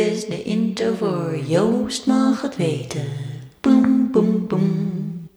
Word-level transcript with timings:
is 0.00 0.26
de 0.26 0.42
intro 0.42 0.94
voor 0.94 1.38
Joost 1.38 2.06
mag 2.06 2.42
het 2.42 2.56
weten. 2.56 3.04
Boem, 3.60 4.10
boem, 4.10 4.46
boem. 4.46 5.28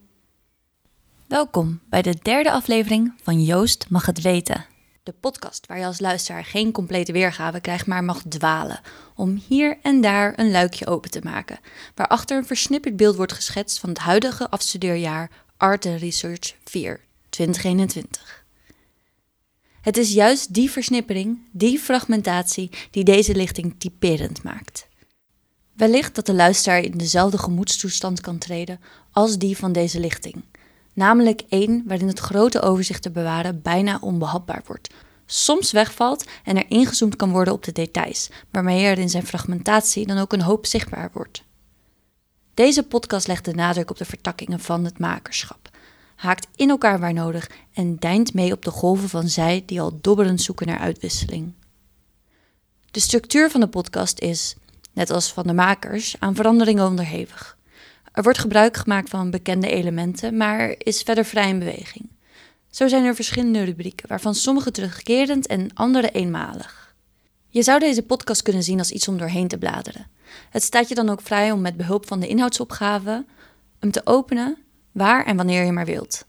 Welkom 1.28 1.80
bij 1.90 2.02
de 2.02 2.16
derde 2.22 2.52
aflevering 2.52 3.14
van 3.24 3.44
Joost 3.44 3.86
mag 3.90 4.06
het 4.06 4.22
weten. 4.22 4.66
De 5.04 5.14
podcast 5.20 5.68
waar 5.68 5.80
je 5.80 5.86
als 5.86 6.00
luisteraar 6.00 6.46
geen 6.46 6.72
complete 6.72 7.12
weergave 7.12 7.60
krijgt, 7.60 7.86
maar 7.86 8.04
mag 8.04 8.22
dwalen. 8.30 8.80
Om 9.16 9.42
hier 9.48 9.78
en 9.82 10.02
daar 10.02 10.34
een 10.36 10.52
luikje 10.52 10.88
open 10.88 11.12
te 11.12 11.22
maken. 11.24 11.60
Waarachter 11.96 12.38
een 12.38 12.46
versnipperd 12.46 12.96
beeld 12.96 13.16
wordt 13.16 13.34
geschetst 13.34 13.80
van 13.80 13.90
het 13.90 13.98
huidige 13.98 14.50
afstudeerjaar 14.50 15.30
Art 15.58 15.86
Research 15.86 16.56
4 16.64 17.00
2021. 17.30 18.43
Het 19.84 19.98
is 19.98 20.14
juist 20.14 20.54
die 20.54 20.72
versnippering, 20.72 21.40
die 21.52 21.80
fragmentatie, 21.80 22.70
die 22.92 23.04
deze 23.04 23.36
lichting 23.36 23.76
typerend 23.78 24.44
maakt. 24.44 24.88
Wellicht 25.76 26.16
dat 26.16 26.26
de 26.26 26.34
luisteraar 26.34 26.80
in 26.80 26.98
dezelfde 26.98 27.38
gemoedstoestand 27.38 28.22
kan 28.22 28.38
treden 28.38 28.80
als 29.12 29.38
die 29.38 29.58
van 29.58 29.72
deze 29.72 30.00
lichting. 30.00 30.44
Namelijk 30.94 31.42
één 31.50 31.84
waarin 31.88 32.08
het 32.08 32.20
grote 32.20 32.62
overzicht 32.62 33.02
te 33.02 33.12
bewaren 33.12 33.62
bijna 33.62 33.98
onbehapbaar 34.02 34.64
wordt. 34.66 34.90
Soms 35.26 35.72
wegvalt 35.72 36.26
en 36.44 36.58
er 36.58 36.66
ingezoomd 36.68 37.16
kan 37.16 37.32
worden 37.32 37.54
op 37.54 37.64
de 37.64 37.72
details, 37.72 38.30
waarmee 38.52 38.86
er 38.86 38.98
in 38.98 39.10
zijn 39.10 39.28
fragmentatie 39.28 40.08
dan 40.08 40.18
ook 40.18 40.34
een 40.34 40.42
hoop 40.42 40.66
zichtbaar 40.66 41.10
wordt. 41.14 41.44
Deze 42.54 42.84
podcast 42.84 43.28
legt 43.28 43.46
de 43.46 43.54
nadruk 43.54 43.90
op 43.90 43.98
de 43.98 44.06
vertakkingen 44.06 44.60
van 44.60 44.86
het 44.86 45.00
makerschap 45.00 45.72
haakt 46.16 46.48
in 46.56 46.70
elkaar 46.70 47.00
waar 47.00 47.14
nodig 47.14 47.50
en 47.74 47.96
deint 48.00 48.34
mee 48.34 48.52
op 48.52 48.64
de 48.64 48.72
golven 48.72 49.10
van 49.10 49.28
zij 49.28 49.64
die 49.66 49.82
al 49.82 49.98
dobberend 50.02 50.42
zoeken 50.42 50.68
naar 50.68 50.80
uitwisseling. 50.80 51.54
De 52.92 53.00
structuur 53.00 53.52
van 53.52 53.60
de 53.60 53.68
podcast 53.68 54.20
is, 54.20 54.56
net 54.92 55.10
als 55.10 55.34
van 55.34 55.48
de 55.48 55.54
makers, 55.54 56.16
aan 56.20 56.36
veranderingen 56.36 56.86
onderhevig. 56.86 57.58
Er 58.12 58.24
wordt 58.24 58.40
gebruik 58.40 58.78
gemaakt 58.78 59.10
van 59.10 59.32
bekende 59.32 59.70
elementen, 59.70 60.38
maar 60.38 60.76
is 60.78 61.02
verder 61.02 61.26
vrij 61.26 61.50
in 61.50 61.60
beweging. 61.60 62.10
Zo 62.70 62.88
zijn 62.88 63.06
er 63.06 63.16
verschillende 63.16 63.64
rubrieken, 63.64 64.08
waarvan 64.08 64.36
sommige 64.36 64.72
terugkerend 64.72 65.48
en 65.48 65.74
andere 65.74 66.12
eenmalig. 66.12 66.96
Je 67.50 67.64
zou 67.64 67.80
deze 67.80 68.02
podcast 68.02 68.42
kunnen 68.42 68.64
zien 68.64 68.80
als 68.80 68.92
iets 68.92 69.08
om 69.08 69.18
doorheen 69.18 69.48
te 69.48 69.58
bladeren. 69.58 70.08
Het 70.50 70.64
staat 70.64 70.90
je 70.90 70.96
dan 70.96 71.10
ook 71.10 71.22
vrij 71.22 71.52
om 71.52 71.62
met 71.62 71.78
behulp 71.78 72.08
van 72.08 72.20
de 72.20 72.28
inhoudsopgave 72.28 73.26
hem 73.80 73.92
te 73.92 74.02
openen 74.06 74.58
waar 74.94 75.26
en 75.26 75.36
wanneer 75.36 75.66
je 75.66 75.72
maar 75.72 75.86
wilt. 75.86 76.26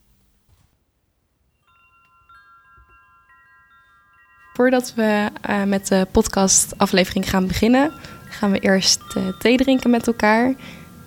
Voordat 4.52 4.94
we 4.94 5.30
uh, 5.50 5.62
met 5.62 5.86
de 5.86 6.06
podcastaflevering 6.10 7.30
gaan 7.30 7.46
beginnen, 7.46 7.92
gaan 8.28 8.50
we 8.50 8.58
eerst 8.58 9.00
uh, 9.16 9.28
thee 9.38 9.56
drinken 9.56 9.90
met 9.90 10.06
elkaar. 10.06 10.54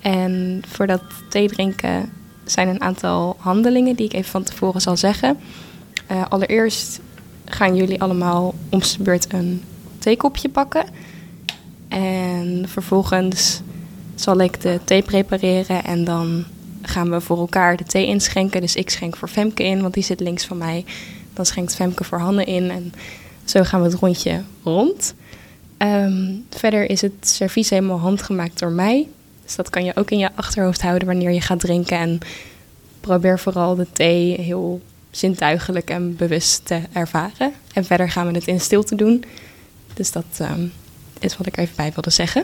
En 0.01 0.61
voor 0.67 0.87
dat 0.87 1.01
thee 1.29 1.47
drinken 1.47 2.11
zijn 2.45 2.67
een 2.67 2.81
aantal 2.81 3.35
handelingen 3.39 3.95
die 3.95 4.05
ik 4.05 4.13
even 4.13 4.31
van 4.31 4.43
tevoren 4.43 4.81
zal 4.81 4.97
zeggen. 4.97 5.37
Uh, 6.11 6.25
allereerst 6.29 6.99
gaan 7.45 7.75
jullie 7.75 8.01
allemaal 8.01 8.55
om 8.69 8.79
de 8.79 8.95
beurt 8.99 9.33
een 9.33 9.63
theekopje 9.99 10.49
pakken. 10.49 10.85
En 11.87 12.65
vervolgens 12.67 13.61
zal 14.15 14.39
ik 14.39 14.61
de 14.61 14.79
thee 14.83 15.01
prepareren 15.01 15.83
en 15.83 16.03
dan 16.03 16.45
gaan 16.87 17.09
we 17.09 17.21
voor 17.21 17.37
elkaar 17.37 17.77
de 17.77 17.83
thee 17.83 18.05
inschenken. 18.05 18.61
Dus 18.61 18.75
ik 18.75 18.89
schenk 18.89 19.15
voor 19.15 19.27
Femke 19.27 19.63
in, 19.63 19.81
want 19.81 19.93
die 19.93 20.03
zit 20.03 20.19
links 20.19 20.45
van 20.45 20.57
mij. 20.57 20.85
Dan 21.33 21.45
schenkt 21.45 21.75
Femke 21.75 22.03
voor 22.03 22.19
Hanne 22.19 22.43
in 22.43 22.69
en 22.69 22.93
zo 23.45 23.63
gaan 23.63 23.81
we 23.81 23.87
het 23.87 23.99
rondje 23.99 24.41
rond. 24.63 25.13
Ehm, 25.77 26.33
verder 26.49 26.89
is 26.89 27.01
het 27.01 27.13
servies 27.21 27.69
helemaal 27.69 27.99
handgemaakt 27.99 28.59
door 28.59 28.71
mij. 28.71 29.07
Dus 29.43 29.55
dat 29.55 29.69
kan 29.69 29.85
je 29.85 29.95
ook 29.95 30.11
in 30.11 30.17
je 30.17 30.29
achterhoofd 30.35 30.81
houden 30.81 31.07
wanneer 31.07 31.31
je 31.31 31.41
gaat 31.41 31.59
drinken. 31.59 31.97
En 31.97 32.19
probeer 32.99 33.39
vooral 33.39 33.75
de 33.75 33.87
thee 33.91 34.41
heel 34.41 34.81
zintuigelijk 35.11 35.89
en 35.89 36.15
bewust 36.15 36.65
te 36.65 36.81
ervaren. 36.91 37.53
En 37.73 37.85
verder 37.85 38.09
gaan 38.09 38.27
we 38.27 38.33
het 38.33 38.47
in 38.47 38.59
stilte 38.59 38.95
doen. 38.95 39.23
Dus 39.93 40.11
dat 40.11 40.25
ehm, 40.37 40.67
is 41.19 41.37
wat 41.37 41.47
ik 41.47 41.57
even 41.57 41.75
bij 41.75 41.91
wilde 41.93 42.09
zeggen. 42.09 42.43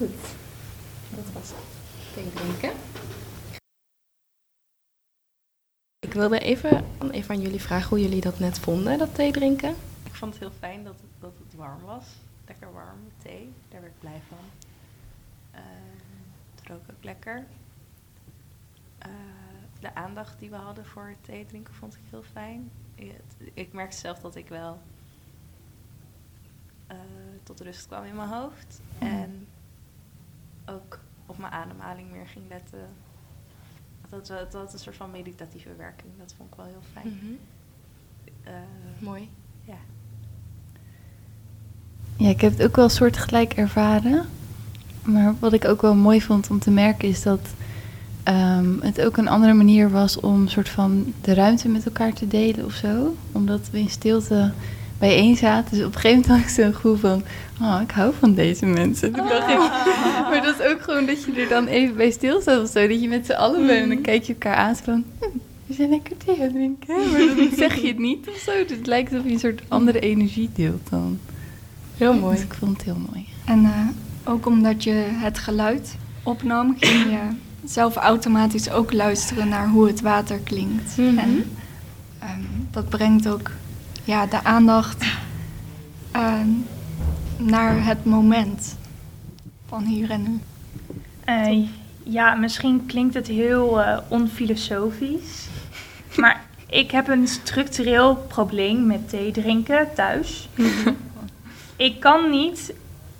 Goed, 0.00 0.34
dat 1.10 1.32
was 1.32 1.48
het. 1.48 1.64
Thee 2.14 2.32
drinken. 2.32 2.72
Ik 5.98 6.12
wilde 6.12 6.38
even, 6.38 6.84
even 7.10 7.34
aan 7.34 7.40
jullie 7.40 7.60
vragen 7.60 7.88
hoe 7.88 8.00
jullie 8.00 8.20
dat 8.20 8.38
net 8.38 8.58
vonden, 8.58 8.98
dat 8.98 9.14
thee 9.14 9.32
drinken. 9.32 9.74
Ik 10.04 10.14
vond 10.14 10.32
het 10.32 10.42
heel 10.42 10.52
fijn 10.58 10.84
dat 10.84 10.92
het, 11.00 11.10
dat 11.18 11.32
het 11.44 11.54
warm 11.54 11.80
was. 11.80 12.04
Lekker 12.46 12.72
warm 12.72 12.98
thee, 13.22 13.52
daar 13.68 13.80
werd 13.80 13.92
ik 13.92 14.00
blij 14.00 14.20
van. 14.28 14.38
Uh, 15.54 15.60
het 16.54 16.68
rook 16.68 16.82
ook 16.90 17.04
lekker. 17.04 17.46
Uh, 19.06 19.12
de 19.80 19.94
aandacht 19.94 20.38
die 20.38 20.50
we 20.50 20.56
hadden 20.56 20.86
voor 20.86 21.06
het 21.06 21.24
thee 21.24 21.46
drinken 21.46 21.74
vond 21.74 21.94
ik 21.94 22.00
heel 22.10 22.22
fijn. 22.22 22.70
Ik, 22.94 23.14
ik 23.54 23.72
merkte 23.72 23.96
zelf 23.96 24.18
dat 24.18 24.36
ik 24.36 24.48
wel 24.48 24.80
uh, 26.90 26.96
tot 27.42 27.60
rust 27.60 27.86
kwam 27.86 28.04
in 28.04 28.16
mijn 28.16 28.28
hoofd. 28.28 28.80
Mm. 29.00 29.08
En 29.08 29.29
mijn 31.40 31.52
ademhaling 31.52 32.10
meer 32.10 32.26
ging 32.26 32.44
letten. 32.48 32.88
Dat, 34.08 34.26
dat, 34.26 34.52
dat 34.52 34.72
een 34.72 34.78
soort 34.78 34.96
van 34.96 35.10
meditatieve 35.10 35.74
werking. 35.76 36.12
Dat 36.18 36.34
vond 36.36 36.50
ik 36.50 36.56
wel 36.56 36.66
heel 36.66 36.82
fijn. 36.92 37.06
Mm 37.06 37.18
-hmm. 37.20 37.38
uh, 38.46 38.52
Mooi. 38.98 39.28
Ja. 39.64 39.78
Ja, 42.16 42.28
ik 42.28 42.40
heb 42.40 42.52
het 42.52 42.62
ook 42.62 42.76
wel 42.76 42.84
een 42.84 42.90
soort 42.90 43.16
gelijk 43.16 43.52
ervaren. 43.52 44.26
Maar 45.02 45.34
wat 45.38 45.52
ik 45.52 45.64
ook 45.64 45.82
wel 45.82 45.94
mooi 45.94 46.22
vond 46.22 46.50
om 46.50 46.58
te 46.58 46.70
merken 46.70 47.08
is 47.08 47.22
dat 47.22 47.54
um, 48.28 48.78
het 48.80 49.00
ook 49.00 49.16
een 49.16 49.28
andere 49.28 49.52
manier 49.52 49.90
was 49.90 50.20
om 50.20 50.48
soort 50.48 50.68
van 50.68 51.12
de 51.20 51.34
ruimte 51.34 51.68
met 51.68 51.86
elkaar 51.86 52.12
te 52.12 52.26
delen 52.26 52.64
of 52.64 52.72
zo. 52.72 53.16
Omdat 53.32 53.70
we 53.70 53.78
in 53.78 53.88
stilte 53.88 54.52
bijeen 55.00 55.36
zaten. 55.36 55.76
Dus 55.76 55.86
op 55.86 55.94
een 55.94 56.00
gegeven 56.00 56.20
moment 56.20 56.42
had 56.42 56.50
ik 56.50 56.64
zo'n 56.64 56.74
gevoel 56.74 56.96
van, 56.96 57.22
oh, 57.60 57.80
ik 57.82 57.90
hou 57.90 58.12
van 58.18 58.34
deze 58.34 58.66
mensen. 58.66 59.12
Toen 59.12 59.28
dacht 59.28 59.50
ik, 59.50 59.58
maar 60.30 60.42
dat 60.42 60.60
is 60.60 60.66
ook 60.66 60.82
gewoon 60.82 61.06
dat 61.06 61.24
je 61.24 61.32
er 61.32 61.48
dan 61.48 61.66
even 61.66 61.96
bij 61.96 62.10
stilstaat 62.10 62.62
of 62.62 62.70
zo. 62.70 62.88
Dat 62.88 63.00
je 63.00 63.08
met 63.08 63.26
z'n 63.26 63.32
allen 63.32 63.66
bent 63.66 63.82
en 63.82 63.88
dan 63.88 64.00
kijk 64.00 64.22
je 64.22 64.32
elkaar 64.32 64.54
aan 64.54 64.76
van, 64.76 65.04
hm, 65.18 65.26
we 65.66 65.74
zijn 65.74 65.90
lekker 65.90 66.16
thee 66.16 66.34
aan 66.34 66.40
het 66.40 66.52
drinken. 66.52 66.96
Maar 67.10 67.36
dan 67.36 67.48
zeg 67.56 67.80
je 67.80 67.86
het 67.86 67.98
niet 67.98 68.28
of 68.28 68.36
zo. 68.36 68.52
Dus 68.66 68.76
het 68.76 68.86
lijkt 68.86 69.12
alsof 69.12 69.26
je 69.26 69.32
een 69.32 69.38
soort 69.38 69.62
andere 69.68 70.00
energie 70.00 70.50
deelt 70.54 70.90
dan. 70.90 71.18
Heel 71.96 72.14
mooi. 72.14 72.34
Dus 72.34 72.44
ik 72.44 72.54
vond 72.54 72.76
het 72.76 72.82
heel 72.82 73.00
mooi. 73.12 73.26
En 73.44 73.62
uh, 73.62 73.70
ook 74.24 74.46
omdat 74.46 74.84
je 74.84 74.92
het 75.08 75.38
geluid 75.38 75.96
opnam, 76.22 76.76
ging 76.78 77.04
je 77.04 77.20
zelf 77.64 77.96
automatisch 77.96 78.70
ook 78.70 78.92
luisteren 78.92 79.48
naar 79.48 79.68
hoe 79.68 79.86
het 79.86 80.00
water 80.00 80.38
klinkt. 80.38 80.96
Mm 80.96 81.08
-hmm. 81.08 81.18
En 81.18 81.44
um, 82.22 82.68
dat 82.70 82.88
brengt 82.88 83.28
ook 83.28 83.50
ja, 84.10 84.26
de 84.26 84.44
aandacht 84.44 85.04
uh, 86.16 86.40
naar 87.36 87.84
het 87.84 88.04
moment 88.04 88.76
van 89.66 89.84
hier 89.84 90.10
en 90.10 90.22
nu. 90.22 90.40
Uh, 91.28 91.68
ja, 92.02 92.34
misschien 92.34 92.86
klinkt 92.86 93.14
het 93.14 93.26
heel 93.26 93.80
uh, 93.80 93.98
onfilosofisch. 94.08 95.48
Maar 96.16 96.44
ik 96.66 96.90
heb 96.90 97.08
een 97.08 97.28
structureel 97.28 98.16
probleem 98.16 98.86
met 98.86 99.08
thee 99.08 99.32
drinken 99.32 99.94
thuis. 99.94 100.48
ik 101.76 102.00
kan 102.00 102.30
niet 102.30 102.72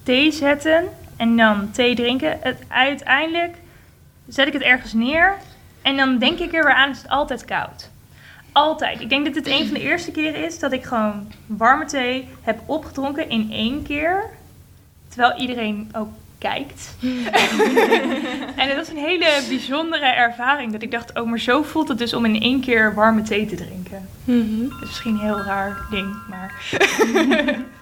thee 0.03 0.33
zetten 0.33 0.85
en 1.17 1.37
dan 1.37 1.71
thee 1.71 1.95
drinken. 1.95 2.39
Het, 2.41 2.59
uiteindelijk 2.69 3.57
zet 4.29 4.47
ik 4.47 4.53
het 4.53 4.63
ergens 4.63 4.93
neer 4.93 5.37
en 5.83 5.97
dan 5.97 6.19
denk 6.19 6.39
ik 6.39 6.55
er 6.55 6.65
weer 6.65 6.75
aan, 6.75 6.91
is 6.91 6.99
het 6.99 7.09
altijd 7.09 7.45
koud. 7.45 7.90
Altijd. 8.53 9.01
Ik 9.01 9.09
denk 9.09 9.25
dat 9.25 9.35
dit 9.35 9.47
een 9.47 9.65
van 9.65 9.75
de 9.75 9.81
eerste 9.81 10.11
keren 10.11 10.45
is 10.45 10.59
dat 10.59 10.73
ik 10.73 10.85
gewoon 10.85 11.33
warme 11.47 11.85
thee 11.85 12.29
heb 12.43 12.61
opgedronken 12.67 13.29
in 13.29 13.53
één 13.53 13.83
keer. 13.83 14.25
Terwijl 15.09 15.39
iedereen 15.39 15.91
ook 15.97 16.09
kijkt. 16.39 16.97
en 18.61 18.69
het 18.69 18.77
was 18.77 18.89
een 18.89 18.97
hele 18.97 19.43
bijzondere 19.49 20.07
ervaring. 20.07 20.73
Dat 20.73 20.83
ik 20.83 20.91
dacht, 20.91 21.19
oh, 21.19 21.29
maar 21.29 21.39
zo 21.39 21.63
voelt 21.63 21.89
het 21.89 21.99
dus 21.99 22.15
om 22.15 22.25
in 22.25 22.41
één 22.41 22.61
keer 22.61 22.95
warme 22.95 23.23
thee 23.23 23.47
te 23.47 23.55
drinken. 23.57 24.09
Mm 24.25 24.41
-hmm. 24.41 24.69
Dat 24.69 24.83
is 24.83 24.87
misschien 24.87 25.15
een 25.15 25.21
heel 25.21 25.43
raar 25.43 25.87
ding, 25.91 26.17
maar... 26.29 26.55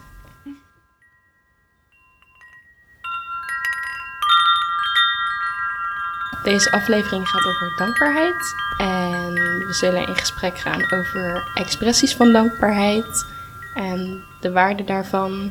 Deze 6.43 6.71
aflevering 6.71 7.29
gaat 7.29 7.45
over 7.45 7.73
dankbaarheid. 7.77 8.55
En 8.79 9.48
we 9.69 9.75
zullen 9.75 10.07
in 10.07 10.17
gesprek 10.17 10.59
gaan 10.59 10.93
over 10.93 11.51
expressies 11.55 12.15
van 12.15 12.33
dankbaarheid 12.33 13.27
en 13.75 14.23
de 14.41 14.53
waarde 14.53 14.85
daarvan. 14.85 15.51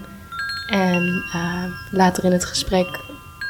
En 0.70 1.24
uh, 1.36 1.64
later 1.92 2.24
in 2.24 2.32
het 2.32 2.46
gesprek 2.46 3.00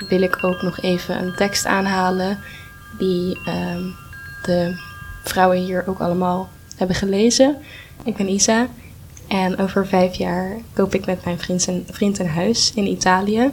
wil 0.09 0.21
ik 0.21 0.43
ook 0.43 0.61
nog 0.61 0.79
even 0.79 1.21
een 1.21 1.35
tekst 1.35 1.65
aanhalen 1.65 2.39
die 2.97 3.39
uh, 3.47 3.93
de 4.43 4.79
vrouwen 5.23 5.57
hier 5.57 5.83
ook 5.87 5.99
allemaal 5.99 6.49
hebben 6.75 6.95
gelezen. 6.95 7.57
Ik 8.03 8.15
ben 8.15 8.29
Isa 8.29 8.67
en 9.27 9.57
over 9.57 9.87
vijf 9.87 10.15
jaar 10.15 10.51
koop 10.73 10.93
ik 10.93 11.05
met 11.05 11.25
mijn 11.25 11.39
vriend 11.39 11.67
een, 11.67 11.87
vriend 11.91 12.19
een 12.19 12.29
huis 12.29 12.71
in 12.75 12.87
Italië. 12.87 13.51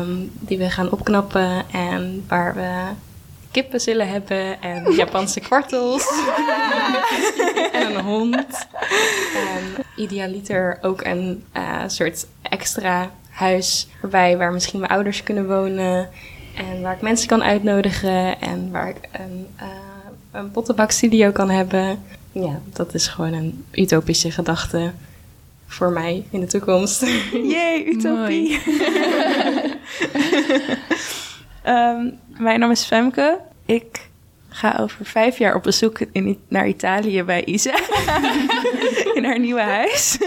Um, 0.00 0.30
die 0.40 0.58
we 0.58 0.70
gaan 0.70 0.90
opknappen 0.90 1.70
en 1.70 2.24
waar 2.28 2.54
we 2.54 2.88
kippen 3.52 3.80
zullen 3.80 4.08
hebben 4.08 4.62
en 4.62 4.92
Japanse 4.92 5.40
kwartels 5.40 6.06
en 7.72 7.94
een 7.94 8.04
hond. 8.04 8.66
En 9.34 9.84
idealiter 9.96 10.78
ook 10.82 11.04
een 11.04 11.44
uh, 11.56 11.82
soort 11.86 12.26
extra 12.42 13.10
huis 13.30 13.88
erbij 14.02 14.36
waar 14.36 14.52
misschien 14.52 14.80
mijn 14.80 14.92
ouders 14.92 15.22
kunnen 15.22 15.46
wonen 15.46 16.08
en 16.56 16.82
waar 16.82 16.94
ik 16.94 17.00
mensen 17.00 17.28
kan 17.28 17.42
uitnodigen 17.42 18.40
en 18.40 18.70
waar 18.70 18.88
ik 18.88 19.08
een, 19.12 19.46
uh, 19.60 19.66
een 20.32 20.50
pottenbakstudio 20.50 21.30
kan 21.30 21.50
hebben. 21.50 22.02
Ja, 22.32 22.60
dat 22.72 22.94
is 22.94 23.08
gewoon 23.08 23.32
een 23.32 23.64
utopische 23.72 24.30
gedachte 24.30 24.92
voor 25.66 25.90
mij 25.90 26.24
in 26.30 26.40
de 26.40 26.46
toekomst. 26.46 27.06
Jee, 27.32 27.86
utopie. 27.86 28.58
um, 31.66 32.18
mijn 32.36 32.60
naam 32.60 32.70
is 32.70 32.84
Femke. 32.84 33.40
Ik 33.66 34.10
ga 34.48 34.76
over 34.80 35.06
vijf 35.06 35.38
jaar 35.38 35.54
op 35.54 35.62
bezoek 35.62 35.98
in, 36.12 36.38
naar 36.48 36.68
Italië 36.68 37.22
bij 37.22 37.44
Isa. 37.44 37.74
in 39.14 39.24
haar 39.24 39.38
nieuwe 39.38 39.60
huis. 39.60 40.18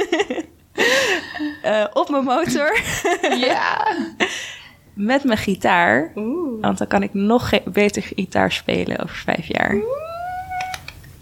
uh, 1.65 1.85
op 1.93 2.09
mijn 2.09 2.23
motor. 2.23 2.79
ja. 3.37 3.87
Met 4.93 5.23
mijn 5.23 5.37
gitaar. 5.37 6.11
Oeh. 6.15 6.61
Want 6.61 6.77
dan 6.77 6.87
kan 6.87 7.03
ik 7.03 7.13
nog 7.13 7.49
beter 7.65 8.01
gitaar 8.01 8.51
spelen 8.51 8.99
over 8.99 9.15
vijf 9.15 9.47
jaar. 9.47 9.73
Oeh. 9.73 9.83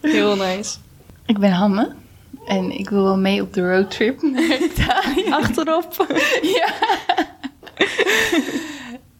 Heel 0.02 0.36
nice. 0.36 0.78
Ik 1.26 1.38
ben 1.38 1.52
Hanne. 1.52 1.92
En 2.46 2.80
ik 2.80 2.90
wil 2.90 3.04
wel 3.04 3.18
mee 3.18 3.42
op 3.42 3.54
de 3.54 3.72
roadtrip 3.72 4.22
naar 4.22 4.62
Italië. 4.62 5.30
Achterop. 5.30 6.06
ja. 6.42 6.74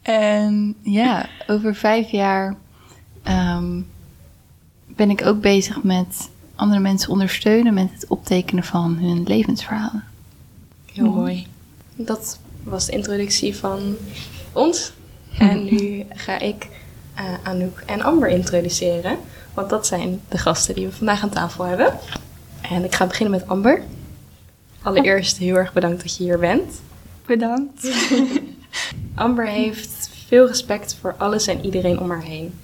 En 0.04 0.76
ja, 0.82 1.30
over 1.48 1.76
vijf 1.76 2.10
jaar 2.10 2.56
um, 3.28 3.88
ben 4.86 5.10
ik 5.10 5.26
ook 5.26 5.42
bezig 5.42 5.84
met 5.84 6.30
andere 6.56 6.80
mensen 6.80 7.10
ondersteunen 7.10 7.74
met 7.74 7.90
het 7.94 8.08
optekenen 8.08 8.64
van 8.64 8.98
hun 8.98 9.24
levensverhalen. 9.24 10.04
Heel 10.94 11.06
mooi. 11.06 11.18
mooi. 11.18 11.48
Dat 11.96 12.40
was 12.64 12.86
de 12.86 12.92
introductie 12.92 13.56
van 13.56 13.96
ons. 14.52 14.94
En 15.38 15.64
nu 15.74 16.06
ga 16.10 16.40
ik 16.40 16.68
uh, 17.18 17.24
Anouk 17.44 17.84
en 17.86 18.02
Amber 18.02 18.30
introduceren. 18.30 19.18
Want 19.54 19.70
dat 19.70 19.88
zijn 19.88 20.22
de 20.30 20.38
gasten 20.38 20.76
die 20.76 20.86
we 20.86 20.92
vandaag 20.92 21.24
aan 21.24 21.30
tafel 21.30 21.64
hebben. 21.64 21.94
En 22.62 22.84
ik 22.84 22.96
ga 22.96 23.06
beginnen 23.06 23.40
met 23.40 23.48
Amber. 23.48 23.82
Allereerst 24.82 25.38
heel 25.38 25.56
erg 25.56 25.74
bedankt 25.74 26.02
dat 26.02 26.18
je 26.18 26.24
hier 26.24 26.40
bent. 26.40 26.82
Bedankt. 27.26 27.92
Amber 29.16 29.48
heeft 29.48 29.93
veel 30.34 30.48
respect 30.48 30.96
voor 30.96 31.16
alles 31.18 31.48
en 31.48 31.66
iedereen 31.66 32.00
om 32.00 32.10
haar 32.10 32.22
heen. 32.22 32.60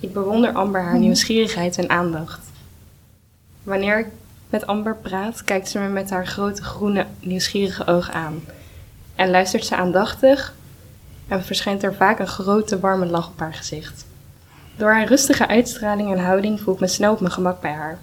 Ik 0.00 0.12
bewonder 0.12 0.52
Amber 0.52 0.82
haar 0.82 0.98
nieuwsgierigheid 0.98 1.78
en 1.78 1.90
aandacht. 1.90 2.40
Wanneer 3.62 3.98
ik 3.98 4.06
met 4.50 4.66
Amber 4.66 4.96
praat, 4.96 5.44
kijkt 5.44 5.68
ze 5.68 5.78
me 5.78 5.88
met 5.88 6.10
haar 6.10 6.26
grote 6.26 6.62
groene 6.62 7.06
nieuwsgierige 7.20 7.86
ogen 7.86 8.14
aan. 8.14 8.42
En 9.14 9.30
luistert 9.30 9.64
ze 9.66 9.76
aandachtig 9.76 10.54
en 11.28 11.44
verschijnt 11.44 11.82
er 11.82 11.94
vaak 11.94 12.18
een 12.18 12.26
grote 12.26 12.80
warme 12.80 13.06
lach 13.06 13.28
op 13.28 13.38
haar 13.38 13.54
gezicht. 13.54 14.06
Door 14.76 14.92
haar 14.92 15.06
rustige 15.06 15.46
uitstraling 15.46 16.12
en 16.12 16.24
houding 16.24 16.60
voel 16.60 16.74
ik 16.74 16.80
me 16.80 16.86
snel 16.86 17.12
op 17.12 17.20
mijn 17.20 17.32
gemak 17.32 17.60
bij 17.60 17.72
haar. 17.72 17.98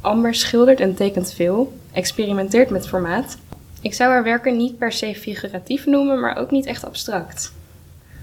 Amber 0.00 0.34
schildert 0.34 0.80
en 0.80 0.94
tekent 0.94 1.32
veel, 1.32 1.78
experimenteert 1.92 2.70
met 2.70 2.88
formaat. 2.88 3.36
Ik 3.80 3.94
zou 3.94 4.10
haar 4.10 4.22
werken 4.22 4.56
niet 4.56 4.78
per 4.78 4.92
se 4.92 5.14
figuratief 5.14 5.86
noemen, 5.86 6.20
maar 6.20 6.36
ook 6.36 6.50
niet 6.50 6.66
echt 6.66 6.84
abstract. 6.84 7.52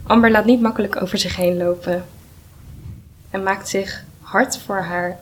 Amber 0.03 0.31
laat 0.31 0.45
niet 0.45 0.61
makkelijk 0.61 1.01
over 1.01 1.17
zich 1.17 1.35
heen 1.35 1.57
lopen 1.57 2.05
en 3.29 3.43
maakt 3.43 3.69
zich 3.69 4.03
hard 4.21 4.57
voor 4.57 4.81
haar 4.81 5.19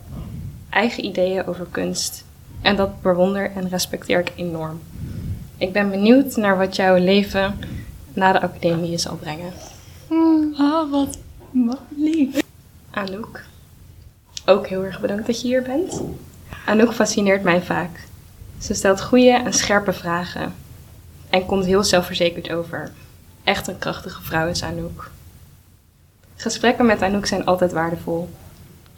eigen 0.70 1.04
ideeën 1.04 1.46
over 1.46 1.66
kunst. 1.70 2.24
En 2.62 2.76
dat 2.76 3.02
bewonder 3.02 3.50
en 3.50 3.68
respecteer 3.68 4.20
ik 4.20 4.32
enorm. 4.36 4.80
Ik 5.56 5.72
ben 5.72 5.90
benieuwd 5.90 6.36
naar 6.36 6.58
wat 6.58 6.76
jouw 6.76 6.96
leven 6.96 7.58
na 8.12 8.32
de 8.32 8.40
academie 8.40 8.98
zal 8.98 9.16
brengen. 9.16 9.52
Oh, 10.58 10.90
wat, 10.90 11.18
wat 11.50 11.80
lief. 11.96 12.42
Anouk, 12.90 13.44
ook 14.46 14.66
heel 14.66 14.84
erg 14.84 15.00
bedankt 15.00 15.26
dat 15.26 15.40
je 15.40 15.48
hier 15.48 15.62
bent. 15.62 16.02
Anouk 16.66 16.92
fascineert 16.92 17.42
mij 17.42 17.62
vaak. 17.62 18.06
Ze 18.58 18.74
stelt 18.74 19.02
goede 19.02 19.30
en 19.30 19.52
scherpe 19.52 19.92
vragen 19.92 20.54
en 21.30 21.46
komt 21.46 21.64
heel 21.64 21.84
zelfverzekerd 21.84 22.50
over. 22.52 22.90
Echt 23.48 23.66
een 23.66 23.78
krachtige 23.78 24.22
vrouw 24.22 24.46
is 24.46 24.62
Anouk. 24.62 25.10
Gesprekken 26.36 26.86
met 26.86 27.02
Anouk 27.02 27.26
zijn 27.26 27.44
altijd 27.44 27.72
waardevol. 27.72 28.28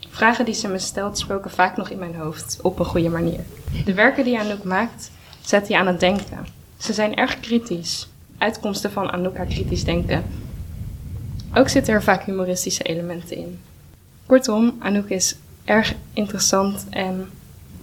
Vragen 0.09 0.45
die 0.45 0.53
ze 0.53 0.67
me 0.67 0.79
stelt 0.79 1.17
spoken 1.17 1.51
vaak 1.51 1.77
nog 1.77 1.89
in 1.89 1.99
mijn 1.99 2.15
hoofd, 2.15 2.59
op 2.61 2.79
een 2.79 2.85
goede 2.85 3.09
manier. 3.09 3.39
De 3.85 3.93
werken 3.93 4.23
die 4.23 4.39
Anouk 4.39 4.63
maakt, 4.63 5.11
zetten 5.41 5.73
je 5.73 5.79
aan 5.79 5.87
het 5.87 5.99
denken. 5.99 6.47
Ze 6.77 6.93
zijn 6.93 7.15
erg 7.15 7.39
kritisch. 7.39 8.09
Uitkomsten 8.37 8.91
van 8.91 9.11
Anouk 9.11 9.37
haar 9.37 9.45
kritisch 9.45 9.83
denken. 9.83 10.23
Ook 11.53 11.69
zitten 11.69 11.93
er 11.93 12.03
vaak 12.03 12.23
humoristische 12.23 12.83
elementen 12.83 13.37
in. 13.37 13.59
Kortom, 14.25 14.75
Anouk 14.79 15.09
is 15.09 15.35
erg 15.65 15.93
interessant 16.13 16.85
en 16.89 17.29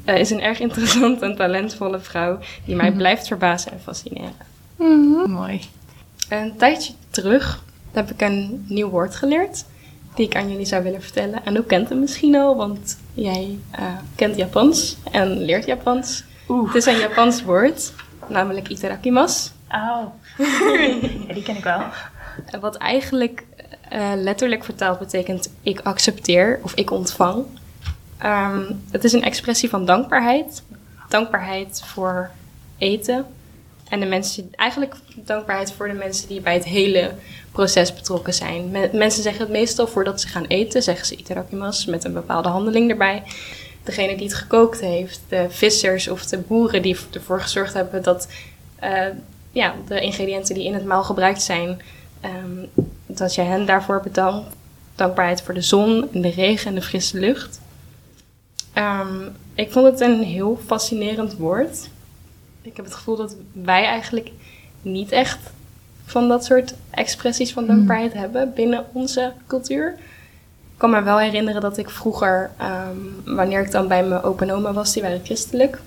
eh, 0.04 0.18
is 0.18 0.30
een 0.30 0.42
erg 0.42 0.60
interessant 0.60 1.22
en 1.22 1.36
talentvolle 1.36 2.00
vrouw 2.00 2.38
die 2.64 2.76
mij 2.76 2.92
blijft 2.92 3.26
verbazen 3.26 3.72
en 3.72 3.80
fascineren. 3.80 4.46
Mooi. 5.26 5.60
Een 6.28 6.56
tijdje 6.56 6.92
terug 7.10 7.64
heb 7.92 8.10
ik 8.10 8.20
een 8.20 8.64
nieuw 8.68 8.88
woord 8.88 9.16
geleerd 9.16 9.64
die 10.14 10.26
ik 10.26 10.36
aan 10.36 10.50
jullie 10.50 10.66
zou 10.66 10.82
willen 10.82 11.02
vertellen. 11.02 11.44
En 11.44 11.58
ook 11.58 11.66
kent 11.66 11.88
hem 11.88 11.98
misschien 11.98 12.36
al, 12.36 12.56
want 12.56 12.98
jij 13.14 13.58
eh, 13.70 13.84
kent 14.14 14.36
Japans 14.36 14.96
en 15.10 15.44
leert 15.44 15.66
Japans. 15.66 16.24
Het 16.66 16.74
is 16.74 16.86
een 16.86 16.98
Japans 16.98 17.42
woord, 17.42 17.92
namelijk 18.26 18.68
itadakimasu. 18.68 19.50
Oh. 19.70 20.02
ja, 21.26 21.34
die 21.34 21.42
ken 21.42 21.56
ik 21.56 21.64
wel. 21.64 21.82
En 22.46 22.60
Wat 22.60 22.76
eigenlijk 22.76 23.44
eh, 23.88 24.10
letterlijk 24.14 24.64
vertaald 24.64 24.98
betekent 24.98 25.50
ik 25.62 25.80
accepteer 25.80 26.60
of 26.62 26.74
ik 26.74 26.90
ontvang. 26.90 27.44
Ehm, 28.18 28.72
het 28.90 29.04
is 29.04 29.12
een 29.12 29.22
expressie 29.22 29.68
van 29.68 29.84
dankbaarheid. 29.84 30.62
Dankbaarheid 31.08 31.82
voor 31.84 32.30
eten. 32.78 33.26
En 33.88 34.00
de 34.00 34.06
mensen, 34.06 34.48
eigenlijk 34.54 34.94
dankbaarheid 35.14 35.72
voor 35.72 35.88
de 35.88 35.94
mensen 35.94 36.28
die 36.28 36.40
bij 36.40 36.54
het 36.54 36.64
hele 36.64 37.10
proces 37.52 37.94
betrokken 37.94 38.34
zijn. 38.34 38.70
Me- 38.70 38.90
mensen 38.92 39.22
zeggen 39.22 39.42
het 39.42 39.50
meestal 39.50 39.86
voordat 39.86 40.20
ze 40.20 40.28
gaan 40.28 40.44
eten, 40.44 40.82
zeggen 40.82 41.06
ze 41.06 41.16
itadakimasu 41.16 41.90
met 41.90 42.04
een 42.04 42.12
bepaalde 42.12 42.48
handeling 42.48 42.90
erbij. 42.90 43.22
Degene 43.82 44.16
die 44.16 44.26
het 44.26 44.36
gekookt 44.36 44.80
heeft, 44.80 45.20
de 45.28 45.46
vissers 45.48 46.08
of 46.08 46.26
de 46.26 46.38
boeren 46.38 46.82
die 46.82 46.96
ervoor 47.12 47.40
gezorgd 47.40 47.74
hebben 47.74 48.02
dat 48.02 48.28
eh, 48.78 49.06
ja, 49.52 49.74
de 49.88 50.00
ingrediënten 50.00 50.54
die 50.54 50.64
in 50.64 50.74
het 50.74 50.84
maal 50.84 51.04
gebruikt 51.04 51.42
zijn, 51.42 51.80
ehm, 52.20 52.66
dat 53.06 53.34
jij 53.34 53.44
hen 53.44 53.66
daarvoor 53.66 54.00
bedankt. 54.02 54.56
Dankbaarheid 54.94 55.42
voor 55.42 55.54
de 55.54 55.62
zon 55.62 56.08
en 56.12 56.20
de 56.20 56.30
regen 56.30 56.66
en 56.68 56.74
de 56.74 56.82
frisse 56.82 57.18
lucht. 57.18 57.60
Ehm, 58.72 59.22
ik 59.54 59.72
vond 59.72 59.86
het 59.86 60.00
een 60.00 60.22
heel 60.22 60.60
fascinerend 60.66 61.36
woord. 61.36 61.88
Ik 62.68 62.76
heb 62.76 62.84
het 62.84 62.94
gevoel 62.94 63.16
dat 63.16 63.36
wij 63.52 63.84
eigenlijk 63.84 64.30
niet 64.82 65.12
echt 65.12 65.38
van 66.04 66.28
dat 66.28 66.44
soort 66.44 66.74
expressies 66.90 67.52
van 67.52 67.66
dankbaarheid 67.66 68.12
hebben 68.12 68.52
binnen 68.54 68.86
onze 68.92 69.32
cultuur. 69.46 69.94
Ik 70.72 70.84
kan 70.84 70.90
me 70.90 71.02
wel 71.02 71.18
herinneren 71.18 71.60
dat 71.60 71.76
ik 71.76 71.90
vroeger, 71.90 72.50
ehm, 72.56 72.96
wanneer 73.24 73.60
ik 73.60 73.70
dan 73.70 73.88
bij 73.88 74.04
mijn 74.04 74.22
opa 74.22 74.42
en 74.42 74.52
oma 74.52 74.72
was, 74.72 74.92
die 74.92 75.02
waren 75.02 75.24
christelijk, 75.24 75.80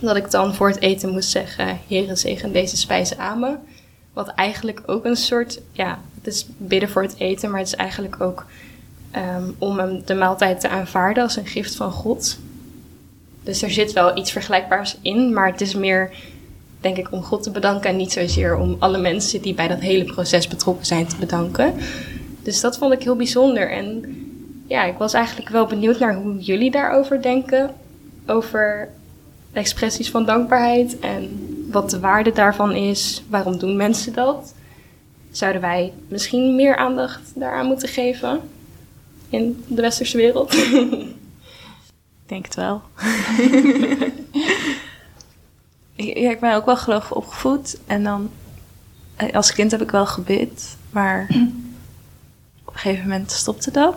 dat 0.00 0.16
ik 0.16 0.30
dan 0.30 0.54
voor 0.54 0.68
het 0.68 0.80
eten 0.80 1.10
moest 1.10 1.30
zeggen, 1.30 1.80
Heere 1.88 2.16
zegen 2.16 2.52
deze 2.52 2.76
spijzen 2.76 3.18
aan 3.18 3.40
me. 3.40 3.56
Wat 4.12 4.28
eigenlijk 4.28 4.82
ook 4.86 5.04
een 5.04 5.16
soort, 5.16 5.60
ja, 5.72 5.98
het 6.14 6.26
is 6.26 6.46
bidden 6.56 6.88
voor 6.88 7.02
het 7.02 7.14
eten, 7.18 7.50
maar 7.50 7.58
het 7.58 7.68
is 7.68 7.74
eigenlijk 7.74 8.20
ook 8.20 8.46
ehm, 9.10 9.50
om 9.58 9.78
hem 9.78 10.02
de 10.04 10.14
maaltijd 10.14 10.60
te 10.60 10.68
aanvaarden 10.68 11.22
als 11.22 11.36
een 11.36 11.46
gift 11.46 11.74
van 11.74 11.92
God. 11.92 12.38
Dus 13.48 13.62
er 13.62 13.70
zit 13.70 13.92
wel 13.92 14.16
iets 14.16 14.32
vergelijkbaars 14.32 14.96
in, 15.02 15.32
maar 15.32 15.50
het 15.50 15.60
is 15.60 15.74
meer, 15.74 16.10
denk 16.80 16.96
ik, 16.96 17.12
om 17.12 17.22
God 17.22 17.42
te 17.42 17.50
bedanken 17.50 17.90
en 17.90 17.96
niet 17.96 18.12
zozeer 18.12 18.56
om 18.56 18.76
alle 18.78 18.98
mensen 18.98 19.42
die 19.42 19.54
bij 19.54 19.68
dat 19.68 19.80
hele 19.80 20.04
proces 20.04 20.48
betrokken 20.48 20.86
zijn 20.86 21.06
te 21.06 21.16
bedanken. 21.16 21.74
Dus 22.42 22.60
dat 22.60 22.78
vond 22.78 22.92
ik 22.92 23.02
heel 23.02 23.16
bijzonder. 23.16 23.70
En 23.70 24.04
ja, 24.66 24.84
ik 24.84 24.98
was 24.98 25.12
eigenlijk 25.12 25.48
wel 25.48 25.66
benieuwd 25.66 25.98
naar 25.98 26.14
hoe 26.14 26.38
jullie 26.38 26.70
daarover 26.70 27.22
denken. 27.22 27.74
Over 28.26 28.88
expressies 29.52 30.10
van 30.10 30.24
dankbaarheid 30.24 30.98
en 30.98 31.28
wat 31.70 31.90
de 31.90 32.00
waarde 32.00 32.32
daarvan 32.32 32.72
is. 32.72 33.22
Waarom 33.28 33.58
doen 33.58 33.76
mensen 33.76 34.12
dat? 34.12 34.54
Zouden 35.30 35.60
wij 35.60 35.92
misschien 36.08 36.56
meer 36.56 36.76
aandacht 36.76 37.32
daaraan 37.34 37.66
moeten 37.66 37.88
geven 37.88 38.40
in 39.30 39.64
de 39.66 39.80
westerse 39.80 40.16
wereld? 40.16 40.56
Ik 42.28 42.34
denk 42.34 42.44
het 42.46 42.54
wel. 42.54 42.82
Ik- 45.94 46.16
ja, 46.18 46.30
ik 46.30 46.40
ben 46.40 46.54
ook 46.54 46.64
wel 46.66 46.76
gelovig 46.76 47.14
opgevoed. 47.14 47.78
En 47.86 48.02
dan, 48.04 48.30
eh, 49.16 49.34
als 49.34 49.52
kind 49.52 49.70
heb 49.70 49.82
ik 49.82 49.90
wel 49.90 50.06
gebid. 50.06 50.76
Maar 50.90 51.26
op 52.64 52.74
een 52.74 52.78
gegeven 52.80 53.08
moment 53.08 53.30
stopte 53.30 53.70
dat. 53.70 53.94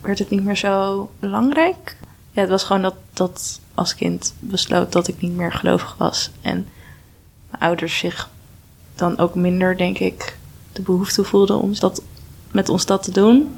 Werd 0.00 0.18
het 0.18 0.30
niet 0.30 0.44
meer 0.44 0.56
zo 0.56 1.10
belangrijk. 1.18 1.96
Ja, 2.30 2.40
het 2.40 2.50
was 2.50 2.64
gewoon 2.64 2.82
dat, 2.82 2.94
dat 3.12 3.60
als 3.74 3.94
kind 3.94 4.34
besloot 4.38 4.92
dat 4.92 5.08
ik 5.08 5.20
niet 5.20 5.36
meer 5.36 5.52
gelovig 5.52 5.94
was. 5.98 6.30
En 6.40 6.68
mijn 7.50 7.62
ouders 7.62 7.98
zich 7.98 8.28
dan 8.94 9.18
ook 9.18 9.34
minder, 9.34 9.76
denk 9.76 9.98
ik, 9.98 10.36
de 10.72 10.82
behoefte 10.82 11.24
voelden 11.24 11.60
om 11.60 11.74
dat, 11.78 12.02
met 12.50 12.68
ons 12.68 12.86
dat 12.86 13.02
te 13.02 13.10
doen. 13.10 13.54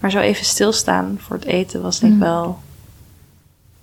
Maar 0.00 0.10
zo 0.10 0.18
even 0.18 0.44
stilstaan 0.44 1.16
voor 1.20 1.36
het 1.36 1.44
eten 1.44 1.82
was 1.82 1.98
denk 1.98 2.12
ik 2.12 2.18
wel 2.18 2.62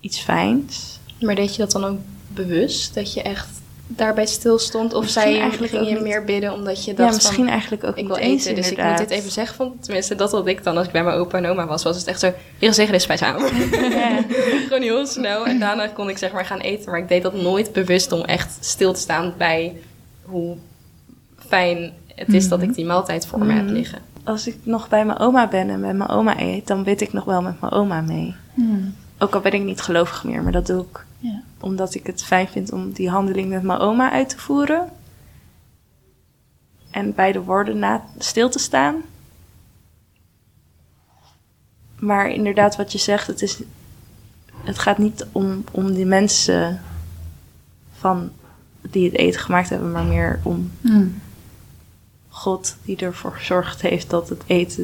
iets 0.02 0.20
fijns. 0.20 1.00
maar 1.22 1.36
deed 1.36 1.52
je 1.56 1.62
dat 1.62 1.72
dan 1.72 1.86
ook 1.86 1.98
bewust? 2.28 2.94
Dat 2.96 3.14
je 3.14 3.22
echt 3.22 3.48
daarbij 3.88 4.26
stil 4.26 4.60
stond? 4.60 4.94
Of 4.94 5.02
Misschien 5.02 5.22
zei 5.24 5.36
je, 5.36 5.42
eigenlijk 5.42 5.72
ging 5.72 5.88
je 5.88 5.94
niet. 5.94 6.02
meer 6.04 6.24
bidden 6.24 6.54
omdat 6.54 6.86
je 6.86 6.92
Ja, 6.92 6.98
dacht 6.98 7.14
misschien 7.16 7.36
van... 7.36 7.48
eigenlijk 7.48 7.84
ook 7.84 7.90
Ik 7.90 7.96
niet 7.98 8.08
wil 8.08 8.16
eens, 8.18 8.44
eten, 8.46 8.56
dus 8.56 8.72
ik 8.72 8.84
moet 8.84 8.98
dit 8.98 9.10
even 9.10 9.32
zeggen. 9.32 9.56
Van, 9.56 9.74
tenminste, 9.80 10.16
dat 10.16 10.32
had 10.32 10.48
ik 10.48 10.64
dan 10.64 10.78
als 10.78 10.86
ik 10.86 10.92
bij 10.92 11.04
mijn 11.04 11.18
opa 11.18 11.38
en 11.38 11.46
oma 11.46 11.66
was. 11.68 11.84
Was 11.84 11.98
het 11.98 12.08
echt 12.08 12.20
zo, 12.20 12.34
hier 12.60 12.74
zeggen 12.74 12.94
dit 12.94 13.02
spijs 13.02 13.22
aan. 13.22 13.40
Gewoon 14.68 14.82
heel 14.82 15.06
snel. 15.08 15.46
En 15.46 15.60
daarna 15.60 15.88
kon 15.88 16.10
ik 16.10 16.18
zeg 16.18 16.32
maar 16.32 16.46
gaan 16.46 16.60
eten. 16.60 16.92
Maar 16.92 17.00
ik 17.00 17.08
deed 17.08 17.24
dat 17.24 17.34
nooit 17.42 17.74
bewust 17.74 18.12
om 18.12 18.22
echt 18.22 18.58
stil 18.60 18.94
te 18.94 19.00
staan 19.00 19.34
bij 19.38 19.76
hoe 20.22 20.56
fijn 21.48 21.94
het 22.16 22.34
is 22.34 22.48
dat 22.48 22.62
ik 22.62 22.74
die 22.76 22.86
maaltijd 22.86 23.26
voor 23.26 23.40
me 23.46 23.54
heb 23.54 23.64
Mhm. 23.64 23.74
liggen. 23.74 24.00
Als 24.24 24.48
ik 24.48 24.56
nog 24.64 24.90
bij 24.90 25.06
mijn 25.06 25.20
oma 25.20 25.48
ben 25.48 25.70
en 25.70 25.80
met 25.80 25.96
mijn 25.96 26.10
oma 26.10 26.40
eet, 26.40 26.68
dan 26.68 26.84
bid 26.84 27.02
ik 27.02 27.14
nog 27.14 27.24
wel 27.26 27.42
met 27.42 27.62
mijn 27.62 27.74
oma 27.74 28.02
mee. 28.02 28.36
Ook 29.24 29.34
al 29.36 29.42
ben 29.42 29.52
ik 29.54 29.64
niet 29.64 29.82
gelovig 29.82 30.24
meer, 30.24 30.44
maar 30.44 30.52
dat 30.52 30.66
doe 30.68 30.82
ik 30.92 31.06
Ja. 31.20 31.42
omdat 31.60 31.94
ik 31.96 32.06
het 32.06 32.24
fijn 32.24 32.48
vind 32.48 32.72
om 32.72 32.92
die 32.92 33.10
handeling 33.10 33.50
met 33.50 33.64
mijn 33.64 33.80
oma 33.80 34.12
uit 34.12 34.30
te 34.30 34.38
voeren. 34.38 34.90
En 36.92 37.14
bij 37.16 37.32
de 37.32 37.42
woorden 37.42 37.80
na 37.80 38.06
stil 38.18 38.50
te 38.50 38.60
staan. 38.60 38.96
Maar 42.00 42.30
inderdaad, 42.30 42.76
wat 42.76 42.92
je 42.92 42.98
zegt, 42.98 43.28
het, 43.28 43.42
is, 43.42 43.60
het 44.64 44.80
gaat 44.80 44.98
niet 44.98 45.26
om, 45.32 45.64
om 45.72 45.94
die 45.94 46.06
mensen 46.06 46.82
van, 47.98 48.32
die 48.82 49.06
het 49.06 49.18
eten 49.18 49.40
gemaakt 49.42 49.70
hebben, 49.70 49.92
maar 49.92 50.04
meer 50.04 50.40
om 50.44 50.72
God 52.30 52.76
die 52.84 52.98
ervoor 52.98 53.32
gezorgd 53.34 53.82
heeft 53.82 54.10
dat 54.10 54.30
het 54.30 54.44
eten 54.46 54.84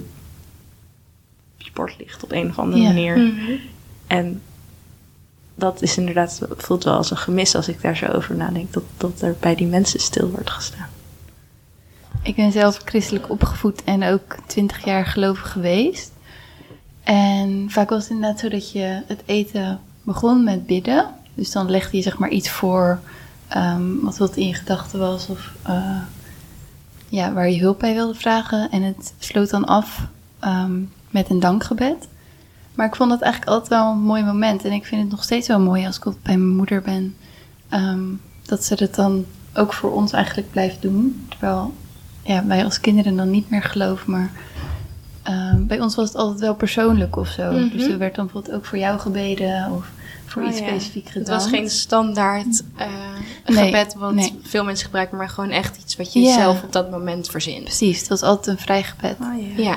op 1.53 1.62
je 1.62 1.72
bord 1.74 1.98
ligt 2.00 2.24
op 2.24 2.32
een 2.32 2.50
of 2.50 2.60
andere 2.60 2.82
Ja. 2.82 2.88
manier. 2.88 3.34
En 4.08 4.42
dat 5.56 5.82
is 5.82 5.98
inderdaad, 5.98 6.42
voelt 6.58 6.84
wel 6.84 6.96
als 6.96 7.12
een 7.12 7.18
gemis 7.18 7.56
als 7.56 7.68
ik 7.68 7.82
daar 7.82 7.96
zo 7.96 8.06
over 8.06 8.36
nadenk, 8.36 8.74
dat, 8.74 8.84
dat 8.98 9.22
er 9.22 9.36
bij 9.40 9.56
die 9.56 9.68
mensen 9.68 10.00
stil 10.00 10.30
wordt 10.30 10.50
gestaan. 10.50 10.90
Ik 12.22 12.36
ben 12.36 12.52
zelf 12.52 12.82
christelijk 12.86 13.30
opgevoed 13.30 13.84
en 13.84 14.04
ook 14.04 14.36
twintig 14.46 14.86
jaar 14.86 15.06
gelovig 15.06 15.52
geweest. 15.52 16.12
En 17.04 17.66
vaak 17.70 17.90
was 17.90 18.04
het 18.04 18.12
inderdaad 18.12 18.40
zo 18.40 18.50
dat 18.50 18.72
je 18.72 19.02
het 19.08 19.22
eten 19.26 19.80
begon 20.02 20.44
met 20.44 20.66
bidden. 20.66 21.10
Dus 21.34 21.52
dan 21.52 21.70
legde 21.70 21.98
je 21.98 22.04
zeg 22.04 22.18
maar 22.18 22.30
iets 22.30 22.50
voor 22.50 23.00
ehm, 23.48 24.00
wat 24.02 24.18
wat 24.18 24.36
in 24.36 24.48
je 24.48 24.54
gedachten 24.54 25.00
was 25.00 25.28
of 25.28 25.52
eh, 25.62 26.02
ja, 27.10 27.34
waar 27.34 27.50
je 27.50 27.60
hulp 27.60 27.80
bij 27.80 27.93
wilde 27.93 28.15
vragen. 28.15 28.72
En 28.72 28.82
het 28.82 29.13
sloot 29.20 29.50
dan 29.50 29.65
af 29.65 30.08
ehm, 30.39 30.82
met 31.10 31.30
een 31.30 31.39
dankgebed. 31.39 32.08
Maar 32.78 32.86
ik 32.88 32.96
vond 32.96 33.12
het 33.12 33.22
eigenlijk 33.22 33.52
altijd 33.52 33.70
wel 33.82 33.92
een 33.92 33.98
mooi 34.00 34.24
moment. 34.24 34.63
En 34.66 34.72
ik 34.72 34.86
vind 34.86 35.02
het 35.02 35.12
nog 35.12 35.24
steeds 35.24 35.48
wel 35.48 35.60
mooi 35.60 35.86
als 35.86 35.98
ik 35.98 36.04
bij 36.04 36.38
mijn 36.38 36.56
moeder 36.56 36.82
ben. 36.82 37.16
ehm, 37.70 38.00
dat 38.46 38.63
ze 38.63 38.74
het 38.78 38.96
dan 38.96 39.26
ook 39.54 39.74
voor 39.74 39.92
ons 39.92 40.12
eigenlijk 40.12 40.52
blijft 40.52 40.82
doen. 40.82 41.26
Terwijl 41.30 41.74
ja, 42.24 42.46
wij 42.46 42.63
als 42.63 42.80
kinderen 42.80 43.16
dan 43.16 43.30
niet 43.30 43.50
meer 43.50 43.63
geloven, 43.63 44.12
maar 44.12 44.32
ehm, 45.24 45.66
bij 45.66 45.80
ons 45.82 45.96
was 45.96 46.08
het 46.08 46.18
altijd 46.18 46.40
wel 46.40 46.56
persoonlijk 46.56 47.16
of 47.16 47.28
zo. 47.28 47.52
Mhm. 47.52 47.70
Dus 47.78 47.84
er 47.88 47.98
werd 47.98 48.16
dan 48.16 48.26
bijvoorbeeld 48.26 48.56
ook 48.56 48.66
voor 48.66 48.78
jou 48.78 49.00
gebeden 49.00 49.72
of 49.72 49.90
voor 50.26 50.42
Oh 50.42 50.48
iets 50.50 50.60
ja. 50.60 50.68
specifiek 50.68 51.04
Het 51.04 51.13
gedaan. 51.13 51.36
was 51.38 51.48
geen 51.48 51.70
standaard 51.70 52.63
eh, 52.76 52.88
Nee, 53.48 53.66
gebed 53.66 53.94
wat 53.94 54.13
nee. 54.13 54.40
veel 54.44 54.63
mensen 54.63 54.86
gebruiken, 54.86 55.18
maar 55.18 55.30
gewoon 55.30 55.50
echt 55.50 55.78
iets 55.78 55.96
wat 55.96 56.13
je 56.13 56.20
Ja. 56.20 56.34
zelf 56.34 56.63
op 56.63 56.72
dat 56.72 56.92
moment 56.92 57.30
verzint. 57.30 57.63
Precies, 57.63 58.00
het 58.00 58.08
was 58.08 58.22
altijd 58.22 58.58
een 58.58 58.63
vrij 58.63 58.84
gebed. 58.84 59.16
Oh, 59.22 59.58
Ja. 59.58 59.76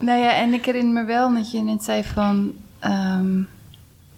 Nou 0.00 0.18
ja, 0.20 0.34
en 0.34 0.52
ik 0.52 0.64
herinner 0.64 0.92
me 0.92 1.04
wel 1.04 1.34
dat 1.34 1.50
je 1.50 1.62
net 1.62 1.84
zei 1.84 2.04
van... 2.04 2.52
ehm, 2.78 3.42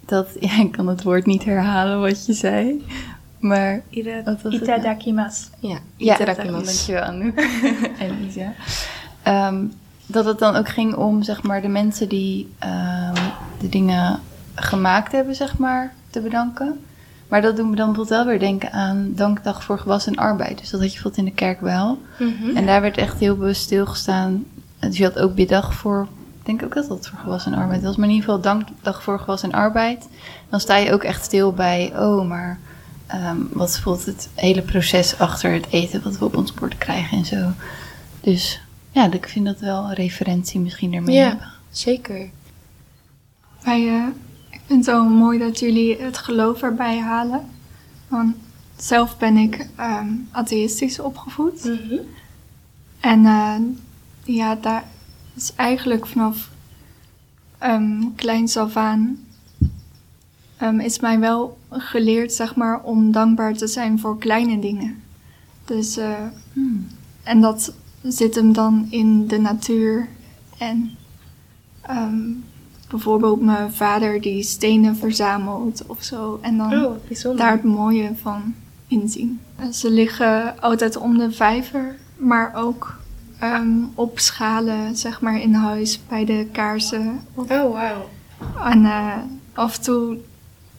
dat, 0.06 0.28
ja, 0.40 0.60
ik 0.60 0.72
kan 0.72 0.86
het 0.86 1.02
woord 1.02 1.26
niet 1.26 1.44
herhalen 1.44 2.00
wat 2.00 2.26
je 2.26 2.32
zei. 2.32 2.84
Maar 3.38 3.82
Ida- 3.90 4.22
Wat 4.24 4.42
was 4.42 4.52
het? 4.52 4.62
Itadakimasu. 4.62 5.44
Ja, 5.60 5.78
Ja, 5.96 6.14
itadakimasu. 6.14 6.64
dankjewel 6.64 7.02
Anouk 7.02 7.38
en 8.06 8.24
Isa. 8.28 8.52
Ehm, 9.22 9.64
dat 10.06 10.24
het 10.24 10.38
dan 10.38 10.56
ook 10.56 10.68
ging 10.68 10.94
om 10.94 11.22
zeg 11.22 11.42
maar, 11.42 11.62
de 11.62 11.68
mensen 11.68 12.08
die 12.08 12.48
ehm, 12.58 13.14
de 13.60 13.68
dingen 13.68 14.20
gemaakt 14.54 15.12
hebben, 15.12 15.34
zeg 15.34 15.58
maar, 15.58 15.92
te 16.10 16.20
bedanken. 16.20 16.80
Maar 17.28 17.42
dat 17.42 17.56
doet 17.56 17.70
me 17.70 17.76
dan 17.76 17.86
bijvoorbeeld 17.86 18.08
wel 18.18 18.26
weer 18.26 18.38
denken 18.38 18.72
aan 18.72 19.12
Dankdag 19.14 19.64
voor 19.64 19.78
Gewas 19.78 20.06
en 20.06 20.16
Arbeid. 20.16 20.58
Dus 20.58 20.70
dat 20.70 20.80
had 20.80 20.88
je 20.92 20.94
bijvoorbeeld 21.02 21.26
in 21.26 21.32
de 21.34 21.38
kerk 21.40 21.60
wel. 21.60 21.98
Mhm. 22.18 22.56
En 22.56 22.66
daar 22.66 22.80
werd 22.80 22.96
echt 22.96 23.18
heel 23.18 23.36
bewust 23.36 23.62
stilgestaan. 23.62 24.44
Dus 24.88 24.96
je 24.96 25.04
had 25.04 25.18
ook 25.18 25.34
biddag 25.34 25.74
voor, 25.74 26.08
ik 26.40 26.46
denk 26.46 26.62
ook 26.62 26.74
dat 26.74 26.88
dat 26.88 27.08
voor 27.08 27.18
Gewas 27.18 27.46
en 27.46 27.54
Arbeid 27.54 27.82
was. 27.82 27.96
Maar 27.96 28.08
in 28.08 28.14
ieder 28.14 28.28
geval 28.28 28.42
Dankdag 28.42 29.02
voor 29.02 29.18
Gewas 29.18 29.42
en 29.42 29.52
Arbeid. 29.52 30.08
Dan 30.48 30.60
sta 30.60 30.76
je 30.76 30.92
ook 30.92 31.02
echt 31.02 31.24
stil 31.24 31.52
bij, 31.52 31.92
oh, 31.96 32.28
maar 32.28 32.58
ehm, 33.06 33.36
wat 33.52 33.70
bijvoorbeeld 33.72 34.06
het 34.06 34.28
hele 34.34 34.62
proces 34.62 35.18
achter 35.18 35.52
het 35.52 35.66
eten 35.70 36.02
wat 36.02 36.18
we 36.18 36.24
op 36.24 36.36
ons 36.36 36.54
bord 36.54 36.78
krijgen 36.78 37.18
en 37.18 37.24
zo. 37.24 37.50
Dus 38.20 38.60
ja, 38.90 39.12
ik 39.12 39.28
vind 39.28 39.46
dat 39.46 39.60
wel 39.60 39.84
een 39.84 39.94
referentie 39.94 40.60
misschien 40.60 40.94
ermee 40.94 41.16
Ja. 41.16 41.28
hebben. 41.28 41.48
Zeker. 41.70 42.28
Wij, 43.62 43.88
eh, 43.88 44.06
ik 44.50 44.60
vind 44.66 44.86
het 44.86 44.94
wel 44.94 45.04
mooi 45.04 45.38
dat 45.38 45.58
jullie 45.58 45.96
het 46.02 46.18
geloof 46.18 46.62
erbij 46.62 46.98
halen. 47.00 47.40
Want 48.08 48.34
zelf 48.76 49.18
ben 49.18 49.36
ik 49.36 49.66
ehm, 49.76 50.08
atheïstisch 50.30 50.98
opgevoed. 51.00 51.70
En 53.00 53.26
eh, 53.26 53.54
ja, 54.24 54.54
daar 54.54 54.84
is 55.34 55.52
eigenlijk 55.54 56.06
vanaf 56.06 56.50
ehm 57.58 58.02
kleins 58.16 58.56
af 58.56 58.76
aan 58.76 59.18
ehm, 60.56 60.80
is 60.80 61.00
mij 61.00 61.18
wel 61.18 61.58
geleerd, 61.70 62.32
zeg 62.32 62.54
maar, 62.54 62.82
om 62.82 63.12
dankbaar 63.12 63.54
te 63.54 63.66
zijn 63.66 63.98
voor 63.98 64.18
kleine 64.18 64.58
dingen. 64.58 65.02
Dus, 65.64 65.96
eh, 65.96 66.12
en 67.22 67.40
dat 67.40 67.74
zit 68.02 68.34
hem 68.34 68.52
dan 68.52 68.86
in 68.90 69.26
de 69.26 69.38
natuur 69.38 70.08
en 70.58 70.90
ehm, 71.80 72.30
bijvoorbeeld 72.88 73.40
mijn 73.40 73.72
vader 73.72 74.20
die 74.20 74.42
stenen 74.42 74.96
verzamelt 74.96 75.86
of 75.86 76.02
zo. 76.02 76.38
En 76.42 76.56
dan 76.56 76.84
Oh, 76.84 77.36
daar 77.36 77.52
het 77.52 77.64
mooie 77.64 78.10
van 78.22 78.54
inzien. 78.86 79.40
En 79.56 79.74
Ze 79.74 79.90
liggen 79.90 80.60
altijd 80.60 80.96
om 80.96 81.18
de 81.18 81.32
vijver, 81.32 81.96
maar 82.16 82.54
ook 82.54 83.01
ehm, 83.42 83.68
op 83.94 84.18
schalen, 84.18 84.96
zeg 84.96 85.20
maar 85.20 85.40
in 85.40 85.54
huis 85.54 86.00
bij 86.08 86.24
de 86.24 86.46
kaarsen. 86.52 87.20
Of- 87.34 87.50
Oh, 87.50 87.72
wauw. 87.72 88.08
En 88.64 88.84
eh, 88.84 89.16
af 89.52 89.76
en 89.76 89.82
toe 89.82 90.16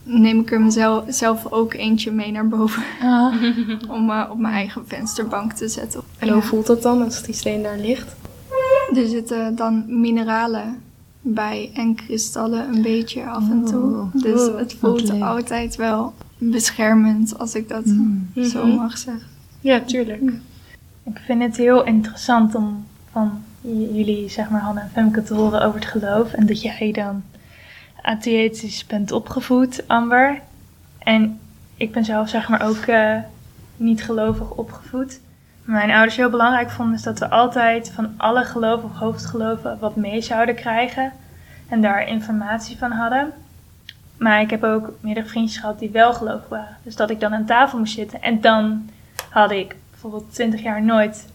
neem 0.03 0.39
ik 0.39 0.51
er 0.51 0.61
mezelf 0.61 1.03
zelf 1.07 1.51
ook 1.51 1.73
eentje 1.73 2.11
mee 2.11 2.31
naar 2.31 2.47
boven 2.47 2.83
om 3.97 4.09
eh, 4.09 4.23
op 4.31 4.37
mijn 4.37 4.53
eigen 4.53 4.83
vensterbank 4.87 5.53
te 5.53 5.67
zetten. 5.67 6.01
En 6.17 6.29
hoe 6.29 6.41
voelt 6.41 6.67
dat 6.67 6.81
dan 6.81 7.03
als 7.03 7.23
die 7.23 7.33
steen 7.35 7.63
daar 7.63 7.77
ligt? 7.77 8.15
Er 8.95 9.07
zitten 9.07 9.55
dan 9.55 9.85
mineralen 10.01 10.81
bij 11.21 11.71
en 11.73 11.95
kristallen 11.95 12.67
een 12.75 12.81
beetje 12.81 13.25
af 13.29 13.49
en 13.49 13.65
toe. 13.65 13.81
Oh, 13.95 14.13
dus 14.13 14.47
oh, 14.47 14.57
het 14.57 14.75
voelt 14.79 15.07
leuk. 15.11 15.21
altijd 15.21 15.75
wel 15.75 16.13
beschermend, 16.37 17.39
als 17.39 17.55
ik 17.55 17.69
dat 17.69 17.83
zo 18.51 18.65
Mhm. 18.65 18.75
mag 18.75 18.97
zeggen. 18.97 19.27
Ja, 19.61 19.79
tuurlijk. 19.79 20.21
Ik 21.03 21.19
vind 21.25 21.41
het 21.41 21.57
heel 21.57 21.83
interessant 21.83 22.55
om 22.55 22.87
van 23.11 23.43
jullie, 23.61 24.29
zeg 24.29 24.49
maar, 24.49 24.61
Hanna 24.61 24.81
en 24.81 24.89
Femke 24.89 25.23
te 25.23 25.33
horen 25.33 25.61
over 25.61 25.79
het 25.79 25.89
geloof. 25.89 26.33
En 26.33 26.45
dat 26.45 26.61
jij 26.61 26.91
dan 26.91 27.23
atheïstisch 28.01 28.85
bent 28.85 29.11
opgevoed, 29.11 29.87
Amber. 29.87 30.41
En 30.99 31.39
ik 31.75 31.91
ben 31.91 32.05
zelf, 32.05 32.29
zeg 32.29 32.49
maar, 32.49 32.67
ook 32.67 32.85
eh, 32.85 33.17
niet 33.77 34.03
gelovig 34.03 34.49
opgevoed. 34.49 35.19
Mijn 35.63 35.91
ouders 35.91 36.15
heel 36.15 36.29
belangrijk 36.29 36.69
vonden 36.69 36.95
is 36.95 37.03
dat 37.03 37.19
we 37.19 37.29
altijd 37.29 37.91
van 37.91 38.13
alle 38.17 38.43
geloven 38.43 38.89
of 38.89 38.97
hoofdgeloven 38.97 39.79
wat 39.79 39.95
mee 39.95 40.21
zouden 40.21 40.55
krijgen. 40.55 41.11
En 41.69 41.81
daar 41.81 42.07
informatie 42.07 42.77
van 42.77 42.91
hadden. 42.91 43.31
Maar 44.17 44.41
ik 44.41 44.49
heb 44.49 44.63
ook 44.63 44.91
meerdere 44.99 45.27
vriendjes 45.27 45.59
gehad 45.59 45.79
die 45.79 45.89
wel 45.89 46.13
gelovig 46.13 46.49
waren. 46.49 46.77
Dus 46.83 46.95
dat 46.95 47.09
ik 47.09 47.19
dan 47.19 47.33
aan 47.33 47.45
tafel 47.45 47.79
moest 47.79 47.93
zitten. 47.93 48.21
En 48.21 48.41
dan 48.41 48.89
had 49.29 49.51
ik 49.51 49.75
bijvoorbeeld 50.03 50.33
20 50.33 50.61
jaar 50.61 50.83
nooit 50.83 51.27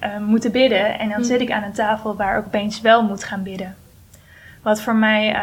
eh, 0.00 0.18
moeten 0.18 0.52
bidden. 0.52 0.98
En 0.98 1.08
dan 1.08 1.24
zit 1.24 1.40
ik 1.40 1.50
aan 1.50 1.62
een 1.62 1.72
tafel 1.72 2.16
waar 2.16 2.38
ik 2.38 2.46
opeens 2.46 2.80
wel 2.80 3.02
moet 3.02 3.24
gaan 3.24 3.42
bidden. 3.42 3.74
Wat 4.62 4.80
voor 4.80 4.94
mij 4.96 5.34
eh, 5.34 5.42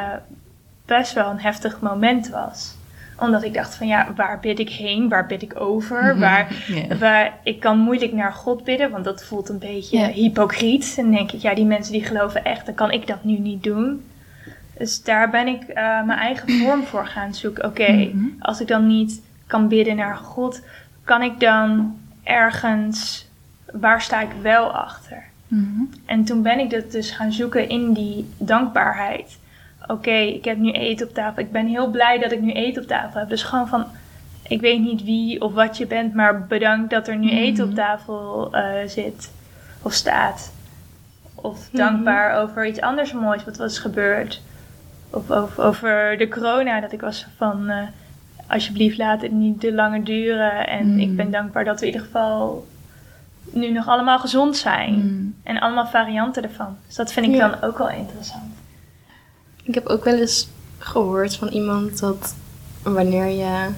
best 0.85 1.13
wel 1.13 1.29
een 1.29 1.39
heftig 1.39 1.79
moment 1.79 2.29
was. 2.29 2.75
Omdat 3.19 3.43
ik 3.43 3.53
dacht 3.53 3.75
van 3.75 3.87
ja, 3.87 4.07
waar 4.15 4.39
bid 4.39 4.59
ik 4.59 4.69
heen? 4.69 5.09
Waar 5.09 5.25
bid 5.25 5.41
ik 5.41 5.59
over? 5.59 6.19
Waar, 6.19 6.63
Ja. 6.67 6.97
waar, 6.97 7.33
ik 7.43 7.59
kan 7.59 7.77
moeilijk 7.77 8.13
naar 8.13 8.33
God 8.33 8.63
bidden, 8.63 8.91
want 8.91 9.03
dat 9.03 9.23
voelt 9.23 9.49
een 9.49 9.59
beetje 9.59 9.99
hypocriet. 10.07 10.95
En 10.97 11.11
denk 11.11 11.31
ik, 11.31 11.41
ja, 11.41 11.53
die 11.55 11.65
mensen 11.65 11.93
die 11.93 12.03
geloven 12.05 12.43
echt, 12.45 12.65
dan 12.65 12.75
kan 12.75 12.91
ik 12.91 13.07
dat 13.07 13.23
nu 13.23 13.37
niet 13.39 13.63
doen. 13.63 14.05
Dus 14.77 15.03
daar 15.03 15.29
ben 15.29 15.47
ik 15.47 15.61
eh, 15.63 16.03
mijn 16.03 16.19
eigen 16.19 16.49
vorm 16.59 16.83
voor 16.83 17.05
gaan 17.07 17.33
zoeken. 17.33 17.65
Oké, 17.65 17.91
Mhm. 17.91 18.25
als 18.39 18.61
ik 18.61 18.67
dan 18.67 18.87
niet 18.87 19.21
kan 19.47 19.67
bidden 19.67 19.95
naar 19.95 20.15
God, 20.15 20.61
kan 21.03 21.21
ik 21.21 21.39
dan 21.39 21.95
ergens, 22.23 23.27
waar 23.71 24.01
sta 24.01 24.21
ik 24.21 24.31
wel 24.41 24.71
achter? 24.71 25.23
Mhm. 25.47 25.83
En 26.05 26.23
toen 26.23 26.41
ben 26.41 26.59
ik 26.59 26.69
dat 26.69 26.91
dus 26.91 27.11
gaan 27.11 27.31
zoeken 27.31 27.69
in 27.69 27.93
die 27.93 28.29
dankbaarheid. 28.37 29.37
Oké, 29.87 30.11
ik 30.11 30.45
heb 30.45 30.57
nu 30.57 30.71
eten 30.71 31.07
op 31.07 31.13
tafel. 31.13 31.43
Ik 31.43 31.51
ben 31.51 31.67
heel 31.67 31.89
blij 31.89 32.19
dat 32.19 32.31
ik 32.31 32.41
nu 32.41 32.51
eten 32.51 32.81
op 32.81 32.87
tafel 32.87 33.19
heb. 33.19 33.29
Dus 33.29 33.43
gewoon 33.43 33.67
van, 33.67 33.85
ik 34.47 34.61
weet 34.61 34.79
niet 34.79 35.03
wie 35.03 35.41
of 35.41 35.53
wat 35.53 35.77
je 35.77 35.87
bent, 35.87 36.13
maar 36.13 36.47
bedankt 36.47 36.89
dat 36.89 37.07
er 37.07 37.17
nu 37.17 37.29
eten 37.29 37.65
op 37.65 37.75
tafel 37.75 38.49
eh, 38.53 38.87
zit 38.87 39.31
of 39.81 39.93
staat. 39.93 40.53
Of 41.35 41.69
dankbaar 41.71 42.41
over 42.41 42.67
iets 42.67 42.81
anders 42.81 43.13
moois 43.13 43.43
wat 43.43 43.57
was 43.57 43.79
gebeurd. 43.79 44.41
Of 45.09 45.31
over, 45.31 45.63
over 45.63 46.17
de 46.17 46.27
corona, 46.27 46.79
dat 46.79 46.91
ik 46.91 47.01
was 47.01 47.27
van, 47.37 47.69
eh, 47.69 47.87
alsjeblieft 48.47 48.97
laat 48.97 49.21
het 49.21 49.31
niet 49.31 49.59
te 49.59 49.73
langer 49.73 50.03
duren. 50.03 50.67
En 50.67 50.91
Mm. 50.93 50.99
ik 50.99 51.15
ben 51.15 51.31
dankbaar 51.31 51.63
dat 51.65 51.79
we 51.79 51.85
in 51.87 51.91
ieder 51.91 52.05
geval 52.07 52.67
nu 53.51 53.71
nog 53.71 53.87
allemaal 53.87 54.19
gezond 54.19 54.57
zijn. 54.57 54.93
Mm. 54.93 55.35
En 55.43 55.59
allemaal 55.59 55.87
varianten 55.87 56.43
ervan. 56.43 56.77
Dus 56.87 56.95
dat 56.95 57.11
vind 57.13 57.25
ik 57.25 57.33
Ja. 57.33 57.49
dan 57.49 57.61
ook 57.69 57.77
wel 57.77 57.89
interessant. 57.89 58.53
Ik 59.63 59.73
heb 59.73 59.85
ook 59.87 60.03
wel 60.03 60.15
eens 60.17 60.47
gehoord 60.77 61.35
van 61.35 61.47
iemand 61.47 61.99
dat 61.99 62.35
wanneer 62.83 63.25
je 63.27 63.69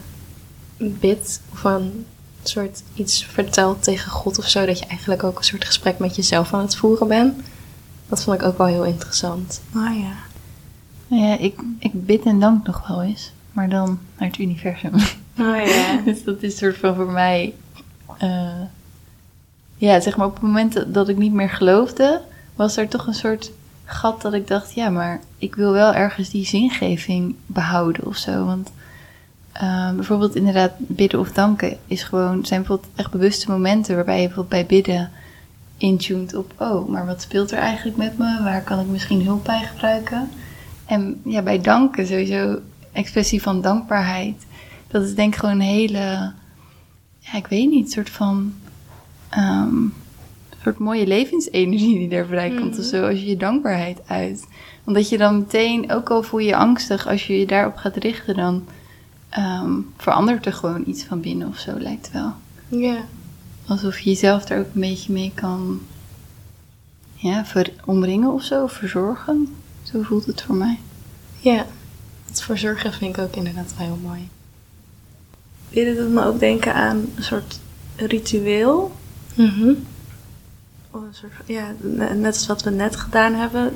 bidt 0.76 1.42
of 1.52 1.64
een 1.64 2.06
soort 2.42 2.82
iets 2.94 3.24
vertelt 3.24 3.82
tegen 3.82 4.10
God 4.10 4.38
of 4.38 4.48
zo, 4.48 4.66
dat 4.66 4.78
je 4.78 4.86
eigenlijk 4.86 5.24
ook 5.24 5.38
een 5.38 5.44
soort 5.44 5.64
gesprek 5.64 5.98
met 5.98 6.16
jezelf 6.16 6.54
aan 6.54 6.60
het 6.60 6.76
voeren 6.76 7.08
bent. 7.08 7.40
Dat 8.08 8.22
vond 8.22 8.40
ik 8.40 8.46
ook 8.46 8.58
wel 8.58 8.66
heel 8.66 8.84
interessant. 8.84 9.62
Ah 9.74 9.98
ja. 9.98 10.12
Nou 11.08 11.22
ja, 11.22 11.38
ik, 11.38 11.60
ik 11.78 12.06
bid 12.06 12.24
en 12.24 12.40
dank 12.40 12.66
nog 12.66 12.86
wel 12.88 13.02
eens. 13.02 13.32
Maar 13.56 13.68
dan 13.68 13.98
naar 14.18 14.28
het 14.28 14.38
universum. 14.38 14.94
Oh 15.38 15.66
ja. 15.66 16.00
dus 16.04 16.24
dat 16.24 16.42
is 16.42 16.56
soort 16.56 16.76
van 16.76 16.94
voor 16.94 17.10
mij... 17.10 17.54
eh, 18.18 18.60
ja, 19.76 20.00
zeg 20.00 20.16
maar 20.16 20.26
op 20.26 20.32
het 20.34 20.42
moment 20.42 20.94
dat- 20.94 21.08
ik 21.08 21.16
niet 21.16 21.32
meer 21.32 21.50
geloofde... 21.50 22.20
was 22.54 22.76
er 22.76 22.88
toch 22.88 23.06
een 23.06 23.14
soort 23.14 23.50
gat 23.84 24.22
dat 24.22 24.32
ik 24.32 24.46
dacht... 24.48 24.74
ja, 24.74 24.90
maar 24.90 25.20
ik 25.38 25.54
wil 25.54 25.72
wel 25.72 25.94
ergens 25.94 26.30
die 26.30 26.46
zingeving 26.46 27.34
behouden 27.46 28.06
of 28.06 28.16
zo. 28.16 28.44
Want 28.44 28.72
eh, 29.52 29.92
bijvoorbeeld 29.92 30.34
inderdaad 30.34 30.72
bidden 30.78 31.20
of 31.20 31.32
danken... 31.32 31.76
is 31.86 32.02
gewoon, 32.02 32.44
zijn 32.44 32.60
bijvoorbeeld 32.60 32.92
echt 32.96 33.10
bewuste 33.10 33.50
momenten... 33.50 33.94
waarbij 33.94 34.20
je 34.20 34.26
bijvoorbeeld 34.26 34.68
bij 34.68 34.76
bidden 34.76 35.10
intuned 35.76 36.34
op... 36.34 36.52
oh, 36.56 36.88
maar 36.88 37.06
wat 37.06 37.22
speelt 37.22 37.50
er 37.50 37.58
eigenlijk 37.58 37.96
met 37.96 38.18
me? 38.18 38.42
Waar 38.42 38.62
kan 38.62 38.80
ik 38.80 38.86
misschien 38.86 39.24
hulp 39.24 39.44
bij 39.44 39.64
gebruiken? 39.64 40.28
En 40.86 41.20
ja, 41.24 41.42
bij 41.42 41.60
danken 41.60 42.06
sowieso 42.06 42.58
expressie 42.96 43.42
van 43.42 43.60
dankbaarheid. 43.62 44.46
Dat 44.88 45.02
is 45.02 45.14
denk 45.14 45.32
ik 45.34 45.40
gewoon 45.40 45.54
een 45.54 45.60
hele, 45.60 46.32
ja, 47.18 47.34
ik 47.34 47.46
weet 47.46 47.70
niet, 47.70 47.92
soort 47.92 48.10
van, 48.10 48.54
ehm, 49.28 49.74
soort 50.62 50.78
mooie 50.78 51.06
levensenergie 51.06 51.98
die 51.98 52.08
daar 52.08 52.26
vrijkomt 52.26 52.78
of 52.78 52.84
zo, 52.84 53.06
als 53.08 53.20
je 53.20 53.26
je 53.26 53.36
dankbaarheid 53.36 53.98
uit. 54.06 54.46
Omdat 54.84 55.08
je 55.08 55.18
dan 55.18 55.38
meteen, 55.38 55.90
ook 55.92 56.10
al 56.10 56.22
voel 56.22 56.40
je 56.40 56.46
je 56.46 56.56
angstig, 56.56 57.06
als 57.08 57.26
je 57.26 57.38
je 57.38 57.46
daarop 57.46 57.76
gaat 57.76 57.96
richten, 57.96 58.36
dan 58.36 58.64
ehm, 59.28 59.72
verandert 59.96 60.46
er 60.46 60.52
gewoon 60.52 60.82
iets 60.86 61.04
van 61.04 61.20
binnen 61.20 61.48
of 61.48 61.58
zo, 61.58 61.78
lijkt 61.78 62.12
wel. 62.12 62.32
Ja. 62.68 62.96
Alsof 63.66 63.98
je 63.98 64.10
jezelf 64.10 64.48
er 64.48 64.58
ook 64.58 64.74
een 64.74 64.80
beetje 64.80 65.12
mee 65.12 65.32
kan 65.34 65.80
ja, 67.14 67.44
ver- 67.44 67.72
omringen 67.84 68.32
of 68.32 68.42
zo, 68.42 68.66
verzorgen. 68.66 69.54
Zo 69.82 70.02
voelt 70.02 70.26
het 70.26 70.42
voor 70.42 70.54
mij. 70.54 70.78
Ja. 71.40 71.66
Voor 72.42 72.58
zorgen 72.58 72.92
vind 72.92 73.16
ik 73.16 73.22
ook 73.22 73.36
inderdaad 73.36 73.74
wel 73.78 73.86
heel 73.86 73.98
mooi. 74.02 74.28
Dit 75.70 75.96
doet 75.96 76.08
me 76.12 76.24
ook 76.24 76.38
denken 76.38 76.74
aan 76.74 76.96
een 77.16 77.22
soort 77.24 77.60
ritueel. 77.96 78.92
Mhm. 79.34 79.68
Of 80.90 81.00
een 81.00 81.14
soort, 81.14 81.32
ja, 81.46 81.74
ne- 81.80 82.14
net 82.14 82.34
als 82.34 82.46
wat 82.46 82.62
we 82.62 82.70
net 82.70 82.96
gedaan 82.96 83.34
hebben 83.34 83.72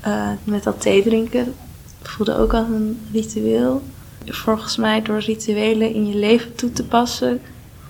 eh, 0.00 0.30
met 0.44 0.62
dat 0.62 0.80
thee 0.80 1.02
drinken. 1.02 1.54
voelde 2.02 2.36
ook 2.36 2.54
als 2.54 2.66
een 2.68 3.00
ritueel. 3.12 3.82
Volgens 4.26 4.76
mij 4.76 5.02
door 5.02 5.18
rituelen 5.18 5.94
in 5.94 6.06
je 6.08 6.14
leven 6.16 6.54
toe 6.54 6.72
te 6.72 6.84
passen, 6.84 7.40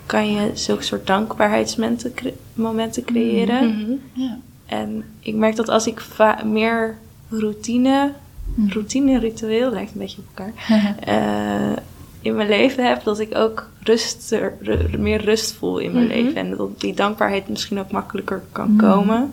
kan 0.06 0.32
je 0.32 0.50
zulke 0.54 0.82
soort 0.82 1.06
dankbaarheidsmomenten 1.06 2.14
cre- 2.14 2.34
momenten 2.54 3.04
creëren. 3.04 3.68
Mhm. 3.68 3.92
Ja. 4.22 4.38
En 4.66 5.04
ik 5.20 5.34
merk 5.34 5.56
dat 5.56 5.68
als 5.68 5.86
ik 5.86 6.02
meer 6.44 6.96
routine, 7.28 8.12
Mhm. 8.54 8.72
routine, 8.72 9.18
ritueel 9.18 9.70
lijkt 9.70 9.92
een 9.92 9.98
beetje 9.98 10.18
op 10.20 10.38
elkaar, 10.38 10.52
eh, 11.00 11.76
in 12.20 12.34
mijn 12.36 12.48
leven 12.48 12.86
heb, 12.88 13.04
dat 13.04 13.18
ik 13.20 13.34
ook 13.36 13.68
rust, 13.82 14.30
ru- 14.60 14.98
meer 14.98 15.24
rust 15.24 15.52
voel 15.54 15.78
in 15.78 15.92
mijn 15.92 16.04
Mhm. 16.06 16.14
leven. 16.14 16.36
En 16.36 16.56
dat 16.56 16.80
die 16.80 16.94
dankbaarheid 16.94 17.48
misschien 17.48 17.78
ook 17.78 17.90
makkelijker 17.90 18.42
kan 18.52 18.70
Mhm. 18.72 18.80
komen. 18.86 19.32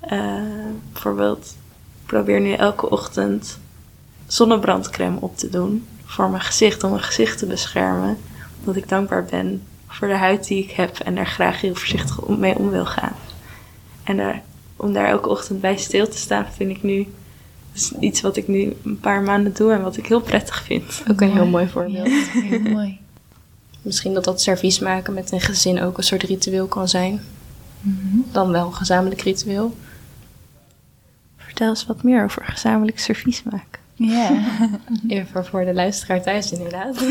Eh, 0.00 0.42
bijvoorbeeld, 0.92 1.56
ik 2.02 2.06
probeer 2.06 2.40
nu 2.40 2.52
elke 2.52 2.90
ochtend 2.90 3.58
zonnebrandcrème 4.26 5.16
op 5.20 5.36
te 5.36 5.48
doen 5.48 5.86
voor 6.04 6.30
mijn 6.30 6.42
gezicht, 6.42 6.84
om 6.84 6.90
mijn 6.90 7.02
gezicht 7.02 7.38
te 7.38 7.46
beschermen. 7.46 8.16
Omdat 8.58 8.76
ik 8.76 8.88
dankbaar 8.88 9.24
ben 9.24 9.62
voor 9.88 10.08
de 10.08 10.14
huid 10.16 10.46
die 10.46 10.62
ik 10.62 10.70
heb 10.70 10.98
en 10.98 11.14
daar 11.14 11.26
graag 11.26 11.60
heel 11.60 11.74
voorzichtig 11.74 12.26
mee 12.28 12.56
om 12.58 12.70
wil 12.70 12.86
gaan. 12.86 13.12
En 14.04 14.16
daar, 14.16 14.42
om 14.76 14.92
daar 14.92 15.06
elke 15.08 15.28
ochtend 15.28 15.60
bij 15.60 15.76
stil 15.76 16.08
te 16.08 16.16
staan, 16.18 16.46
vind 16.56 16.70
ik 16.70 16.82
nu 16.82 17.06
is 17.74 17.92
iets 18.00 18.20
wat 18.20 18.36
ik 18.36 18.48
nu 18.48 18.76
een 18.84 19.00
paar 19.00 19.22
maanden 19.22 19.54
doe 19.54 19.72
en 19.72 19.82
wat 19.82 19.96
ik 19.96 20.06
heel 20.06 20.20
prettig 20.20 20.62
vind. 20.62 21.02
Ook 21.10 21.20
een 21.20 21.32
heel 21.32 21.46
mooi 21.46 21.68
voorbeeld. 21.68 22.08
Ja, 22.08 22.40
heel 22.40 22.60
mooi. 22.60 22.98
Misschien 23.82 24.14
dat 24.14 24.24
dat 24.24 24.42
servies 24.42 24.78
maken 24.78 25.14
met 25.14 25.32
een 25.32 25.40
gezin 25.40 25.80
ook 25.80 25.98
een 25.98 26.04
soort 26.04 26.22
ritueel 26.22 26.66
kan 26.66 26.88
zijn. 26.88 27.20
Mhm. 27.80 28.16
Dan 28.32 28.50
wel 28.50 28.66
een 28.66 28.74
gezamenlijk 28.74 29.20
ritueel. 29.20 29.76
Vertel 31.36 31.68
eens 31.68 31.86
wat 31.86 32.02
meer 32.02 32.24
over 32.24 32.44
gezamenlijk 32.44 32.98
servies 32.98 33.42
maken. 33.42 33.80
Ja. 33.94 34.44
Even 35.08 35.46
voor 35.46 35.64
de 35.64 35.74
luisteraar 35.74 36.22
thuis 36.22 36.52
inderdaad. 36.52 36.96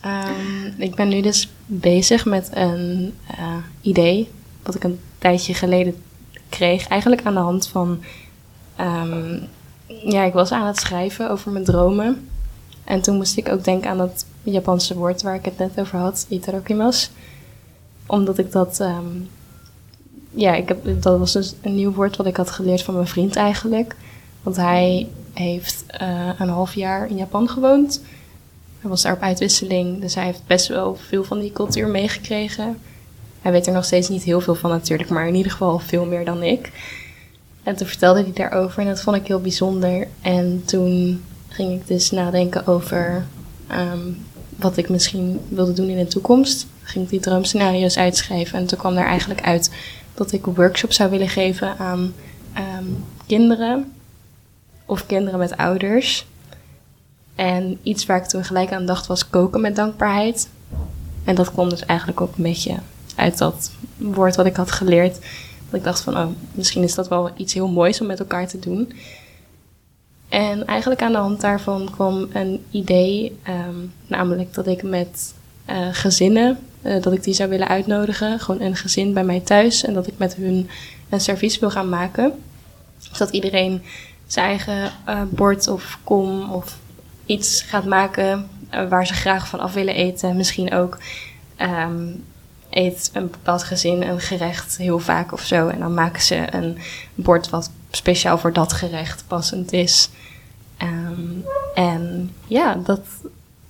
Ehm, 0.00 0.66
ik 0.76 0.94
ben 0.94 1.08
nu 1.08 1.20
dus 1.20 1.52
bezig 1.66 2.24
met 2.24 2.50
een 2.54 3.14
eh, 3.26 3.56
idee 3.80 4.28
wat 4.62 4.74
ik 4.74 4.84
een 4.84 5.00
tijdje 5.18 5.54
geleden 5.54 6.02
kreeg. 6.48 6.88
Eigenlijk 6.88 7.22
aan 7.24 7.34
de 7.34 7.40
hand 7.40 7.68
van... 7.68 8.02
ehm, 8.76 9.38
ja, 9.86 10.24
ik 10.24 10.32
was 10.32 10.52
aan 10.52 10.66
het 10.66 10.78
schrijven 10.78 11.30
over 11.30 11.52
mijn 11.52 11.64
dromen. 11.64 12.28
En 12.84 13.00
toen 13.00 13.16
moest 13.16 13.36
ik 13.36 13.48
ook 13.48 13.64
denken 13.64 13.90
aan 13.90 13.98
dat 13.98 14.26
Japanse 14.42 14.94
woord 14.94 15.22
waar 15.22 15.34
ik 15.34 15.44
het 15.44 15.58
net 15.58 15.80
over 15.80 15.98
had, 15.98 16.26
itadakimasu. 16.28 17.10
Omdat 18.06 18.38
ik 18.38 18.52
dat... 18.52 18.80
ehm, 18.80 19.06
ja, 20.34 20.54
ik 20.54 20.68
heb, 20.68 21.02
dat 21.02 21.18
was 21.18 21.32
dus 21.32 21.54
een 21.62 21.74
nieuw 21.74 21.92
woord 21.92 22.16
wat 22.16 22.26
ik 22.26 22.36
had 22.36 22.50
geleerd 22.50 22.82
van 22.82 22.94
mijn 22.94 23.06
vriend 23.06 23.36
eigenlijk. 23.36 23.96
Want 24.42 24.56
hij 24.56 25.08
heeft 25.32 25.84
eh, 25.86 26.28
een 26.38 26.48
half 26.48 26.74
jaar 26.74 27.08
in 27.08 27.16
Japan 27.16 27.48
gewoond. 27.48 28.02
Hij 28.80 28.90
was 28.90 29.02
daar 29.02 29.12
op 29.12 29.22
uitwisseling, 29.22 30.00
dus 30.00 30.14
hij 30.14 30.24
heeft 30.24 30.46
best 30.46 30.68
wel 30.68 30.96
veel 30.96 31.24
van 31.24 31.38
die 31.38 31.52
cultuur 31.52 31.88
meegekregen. 31.88 32.78
Hij 33.40 33.52
weet 33.52 33.66
er 33.66 33.72
nog 33.72 33.84
steeds 33.84 34.08
niet 34.08 34.22
heel 34.22 34.40
veel 34.40 34.54
van 34.54 34.70
natuurlijk, 34.70 35.10
maar 35.10 35.28
in 35.28 35.34
ieder 35.34 35.52
geval 35.52 35.78
veel 35.78 36.04
meer 36.04 36.24
dan 36.24 36.42
ik. 36.42 36.72
En 37.64 37.76
toen 37.76 37.86
vertelde 37.86 38.22
hij 38.22 38.32
daarover 38.32 38.80
en 38.82 38.88
dat 38.88 39.02
vond 39.02 39.16
ik 39.16 39.26
heel 39.26 39.40
bijzonder. 39.40 40.08
En 40.20 40.62
toen 40.64 41.22
ging 41.48 41.80
ik 41.80 41.86
dus 41.86 42.10
nadenken 42.10 42.66
over 42.66 43.26
ehm, 43.66 44.08
wat 44.56 44.76
ik 44.76 44.88
misschien 44.88 45.40
wilde 45.48 45.72
doen 45.72 45.88
in 45.88 45.96
de 45.96 46.06
toekomst. 46.06 46.66
Ging 46.82 47.04
ik 47.04 47.10
die 47.10 47.20
droomscenario's 47.20 47.96
uitschrijven 47.96 48.58
en 48.58 48.66
toen 48.66 48.78
kwam 48.78 48.94
daar 48.94 49.06
eigenlijk 49.06 49.42
uit 49.42 49.70
dat 50.14 50.32
ik 50.32 50.46
een 50.46 50.54
workshop 50.54 50.92
zou 50.92 51.10
willen 51.10 51.28
geven 51.28 51.78
aan 51.78 52.14
ehm, 52.52 52.84
kinderen 53.26 53.92
of 54.84 55.06
kinderen 55.06 55.38
met 55.38 55.56
ouders. 55.56 56.26
En 57.34 57.78
iets 57.82 58.06
waar 58.06 58.16
ik 58.16 58.24
toen 58.24 58.44
gelijk 58.44 58.72
aan 58.72 58.86
dacht 58.86 59.06
was 59.06 59.30
koken 59.30 59.60
met 59.60 59.76
dankbaarheid. 59.76 60.48
En 61.24 61.34
dat 61.34 61.52
kwam 61.52 61.68
dus 61.68 61.86
eigenlijk 61.86 62.20
ook 62.20 62.36
een 62.36 62.42
beetje 62.42 62.74
uit 63.14 63.38
dat 63.38 63.70
woord 63.96 64.36
wat 64.36 64.46
ik 64.46 64.56
had 64.56 64.70
geleerd. 64.70 65.18
Dat 65.74 65.82
ik 65.82 65.88
dacht 65.88 66.04
van, 66.04 66.16
oh, 66.16 66.26
misschien 66.52 66.82
is 66.82 66.94
dat 66.94 67.08
wel 67.08 67.30
iets 67.36 67.54
heel 67.54 67.68
moois 67.68 68.00
om 68.00 68.06
met 68.06 68.18
elkaar 68.18 68.48
te 68.48 68.58
doen. 68.58 68.92
En 70.28 70.66
eigenlijk 70.66 71.02
aan 71.02 71.12
de 71.12 71.18
hand 71.18 71.40
daarvan 71.40 71.88
kwam 71.90 72.28
een 72.32 72.64
idee, 72.70 73.38
ehm, 73.42 73.76
namelijk 74.06 74.54
dat 74.54 74.66
ik 74.66 74.82
met 74.82 75.34
eh, 75.64 75.88
gezinnen, 75.92 76.58
eh, 76.82 77.02
dat 77.02 77.12
ik 77.12 77.22
die 77.22 77.34
zou 77.34 77.48
willen 77.50 77.68
uitnodigen. 77.68 78.40
Gewoon 78.40 78.60
een 78.60 78.76
gezin 78.76 79.12
bij 79.12 79.24
mij 79.24 79.40
thuis 79.40 79.84
en 79.84 79.94
dat 79.94 80.06
ik 80.06 80.14
met 80.16 80.34
hun 80.34 80.68
een 81.08 81.20
servies 81.20 81.58
wil 81.58 81.70
gaan 81.70 81.88
maken. 81.88 82.32
Dus 83.08 83.18
dat 83.18 83.30
iedereen 83.30 83.82
zijn 84.26 84.46
eigen 84.46 84.92
eh, 85.04 85.22
bord 85.30 85.68
of 85.68 85.98
kom 86.04 86.52
of 86.52 86.78
iets 87.26 87.62
gaat 87.62 87.84
maken 87.84 88.48
waar 88.88 89.06
ze 89.06 89.14
graag 89.14 89.48
van 89.48 89.60
af 89.60 89.72
willen 89.72 89.94
eten. 89.94 90.36
Misschien 90.36 90.74
ook 90.74 90.98
ehm, 91.56 92.06
eet 92.76 93.10
een 93.12 93.30
bepaald 93.30 93.62
gezin 93.62 94.02
een 94.02 94.20
gerecht 94.20 94.76
heel 94.76 94.98
vaak 94.98 95.32
of 95.32 95.40
zo. 95.40 95.68
En 95.68 95.78
dan 95.78 95.94
maken 95.94 96.22
ze 96.22 96.46
een 96.50 96.78
bord 97.14 97.50
wat 97.50 97.70
speciaal 97.90 98.38
voor 98.38 98.52
dat 98.52 98.72
gerecht 98.72 99.24
passend 99.26 99.72
is. 99.72 100.10
Ehm, 100.76 101.38
en 101.74 102.30
ja, 102.46 102.74
dat 102.74 103.00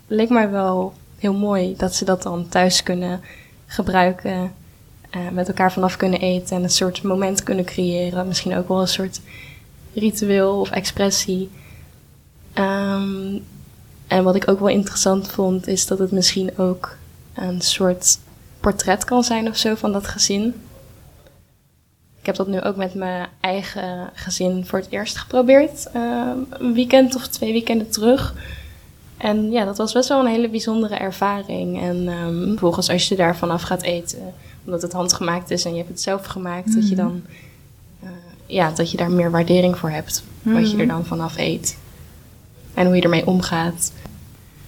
leek 0.07 0.29
mij 0.29 0.51
wel 0.51 0.93
heel 1.19 1.35
mooi 1.35 1.75
dat 1.77 1.95
ze 1.95 2.05
dat 2.05 2.23
dan 2.23 2.49
thuis 2.49 2.83
kunnen 2.83 3.21
gebruiken. 3.67 4.53
eh, 5.11 5.21
met 5.33 5.49
elkaar 5.49 5.73
vanaf 5.73 5.97
kunnen 5.97 6.21
eten 6.21 6.57
en 6.57 6.63
een 6.63 6.71
soort 6.71 7.03
moment 7.03 7.43
kunnen 7.43 7.65
creëren. 7.65 8.27
Misschien 8.27 8.57
ook 8.57 8.69
wel 8.69 8.81
een 8.81 8.89
soort 8.89 9.21
ritueel 9.95 10.61
of 10.61 10.71
expressie. 10.71 11.51
Ehm, 12.53 13.39
en 14.07 14.25
wat 14.25 14.35
ik 14.35 14.49
ook 14.49 14.59
wel 14.59 14.69
interessant 14.69 15.29
vond, 15.29 15.67
is 15.67 15.87
dat 15.87 15.99
het 15.99 16.11
misschien 16.11 16.59
ook 16.59 16.97
een 17.35 17.61
soort 17.61 18.19
portret 18.65 19.05
kan 19.05 19.25
zijn 19.25 19.49
of 19.49 19.57
zo 19.57 19.75
van 19.75 19.93
dat 19.93 20.07
gezin. 20.07 20.55
Ik 22.21 22.27
heb 22.27 22.37
dat 22.37 22.47
nu 22.47 22.61
ook 22.61 22.77
met 22.77 22.95
mijn 22.95 23.29
eigen 23.41 24.11
gezin 24.15 24.67
voor 24.67 24.79
het 24.79 24.91
eerst 24.91 25.17
geprobeerd. 25.17 25.91
ehm, 25.93 26.39
een 26.51 26.75
weekend 26.75 27.15
of 27.15 27.27
twee 27.27 27.53
weekenden 27.53 27.91
terug. 27.91 28.35
En 29.17 29.51
ja, 29.51 29.65
dat 29.65 29.77
was 29.77 29.93
best 29.93 30.09
wel 30.09 30.21
een 30.21 30.33
hele 30.33 30.49
bijzondere 30.49 30.95
ervaring. 30.95 31.81
En 31.83 32.09
ehm, 32.09 32.49
vervolgens 32.49 32.91
als 32.91 33.09
je 33.09 33.17
daar 33.17 33.37
vanaf 33.37 33.63
gaat 33.63 33.83
eten, 33.83 34.35
omdat 34.65 34.83
het 34.83 34.93
handgemaakt 34.93 35.51
is 35.51 35.65
en 35.65 35.71
je 35.71 35.77
hebt 35.77 35.89
het 35.89 36.01
zelf 36.01 36.25
gemaakt, 36.25 36.75
dat 36.75 36.89
je 36.89 36.95
dan 36.95 37.23
eh, 38.03 38.09
ja, 38.47 38.71
dat 38.71 38.91
je 38.91 38.97
daar 38.97 39.11
meer 39.11 39.31
waardering 39.31 39.79
voor 39.79 39.91
hebt. 39.91 40.25
Wat 40.43 40.71
je 40.71 40.77
er 40.77 40.87
dan 40.87 41.05
vanaf 41.05 41.37
eet. 41.39 41.79
En 42.75 42.87
hoe 42.87 42.97
je 42.97 43.03
ermee 43.03 43.27
omgaat. 43.27 43.93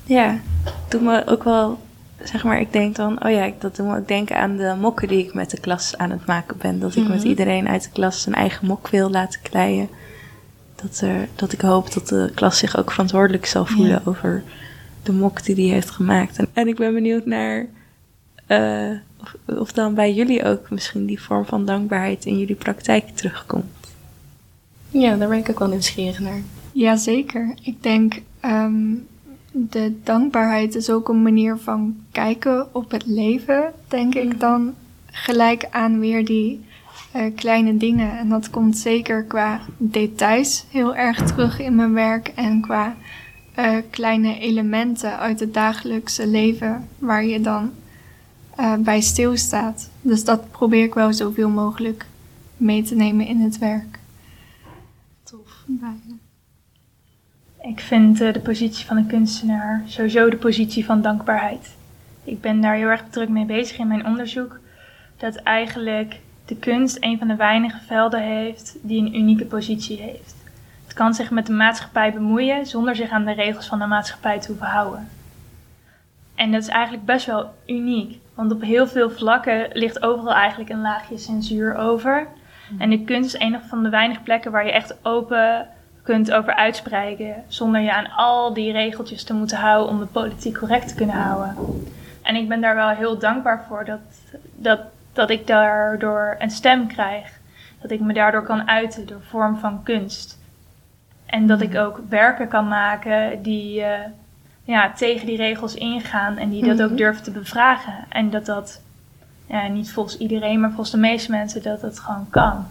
Ja, 0.04 0.40
doet 0.88 1.02
me 1.02 1.26
ook 1.26 1.44
wel, 1.44 1.78
zeg 2.26 2.44
maar, 2.44 2.60
ik 2.60 2.72
denk 2.72 2.96
dan, 2.96 3.24
oh 3.24 3.30
ja, 3.30 3.50
dat 3.58 3.76
doet 3.76 3.86
me 3.86 3.96
ook 3.96 4.08
denken 4.08 4.36
aan 4.36 4.56
de 4.56 4.74
mokken 4.80 5.08
die 5.08 5.24
ik 5.26 5.34
met 5.34 5.50
de 5.50 5.60
klas 5.60 5.96
aan 5.96 6.10
het 6.10 6.26
maken 6.26 6.56
ben. 6.58 6.80
Dat 6.80 6.96
ik 6.96 7.08
met 7.08 7.18
Mhm. 7.18 7.26
iedereen 7.26 7.68
uit 7.68 7.82
de 7.82 7.90
klas 7.92 8.22
zijn 8.22 8.34
eigen 8.34 8.66
mok 8.66 8.88
wil 8.88 9.10
laten 9.10 9.40
kleien. 9.42 9.88
Dat, 10.82 11.00
er, 11.00 11.28
dat 11.34 11.52
ik 11.52 11.60
hoop 11.60 11.92
dat 11.92 12.08
de 12.08 12.30
klas 12.34 12.58
zich 12.58 12.76
ook 12.78 12.90
verantwoordelijk 12.90 13.46
zal 13.46 13.66
voelen 13.66 13.90
Ja. 13.90 14.02
over 14.04 14.42
de 15.02 15.12
mok 15.12 15.44
die 15.44 15.54
die 15.54 15.72
heeft 15.72 15.90
gemaakt. 15.90 16.38
En, 16.38 16.46
en 16.52 16.68
ik 16.68 16.76
ben 16.76 16.94
benieuwd 16.94 17.26
naar 17.26 17.66
eh, 18.46 18.90
of, 19.20 19.34
of 19.58 19.72
dan 19.72 19.94
bij 19.94 20.14
jullie 20.14 20.44
ook 20.44 20.70
misschien 20.70 21.06
die 21.06 21.22
vorm 21.22 21.44
van 21.44 21.64
dankbaarheid 21.64 22.24
in 22.24 22.38
jullie 22.38 22.54
praktijk 22.54 23.08
terugkomt. 23.08 23.64
Ja, 24.90 25.16
daar 25.16 25.28
ben 25.28 25.38
ik 25.38 25.50
ook 25.50 25.58
wel 25.58 25.68
nieuwsgierig 25.68 26.18
naar. 26.18 26.40
Jazeker. 26.72 27.54
Ik 27.62 27.82
denk 27.82 28.20
ehm, 28.40 28.92
de 29.56 30.00
dankbaarheid 30.02 30.74
is 30.74 30.90
ook 30.90 31.08
een 31.08 31.22
manier 31.22 31.56
van 31.56 31.96
kijken 32.12 32.74
op 32.74 32.90
het 32.90 33.06
leven, 33.06 33.72
denk 33.88 34.14
ik 34.14 34.40
dan 34.40 34.74
gelijk 35.06 35.66
aan 35.70 35.98
weer 35.98 36.24
die 36.24 36.64
eh, 37.12 37.34
kleine 37.34 37.76
dingen. 37.76 38.18
En 38.18 38.28
dat 38.28 38.50
komt 38.50 38.78
zeker 38.78 39.24
qua 39.24 39.60
details 39.76 40.64
heel 40.70 40.94
erg 40.96 41.22
terug 41.22 41.60
in 41.60 41.74
mijn 41.74 41.92
werk 41.92 42.28
en 42.28 42.60
qua 42.60 42.96
eh, 43.54 43.76
kleine 43.90 44.38
elementen 44.38 45.18
uit 45.18 45.40
het 45.40 45.54
dagelijkse 45.54 46.26
leven 46.26 46.88
waar 46.98 47.24
je 47.24 47.40
dan 47.40 47.70
eh, 48.56 48.74
bij 48.74 49.00
stilstaat. 49.00 49.90
Dus 50.00 50.24
dat 50.24 50.50
probeer 50.50 50.84
ik 50.84 50.94
wel 50.94 51.12
zoveel 51.12 51.48
mogelijk 51.48 52.06
mee 52.56 52.82
te 52.82 52.94
nemen 52.94 53.26
in 53.26 53.40
het 53.40 53.58
werk. 53.58 53.98
Tof. 55.22 55.64
Bijna. 55.66 56.05
Ik 57.66 57.80
vind 57.80 58.20
eh, 58.20 58.32
de 58.32 58.40
positie 58.40 58.86
van 58.86 58.96
een 58.96 59.06
kunstenaar 59.06 59.82
sowieso 59.86 60.30
de 60.30 60.36
positie 60.36 60.84
van 60.84 61.02
dankbaarheid. 61.02 61.76
Ik 62.24 62.40
ben 62.40 62.60
daar 62.60 62.74
heel 62.74 62.88
erg 62.88 63.04
druk 63.10 63.28
mee 63.28 63.44
bezig 63.44 63.78
in 63.78 63.86
mijn 63.86 64.06
onderzoek. 64.06 64.58
Dat 65.16 65.36
eigenlijk 65.36 66.20
de 66.44 66.56
kunst 66.56 66.96
een 67.00 67.18
van 67.18 67.28
de 67.28 67.36
weinige 67.36 67.80
velden 67.86 68.22
heeft 68.22 68.76
die 68.82 69.00
een 69.00 69.16
unieke 69.16 69.44
positie 69.44 70.00
heeft. 70.00 70.34
Het 70.84 70.94
kan 70.94 71.14
zich 71.14 71.30
met 71.30 71.46
de 71.46 71.52
maatschappij 71.52 72.12
bemoeien 72.12 72.66
zonder 72.66 72.96
zich 72.96 73.10
aan 73.10 73.24
de 73.24 73.32
regels 73.32 73.66
van 73.66 73.78
de 73.78 73.86
maatschappij 73.86 74.40
te 74.40 74.46
hoeven 74.46 74.66
houden. 74.66 75.08
En 76.34 76.52
dat 76.52 76.62
is 76.62 76.68
eigenlijk 76.68 77.04
best 77.04 77.26
wel 77.26 77.54
uniek. 77.66 78.18
Want 78.34 78.52
op 78.52 78.62
heel 78.62 78.86
veel 78.86 79.10
vlakken 79.10 79.68
ligt 79.72 80.02
overal 80.02 80.34
eigenlijk 80.34 80.70
een 80.70 80.80
laagje 80.80 81.18
censuur 81.18 81.76
over. 81.76 82.26
En 82.78 82.90
de 82.90 83.04
kunst 83.04 83.34
is 83.34 83.40
een 83.40 83.60
van 83.68 83.82
de 83.82 83.88
weinige 83.88 84.20
plekken 84.20 84.50
waar 84.50 84.66
je 84.66 84.72
echt 84.72 84.96
open 85.02 85.68
kunt 86.06 86.32
over 86.32 86.54
uitspreken. 86.54 87.34
Zonder 87.48 87.80
je 87.80 87.92
aan 87.92 88.10
al 88.16 88.54
die 88.54 88.72
regeltjes 88.72 89.24
te 89.24 89.34
moeten 89.34 89.58
houden 89.58 89.88
om 89.88 89.98
de 89.98 90.06
politiek 90.06 90.58
correct 90.58 90.88
te 90.88 90.94
kunnen 90.94 91.16
houden. 91.16 91.54
En 92.22 92.36
ik 92.36 92.48
ben 92.48 92.60
daar 92.60 92.74
wel 92.74 92.88
heel 92.88 93.18
dankbaar 93.18 93.64
voor 93.68 93.84
dat, 93.84 94.00
dat, 94.54 94.80
dat 95.12 95.30
ik 95.30 95.46
daardoor 95.46 96.36
een 96.38 96.50
stem 96.50 96.86
krijg. 96.86 97.38
Dat 97.80 97.90
ik 97.90 98.00
me 98.00 98.12
daardoor 98.12 98.42
kan 98.42 98.68
uiten 98.68 99.06
door 99.06 99.22
vorm 99.28 99.58
van 99.58 99.82
kunst. 99.82 100.38
En 101.26 101.46
dat 101.46 101.60
ik 101.60 101.76
ook 101.76 102.00
werken 102.08 102.48
kan 102.48 102.68
maken 102.68 103.42
die 103.42 103.82
eh, 103.82 104.00
ja, 104.64 104.92
tegen 104.92 105.26
die 105.26 105.36
regels 105.36 105.74
ingaan 105.74 106.36
en 106.36 106.50
die 106.50 106.64
dat 106.64 106.82
ook 106.82 106.96
durven 106.96 107.22
te 107.22 107.30
bevragen. 107.30 108.04
En 108.08 108.30
dat 108.30 108.46
dat 108.46 108.80
ja, 109.46 109.68
niet 109.68 109.92
volgens 109.92 110.18
iedereen, 110.18 110.60
maar 110.60 110.70
volgens 110.70 110.90
de 110.90 110.96
meeste 110.96 111.30
mensen 111.30 111.62
dat 111.62 111.80
dat 111.80 111.98
gewoon 111.98 112.26
kan. 112.30 112.66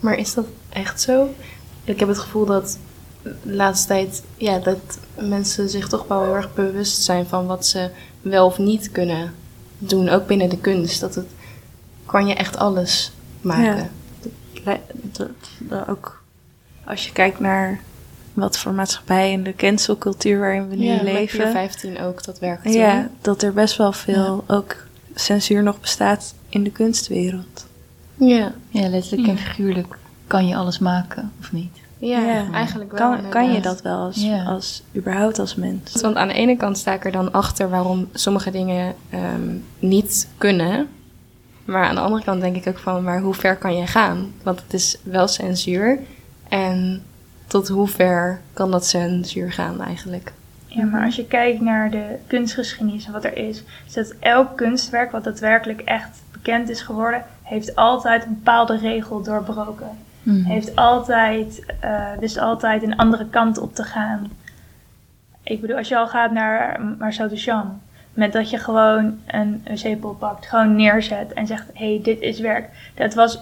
Maar 0.00 0.14
is 0.14 0.34
dat 0.34 0.46
echt 0.68 1.00
zo? 1.00 1.34
Ik 1.88 1.98
heb 1.98 2.08
het 2.08 2.18
gevoel 2.18 2.46
dat 2.46 2.78
de 3.22 3.34
laatste 3.42 3.86
tijd, 3.86 4.22
ja, 4.36 4.58
dat 4.58 4.98
mensen 5.14 5.68
zich 5.68 5.88
toch 5.88 6.06
wel 6.08 6.22
heel 6.22 6.34
erg 6.34 6.54
bewust 6.54 7.02
zijn 7.02 7.26
van 7.26 7.46
wat 7.46 7.66
ze 7.66 7.90
wel 8.22 8.46
of 8.46 8.58
niet 8.58 8.92
kunnen 8.92 9.34
doen, 9.78 10.08
ook 10.08 10.26
binnen 10.26 10.48
de 10.48 10.58
kunst. 10.58 11.00
Dat 11.00 11.14
het 11.14 11.26
kan 12.06 12.26
je 12.26 12.34
echt 12.34 12.56
alles 12.56 13.12
maken. 13.40 13.90
Ja. 14.64 14.78
Dat, 15.12 15.28
dat 15.58 15.88
ook 15.88 16.22
als 16.84 17.06
je 17.06 17.12
kijkt 17.12 17.40
naar 17.40 17.80
wat 18.32 18.58
voor 18.58 18.72
maatschappij 18.72 19.32
en 19.32 19.42
de 19.42 19.54
cancelcultuur 19.54 20.38
waarin 20.38 20.68
we 20.68 20.76
nu 20.76 20.84
ja, 20.84 21.02
leven. 21.02 21.38
Met 21.38 21.52
15 21.52 22.00
ook, 22.00 22.24
dat 22.24 22.38
werkt. 22.38 22.72
Ja, 22.72 23.10
dat 23.20 23.42
er 23.42 23.52
best 23.52 23.76
wel 23.76 23.92
veel 23.92 24.44
ook 24.46 24.76
censuur 25.14 25.62
nog 25.62 25.80
bestaat 25.80 26.34
in 26.48 26.64
de 26.64 26.70
kunstwereld. 26.70 27.66
Ja. 28.14 28.52
Ja, 28.68 28.88
letterlijk 28.88 29.28
en 29.28 29.38
figuurlijk 29.38 29.96
kan 30.28 30.46
je 30.46 30.56
alles 30.56 30.78
maken, 30.78 31.32
of 31.40 31.52
niet? 31.52 31.76
Ja, 31.98 32.18
Ja. 32.18 32.52
eigenlijk 32.52 32.92
wel. 32.92 33.00
Kan, 33.10 33.28
kan 33.28 33.52
je 33.52 33.60
dat 33.60 33.82
wel 33.82 33.98
als, 33.98 34.16
Ja. 34.22 34.44
als 34.44 34.82
überhaupt 34.96 35.38
als 35.38 35.54
mens? 35.54 36.00
Want 36.00 36.16
aan 36.16 36.28
de 36.28 36.34
ene 36.34 36.56
kant 36.56 36.78
sta 36.78 36.92
ik 36.92 37.04
er 37.04 37.12
dan 37.12 37.32
achter 37.32 37.70
waarom 37.70 38.08
sommige 38.12 38.50
dingen 38.50 38.94
ehm, 39.10 39.56
niet 39.78 40.28
kunnen. 40.38 40.88
Maar 41.64 41.84
aan 41.84 41.94
de 41.94 42.00
andere 42.00 42.24
kant 42.24 42.40
denk 42.40 42.56
ik 42.56 42.66
ook 42.68 42.78
van, 42.78 43.02
maar 43.04 43.20
hoe 43.20 43.34
ver 43.34 43.56
kan 43.56 43.76
je 43.76 43.86
gaan? 43.86 44.32
Want 44.42 44.60
het 44.62 44.74
is 44.74 44.98
wel 45.02 45.28
censuur. 45.28 45.98
En 46.48 47.02
tot 47.46 47.68
hoe 47.68 47.88
ver 47.88 48.40
kan 48.52 48.70
dat 48.70 48.86
censuur 48.86 49.52
gaan 49.52 49.80
eigenlijk? 49.80 50.32
Ja, 50.66 50.84
maar 50.84 51.04
als 51.04 51.16
je 51.16 51.24
kijkt 51.26 51.60
naar 51.60 51.90
de 51.90 52.16
kunstgeschiedenis 52.26 53.06
en 53.06 53.12
wat 53.12 53.24
er 53.24 53.36
is, 53.36 53.62
is 53.86 53.92
dat 53.92 54.14
elk 54.20 54.56
kunstwerk 54.56 55.10
wat 55.12 55.24
daadwerkelijk 55.24 55.80
echt 55.80 56.22
bekend 56.32 56.68
is 56.68 56.80
geworden, 56.80 57.24
heeft 57.42 57.76
altijd 57.76 58.24
een 58.24 58.34
bepaalde 58.34 58.76
regel 58.78 59.22
doorbroken. 59.22 59.88
Mhm. 60.28 60.44
Heeft 60.44 60.76
altijd, 60.76 61.64
eh 61.80 62.12
wist 62.20 62.38
altijd 62.38 62.82
een 62.82 62.96
andere 62.96 63.26
kant 63.28 63.58
op 63.58 63.74
te 63.74 63.82
gaan. 63.82 64.30
Ik 65.42 65.60
bedoel, 65.60 65.76
als 65.76 65.88
je 65.88 65.96
al 65.96 66.08
gaat 66.08 66.32
naar 66.32 66.80
Marcel 66.98 67.28
Duchamp, 67.28 67.72
met 68.12 68.32
dat 68.32 68.50
je 68.50 68.58
gewoon 68.58 69.18
een 69.26 69.62
wc-pol 69.64 70.14
pakt, 70.14 70.46
gewoon 70.46 70.76
neerzet 70.76 71.32
en 71.32 71.46
zegt, 71.46 71.64
hé, 71.74 71.92
hey, 71.92 72.00
dit 72.02 72.20
is 72.20 72.40
werk. 72.40 72.68
Dat 72.94 73.14
was 73.14 73.38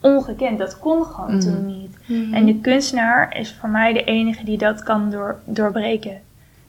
ongekend, 0.00 0.58
dat 0.58 0.78
kon 0.78 1.04
gewoon 1.04 1.30
Mhm. 1.36 1.40
toen 1.40 1.66
niet. 1.66 1.96
En 2.32 2.46
de 2.46 2.60
kunstenaar 2.60 3.36
is 3.36 3.52
voor 3.52 3.68
mij 3.68 3.92
de 3.92 4.04
enige 4.04 4.44
die 4.44 4.58
dat 4.58 4.82
kan 4.82 5.10
door, 5.10 5.38
doorbreken. 5.44 6.20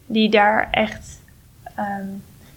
Die 0.06 0.30
daar 0.30 0.68
echt 0.70 1.20
ehm, 1.74 2.06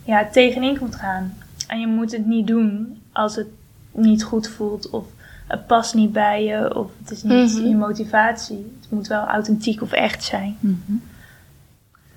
ja, 0.03 0.25
tegenin 0.31 0.77
komt 0.77 0.95
gaan. 0.95 1.33
En 1.67 1.79
je 1.79 1.87
moet 1.87 2.11
het 2.11 2.25
niet 2.25 2.47
doen 2.47 3.01
als 3.11 3.35
het 3.35 3.47
niet 3.91 4.23
goed 4.23 4.47
voelt 4.47 4.89
of 4.89 5.05
het 5.49 5.67
past 5.67 5.93
niet 5.93 6.11
bij 6.11 6.43
je 6.43 6.75
of 6.75 6.91
het 6.99 7.11
is 7.11 7.23
niet 7.23 7.53
Mhm. 7.57 7.67
je 7.67 7.75
motivatie. 7.75 8.73
Het 8.81 8.89
moet 8.89 9.07
wel 9.07 9.25
authentiek 9.25 9.81
of 9.81 9.91
echt 9.91 10.23
zijn. 10.23 10.57
Mhm. 10.59 10.93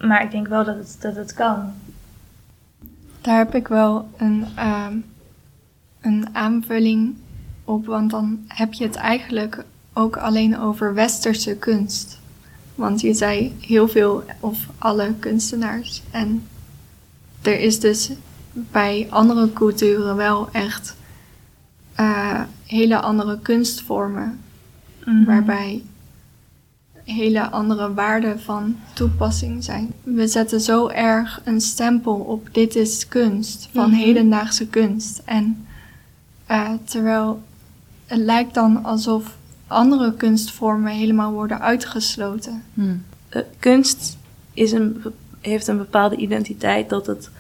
Maar 0.08 0.22
ik 0.24 0.30
denk 0.30 0.48
wel 0.48 0.64
dat 0.64 0.76
het, 0.76 0.96
dat 1.00 1.16
het 1.16 1.34
kan. 1.34 1.72
Daar 3.20 3.38
heb 3.38 3.54
ik 3.54 3.68
wel 3.68 4.08
een, 4.16 4.46
ehm, 4.56 4.96
een 6.00 6.26
aanvulling 6.32 7.14
op, 7.64 7.86
want 7.86 8.10
dan 8.10 8.38
heb 8.48 8.72
je 8.72 8.84
het 8.84 8.96
eigenlijk 8.96 9.64
ook 9.92 10.16
alleen 10.16 10.58
over 10.58 10.94
westerse 10.94 11.56
kunst. 11.56 12.20
Want 12.74 13.00
je 13.00 13.14
zei 13.14 13.56
heel 13.60 13.88
veel 13.88 14.24
of 14.40 14.58
alle 14.78 15.14
kunstenaars. 15.18 16.02
En 16.10 16.46
er 17.42 17.60
is 17.60 17.80
dus 17.80 18.10
bij 18.52 19.06
andere 19.10 19.52
culturen 19.52 20.16
wel 20.16 20.48
echt 20.52 20.96
eh, 22.02 22.40
hele 22.66 23.00
andere 23.00 23.38
kunstvormen, 23.42 24.38
Mhm. 25.04 25.24
waarbij 25.24 25.82
hele 27.04 27.50
andere 27.50 27.94
waarden 27.94 28.40
van 28.40 28.76
toepassing 28.94 29.64
zijn. 29.64 29.92
We 30.02 30.26
zetten 30.26 30.60
zo 30.60 30.88
erg 30.88 31.40
een 31.44 31.60
stempel 31.60 32.14
op 32.14 32.48
dit 32.52 32.76
is 32.76 33.08
kunst, 33.08 33.68
van 33.72 33.90
Mhm. 33.90 33.98
hedendaagse 33.98 34.66
kunst. 34.66 35.22
En 35.24 35.66
eh, 36.46 36.70
terwijl 36.84 37.42
het 38.06 38.18
lijkt 38.18 38.54
dan 38.54 38.84
alsof 38.84 39.36
andere 39.66 40.14
kunstvormen 40.14 40.92
helemaal 40.92 41.32
worden 41.32 41.60
uitgesloten. 41.60 42.62
Mhm. 42.74 42.96
Eh, 43.28 43.42
kunst 43.58 44.16
is 44.52 44.72
een, 44.72 45.02
heeft 45.40 45.66
een 45.66 45.76
bepaalde 45.78 46.16
identiteit 46.16 46.88
dat 46.88 47.06
het 47.06 47.30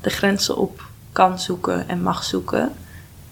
de 0.00 0.10
grenzen 0.10 0.56
op 0.56 0.88
kan 1.12 1.38
zoeken 1.38 1.88
en 1.88 2.02
mag 2.02 2.24
zoeken. 2.24 2.72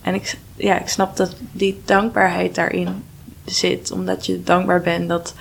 En 0.03 0.15
ik, 0.15 0.39
ja, 0.57 0.81
ik 0.81 0.89
snap 0.89 1.17
dat 1.17 1.37
die 1.53 1.83
dankbaarheid 1.85 2.55
daarin 2.55 3.05
zit, 3.45 3.91
omdat 3.91 4.27
je 4.27 4.43
dankbaar 4.43 4.81
bent 4.81 5.09
dat 5.09 5.35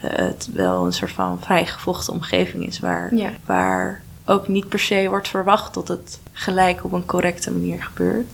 eh, 0.00 0.10
het 0.14 0.48
wel 0.52 0.86
een 0.86 0.92
soort 0.92 1.10
van 1.12 1.40
vrijgevochten 1.40 2.12
omgeving 2.12 2.66
is, 2.66 2.78
waar, 2.78 3.14
Ja. 3.14 3.30
waar 3.44 4.02
ook 4.24 4.48
niet 4.48 4.68
per 4.68 4.78
se 4.78 5.06
wordt 5.08 5.28
verwacht 5.28 5.74
dat 5.74 5.88
het 5.88 6.20
gelijk 6.32 6.84
op 6.84 6.92
een 6.92 7.06
correcte 7.06 7.50
manier 7.50 7.82
gebeurt. 7.82 8.26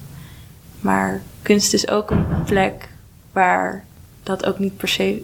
Maar 0.80 1.22
kunst 1.42 1.72
is 1.74 1.88
ook 1.88 2.10
een 2.10 2.26
plek 2.44 2.88
waar 3.32 3.84
dat 4.22 4.46
ook 4.46 4.58
niet 4.58 4.76
per 4.76 4.88
se 4.88 5.22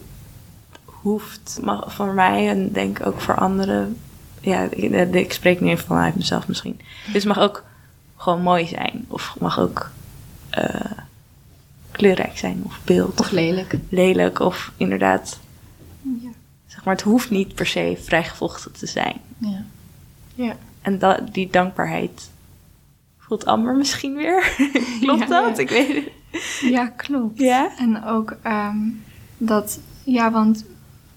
hoeft. 0.84 1.58
Mag, 1.62 1.94
voor 1.94 2.12
mij 2.14 2.48
en 2.48 2.72
denk 2.72 3.06
ook 3.06 3.20
voor 3.20 3.34
anderen. 3.34 3.96
Ja, 4.40 4.66
ik, 4.70 5.14
ik 5.14 5.32
spreek 5.32 5.60
nu 5.60 5.68
even 5.68 5.86
vanuit 5.86 6.16
mezelf 6.16 6.48
misschien. 6.48 6.80
Dus 7.12 7.24
het 7.24 7.34
mag 7.34 7.38
ook 7.38 7.64
gewoon 8.16 8.42
mooi 8.42 8.66
zijn. 8.66 9.04
Of 9.08 9.36
mag 9.40 9.58
ook 9.58 9.90
eh, 10.54 10.90
kleurrijk 11.90 12.38
zijn. 12.38 12.62
Of 12.64 12.80
beeld. 12.84 13.20
Of 13.20 13.30
lelijk. 13.30 13.74
lelijk. 13.88 14.38
Of 14.38 14.72
inderdaad, 14.76 15.40
Ja. 16.02 16.30
zeg 16.66 16.84
maar, 16.84 16.94
het 16.94 17.02
hoeft 17.04 17.30
niet 17.30 17.54
per 17.54 17.66
se 17.66 17.98
vrijgevochten 18.02 18.72
te 18.72 18.86
zijn. 18.86 19.20
Ja. 19.38 19.64
Ja. 20.34 20.56
En 20.82 20.98
dat, 20.98 21.20
die 21.34 21.50
dankbaarheid 21.50 22.30
voelt 23.18 23.44
Amber 23.44 23.74
misschien 23.76 24.14
weer. 24.14 24.54
Klopt 25.00 25.20
Ja. 25.20 25.26
dat? 25.26 25.58
Ik 25.58 25.68
weet 25.70 25.94
het. 25.94 26.12
Ja, 26.60 26.86
klopt. 26.86 27.38
Ja? 27.38 27.70
En 27.78 28.04
ook 28.04 28.36
ehm, 28.42 28.76
dat, 29.38 29.78
ja, 30.04 30.30
want 30.30 30.64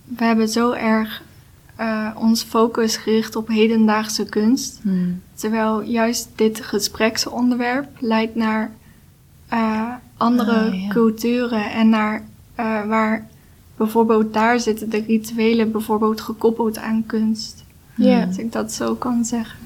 we 0.04 0.23
hebben 0.23 0.50
zo 0.50 0.71
erg 0.71 1.21
eh, 1.76 2.10
ons 2.15 2.43
focus 2.43 2.97
gericht 2.97 3.36
op 3.36 3.47
hedendaagse 3.47 4.26
kunst. 4.26 4.80
Mhm. 4.82 5.10
Terwijl 5.34 5.82
juist 5.82 6.30
dit 6.36 6.62
gespreksonderwerp 6.62 7.88
leidt 8.00 8.36
naar 8.36 8.71
eh, 9.50 9.82
andere 10.18 10.52
Ah, 10.72 10.82
ja. 10.82 10.88
culturen 10.88 11.72
en 11.72 11.90
naar 11.90 12.24
eh, 12.56 12.86
waar 12.86 13.28
bijvoorbeeld 13.78 14.34
daar 14.34 14.60
zitten 14.60 14.90
de 14.90 15.04
rituelen 15.08 15.72
bijvoorbeeld 15.72 16.22
gekoppeld 16.22 16.78
aan 16.78 17.04
kunst. 17.06 17.64
Ja. 17.96 18.24
Als 18.26 18.38
ik 18.38 18.52
dat 18.52 18.72
zo 18.74 18.96
kan 18.96 19.26
zeggen. 19.26 19.60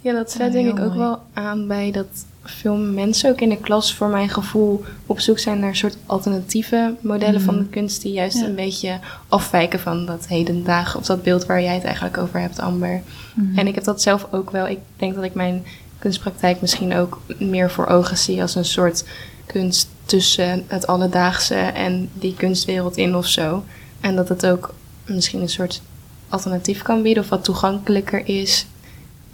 Ja, 0.00 0.12
dat 0.12 0.30
sluit 0.30 0.52
denk 0.52 0.66
ik 0.68 0.78
ook 0.80 0.86
mooi. 0.86 0.98
wel 0.98 1.22
aan 1.32 1.66
bij 1.66 1.90
dat 1.90 2.06
veel 2.44 2.76
mensen 2.76 3.30
ook 3.30 3.40
in 3.40 3.48
de 3.48 3.56
klas 3.60 3.94
voor 3.94 4.08
mijn 4.08 4.28
gevoel 4.28 4.84
op 5.06 5.20
zoek 5.20 5.38
zijn 5.38 5.58
naar 5.60 5.76
soort 5.76 5.96
alternatieve 6.06 6.94
modellen 7.00 7.40
van 7.40 7.58
de 7.58 7.66
kunst 7.66 8.02
die 8.02 8.12
juist 8.12 8.38
Ja. 8.38 8.44
een 8.46 8.54
beetje 8.54 8.98
afwijken 9.28 9.80
van 9.80 10.06
dat 10.06 10.26
hedendaag 10.28 10.96
of 10.96 11.06
dat 11.06 11.22
beeld 11.22 11.46
waar 11.46 11.62
jij 11.62 11.74
het 11.74 11.84
eigenlijk 11.84 12.18
over 12.18 12.40
hebt, 12.40 12.58
Amber. 12.58 13.02
Mhm. 13.34 13.58
En 13.58 13.66
ik 13.66 13.74
heb 13.74 13.84
dat 13.84 14.02
zelf 14.02 14.26
ook 14.30 14.50
wel. 14.50 14.68
Ik 14.68 14.78
denk 14.96 15.14
dat 15.14 15.24
ik 15.24 15.34
mijn 15.34 15.62
kunstpraktijk 16.00 16.60
misschien 16.60 16.94
ook 16.94 17.20
meer 17.38 17.70
voor 17.70 17.86
ogen 17.86 18.18
zie 18.18 18.42
als 18.42 18.54
een 18.54 18.64
soort 18.64 19.04
kunst 19.46 19.88
tussen 20.04 20.64
het 20.66 20.86
alledaagse 20.86 21.54
en 21.54 22.10
die 22.12 22.34
kunstwereld 22.34 22.96
in 22.96 23.16
of 23.16 23.26
zo. 23.26 23.64
En 24.00 24.16
dat 24.16 24.28
het 24.28 24.46
ook 24.46 24.74
misschien 25.06 25.40
een 25.40 25.48
soort 25.48 25.82
alternatief 26.28 26.82
kan 26.82 27.02
bieden 27.02 27.22
of 27.22 27.28
wat 27.28 27.44
toegankelijker 27.44 28.28
is. 28.28 28.66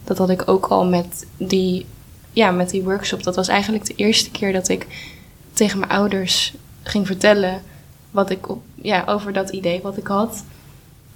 Dat 0.04 0.18
had 0.18 0.30
ik 0.30 0.48
ook 0.48 0.66
al 0.66 0.86
met 0.86 1.26
die, 1.36 1.86
ja, 2.32 2.50
met 2.50 2.70
die 2.70 2.82
workshop. 2.82 3.22
Dat 3.22 3.36
was 3.36 3.48
eigenlijk 3.48 3.84
de 3.84 3.94
eerste 3.94 4.30
keer 4.30 4.52
dat 4.52 4.68
ik 4.68 4.86
tegen 5.52 5.78
mijn 5.78 5.90
ouders 5.90 6.54
ging 6.82 7.06
vertellen 7.06 7.62
wat 8.10 8.30
ik 8.30 8.48
op, 8.48 8.62
ja, 8.74 9.04
over 9.06 9.32
dat 9.32 9.50
idee 9.50 9.80
wat 9.82 9.96
ik 9.96 10.06
had. 10.06 10.44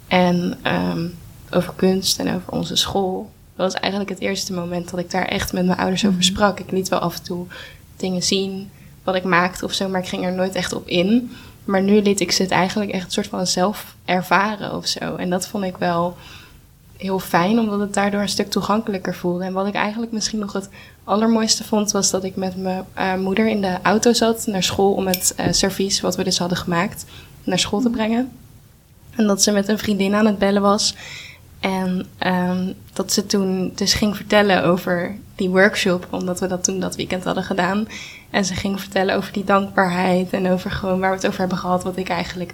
En 0.08 0.58
ehm, 0.62 1.06
over 1.50 1.72
kunst 1.76 2.18
en 2.18 2.34
over 2.34 2.52
onze 2.52 2.76
school. 2.76 3.30
Dat 3.60 3.72
was 3.72 3.80
eigenlijk 3.80 4.12
het 4.12 4.20
eerste 4.20 4.52
moment 4.52 4.90
dat 4.90 5.00
ik 5.00 5.10
daar 5.10 5.24
echt 5.24 5.52
met 5.52 5.66
mijn 5.66 5.78
ouders 5.78 6.06
over 6.06 6.24
sprak. 6.24 6.60
Ik 6.60 6.70
liet 6.70 6.88
wel 6.88 6.98
af 6.98 7.16
en 7.16 7.22
toe 7.22 7.46
dingen 7.96 8.22
zien, 8.22 8.70
wat 9.04 9.14
ik 9.14 9.24
maakte 9.24 9.64
of 9.64 9.72
zo, 9.72 9.88
maar 9.88 10.00
ik 10.00 10.08
ging 10.08 10.24
er 10.24 10.32
nooit 10.32 10.54
echt 10.54 10.72
op 10.72 10.88
in. 10.88 11.30
Maar 11.64 11.82
nu 11.82 12.02
liet 12.02 12.20
ik 12.20 12.32
ze 12.32 12.42
het 12.42 12.50
eigenlijk 12.50 12.90
echt 12.90 13.04
een 13.04 13.10
soort 13.10 13.26
van 13.26 13.46
zelf 13.46 13.96
ervaren 14.04 14.76
of 14.76 14.86
zo. 14.86 15.16
En 15.16 15.30
dat 15.30 15.48
vond 15.48 15.64
ik 15.64 15.76
wel 15.76 16.16
heel 16.96 17.18
fijn, 17.18 17.58
omdat 17.58 17.80
het 17.80 17.94
daardoor 17.94 18.20
een 18.20 18.28
stuk 18.28 18.50
toegankelijker 18.50 19.14
voelde. 19.14 19.44
En 19.44 19.52
wat 19.52 19.66
ik 19.66 19.74
eigenlijk 19.74 20.12
misschien 20.12 20.38
nog 20.38 20.52
het 20.52 20.68
allermooiste 21.04 21.64
vond, 21.64 21.90
was 21.90 22.10
dat 22.10 22.24
ik 22.24 22.36
met 22.36 22.56
mijn 22.56 22.84
eh, 22.94 23.14
moeder 23.14 23.48
in 23.48 23.60
de 23.60 23.78
auto 23.82 24.12
zat 24.12 24.46
naar 24.46 24.62
school 24.62 24.92
om 24.92 25.06
het 25.06 25.34
eh, 25.36 25.46
servies, 25.50 26.00
wat 26.00 26.16
we 26.16 26.24
dus 26.24 26.38
hadden 26.38 26.58
gemaakt, 26.58 27.04
naar 27.44 27.58
school 27.58 27.80
te 27.80 27.90
brengen. 27.90 28.30
En 29.16 29.26
dat 29.26 29.42
ze 29.42 29.52
met 29.52 29.68
een 29.68 29.78
vriendin 29.78 30.14
aan 30.14 30.26
het 30.26 30.38
bellen 30.38 30.62
was. 30.62 30.94
En 31.60 32.06
ehm, 32.18 32.72
dat 32.92 33.12
ze 33.12 33.26
toen 33.26 33.72
dus 33.74 33.94
ging 33.94 34.16
vertellen 34.16 34.64
over 34.64 35.14
die 35.34 35.48
workshop, 35.48 36.06
omdat 36.10 36.40
we 36.40 36.46
dat 36.46 36.64
toen 36.64 36.80
dat 36.80 36.96
weekend 36.96 37.24
hadden 37.24 37.44
gedaan. 37.44 37.88
En 38.30 38.44
ze 38.44 38.54
ging 38.54 38.80
vertellen 38.80 39.16
over 39.16 39.32
die 39.32 39.44
dankbaarheid 39.44 40.32
en 40.32 40.50
over 40.50 40.70
gewoon 40.70 41.00
waar 41.00 41.10
we 41.10 41.16
het 41.16 41.26
over 41.26 41.40
hebben 41.40 41.58
gehad, 41.58 41.84
wat 41.84 41.96
ik 41.96 42.08
eigenlijk 42.08 42.52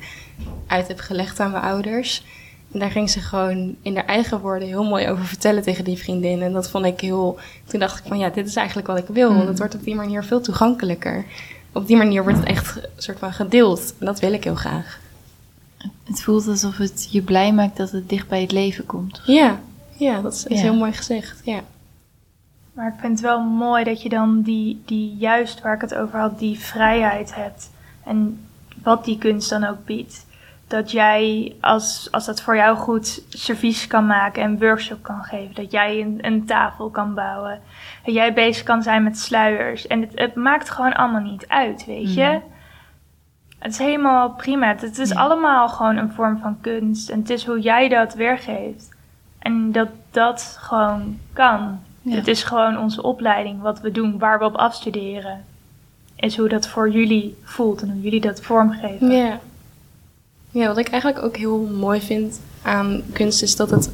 uit 0.66 0.88
heb 0.88 1.00
gelegd 1.00 1.40
aan 1.40 1.50
mijn 1.50 1.62
ouders. 1.62 2.24
En 2.72 2.78
daar 2.78 2.90
ging 2.90 3.10
ze 3.10 3.20
gewoon 3.20 3.76
in 3.82 3.94
haar 3.94 4.04
eigen 4.06 4.40
woorden 4.40 4.68
heel 4.68 4.84
mooi 4.84 5.08
over 5.08 5.24
vertellen 5.24 5.62
tegen 5.62 5.84
die 5.84 5.98
vriendin. 5.98 6.42
En 6.42 6.52
dat 6.52 6.70
vond 6.70 6.84
ik 6.84 7.00
heel. 7.00 7.38
Toen 7.64 7.80
dacht 7.80 7.98
ik 7.98 8.04
van 8.06 8.18
ja, 8.18 8.28
dit 8.28 8.46
is 8.46 8.56
eigenlijk 8.56 8.86
wat 8.86 8.98
ik 8.98 9.06
wil. 9.06 9.34
Want 9.34 9.48
het 9.48 9.58
wordt 9.58 9.74
op 9.74 9.84
die 9.84 9.94
manier 9.94 10.24
veel 10.24 10.40
toegankelijker. 10.40 11.24
Op 11.72 11.86
die 11.86 11.96
manier 11.96 12.22
wordt 12.22 12.38
het 12.38 12.48
echt 12.48 12.76
een 12.76 12.82
soort 12.96 13.18
van 13.18 13.32
gedeeld. 13.32 13.94
En 13.98 14.06
dat 14.06 14.20
wil 14.20 14.32
ik 14.32 14.44
heel 14.44 14.54
graag. 14.54 15.00
Het 16.06 16.22
voelt 16.22 16.46
alsof 16.48 16.76
het 16.76 17.08
je 17.10 17.22
blij 17.22 17.52
maakt 17.52 17.76
dat 17.76 17.90
het 17.90 18.08
dicht 18.08 18.28
bij 18.28 18.40
het 18.40 18.52
leven 18.52 18.86
komt. 18.86 19.22
Ja, 19.24 19.60
ja 19.96 20.20
dat 20.20 20.32
is, 20.32 20.44
is 20.46 20.56
Ja. 20.56 20.62
heel 20.64 20.76
mooi 20.76 20.92
gezegd. 20.92 21.40
Ja. 21.44 21.60
Maar 22.72 22.88
ik 22.88 23.00
vind 23.00 23.12
het 23.12 23.20
wel 23.20 23.40
mooi 23.40 23.84
dat 23.84 24.02
je 24.02 24.08
dan 24.08 24.42
die, 24.42 24.82
die, 24.84 25.16
juist 25.16 25.60
waar 25.62 25.74
ik 25.74 25.80
het 25.80 25.94
over 25.94 26.18
had, 26.18 26.38
die 26.38 26.58
vrijheid 26.58 27.34
hebt. 27.34 27.70
En 28.04 28.40
wat 28.82 29.04
die 29.04 29.18
kunst 29.18 29.50
dan 29.50 29.64
ook 29.64 29.84
biedt. 29.84 30.26
Dat 30.68 30.90
jij, 30.90 31.54
als, 31.60 32.08
als 32.10 32.24
dat 32.24 32.42
voor 32.42 32.56
jou 32.56 32.76
goed 32.76 33.22
servies 33.28 33.86
kan 33.86 34.06
maken 34.06 34.42
en 34.42 34.58
workshop 34.58 35.02
kan 35.02 35.22
geven. 35.24 35.54
Dat 35.54 35.70
jij 35.70 36.00
een, 36.00 36.18
een 36.20 36.44
tafel 36.46 36.90
kan 36.90 37.14
bouwen. 37.14 37.60
Dat 38.04 38.14
jij 38.14 38.32
bezig 38.32 38.64
kan 38.64 38.82
zijn 38.82 39.02
met 39.02 39.18
sluiers. 39.18 39.86
En 39.86 40.00
het, 40.00 40.10
het 40.14 40.34
maakt 40.34 40.70
gewoon 40.70 40.92
allemaal 40.92 41.20
niet 41.32 41.48
uit, 41.48 41.84
weet 41.86 42.14
je. 42.14 42.40
Het 43.58 43.72
is 43.72 43.78
helemaal 43.78 44.30
prima. 44.30 44.76
Het, 44.78 44.98
is 44.98 45.14
allemaal 45.14 45.68
gewoon 45.68 45.96
een 45.96 46.12
vorm 46.12 46.38
van 46.38 46.60
kunst. 46.60 47.10
En 47.10 47.18
het 47.18 47.30
is 47.30 47.46
hoe 47.46 47.60
jij 47.60 47.88
dat 47.88 48.14
weergeeft. 48.14 48.88
En 49.38 49.72
dat 49.72 49.88
dat 50.10 50.56
gewoon 50.60 51.18
kan. 51.32 51.78
Ja. 52.02 52.14
Het 52.14 52.28
is 52.28 52.42
gewoon 52.42 52.78
onze 52.78 53.02
opleiding, 53.02 53.60
wat 53.60 53.80
we 53.80 53.90
doen, 53.90 54.18
waar 54.18 54.38
we 54.38 54.44
op 54.44 54.54
afstuderen. 54.54 55.44
Is 56.16 56.36
hoe 56.36 56.48
dat 56.48 56.68
voor 56.68 56.90
jullie 56.90 57.36
voelt 57.42 57.82
en 57.82 57.90
hoe 57.90 58.00
jullie 58.00 58.20
dat 58.20 58.40
vormgeven. 58.40 59.10
Ja. 59.10 59.38
Ja, 60.50 60.66
wat 60.66 60.78
ik 60.78 60.88
eigenlijk 60.88 61.24
ook 61.24 61.36
heel 61.36 61.58
mooi 61.58 62.00
vind 62.00 62.40
aan 62.62 63.02
kunst 63.12 63.42
is 63.42 63.56
dat 63.56 63.70
het, 63.70 63.92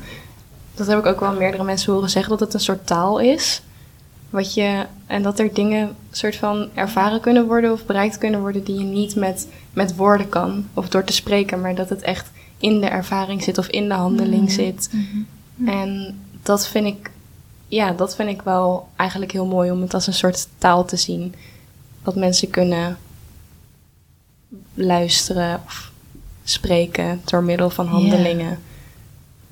dat 0.74 0.86
heb 0.86 0.98
ik 0.98 1.06
ook 1.06 1.20
wel 1.20 1.32
meerdere 1.32 1.64
mensen 1.64 1.92
horen 1.92 2.10
zeggen, 2.10 2.30
dat 2.30 2.40
het 2.40 2.54
een 2.54 2.60
soort 2.60 2.86
taal 2.86 3.18
is. 3.18 3.62
Wat 4.32 4.54
je, 4.54 4.86
en 5.06 5.22
dat 5.22 5.38
er 5.38 5.54
dingen 5.54 5.96
soort 6.10 6.36
van 6.36 6.68
ervaren 6.74 7.20
kunnen 7.20 7.46
worden 7.46 7.72
of 7.72 7.86
bereikt 7.86 8.18
kunnen 8.18 8.40
worden 8.40 8.64
die 8.64 8.78
je 8.78 8.84
niet 8.84 9.16
met, 9.16 9.48
met 9.72 9.96
woorden 9.96 10.28
kan 10.28 10.68
of 10.74 10.88
door 10.88 11.04
te 11.04 11.12
spreken, 11.12 11.60
maar 11.60 11.74
dat 11.74 11.88
het 11.88 12.02
echt 12.02 12.30
in 12.58 12.80
de 12.80 12.86
ervaring 12.86 13.42
zit 13.42 13.58
of 13.58 13.66
in 13.66 13.88
de 13.88 13.94
handeling 13.94 14.50
zit. 14.50 14.90
En 15.66 16.20
dat 16.42 16.68
vind 16.68 16.86
ik, 16.86 17.10
ja, 17.68 17.92
dat 17.92 18.14
vind 18.14 18.28
ik 18.28 18.42
wel 18.42 18.88
eigenlijk 18.96 19.32
heel 19.32 19.46
mooi 19.46 19.70
om 19.70 19.80
het 19.80 19.94
als 19.94 20.06
een 20.06 20.14
soort 20.14 20.48
taal 20.58 20.84
te 20.84 20.96
zien. 20.96 21.34
Wat 22.02 22.16
mensen 22.16 22.50
kunnen 22.50 22.98
luisteren 24.74 25.60
of 25.64 25.92
spreken 26.44 27.20
door 27.24 27.42
middel 27.42 27.70
van 27.70 27.86
handelingen 27.86 28.58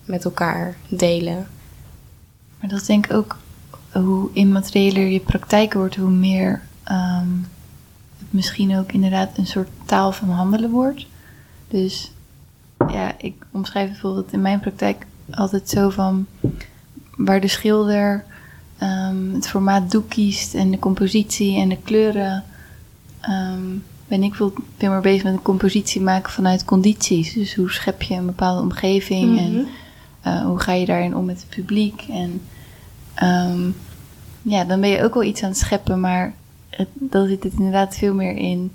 met 0.05 0.25
elkaar 0.25 0.77
delen. 0.89 1.49
Maar 2.61 2.71
dat 2.71 2.87
denk 2.87 3.07
ik 3.07 3.13
ook 3.13 3.37
hoe 3.93 4.31
immateriëler 4.33 5.07
je 5.07 5.21
praktijk 5.21 5.73
wordt, 5.73 5.97
hoe 5.97 6.11
meer 6.11 6.63
ehm, 6.83 7.29
het 8.19 8.33
misschien 8.33 8.79
ook 8.79 8.93
inderdaad 8.93 9.39
een 9.39 9.47
soort 9.47 9.69
taal 9.85 10.13
van 10.13 10.29
handelen 10.29 10.71
wordt. 10.71 11.07
Dus 11.69 12.13
ja, 12.89 13.15
ik 13.19 13.35
omschrijf 13.51 13.91
bijvoorbeeld 13.91 14.33
in 14.33 14.41
mijn 14.41 14.61
praktijk 14.61 15.07
altijd 15.31 15.69
zo 15.69 15.91
van 15.91 16.27
waar 17.17 17.41
de 17.41 17.49
schilder 17.49 18.25
ehm, 18.79 19.35
het 19.35 19.49
formaat 19.49 19.91
doek 19.91 20.09
kiest 20.09 20.55
en 20.55 20.71
de 20.71 20.79
compositie 20.79 21.59
en 21.61 21.69
de 21.69 21.79
kleuren. 21.85 22.45
ehm, 23.21 23.63
ben 24.09 24.23
ik 24.23 24.35
veel, 24.35 24.53
veel 24.77 24.91
meer 24.91 25.01
bezig 25.01 25.23
met 25.25 25.33
een 25.33 25.43
compositie 25.43 26.01
maken 26.01 26.33
vanuit 26.33 26.65
condities. 26.65 27.33
Dus 27.33 27.55
hoe 27.55 27.71
schep 27.71 28.03
je 28.03 28.15
een 28.15 28.27
bepaalde 28.27 28.61
omgeving 28.63 29.39
en 29.39 29.67
eh, 30.21 30.45
hoe 30.45 30.59
ga 30.59 30.73
je 30.73 30.87
daarin 30.87 31.17
om 31.17 31.25
met 31.25 31.41
het 31.41 31.49
publiek? 31.49 32.05
En 32.09 32.41
ehm, 33.15 33.71
ja, 34.43 34.65
dan 34.65 34.81
ben 34.81 34.91
je 34.91 35.03
ook 35.03 35.15
wel 35.15 35.23
iets 35.23 35.43
aan 35.43 35.49
het 35.49 35.59
scheppen, 35.59 36.01
maar 36.01 36.35
het, 36.69 36.89
dan 36.93 37.27
zit 37.27 37.43
het 37.43 37.53
inderdaad 37.53 37.97
veel 37.97 38.15
meer 38.15 38.37
in 38.37 38.73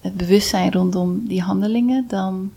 het 0.00 0.16
bewustzijn 0.16 0.72
rondom 0.72 1.26
die 1.26 1.42
handelingen 1.42 2.04
dan 2.08 2.52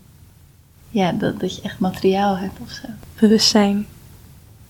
ja, 0.90 1.12
dat, 1.12 1.40
dat 1.40 1.56
je 1.56 1.62
echt 1.62 1.80
materiaal 1.80 2.38
hebt 2.38 2.60
of 2.60 2.70
zo. 2.70 2.88
Bewustzijn 3.20 3.86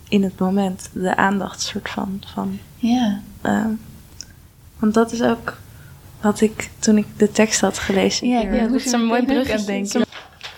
in 0.08 0.24
het 0.24 0.40
moment, 0.40 0.90
de 0.94 1.16
aandacht 1.16 1.62
soort 1.62 1.90
van. 1.90 2.22
van 2.26 2.60
Ja, 2.76 3.22
eh, 3.42 3.66
want 4.80 4.94
dat 4.94 5.12
is 5.12 5.22
ook 5.22 5.58
wat 6.22 6.42
ik 6.42 6.70
toen 6.80 6.98
ik 6.98 7.06
de 7.18 7.32
tekst 7.32 7.62
had 7.62 7.78
gelezen. 7.78 8.28
Ja, 8.28 8.40
hier 8.40 8.56
ja, 8.56 8.68
dat 8.68 8.86
is 8.86 8.92
een 8.92 9.06
mooi 9.06 9.24
bruggetje. 9.24 9.58
aan 9.58 9.66
denken. 9.66 10.06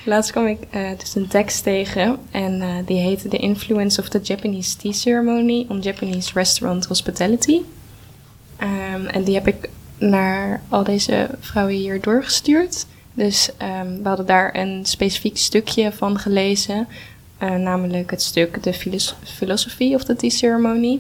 Laatst 0.06 0.32
kwam 0.32 0.48
ik 0.48 0.60
eh, 0.70 0.90
dus 0.98 1.16
een 1.16 1.28
tekst 1.28 1.64
tegen 1.64 2.18
en 2.32 2.62
eh, 2.62 2.70
die 2.86 2.98
heette 2.98 3.28
The 3.28 3.38
Influence 3.38 4.02
of 4.02 4.10
the 4.10 4.20
Japanese 4.20 4.78
Tea 4.78 4.92
Ceremony 4.92 5.66
on 5.70 5.80
Japanese 5.80 6.32
Restaurant 6.34 6.86
Hospitality. 6.86 7.62
Ehm, 8.58 9.06
en 9.06 9.24
die 9.24 9.34
heb 9.34 9.48
ik 9.48 9.70
naar 9.98 10.62
al 10.70 10.84
deze 10.84 11.30
vrouwen 11.40 11.76
hier 11.76 12.02
doorgestuurd. 12.02 12.86
Dus 13.14 13.50
ehm, 13.58 14.02
we 14.02 14.08
hadden 14.08 14.26
daar 14.26 14.56
een 14.56 14.86
specifiek 14.86 15.38
stukje 15.38 15.92
van 15.92 16.20
gelezen, 16.20 16.88
eh, 17.38 17.56
namelijk 17.56 18.12
het 18.12 18.22
stuk 18.22 18.58
The 18.58 18.74
Philos- 18.74 19.16
Philosophy 19.24 19.94
of 19.94 20.04
the 20.04 20.16
Tea 20.16 20.30
Ceremony. 20.30 21.00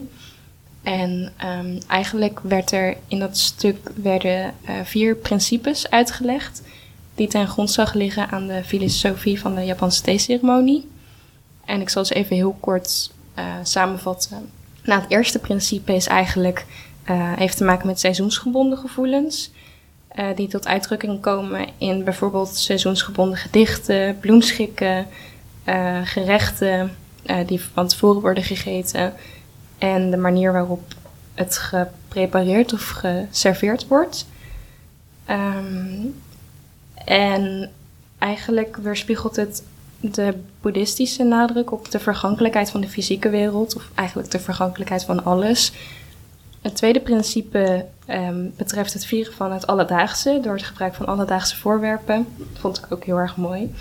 En 0.84 1.34
ehm, 1.38 1.80
eigenlijk 1.88 2.39
werd 2.43 2.72
er 2.72 2.97
in 3.08 3.20
dat 3.20 3.38
stuk 3.38 3.91
werden 3.95 4.54
vier 4.84 5.16
principes 5.16 5.89
uitgelegd 5.89 6.62
die 7.16 7.28
ten 7.28 7.47
grondslag 7.47 7.93
liggen 7.93 8.30
aan 8.30 8.47
de 8.47 8.64
filosofie 8.64 9.39
van 9.39 9.55
de 9.55 9.61
Japanse 9.61 10.01
theeceremonie. 10.01 10.88
En 11.66 11.82
ik 11.82 11.89
zal 11.89 12.05
ze 12.05 12.14
even 12.14 12.36
heel 12.36 12.57
kort 12.59 13.11
eh, 13.34 13.45
samenvatten. 13.64 14.49
Nou, 14.84 15.01
het 15.01 15.11
eerste 15.11 15.39
principe 15.39 15.93
is 15.95 16.07
eigenlijk, 16.07 16.66
eh, 17.03 17.34
heeft 17.34 17.57
te 17.57 17.64
maken 17.64 17.88
met 17.88 17.99
seizoensgebonden 17.99 18.78
gevoelens. 18.78 19.51
eh, 20.07 20.26
die 20.36 20.47
tot 20.47 20.68
uitdrukking 20.68 21.22
komen 21.22 21.68
in 21.78 22.03
bijvoorbeeld 22.03 22.55
seizoensgebonden 22.55 23.38
gedichten, 23.38 24.20
bloemschikken, 24.20 25.07
gerechten 26.03 26.95
die 27.45 27.61
van 27.74 27.88
tevoren 27.88 28.22
worden 28.22 28.43
gegeten. 28.43 29.14
En 29.78 30.11
de 30.11 30.18
manier 30.18 30.51
waarop 30.51 30.82
het 31.34 31.57
geprepareerd 31.57 32.74
of 32.74 32.89
geserveerd 32.89 33.88
wordt. 33.88 34.26
Ehm, 35.26 36.05
en 37.06 37.72
eigenlijk 38.18 38.78
weerspiegelt 38.78 39.36
het 39.36 39.64
de 39.99 40.34
boeddhistische 40.62 41.24
nadruk 41.24 41.72
op 41.72 41.91
de 41.91 41.99
vergankelijkheid 41.99 42.70
van 42.70 42.82
de 42.82 42.88
fysieke 42.88 43.30
wereld, 43.30 43.76
of 43.76 43.89
eigenlijk 43.95 44.32
de 44.32 44.39
vergankelijkheid 44.39 45.04
van 45.04 45.24
alles. 45.24 45.74
Het 46.62 46.76
tweede 46.76 46.99
principe 46.99 47.86
ehm, 48.06 48.45
betreft 48.58 48.93
het 48.93 49.06
vieren 49.06 49.34
van 49.34 49.51
het 49.51 49.68
alledaagse 49.68 50.39
door 50.41 50.54
het 50.54 50.64
gebruik 50.64 50.93
van 50.93 51.06
alledaagse 51.06 51.58
voorwerpen. 51.58 52.28
Dat 52.38 52.60
vond 52.60 52.78
ik 52.78 52.86
ook 52.89 53.04
heel 53.04 53.18
erg 53.18 53.38
mooi. 53.38 53.76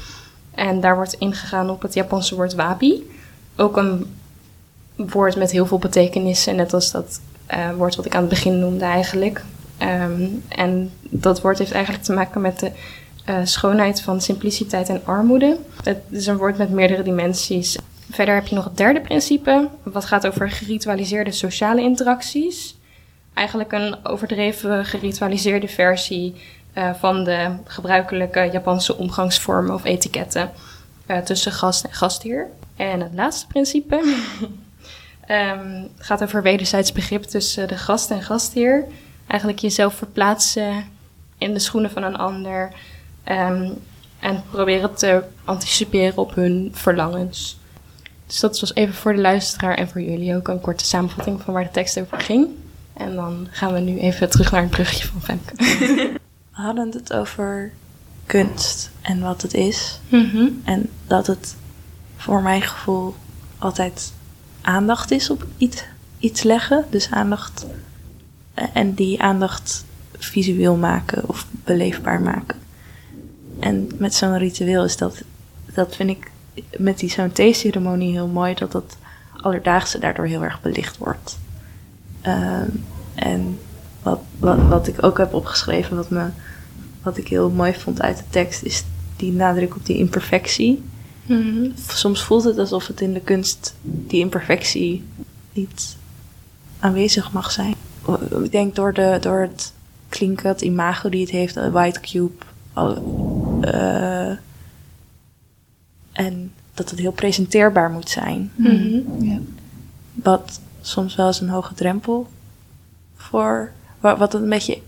En 0.54 0.80
daar 0.80 0.94
wordt 0.94 1.12
ingegaan 1.12 1.70
op 1.70 1.82
het 1.82 1.94
Japanse 1.94 2.34
woord 2.34 2.54
wabi. 2.54 3.10
Ook 3.56 3.76
een 3.76 4.14
woord 4.96 5.36
met 5.36 5.50
heel 5.50 5.66
veel 5.66 5.78
betekenissen, 5.78 6.56
net 6.56 6.72
als 6.72 6.90
dat 6.90 7.20
eh, 7.46 7.70
woord 7.76 7.96
wat 7.96 8.06
ik 8.06 8.14
aan 8.14 8.20
het 8.20 8.30
begin 8.30 8.58
noemde 8.58 8.84
eigenlijk. 8.84 9.44
Ehm, 9.78 10.26
en 10.48 10.90
dat 11.00 11.40
woord 11.40 11.58
heeft 11.58 11.72
eigenlijk 11.72 12.04
te 12.04 12.12
maken 12.12 12.40
met 12.40 12.58
de 12.58 12.70
eh, 13.24 13.36
schoonheid 13.44 14.02
van 14.02 14.20
simpliciteit 14.20 14.88
en 14.88 15.00
armoede. 15.04 15.58
Het 15.82 15.98
is 16.10 16.26
een 16.26 16.36
woord 16.36 16.58
met 16.58 16.70
meerdere 16.70 17.02
dimensies. 17.02 17.76
Verder 18.10 18.34
heb 18.34 18.46
je 18.46 18.54
nog 18.54 18.64
het 18.64 18.76
derde 18.76 19.00
principe, 19.00 19.68
wat 19.82 20.04
gaat 20.04 20.26
over 20.26 20.50
geritualiseerde 20.50 21.32
sociale 21.32 21.80
interacties. 21.80 22.76
Eigenlijk 23.34 23.72
een 23.72 23.96
overdreven 24.02 24.84
geritualiseerde 24.84 25.68
versie 25.68 26.34
eh, 26.72 26.94
van 26.94 27.24
de 27.24 27.56
gebruikelijke 27.64 28.48
Japanse 28.52 28.96
omgangsvormen 28.96 29.74
of 29.74 29.84
etiketten 29.84 30.50
eh, 31.06 31.18
tussen 31.18 31.52
gast 31.52 31.84
en 31.84 31.92
gastheer. 31.92 32.46
En 32.76 33.00
het 33.00 33.14
laatste 33.14 33.46
principe 33.46 34.00
ehm, 35.26 35.84
gaat 35.98 36.22
over 36.22 36.42
wederzijds 36.42 36.92
begrip 36.92 37.22
tussen 37.22 37.68
de 37.68 37.76
gast 37.76 38.10
en 38.10 38.22
gastheer. 38.22 38.84
Eigenlijk 39.26 39.60
jezelf 39.60 39.94
verplaatsen 39.94 40.84
in 41.38 41.52
de 41.52 41.58
schoenen 41.58 41.90
van 41.90 42.02
een 42.02 42.16
ander 42.16 42.72
ehm, 43.24 43.70
en 44.20 44.42
proberen 44.50 44.94
te 44.94 45.22
anticiperen 45.44 46.16
op 46.16 46.34
hun 46.34 46.70
verlangens. 46.72 47.60
Dus 48.26 48.40
dat 48.40 48.60
was 48.60 48.74
even 48.74 48.94
voor 48.94 49.12
de 49.12 49.20
luisteraar 49.20 49.74
en 49.74 49.88
voor 49.88 50.00
jullie 50.00 50.36
ook 50.36 50.48
een 50.48 50.60
korte 50.60 50.84
samenvatting 50.84 51.42
van 51.42 51.54
waar 51.54 51.64
de 51.64 51.70
tekst 51.70 52.00
over 52.00 52.20
ging. 52.20 52.48
En 52.92 53.14
dan 53.14 53.48
gaan 53.50 53.72
we 53.72 53.80
nu 53.80 53.98
even 53.98 54.30
terug 54.30 54.50
naar 54.50 54.62
het 54.62 54.70
brugje 54.70 55.06
van 55.06 55.22
Femke. 55.22 55.52
We 56.54 56.60
hadden 56.62 56.90
het 56.90 57.12
over 57.12 57.72
kunst 58.26 58.90
en 59.02 59.20
wat 59.20 59.42
het 59.42 59.54
is. 59.54 60.00
Mhm. 60.08 60.48
En 60.64 60.88
dat 61.06 61.26
het 61.26 61.56
voor 62.16 62.42
mijn 62.42 62.62
gevoel 62.62 63.14
altijd 63.58 64.12
aandacht 64.60 65.10
is 65.10 65.30
op 65.30 65.46
iets, 65.56 65.84
iets 66.18 66.42
leggen. 66.42 66.84
Dus 66.90 67.10
aandacht. 67.10 67.66
En 68.72 68.94
die 68.94 69.22
aandacht 69.22 69.84
visueel 70.18 70.76
maken 70.76 71.28
of 71.28 71.46
beleefbaar 71.64 72.20
maken. 72.20 72.61
En 73.58 73.88
met 73.96 74.14
zo'n 74.14 74.38
ritueel 74.38 74.84
is 74.84 74.96
dat, 74.96 75.22
dat 75.74 75.96
vind 75.96 76.10
ik 76.10 76.30
met 76.76 76.98
die 76.98 77.10
zo'n 77.10 77.32
theeceremonie 77.32 78.12
heel 78.12 78.26
mooi, 78.26 78.54
dat 78.54 78.72
dat 78.72 78.96
alledaagse 79.36 79.98
daardoor 79.98 80.26
heel 80.26 80.42
erg 80.42 80.60
belicht 80.60 80.98
wordt. 80.98 81.38
Ehm, 82.20 82.68
en 83.14 83.58
wat, 84.02 84.20
wat, 84.38 84.58
wat 84.68 84.86
ik 84.86 85.04
ook 85.04 85.18
heb 85.18 85.34
opgeschreven, 85.34 85.96
wat, 85.96 86.10
me, 86.10 86.28
wat 87.02 87.16
ik 87.16 87.28
heel 87.28 87.50
mooi 87.50 87.74
vond 87.74 88.02
uit 88.02 88.16
de 88.16 88.24
tekst, 88.30 88.62
is 88.62 88.84
die 89.16 89.32
nadruk 89.32 89.76
op 89.76 89.86
die 89.86 89.96
imperfectie. 89.96 90.82
Mhm. 91.26 91.70
Soms 91.88 92.22
voelt 92.22 92.44
het 92.44 92.58
alsof 92.58 92.86
het 92.86 93.00
in 93.00 93.12
de 93.12 93.20
kunst 93.20 93.74
die 93.82 94.20
imperfectie 94.20 95.04
niet 95.52 95.96
aanwezig 96.78 97.32
mag 97.32 97.50
zijn. 97.50 97.74
Ik 98.42 98.52
denk 98.52 98.74
door, 98.74 98.92
de, 98.92 99.18
door 99.20 99.40
het 99.40 99.72
klinken, 100.08 100.48
het 100.48 100.60
imago 100.60 101.08
die 101.08 101.20
het 101.20 101.30
heeft, 101.30 101.70
white 101.70 102.00
cube. 102.00 102.44
Al- 102.72 103.58
eh, 103.60 104.30
en 106.12 106.52
dat 106.74 106.90
het 106.90 106.98
heel 106.98 107.12
presenteerbaar 107.12 107.90
moet 107.90 108.08
zijn. 108.10 108.52
Mhm. 108.54 109.24
Ja. 109.24 109.38
Wat 110.12 110.60
soms 110.80 111.14
wel 111.14 111.26
eens 111.26 111.40
een 111.40 111.48
hoge 111.48 111.74
drempel 111.74 112.26
voor. 113.16 113.72
wa- 114.00 114.16
Wat 114.16 114.32
het 114.32 114.42
een 114.42 114.48
beetje 114.48 114.80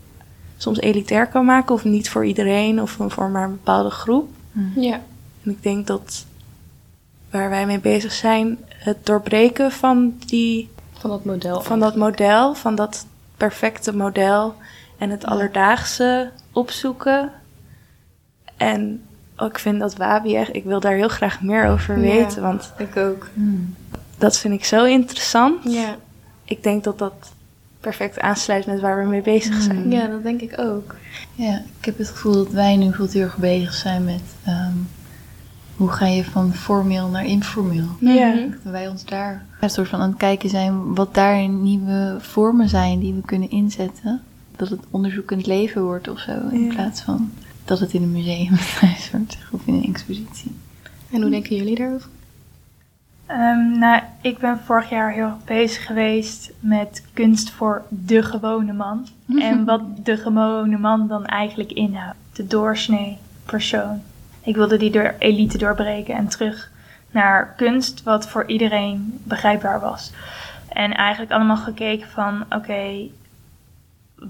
soms 0.56 0.78
elitair 0.80 1.26
kan 1.26 1.44
maken, 1.44 1.74
of 1.74 1.84
niet 1.84 2.08
voor 2.10 2.26
iedereen, 2.26 2.80
of 2.82 2.96
voor 2.98 3.30
maar 3.30 3.44
een 3.44 3.50
bepaalde 3.50 3.90
groep. 3.90 4.28
Ja. 4.76 5.00
En 5.44 5.50
ik 5.50 5.62
denk 5.62 5.86
dat 5.86 6.24
waar 7.30 7.50
wij 7.50 7.66
mee 7.66 7.80
bezig 7.80 8.12
zijn, 8.12 8.58
het 8.68 9.06
doorbreken 9.06 9.72
van, 9.72 10.14
die, 10.26 10.70
Van 10.92 11.10
dat 11.10 11.24
model. 11.24 11.60
van 11.60 11.80
dat 11.80 11.96
model, 11.96 12.54
van 12.54 12.74
dat 12.74 13.06
perfecte 13.36 13.96
model 13.96 14.54
en 14.98 15.10
het 15.10 15.24
alledaagse 15.24 16.30
opzoeken. 16.52 17.30
En 18.56 19.00
oh, 19.38 19.46
ik 19.48 19.58
vind 19.58 19.80
dat 19.80 19.96
Wabi 19.96 20.36
echt, 20.36 20.54
ik 20.56 20.64
wil 20.64 20.80
daar 20.80 20.94
heel 20.94 21.08
graag 21.08 21.42
meer 21.42 21.66
over 21.68 21.94
Ja. 21.98 22.00
weten, 22.00 22.42
want 22.42 22.72
Ik 22.78 22.96
ook. 22.96 23.28
dat 24.18 24.38
vind 24.38 24.54
ik 24.54 24.64
zo 24.64 24.84
interessant. 24.84 25.72
Ja. 25.72 25.96
Ik 26.44 26.62
denk 26.62 26.84
dat 26.84 26.98
dat 26.98 27.32
perfect 27.80 28.20
aansluit 28.20 28.66
met 28.66 28.80
waar 28.80 29.02
we 29.02 29.08
mee 29.08 29.22
bezig 29.22 29.62
zijn. 29.62 29.90
ja, 29.90 30.06
dat 30.06 30.22
denk 30.22 30.40
ik 30.40 30.58
ook. 30.58 30.94
Ja, 31.34 31.62
ik 31.78 31.84
heb 31.84 31.98
het 31.98 32.08
gevoel 32.08 32.32
dat 32.34 32.48
wij 32.52 32.76
nu 32.76 32.92
veel 32.92 33.08
te 33.08 33.20
erg 33.20 33.36
bezig 33.36 33.74
zijn 33.74 34.04
met 34.04 34.22
ehm, 34.44 34.72
hoe 35.76 35.88
ga 35.88 36.06
je 36.06 36.24
van 36.24 36.54
formeel 36.54 37.08
naar 37.08 37.24
informeel. 37.24 37.86
Ja. 38.00 38.34
Dat 38.34 38.72
wij 38.72 38.88
ons 38.88 39.04
daar 39.04 39.44
een 39.60 39.70
soort 39.70 39.88
van 39.88 40.00
aan 40.00 40.08
het 40.08 40.18
kijken 40.18 40.48
zijn 40.48 40.94
wat 40.94 41.14
daar 41.14 41.48
nieuwe 41.48 42.16
vormen 42.18 42.68
zijn 42.68 42.98
die 43.00 43.14
we 43.14 43.20
kunnen 43.24 43.50
inzetten. 43.50 44.22
Dat 44.56 44.68
het 44.68 44.80
onderzoekend 44.90 45.46
leven 45.46 45.82
wordt 45.82 46.08
of 46.08 46.18
zo, 46.18 46.32
in 46.50 46.64
Ja. 46.64 46.74
plaats 46.74 47.00
van 47.00 47.30
dat 47.64 47.78
het 47.78 47.92
in 47.92 48.02
een 48.02 48.12
museum 48.12 48.56
wordt 49.12 49.38
of 49.50 49.66
in 49.66 49.74
een 49.74 49.84
expositie. 49.84 50.54
En 51.10 51.20
hoe 51.20 51.30
denken 51.30 51.56
jullie 51.56 51.76
daarover? 51.76 52.08
Ehm, 53.26 53.78
nou, 53.78 54.02
ik 54.20 54.38
ben 54.38 54.58
vorig 54.64 54.90
jaar 54.90 55.12
heel 55.12 55.24
erg 55.24 55.44
bezig 55.44 55.86
geweest 55.86 56.52
met 56.60 57.04
kunst 57.12 57.50
voor 57.50 57.84
de 57.88 58.22
gewone 58.22 58.72
man. 58.72 59.06
En 59.38 59.64
wat 59.64 59.82
de 60.04 60.16
gewone 60.16 60.78
man 60.78 61.08
dan 61.08 61.26
eigenlijk 61.26 61.72
inhoudt. 61.72 62.16
De 62.32 62.46
doorsnee 62.46 63.18
persoon. 63.44 64.02
Ik 64.42 64.54
wilde 64.54 64.76
die 64.76 64.90
door 64.90 65.14
elite 65.18 65.58
doorbreken 65.58 66.14
en 66.14 66.28
terug 66.28 66.70
naar 67.10 67.54
kunst 67.56 68.02
wat 68.02 68.28
voor 68.28 68.46
iedereen 68.46 69.20
begrijpbaar 69.22 69.80
was. 69.80 70.12
En 70.68 70.94
eigenlijk 70.94 71.32
allemaal 71.32 71.56
gekeken 71.56 72.08
van, 72.08 72.44
oké, 72.50 73.08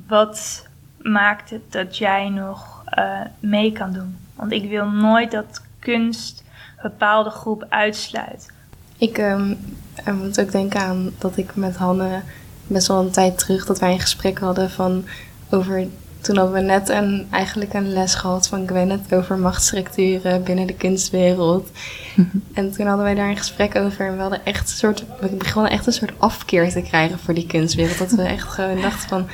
wat 0.07 0.69
maakt 1.03 1.51
het 1.51 1.73
dat 1.73 1.97
jij 1.97 2.29
nog 2.29 2.74
eh, 2.95 3.21
mee 3.41 3.73
kan 3.73 3.93
doen? 3.93 4.17
Want 4.35 4.53
ik 4.53 4.69
wil 4.69 4.89
nooit 4.89 5.31
dat 5.31 5.63
kunst 5.79 6.43
een 6.77 6.91
bepaalde 6.91 7.31
groep 7.31 7.67
uitsluit. 7.69 8.53
Ik 8.99 9.19
ehm, 9.19 9.55
eh, 9.95 10.15
moet 10.15 10.41
ook 10.41 10.53
denken 10.53 10.81
aan 10.81 11.11
dat 11.19 11.37
ik 11.37 11.57
met 11.57 11.77
Hanne 11.77 12.23
best 12.67 12.89
wel 12.89 13.01
een 13.01 13.11
tijd 13.11 13.39
terug 13.39 13.67
dat 13.67 13.79
wij 13.79 13.93
een 13.93 14.01
gesprek 14.01 14.39
hadden 14.39 14.71
van 14.71 15.05
over. 15.51 15.87
Toen 16.21 16.37
hadden 16.37 16.55
we 16.55 16.61
net 16.61 16.89
een, 16.89 17.27
eigenlijk 17.31 17.75
een 17.75 17.93
les 17.93 18.15
gehad 18.15 18.49
van 18.49 18.69
Gwyneth 18.69 19.15
over 19.15 19.39
machtsstructuren 19.39 20.43
binnen 20.43 20.67
de 20.67 20.75
kunstwereld. 20.75 21.71
en 22.55 22.73
toen 22.73 22.87
hadden 22.87 23.05
wij 23.05 23.15
daar 23.15 23.29
een 23.29 23.37
gesprek 23.37 23.77
over 23.77 24.07
en 24.07 24.15
we 24.15 24.21
hadden 24.21 24.45
echt 24.45 24.71
een 24.71 24.77
soort, 24.77 25.05
we 25.21 25.29
begonnen 25.29 25.73
echt 25.73 25.87
een 25.87 25.93
soort 25.93 26.13
afkeer 26.19 26.71
te 26.71 26.83
krijgen 26.83 27.19
voor 27.19 27.35
die 27.35 27.47
kunstwereld. 27.47 27.99
Dat 27.99 28.11
we 28.11 28.23
echt 28.23 28.49
gewoon 28.49 28.81
dachten 28.81 29.09
van, 29.09 29.27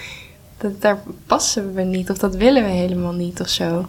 dat, 0.60 0.80
daar 0.80 1.02
passen 1.26 1.74
we 1.74 1.82
niet 1.82 2.10
of 2.10 2.18
dat 2.18 2.34
willen 2.36 2.62
we 2.62 2.68
helemaal 2.70 3.12
niet 3.12 3.40
of 3.40 3.48
zo. 3.48 3.86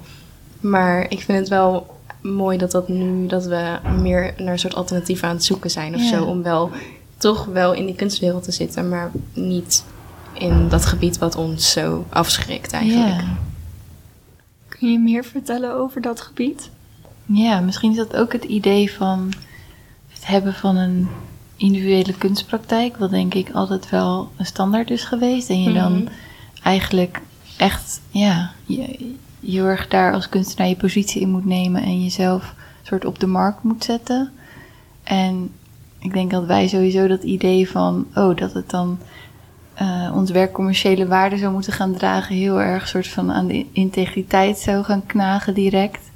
Maar 0.60 1.06
ik 1.10 1.20
vind 1.22 1.38
het 1.40 1.48
wel 1.50 2.00
mooi 2.22 2.58
dat 2.58 2.72
dat 2.72 2.88
nu, 2.88 3.28
dat 3.28 3.46
we 3.46 3.80
meer 4.02 4.34
naar 4.38 4.52
een 4.54 4.60
soort 4.60 4.76
alternatief 4.76 5.24
aan 5.24 5.36
het 5.36 5.44
zoeken 5.44 5.70
zijn 5.72 5.96
of 5.96 6.02
Ja. 6.02 6.08
zo. 6.08 6.24
Om 6.24 6.44
wel, 6.44 6.72
toch 7.18 7.46
wel 7.46 7.74
in 7.74 7.86
die 7.86 7.96
kunstwereld 7.96 8.44
te 8.44 8.52
zitten, 8.52 8.90
maar 8.90 9.12
niet 9.34 9.84
in 10.34 10.70
dat 10.70 10.86
gebied 10.86 11.18
wat 11.18 11.36
ons 11.36 11.72
zo 11.72 12.06
afschrikt 12.10 12.72
eigenlijk. 12.74 13.22
Ja. 13.22 13.38
Kun 14.68 14.92
je 14.92 15.00
meer 15.00 15.24
vertellen 15.26 15.74
over 15.76 16.02
dat 16.02 16.22
gebied? 16.22 16.70
Ja, 17.26 17.60
misschien 17.60 17.92
is 17.92 17.98
dat 17.98 18.16
ook 18.16 18.32
het 18.34 18.44
idee 18.44 18.92
van 18.92 19.32
het 20.10 20.28
hebben 20.28 20.54
van 20.54 20.76
een 20.76 21.08
individuele 21.56 22.14
kunstpraktijk, 22.18 22.98
wat 22.98 23.10
denk 23.10 23.34
ik 23.34 23.50
altijd 23.54 23.90
wel 23.90 24.32
een 24.38 24.46
standaard 24.46 24.90
is 24.92 25.04
geweest. 25.04 25.50
En 25.50 25.64
je 25.64 25.74
dan 25.74 25.94
Mhm. 25.94 26.12
Eigenlijk 26.64 27.22
echt, 27.58 28.02
ja, 28.10 28.52
je, 28.66 29.12
je 29.40 29.52
heel 29.52 29.66
erg 29.66 29.88
daar 29.88 30.14
als 30.14 30.30
kunstenaar 30.30 30.68
je 30.70 30.76
positie 30.76 31.22
in 31.22 31.30
moet 31.30 31.46
nemen 31.46 31.84
en 31.84 32.04
jezelf 32.04 32.54
soort 32.82 33.06
op 33.06 33.20
de 33.20 33.28
markt 33.28 33.64
moet 33.64 33.84
zetten. 33.84 34.32
En 35.04 35.52
ik 36.00 36.14
denk 36.14 36.32
dat 36.32 36.46
wij 36.46 36.68
sowieso 36.68 37.08
dat 37.08 37.24
idee 37.24 37.70
van, 37.70 38.08
oh, 38.16 38.38
dat 38.38 38.54
het 38.54 38.70
dan 38.70 38.98
eh, 39.74 40.12
ons 40.16 40.32
werk 40.32 40.52
commerciële 40.52 41.08
waarde 41.08 41.38
zou 41.38 41.54
moeten 41.54 41.74
gaan 41.74 41.94
dragen, 41.94 42.36
heel 42.36 42.62
erg 42.62 42.88
soort 42.88 43.08
van 43.08 43.32
aan 43.32 43.48
de 43.48 43.66
integriteit 43.72 44.58
zou 44.58 44.84
gaan 44.84 45.06
knagen 45.06 45.54
direct. 45.54 46.10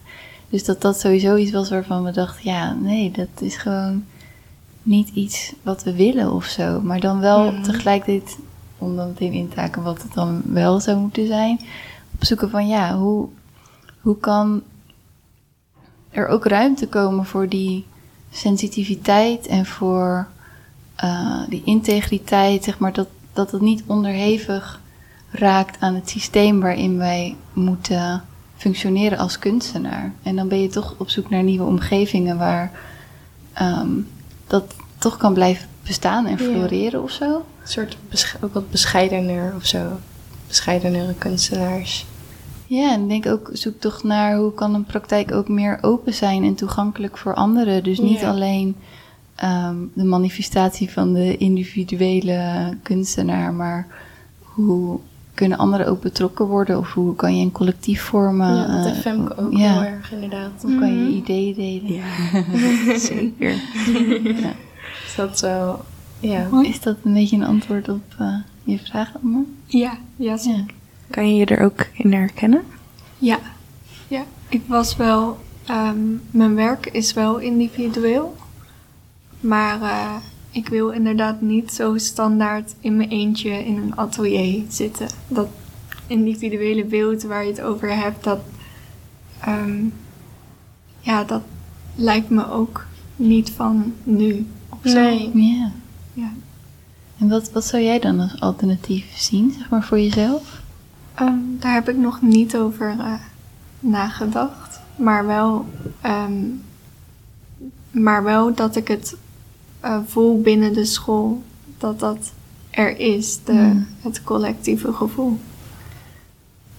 Dus 0.50 0.66
dat 0.66 0.82
dat 0.82 1.00
sowieso 1.00 1.36
iets 1.36 1.52
was 1.52 1.70
waarvan 1.70 2.04
we 2.04 2.12
dachten, 2.12 2.52
ja, 2.52 2.74
nee, 2.74 3.12
dat 3.12 3.28
is 3.42 3.56
gewoon 3.58 4.04
niet 4.84 5.10
iets 5.10 5.54
wat 5.62 5.84
we 5.84 5.96
willen 5.96 6.34
of 6.34 6.46
zo. 6.46 6.82
Maar 6.82 7.00
dan 7.00 7.20
wel 7.20 7.52
Mhm. 7.52 7.62
tegelijkertijd, 7.62 8.38
om 8.78 8.96
dan 8.96 9.08
meteen 9.08 9.34
in 9.34 9.50
te 9.50 9.60
haken 9.60 9.84
wat 9.84 10.02
het 10.02 10.14
dan 10.14 10.42
wel 10.46 10.80
zou 10.80 10.98
moeten 10.98 11.28
zijn, 11.28 11.60
opzoeken 12.16 12.50
van, 12.50 12.68
ja, 12.68 12.98
hoe, 12.98 13.28
hoe 14.02 14.18
kan 14.18 14.62
er 16.12 16.28
ook 16.28 16.46
ruimte 16.46 16.88
komen 16.88 17.26
voor 17.26 17.50
die 17.50 17.86
sensitiviteit 18.32 19.48
en 19.48 19.66
voor 19.66 20.28
eh, 20.96 21.42
die 21.50 21.62
integriteit, 21.66 22.64
zeg 22.64 22.80
maar, 22.80 22.94
dat, 22.94 23.08
dat 23.34 23.52
het 23.52 23.62
niet 23.62 23.84
onderhevig 23.86 24.82
raakt 25.30 25.80
aan 25.80 25.96
het 25.96 26.10
systeem 26.10 26.60
waarin 26.62 26.98
wij 26.98 27.36
moeten 27.54 28.24
functioneren 28.58 29.18
als 29.18 29.40
kunstenaar. 29.40 30.12
En 30.24 30.36
dan 30.36 30.48
ben 30.48 30.62
je 30.62 30.68
toch 30.68 30.96
op 30.98 31.10
zoek 31.10 31.30
naar 31.30 31.44
nieuwe 31.44 31.66
omgevingen 31.66 32.38
waar 32.38 32.72
ehm, 33.54 33.90
dat 34.48 34.76
toch 34.98 35.18
kan 35.18 35.34
blijven 35.34 35.68
bestaan 35.84 36.26
en 36.26 36.38
Ja. 36.38 36.52
floreren 36.52 37.04
of 37.04 37.12
zo. 37.12 37.46
Een 37.66 37.72
soort 37.72 37.98
ook 38.42 38.54
wat 38.54 38.70
bescheidener 38.72 39.54
of 39.56 39.66
zo. 39.66 39.80
Bescheidenere 40.48 41.14
kunstenaars. 41.18 42.06
Ja, 42.68 42.92
en 42.94 43.08
denk 43.08 43.26
ook, 43.26 43.50
zoek 43.54 43.80
toch 43.80 44.04
naar 44.04 44.36
hoe 44.38 44.54
kan 44.54 44.74
een 44.74 44.86
praktijk 44.86 45.32
ook 45.32 45.48
meer 45.48 45.78
open 45.82 46.14
zijn 46.14 46.44
en 46.44 46.56
toegankelijk 46.56 47.18
voor 47.18 47.34
anderen. 47.34 47.84
Dus 47.84 48.00
niet 48.00 48.20
Ja. 48.20 48.30
alleen 48.30 48.76
ehm, 49.36 49.76
de 49.94 50.04
manifestatie 50.04 50.92
van 50.92 51.14
de 51.14 51.38
individuele 51.38 52.70
kunstenaar, 52.84 53.54
maar 53.54 53.88
hoe 54.40 55.00
kunnen 55.34 55.58
anderen 55.58 55.88
ook 55.88 56.02
betrokken 56.02 56.46
worden? 56.46 56.78
Of 56.78 56.94
hoe 56.94 57.16
kan 57.16 57.38
je 57.38 57.44
een 57.46 57.52
collectief 57.52 58.02
vormen? 58.02 58.56
ja, 58.56 58.76
dat 58.76 58.86
heeft 58.86 59.02
Femke 59.02 59.38
ook 59.38 59.52
ja. 59.52 59.72
heel 59.72 59.84
erg 59.84 60.12
inderdaad. 60.12 60.52
Hoe 60.62 60.80
kan 60.80 60.94
je 60.94 61.04
je 61.04 61.16
ideeën 61.16 61.56
delen? 61.56 61.94
Ja, 61.94 62.98
zeker. 63.14 63.54
Dus 65.04 65.16
dat 65.16 65.40
zo, 65.40 65.80
ja. 66.20 66.50
Is 66.64 66.82
dat 66.82 66.98
een 67.04 67.14
beetje 67.14 67.36
een 67.36 67.44
antwoord 67.46 67.90
op 67.90 68.04
eh, 68.20 68.36
je 68.64 68.80
vraag, 68.80 69.12
Anne? 69.24 69.44
Ja, 69.66 69.98
ja, 70.16 70.38
zeker. 70.38 70.60
Ja. 70.60 70.74
Kan 71.10 71.28
je 71.30 71.36
je 71.36 71.46
er 71.46 71.66
ook 71.66 71.86
in 71.94 72.14
herkennen? 72.14 72.64
Ja, 73.18 73.40
ja. 74.08 74.24
ik 74.50 74.62
was 74.68 74.96
wel. 74.96 75.38
ehm, 75.66 75.98
mijn 76.32 76.56
werk 76.56 76.86
is 76.86 77.14
wel 77.14 77.38
individueel. 77.38 78.36
Maar 79.40 79.82
eh, 79.82 80.16
ik 80.52 80.68
wil 80.68 80.90
inderdaad 80.90 81.42
niet 81.42 81.72
zo 81.74 81.98
standaard 81.98 82.76
in 82.80 82.98
mijn 82.98 83.10
eentje 83.10 83.50
in 83.66 83.78
een 83.78 83.96
atelier 83.98 84.64
zitten. 84.70 85.08
Dat 85.28 85.48
individuele 86.08 86.84
beeld 86.86 87.24
waar 87.24 87.44
je 87.44 87.50
het 87.52 87.62
over 87.62 87.98
hebt, 87.98 88.24
dat. 88.24 88.40
ehm, 89.42 89.84
ja, 91.00 91.24
dat 91.24 91.42
lijkt 91.96 92.30
me 92.30 92.52
ook 92.52 92.86
niet 93.16 93.50
van 93.50 93.94
nu. 94.04 94.46
Of 94.70 94.80
zo. 94.92 95.00
Nee. 95.00 95.32
Ja. 95.34 95.72
Ja. 96.16 96.30
En 97.18 97.30
wat, 97.30 97.52
wat 97.52 97.66
zou 97.66 97.84
jij 97.84 98.00
dan 98.00 98.20
als 98.20 98.40
alternatief 98.40 99.18
zien, 99.18 99.54
zeg 99.58 99.70
maar, 99.70 99.84
voor 99.84 100.00
jezelf? 100.00 100.62
Ehm, 101.14 101.38
daar 101.60 101.74
heb 101.74 101.90
ik 101.90 101.98
nog 101.98 102.22
niet 102.22 102.56
over 102.56 102.96
eh, 103.00 103.14
nagedacht. 103.80 104.80
Maar 104.96 105.26
wel, 105.26 105.66
ehm, 106.02 106.44
maar 107.92 108.24
wel 108.24 108.54
dat 108.54 108.76
ik 108.76 108.88
het 108.88 109.16
eh, 109.80 110.00
voel 110.06 110.42
binnen 110.42 110.74
de 110.74 110.86
school. 110.86 111.44
Dat 111.78 112.00
dat 112.00 112.32
er 112.70 113.00
is, 113.00 113.44
de, 113.44 113.54
Mm. 113.54 113.88
het 114.02 114.24
collectieve 114.24 114.94
gevoel. 114.94 115.40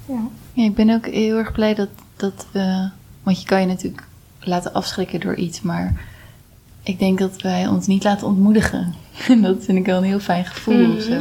Ja. 0.07 0.21
Ja, 0.53 0.65
ik 0.65 0.75
ben 0.75 0.91
ook 0.91 1.07
heel 1.07 1.37
erg 1.37 1.53
blij 1.53 1.75
dat, 1.75 1.89
dat 2.17 2.47
we... 2.53 2.89
Want 3.23 3.41
je 3.41 3.47
kan 3.47 3.61
je 3.61 3.67
natuurlijk 3.67 4.07
laten 4.41 4.73
afschrikken 4.73 5.21
door 5.21 5.35
iets, 5.35 5.61
maar... 5.63 6.05
Ik 6.83 6.99
denk 6.99 7.19
dat 7.19 7.43
wij 7.43 7.67
ons 7.67 7.87
niet 7.87 8.05
laten 8.05 8.27
ontmoedigen. 8.27 8.95
En 9.29 9.43
dat 9.49 9.65
vind 9.65 9.79
ik 9.79 9.87
wel 9.87 9.97
een 9.99 10.05
heel 10.05 10.19
fijn 10.21 10.45
gevoel 10.45 10.97
of 10.97 11.03
zo. 11.03 11.13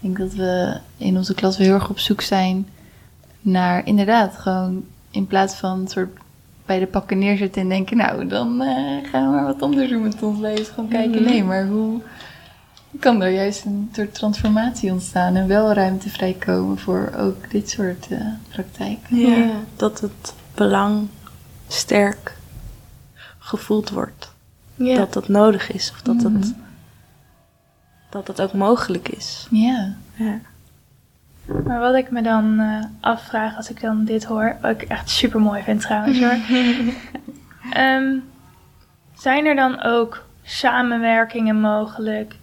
Ik 0.00 0.16
denk 0.16 0.18
dat 0.18 0.32
we 0.32 0.76
in 0.96 1.16
onze 1.16 1.34
klas 1.34 1.56
weer 1.56 1.66
heel 1.66 1.74
erg 1.76 1.90
op 1.90 1.98
zoek 1.98 2.20
zijn 2.20 2.68
naar 3.40 3.86
inderdaad 3.86 4.36
gewoon 4.36 4.84
in 5.10 5.26
plaats 5.26 5.54
van 5.54 5.88
soort 5.88 6.18
bij 6.66 6.78
de 6.78 6.86
pakken 6.86 7.18
neerzetten 7.18 7.62
en 7.62 7.68
denken, 7.68 7.96
nou 7.96 8.26
dan 8.26 8.62
eh, 8.62 9.10
gaan 9.10 9.24
we 9.30 9.34
maar 9.34 9.44
wat 9.44 9.62
anders 9.62 9.90
doen 9.90 10.02
met 10.02 10.22
ons 10.22 10.38
leven. 10.40 10.74
Gewoon 10.74 10.88
kijken, 10.90 11.22
nee, 11.22 11.44
maar 11.44 11.66
hoe 11.66 12.00
kan 13.00 13.22
er 13.22 13.30
juist 13.30 13.64
een 13.64 13.88
soort 13.92 14.14
transformatie 14.14 14.92
ontstaan 14.92 15.34
en 15.36 15.46
wel 15.48 15.72
ruimte 15.72 16.08
vrijkomen 16.08 16.78
voor 16.78 17.12
ook 17.18 17.50
dit 17.50 17.70
soort 17.70 18.06
eh, 18.10 18.18
praktijken? 18.48 19.16
Ja. 19.16 19.50
Dat 19.76 20.00
het 20.00 20.34
belang 20.54 21.08
sterk 21.68 22.36
gevoeld 23.38 23.90
wordt. 23.90 24.32
Ja. 24.74 24.96
Dat 24.96 25.12
dat 25.12 25.28
nodig 25.28 25.72
is. 25.72 25.90
Of 25.94 26.02
dat, 26.02 26.14
Mhm. 26.16 26.34
het, 26.34 26.54
dat 28.14 28.26
het 28.26 28.40
ook 28.40 28.52
mogelijk 28.52 29.08
is. 29.08 29.46
Ja. 29.50 29.94
Ja. 30.14 30.38
Maar 31.64 31.80
wat 31.80 31.94
ik 31.94 32.10
me 32.10 32.22
dan 32.22 32.58
eh, 32.60 32.84
afvraag 33.00 33.56
als 33.56 33.70
ik 33.70 33.80
dan 33.80 34.04
dit 34.04 34.24
hoor, 34.24 34.56
wat 34.60 34.70
ik 34.70 34.82
echt 34.82 35.10
super 35.10 35.40
mooi 35.40 35.62
vind 35.62 35.80
trouwens 35.80 36.20
hoor. 36.20 36.36
Ehm, 37.70 38.16
zijn 39.14 39.46
er 39.46 39.54
dan 39.54 39.82
ook 39.82 40.24
samenwerkingen 40.42 41.60
mogelijk 41.60 42.34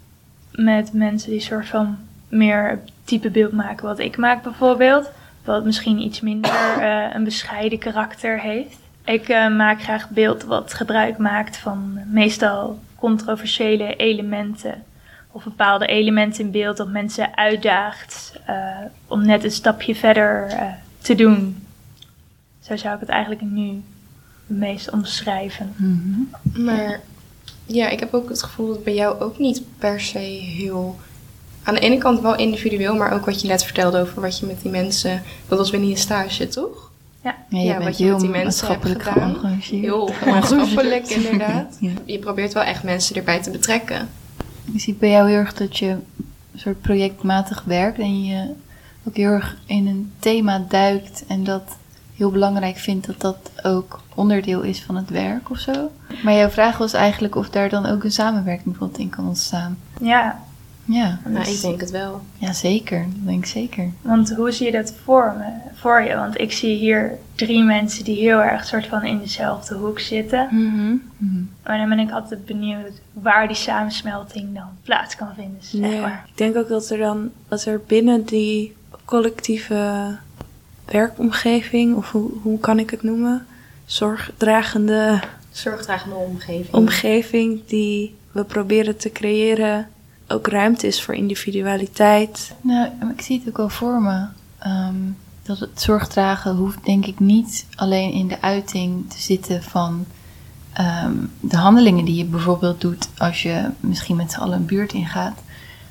met 0.51 0.93
mensen 0.93 1.31
die 1.31 1.39
soort 1.39 1.67
van 1.67 1.97
meer 2.29 2.79
type 3.03 3.29
beeld 3.29 3.51
maken 3.51 3.85
wat 3.85 3.99
ik 3.99 4.17
maak 4.17 4.43
bijvoorbeeld? 4.43 5.11
Wat 5.45 5.65
misschien 5.65 5.99
iets 5.99 6.21
minder 6.21 6.77
eh, 6.79 7.13
een 7.13 7.23
bescheiden 7.23 7.79
karakter 7.79 8.39
heeft. 8.39 8.77
Ik 9.03 9.29
eh, 9.29 9.55
maak 9.55 9.81
graag 9.81 10.09
beeld 10.09 10.43
wat 10.43 10.73
gebruik 10.73 11.17
maakt 11.17 11.57
van 11.57 11.99
meestal 12.05 12.79
controversiële 12.95 13.95
elementen 13.95 14.83
of 15.31 15.43
bepaalde 15.43 15.85
elementen 15.85 16.43
in 16.43 16.51
beeld 16.51 16.77
dat 16.77 16.87
mensen 16.89 17.37
uitdaagt 17.37 18.33
eh, 18.45 18.55
om 19.07 19.25
net 19.25 19.43
een 19.43 19.51
stapje 19.51 19.95
verder 19.95 20.47
eh, 20.47 20.67
te 21.01 21.15
doen. 21.15 21.65
Zo 22.59 22.77
zou 22.77 22.93
ik 22.93 22.99
het 22.99 23.09
eigenlijk 23.09 23.41
nu 23.41 23.81
het 24.47 24.57
meest 24.57 24.89
omschrijven. 24.89 25.73
Mhm. 25.75 26.65
Maar 26.65 26.99
ja, 27.65 27.89
ik 27.89 27.99
heb 27.99 28.13
ook 28.13 28.29
het 28.29 28.43
gevoel 28.43 28.67
dat 28.67 28.83
bij 28.83 28.93
jou 28.93 29.19
ook 29.19 29.37
niet 29.37 29.61
per 29.77 30.01
se 30.01 30.19
heel... 30.19 30.99
Aan 31.63 31.73
de 31.73 31.79
ene 31.79 31.97
kant 31.97 32.21
wel 32.21 32.35
individueel, 32.35 32.95
maar 32.95 33.13
ook 33.13 33.25
wat 33.25 33.41
je 33.41 33.47
net 33.47 33.63
vertelde 33.63 33.99
over 33.99 34.21
wat 34.21 34.39
je 34.39 34.45
met 34.45 34.61
die 34.61 34.71
mensen... 34.71 35.21
Dat 35.47 35.57
was 35.57 35.69
binnen 35.69 35.89
je 35.89 35.95
stage, 35.95 36.47
toch? 36.47 36.91
Ja, 37.23 37.35
Ja, 37.49 37.73
bent 37.73 37.83
wat 37.83 37.97
je 37.97 38.03
heel 38.03 38.13
met 38.13 38.21
die 38.21 38.29
mensen 38.29 38.67
hebt 38.67 38.85
gedaan. 38.85 39.59
Heel 39.59 40.09
maatschappelijk, 40.25 41.09
inderdaad. 41.09 41.77
Ja. 41.79 41.91
Je 42.05 42.19
probeert 42.19 42.53
wel 42.53 42.63
echt 42.63 42.83
mensen 42.83 43.15
erbij 43.15 43.41
te 43.41 43.51
betrekken. 43.51 44.09
Je 44.71 44.79
ziet 44.79 44.99
bij 44.99 45.09
jou 45.09 45.29
heel 45.29 45.37
erg 45.37 45.53
dat 45.53 45.77
je 45.77 45.87
een 45.87 46.59
soort 46.59 46.81
projectmatig 46.81 47.63
werkt 47.63 47.99
en 47.99 48.23
je 48.23 48.53
ook 49.03 49.15
heel 49.15 49.29
erg 49.29 49.57
in 49.65 49.87
een 49.87 50.11
thema 50.19 50.65
duikt 50.67 51.23
en 51.27 51.43
dat 51.43 51.77
heel 52.15 52.31
belangrijk 52.31 52.77
vindt 52.77 53.07
dat 53.07 53.21
dat 53.21 53.51
ook 53.63 54.01
onderdeel 54.15 54.61
is 54.61 54.83
van 54.83 54.95
het 54.95 55.09
werk 55.09 55.49
of 55.49 55.57
zo. 55.57 55.91
Maar 56.23 56.33
jouw 56.33 56.49
vraag 56.49 56.77
was 56.77 56.93
eigenlijk 56.93 57.35
of 57.35 57.49
daar 57.49 57.69
dan 57.69 57.85
ook 57.85 58.03
een 58.03 58.11
samenwerking 58.11 58.65
bijvoorbeeld 58.65 58.99
in 58.99 59.09
kan 59.09 59.27
ontstaan. 59.27 59.77
Ja, 60.01 60.43
Ja, 60.85 61.19
Nou, 61.25 61.49
ik 61.49 61.61
denk 61.61 61.79
het 61.81 61.91
wel. 61.91 62.21
ja 62.37 62.53
zeker. 62.53 62.99
Dat 63.09 63.25
denk 63.27 63.43
ik 63.43 63.49
zeker. 63.49 63.89
want 64.01 64.35
hoe 64.35 64.51
zie 64.51 64.65
je 64.65 64.71
dat 64.71 64.93
voor, 65.03 65.35
me, 65.37 65.69
voor 65.79 66.01
je? 66.01 66.15
Want 66.15 66.39
ik 66.39 66.51
zie 66.51 66.77
hier 66.77 67.17
drie 67.35 67.63
mensen 67.63 68.03
die 68.03 68.15
heel 68.17 68.39
erg 68.41 68.65
soort 68.65 68.87
van 68.87 69.03
in 69.03 69.19
dezelfde 69.19 69.75
hoek 69.75 69.99
zitten. 69.99 70.47
Mhm. 70.51 70.95
Maar 71.65 71.77
dan 71.77 71.89
ben 71.89 71.99
ik 71.99 72.11
altijd 72.11 72.45
benieuwd 72.45 73.01
waar 73.13 73.47
die 73.47 73.55
samensmelting 73.55 74.53
dan 74.55 74.67
plaats 74.83 75.15
kan 75.15 75.27
vinden. 75.35 75.57
Zeg 75.61 75.93
Ja. 75.93 76.01
maar. 76.01 76.25
Ik 76.27 76.37
denk 76.37 76.55
ook 76.55 76.67
dat 76.67 76.89
er 76.89 76.97
dan, 76.97 77.29
dat 77.47 77.65
er 77.65 77.81
binnen 77.87 78.23
die 78.25 78.75
collectieve 79.05 80.07
werkomgeving, 80.85 81.95
of 81.95 82.11
hoe, 82.11 82.29
hoe 82.41 82.59
kan 82.59 82.79
ik 82.79 82.89
het 82.89 83.03
noemen, 83.03 83.45
zorgdragende 83.85 85.19
Zorgdragende 85.51 86.15
omgeving. 86.15 86.73
omgeving 86.73 87.61
die 87.65 88.15
we 88.31 88.43
proberen 88.43 88.97
te 88.97 89.11
creëren, 89.11 89.87
ook 90.31 90.47
ruimte 90.47 90.87
is 90.87 91.03
voor 91.03 91.13
individualiteit. 91.13 92.53
Nou, 92.61 92.89
ik 93.15 93.21
zie 93.21 93.39
het 93.39 93.47
ook 93.47 93.57
wel 93.57 93.69
voor 93.69 94.01
me. 94.01 94.25
ehm, 94.57 94.95
dat 95.43 95.59
het 95.59 95.81
zorgdragen 95.81 96.55
hoeft 96.55 96.85
denk 96.85 97.05
ik 97.05 97.19
niet 97.19 97.65
alleen 97.75 98.11
in 98.11 98.27
de 98.27 98.41
uiting 98.41 99.09
te 99.09 99.21
zitten 99.21 99.63
van 99.63 100.05
ehm, 100.73 101.13
de 101.39 101.57
handelingen 101.57 102.05
die 102.05 102.15
je 102.15 102.25
bijvoorbeeld 102.25 102.81
doet 102.81 103.09
als 103.17 103.41
je 103.41 103.69
misschien 103.79 104.15
met 104.15 104.31
z'n 104.31 104.39
allen 104.39 104.57
een 104.57 104.65
buurt 104.65 104.93
ingaat. 104.93 105.41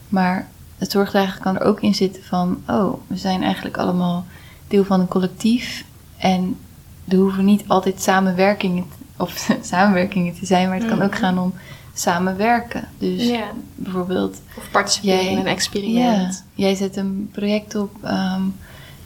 Maar 0.09 0.49
het 0.78 0.91
zorgdragen 0.91 1.41
kan 1.41 1.59
er 1.59 1.66
ook 1.66 1.80
in 1.80 1.95
zitten 1.95 2.22
van, 2.24 2.62
oh, 2.68 2.95
we 3.07 3.16
zijn 3.16 3.43
eigenlijk 3.43 3.76
allemaal 3.76 4.24
deel 4.68 4.84
van 4.84 5.01
een 5.01 5.09
collectief. 5.09 5.84
En 6.16 6.57
er 7.09 7.16
hoeven 7.16 7.45
niet 7.45 7.64
altijd 7.66 8.03
samenwerkingen, 8.03 8.84
of 9.16 9.51
samenwerkingen 9.62 10.34
te 10.34 10.47
zijn, 10.47 10.68
maar 10.68 10.78
het 10.78 10.88
kan 10.88 11.03
ook 11.03 11.16
gaan 11.16 11.38
om 11.38 11.53
samenwerken. 12.01 12.88
Dus 12.98 13.28
Ja, 13.28 13.51
bijvoorbeeld 13.74 14.40
of 14.57 14.70
participeren 14.70 15.22
Jij- 15.24 15.32
in 15.32 15.38
een 15.38 15.46
experiment. 15.46 16.44
ja, 16.55 16.64
jij 16.66 16.74
zet 16.74 16.96
een 16.96 17.28
project 17.32 17.74
op 17.74 17.90
ehm, 18.03 18.42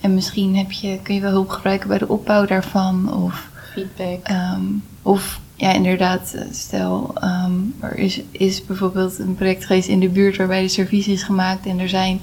en 0.00 0.14
misschien 0.14 0.56
heb 0.56 0.72
je, 0.72 0.98
kun 1.02 1.14
je 1.14 1.20
wel 1.20 1.30
hulp 1.30 1.48
gebruiken 1.48 1.88
bij 1.88 1.98
de 1.98 2.08
opbouw 2.08 2.46
daarvan. 2.46 3.14
Of, 3.24 3.48
Feedback. 3.72 4.18
ehm, 4.22 4.60
of 5.02 5.40
ja, 5.56 5.72
inderdaad, 5.72 6.32
eh, 6.34 6.42
stel 6.50 7.10
ehm, 7.20 7.52
er 7.80 7.96
is, 7.98 8.20
is 8.30 8.64
bijvoorbeeld 8.66 9.18
een 9.18 9.34
project 9.34 9.64
geweest 9.64 9.88
in 9.88 10.00
de 10.00 10.08
buurt 10.08 10.36
waarbij 10.36 10.62
de 10.62 10.68
service 10.68 11.12
is 11.12 11.22
gemaakt 11.22 11.66
en 11.66 11.78
er 11.78 11.88
zijn 11.88 12.20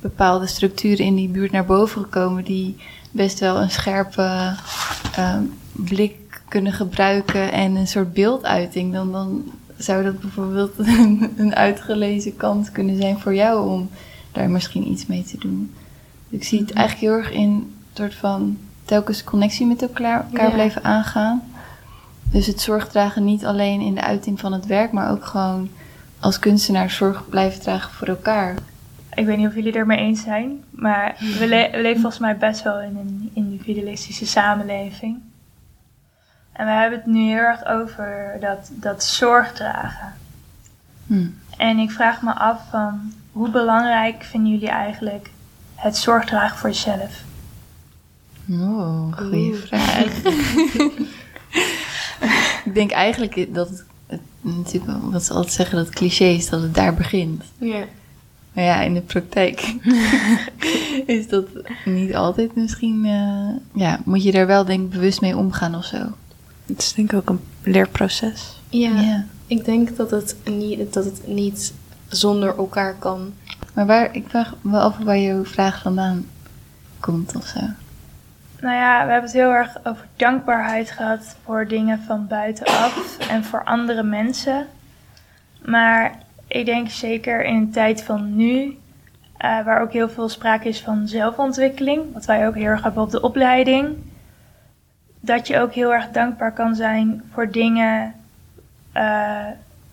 bepaalde 0.00 0.46
structuren 0.46 1.04
in 1.04 1.14
die 1.14 1.28
buurt 1.28 1.52
naar 1.52 1.64
boven 1.66 2.02
gekomen 2.02 2.44
die 2.44 2.76
best 3.10 3.38
wel 3.40 3.60
een 3.60 3.70
scherpe 3.70 4.54
blik 5.72 6.16
kunnen 6.48 6.72
gebruiken 6.72 7.52
en 7.52 7.74
een 7.74 7.86
soort 7.88 8.12
beelduiting. 8.12 8.92
Dan, 8.92 9.12
dan 9.12 9.44
zou 9.78 10.04
dat 10.04 10.20
bijvoorbeeld 10.20 10.78
een, 10.78 11.32
een 11.36 11.54
uitgelezen 11.54 12.36
kans 12.36 12.70
kunnen 12.72 12.96
zijn 12.96 13.18
voor 13.18 13.34
jou 13.34 13.68
om 13.70 13.90
daar 14.32 14.50
misschien 14.50 14.88
iets 14.90 15.06
mee 15.06 15.22
te 15.24 15.38
doen. 15.38 15.74
Ik 16.28 16.44
zie 16.44 16.60
het 16.60 16.72
eigenlijk 16.72 17.06
heel 17.12 17.18
erg 17.24 17.32
in 17.32 17.48
een 17.50 17.72
soort 17.92 18.14
van 18.14 18.58
telkens 18.84 19.24
connectie 19.24 19.66
met 19.66 19.82
elkaar, 19.82 20.24
elkaar 20.24 20.48
Ja. 20.48 20.54
blijven 20.54 20.84
aangaan. 20.84 21.42
Dus 22.30 22.46
het 22.46 22.60
zorgdragen 22.60 23.24
niet 23.24 23.44
alleen 23.44 23.80
in 23.80 23.94
de 23.94 24.00
uiting 24.00 24.40
van 24.40 24.52
het 24.52 24.66
werk, 24.66 24.92
maar 24.92 25.10
ook 25.10 25.24
gewoon 25.24 25.68
als 26.20 26.38
kunstenaar 26.38 26.90
zorg 26.90 27.28
blijven 27.28 27.60
dragen 27.60 27.92
voor 27.92 28.06
elkaar. 28.08 28.54
Ik 29.14 29.26
weet 29.26 29.36
niet 29.36 29.46
of 29.46 29.54
jullie 29.54 29.68
het 29.68 29.78
ermee 29.78 29.98
eens 29.98 30.22
zijn, 30.22 30.60
maar 30.70 31.16
we, 31.38 31.46
le- 31.48 31.70
we 31.76 31.80
leven 31.82 32.00
volgens 32.00 32.20
mij 32.20 32.36
best 32.36 32.62
wel 32.62 32.80
in 32.80 32.96
een 32.96 33.30
individualistische 33.32 34.26
samenleving. 34.26 35.18
En 36.56 36.66
we 36.66 36.72
hebben 36.72 36.98
het 36.98 37.06
nu 37.06 37.28
heel 37.28 37.36
erg 37.36 37.66
over 37.66 38.36
dat, 38.40 38.70
dat 38.72 39.04
zorg 39.04 39.52
dragen. 39.52 40.12
Hm. 41.06 41.26
En 41.56 41.78
ik 41.78 41.90
vraag 41.90 42.22
me 42.22 42.34
af 42.34 42.60
van 42.70 43.12
hoe 43.32 43.50
belangrijk 43.50 44.24
vinden 44.24 44.52
jullie 44.52 44.68
eigenlijk 44.68 45.30
het 45.74 45.96
zorg 45.96 46.24
dragen 46.24 46.58
voor 46.58 46.68
jezelf? 46.68 47.22
Oh, 48.50 49.12
goede 49.12 49.54
vraag. 49.54 50.04
ik 52.64 52.74
denk 52.74 52.90
eigenlijk 52.90 53.54
dat 53.54 53.68
het, 53.68 53.84
het 54.06 54.20
natuurlijk 54.40 55.02
wat 55.02 55.24
ze 55.24 55.32
altijd 55.32 55.52
zeggen, 55.52 55.76
dat 55.76 55.86
het 55.86 55.94
cliché 55.94 56.24
is 56.24 56.48
dat 56.48 56.62
het 56.62 56.74
daar 56.74 56.94
begint. 56.94 57.44
Ja. 57.58 57.84
Maar 58.52 58.64
ja, 58.64 58.80
in 58.80 58.94
de 58.94 59.00
praktijk 59.00 59.74
is 61.16 61.28
dat 61.28 61.46
niet 61.84 62.14
altijd 62.14 62.54
misschien. 62.54 63.04
eh, 63.04 63.80
ja, 63.82 64.00
moet 64.04 64.22
je 64.22 64.32
daar 64.32 64.46
wel 64.46 64.64
denk 64.64 64.80
ik 64.80 64.90
bewust 64.90 65.20
mee 65.20 65.36
omgaan 65.36 65.74
of 65.74 65.84
zo. 65.84 65.98
Het 66.66 66.78
is 66.82 66.92
denk 66.92 67.12
ik 67.12 67.18
ook 67.18 67.28
een 67.28 67.40
leerproces. 67.62 68.60
Ja, 68.68 69.00
Ja. 69.00 69.24
ik 69.46 69.64
denk 69.64 69.96
dat 69.96 70.10
het, 70.10 70.36
niet, 70.44 70.92
dat 70.92 71.04
het 71.04 71.26
niet 71.26 71.74
zonder 72.08 72.56
elkaar 72.56 72.94
kan. 72.94 73.32
Maar 73.74 73.86
waar, 73.86 74.14
ik 74.14 74.24
vraag 74.28 74.54
me 74.60 74.70
wel 74.70 74.80
af 74.80 74.98
waar 74.98 75.18
jouw 75.18 75.44
vraag 75.44 75.82
vandaan 75.82 76.26
komt 77.00 77.36
of 77.36 77.46
zo. 77.46 77.60
Nou 78.60 78.74
ja, 78.74 79.04
we 79.04 79.10
hebben 79.12 79.30
het 79.30 79.38
heel 79.38 79.50
erg 79.50 79.76
over 79.84 80.06
dankbaarheid 80.16 80.90
gehad 80.90 81.36
voor 81.44 81.68
dingen 81.68 82.02
van 82.06 82.26
buitenaf 82.26 83.16
en 83.30 83.44
voor 83.44 83.64
andere 83.64 84.02
mensen. 84.02 84.66
Maar 85.64 86.18
ik 86.46 86.64
denk 86.64 86.90
zeker 86.90 87.44
in 87.44 87.54
een 87.54 87.70
tijd 87.70 88.02
van 88.02 88.36
nu, 88.36 88.78
eh, 89.36 89.64
waar 89.64 89.80
ook 89.80 89.92
heel 89.92 90.08
veel 90.08 90.28
sprake 90.28 90.68
is 90.68 90.80
van 90.80 91.08
zelfontwikkeling, 91.08 92.02
wat 92.12 92.24
wij 92.24 92.46
ook 92.46 92.54
heel 92.54 92.64
erg 92.64 92.82
hebben 92.82 93.02
op 93.02 93.10
de 93.10 93.20
opleiding, 93.20 93.96
dat 95.26 95.46
je 95.46 95.58
ook 95.60 95.72
heel 95.72 95.94
erg 95.94 96.08
dankbaar 96.10 96.52
kan 96.52 96.74
zijn 96.74 97.22
voor 97.32 97.50
dingen 97.50 98.14
eh, 98.92 99.46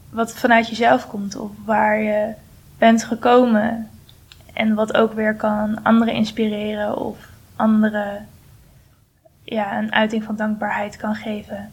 wat 0.09 0.33
vanuit 0.33 0.67
jezelf 0.67 1.07
komt 1.07 1.35
of 1.35 1.51
waar 1.65 2.01
je 2.01 2.33
bent 2.77 3.03
gekomen. 3.03 3.89
En 4.53 4.73
wat 4.73 4.93
ook 4.93 5.13
weer 5.13 5.35
kan 5.35 5.83
anderen 5.83 6.13
inspireren 6.13 6.97
of 6.97 7.17
anderen 7.55 8.27
ja, 9.43 9.77
een 9.77 9.93
uiting 9.93 10.23
van 10.23 10.35
dankbaarheid 10.35 10.97
kan 10.97 11.15
geven. 11.15 11.71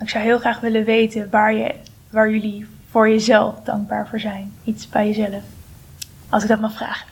Ik 0.00 0.08
zou 0.08 0.24
heel 0.24 0.38
graag 0.38 0.60
willen 0.60 0.84
weten 0.84 1.30
waar, 1.30 1.54
je, 1.54 1.74
waar 2.10 2.30
jullie 2.30 2.66
voor 2.90 3.08
jezelf 3.08 3.60
dankbaar 3.64 4.08
voor 4.08 4.20
zijn. 4.20 4.52
Iets 4.64 4.88
bij 4.88 5.06
jezelf. 5.06 5.42
Als 6.28 6.42
ik 6.42 6.48
dat 6.48 6.60
mag 6.60 6.72
vragen. 6.72 7.06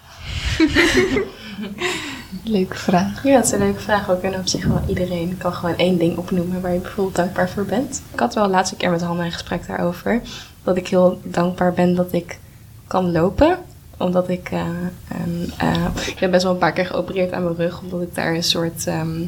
Leuke 2.44 2.76
vraag. 2.76 3.24
Ja, 3.24 3.36
het 3.36 3.44
is 3.44 3.52
een 3.52 3.58
leuke 3.58 3.80
vraag 3.80 4.10
ook. 4.10 4.22
En 4.22 4.34
op 4.34 4.46
zich 4.46 4.66
wel 4.66 4.82
iedereen 4.86 5.36
kan 5.38 5.52
gewoon 5.52 5.76
één 5.76 5.98
ding 5.98 6.16
opnoemen 6.16 6.60
waar 6.60 6.72
je 6.72 6.78
bijvoorbeeld 6.78 7.16
dankbaar 7.16 7.50
voor 7.50 7.64
bent. 7.64 8.02
Ik 8.12 8.18
had 8.18 8.34
wel 8.34 8.44
de 8.44 8.50
laatste 8.50 8.76
keer 8.76 8.90
met 8.90 9.02
Hanna 9.02 9.24
een 9.24 9.32
gesprek 9.32 9.66
daarover. 9.66 10.20
Dat 10.64 10.76
ik 10.76 10.88
heel 10.88 11.20
dankbaar 11.24 11.72
ben 11.72 11.94
dat 11.94 12.12
ik 12.12 12.38
kan 12.86 13.12
lopen. 13.12 13.58
Omdat 13.96 14.28
ik, 14.28 14.50
eh, 14.50 14.66
eh, 15.56 15.84
ik 16.06 16.18
heb 16.18 16.30
best 16.30 16.42
wel 16.42 16.52
een 16.52 16.58
paar 16.58 16.72
keer 16.72 16.86
geopereerd 16.86 17.32
aan 17.32 17.44
mijn 17.44 17.56
rug. 17.56 17.80
Omdat 17.80 18.02
ik 18.02 18.14
daar 18.14 18.34
een 18.34 18.42
soort, 18.42 18.86
ehm, 18.86 19.22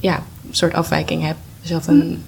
ja, 0.00 0.22
soort 0.50 0.74
afwijking 0.74 1.26
heb. 1.26 1.36
Dus 1.60 1.72
had 1.72 1.86
een, 1.86 2.24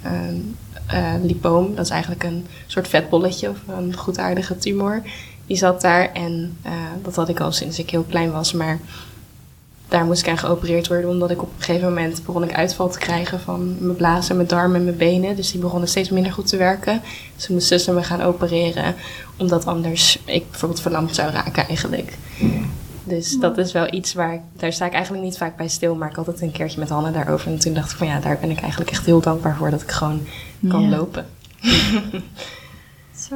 eh, 0.87 1.15
lipoom. 1.23 1.75
Dat 1.75 1.85
is 1.85 1.91
eigenlijk 1.91 2.23
een 2.23 2.47
soort 2.67 2.89
vetbolletje 2.89 3.49
of 3.49 3.59
een 3.69 3.97
goedaardige 3.97 4.57
tumor. 4.57 5.03
Die 5.47 5.57
zat 5.57 5.81
daar 5.81 6.13
en 6.13 6.57
dat 7.03 7.15
had 7.15 7.29
ik 7.29 7.41
al 7.41 7.53
sinds 7.53 7.79
ik 7.79 7.91
heel 7.91 8.03
klein 8.03 8.33
was. 8.33 8.53
Maar 8.53 8.79
daar 9.93 10.05
moest 10.05 10.23
ik 10.23 10.29
aan 10.29 10.39
geopereerd 10.39 10.89
worden, 10.89 11.11
omdat 11.11 11.31
ik 11.31 11.43
op 11.43 11.49
een 11.57 11.63
gegeven 11.65 11.89
moment 11.89 12.25
begon 12.25 12.43
ik 12.45 12.53
uitval 12.55 12.89
te 12.91 12.99
krijgen 12.99 13.41
van 13.41 13.77
mijn 13.81 13.97
blazen, 13.97 14.37
mijn 14.37 14.49
darmen 14.49 14.77
en 14.77 14.85
mijn 14.85 14.97
benen. 14.97 15.37
Dus 15.37 15.51
die 15.53 15.61
begonnen 15.61 15.89
steeds 15.89 16.11
minder 16.11 16.33
goed 16.33 16.47
te 16.47 16.57
werken. 16.57 17.01
Dus 17.37 17.49
moest 17.49 17.67
zuster 17.67 17.95
me 17.95 18.03
gaan 18.03 18.21
opereren, 18.23 18.95
omdat 19.37 19.67
anders 19.67 20.19
ik 20.25 20.51
bijvoorbeeld 20.51 20.81
verlamd 20.81 21.15
zou 21.15 21.31
raken 21.31 21.67
eigenlijk. 21.69 22.19
Dus 23.05 23.39
dat 23.39 23.59
is 23.59 23.73
wel 23.73 23.93
iets 23.95 24.15
waar, 24.15 24.35
ik- 24.35 24.41
daar 24.57 24.73
sta 24.73 24.87
ik 24.87 24.93
eigenlijk 24.93 25.25
niet 25.25 25.37
vaak 25.39 25.57
bij 25.57 25.69
stil, 25.69 25.95
maar 25.95 26.11
ik 26.11 26.17
had 26.17 26.27
het 26.27 26.41
een 26.41 26.53
keertje 26.53 26.79
met 26.79 26.89
Hanne 26.89 27.11
daarover. 27.11 27.47
En 27.53 27.59
toen 27.59 27.75
dacht 27.75 27.91
ik 27.91 27.97
van 27.97 28.07
ja, 28.07 28.21
daar 28.21 28.39
ben 28.41 28.51
ik 28.51 28.61
eigenlijk 28.61 28.91
echt 28.91 29.07
heel 29.07 29.21
dankbaar 29.21 29.57
voor 29.57 29.71
dat 29.71 29.83
ik 29.83 29.91
gewoon 29.91 30.21
kan 30.69 30.83
Ja. 30.83 30.97
lopen. 30.97 31.27
Zo. 33.29 33.35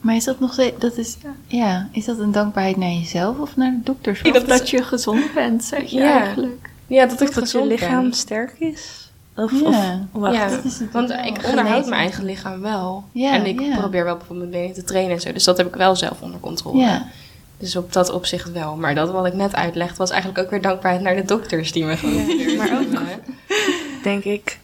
Maar 0.00 0.16
is 0.16 0.24
dat 0.24 0.40
nog 0.40 0.52
steeds, 0.52 0.78
dat 0.78 0.96
is, 0.96 1.16
ja, 1.46 1.88
is 1.92 2.04
dat 2.04 2.18
een 2.18 2.32
dankbaarheid 2.32 2.76
naar 2.76 2.90
jezelf 2.90 3.38
of 3.38 3.56
naar 3.56 3.70
de 3.70 3.80
dokters? 3.82 4.22
Of 4.22 4.32
dat 4.32 4.46
dat, 4.48 4.62
is- 4.62 4.70
je 4.70 4.82
gezond 4.82 5.34
bent, 5.34 5.64
zeg 5.64 5.84
je 5.90 5.98
Ja. 5.98 6.18
eigenlijk. 6.20 6.70
Ja, 6.86 7.02
dat 7.06 7.12
ik 7.12 7.18
Dat 7.18 7.34
je 7.34 7.40
gezond 7.40 7.66
lichaam 7.66 8.02
ben. 8.02 8.12
sterk 8.12 8.54
is? 8.58 9.10
Of, 9.36 9.52
Ja. 9.60 10.06
of 10.12 10.20
wacht. 10.20 10.34
Ja, 10.34 10.48
dat 10.48 10.64
is 10.64 10.78
het 10.78 10.92
want 10.92 11.08
wel. 11.08 11.18
ik 11.18 11.24
Genezen. 11.24 11.48
onderhoud 11.50 11.86
mijn 11.88 12.00
eigen 12.00 12.24
lichaam 12.24 12.60
wel. 12.60 13.04
Ja, 13.12 13.32
en 13.32 13.46
ik 13.46 13.60
ja. 13.60 13.76
probeer 13.76 14.04
wel 14.04 14.16
bijvoorbeeld 14.16 14.50
mijn 14.50 14.62
benen 14.62 14.74
te 14.76 14.84
trainen 14.84 15.14
en 15.14 15.20
zo. 15.20 15.32
Dus 15.32 15.44
dat 15.44 15.56
heb 15.56 15.66
ik 15.66 15.74
wel 15.74 15.96
zelf 15.96 16.20
onder 16.20 16.40
controle. 16.40 16.78
Ja, 16.78 17.06
Dus 17.58 17.76
op 17.76 17.92
dat 17.92 18.10
opzicht 18.10 18.52
wel. 18.52 18.76
Maar 18.76 18.94
dat 18.94 19.10
wat 19.10 19.26
ik 19.26 19.34
net 19.34 19.54
uitlegde 19.54 19.96
was 19.96 20.10
eigenlijk 20.10 20.44
ook 20.44 20.50
weer 20.50 20.60
dankbaarheid 20.62 21.04
naar 21.04 21.16
de 21.16 21.24
dokters 21.24 21.72
die 21.72 21.84
me 21.84 21.96
gewoon... 21.96 22.56
maar 22.56 22.78
ook 22.80 23.08
denk 24.02 24.24
ik 24.24 24.58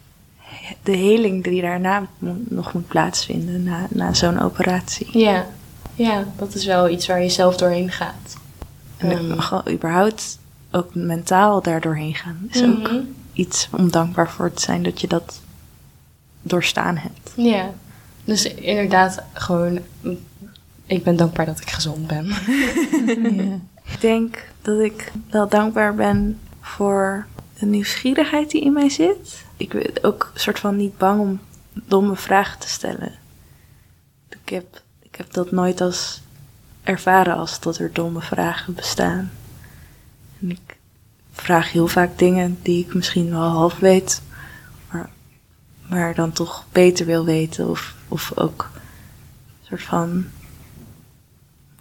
de 0.82 0.96
heling 0.96 1.44
die 1.44 1.62
daarna 1.62 2.06
nog 2.48 2.72
moet 2.72 2.88
plaatsvinden 2.88 3.62
na, 3.62 3.86
na 3.90 4.14
zo'n 4.14 4.40
operatie. 4.40 5.18
Ja. 5.18 5.46
ja, 5.94 6.24
dat 6.36 6.54
is 6.54 6.64
wel 6.64 6.88
iets 6.88 7.06
waar 7.06 7.22
je 7.22 7.28
zelf 7.28 7.56
doorheen 7.56 7.90
gaat. 7.90 8.36
En 8.96 9.10
Ehm, 9.10 9.38
gewoon 9.38 9.68
überhaupt 9.70 10.38
ook 10.70 10.94
mentaal 10.94 11.62
daar 11.62 11.80
doorheen 11.80 12.14
gaan. 12.14 12.48
Is 12.50 12.62
ook 12.62 12.90
mhm. 12.90 13.00
iets 13.32 13.68
om 13.76 13.90
dankbaar 13.90 14.30
voor 14.30 14.52
te 14.52 14.62
zijn 14.62 14.82
dat 14.82 15.00
je 15.00 15.06
dat 15.06 15.40
doorstaan 16.42 16.96
hebt. 16.96 17.32
Ja, 17.36 17.70
dus 18.24 18.54
inderdaad 18.54 19.22
gewoon... 19.32 19.78
Ik 20.86 21.04
ben 21.04 21.16
dankbaar 21.16 21.46
dat 21.46 21.60
ik 21.60 21.70
gezond 21.70 22.06
ben. 22.06 22.26
ja. 23.36 23.58
Ik 23.84 24.00
denk 24.00 24.44
dat 24.62 24.80
ik 24.80 25.12
wel 25.30 25.48
dankbaar 25.48 25.94
ben 25.94 26.38
voor 26.60 27.26
de 27.58 27.66
nieuwsgierigheid 27.66 28.50
die 28.50 28.62
in 28.62 28.72
mij 28.72 28.88
zit. 28.88 29.44
Ik 29.62 29.68
ben 29.68 30.04
ook 30.04 30.30
een 30.34 30.40
soort 30.40 30.58
van 30.58 30.76
niet 30.76 30.98
bang 30.98 31.20
om 31.20 31.40
domme 31.72 32.16
vragen 32.16 32.58
te 32.58 32.68
stellen. 32.68 33.12
Ik 34.28 34.48
heb, 34.48 34.82
ik 35.02 35.14
heb 35.14 35.32
dat 35.32 35.50
nooit 35.50 35.80
als 35.80 36.20
ervaren 36.82 37.36
als 37.36 37.60
dat 37.60 37.78
er 37.78 37.92
domme 37.92 38.20
vragen 38.20 38.74
bestaan. 38.74 39.30
En 40.40 40.50
ik 40.50 40.76
vraag 41.32 41.72
heel 41.72 41.86
vaak 41.88 42.18
dingen 42.18 42.58
die 42.62 42.84
ik 42.86 42.94
misschien 42.94 43.30
wel 43.30 43.40
half 43.48 43.78
weet, 43.78 44.22
maar, 44.90 45.10
maar 45.88 46.14
dan 46.14 46.32
toch 46.32 46.64
beter 46.72 47.06
wil 47.06 47.24
weten. 47.24 47.68
Of, 47.68 47.94
of 48.08 48.32
ook 48.38 48.70
een 49.60 49.66
soort 49.66 49.82
van 49.82 50.26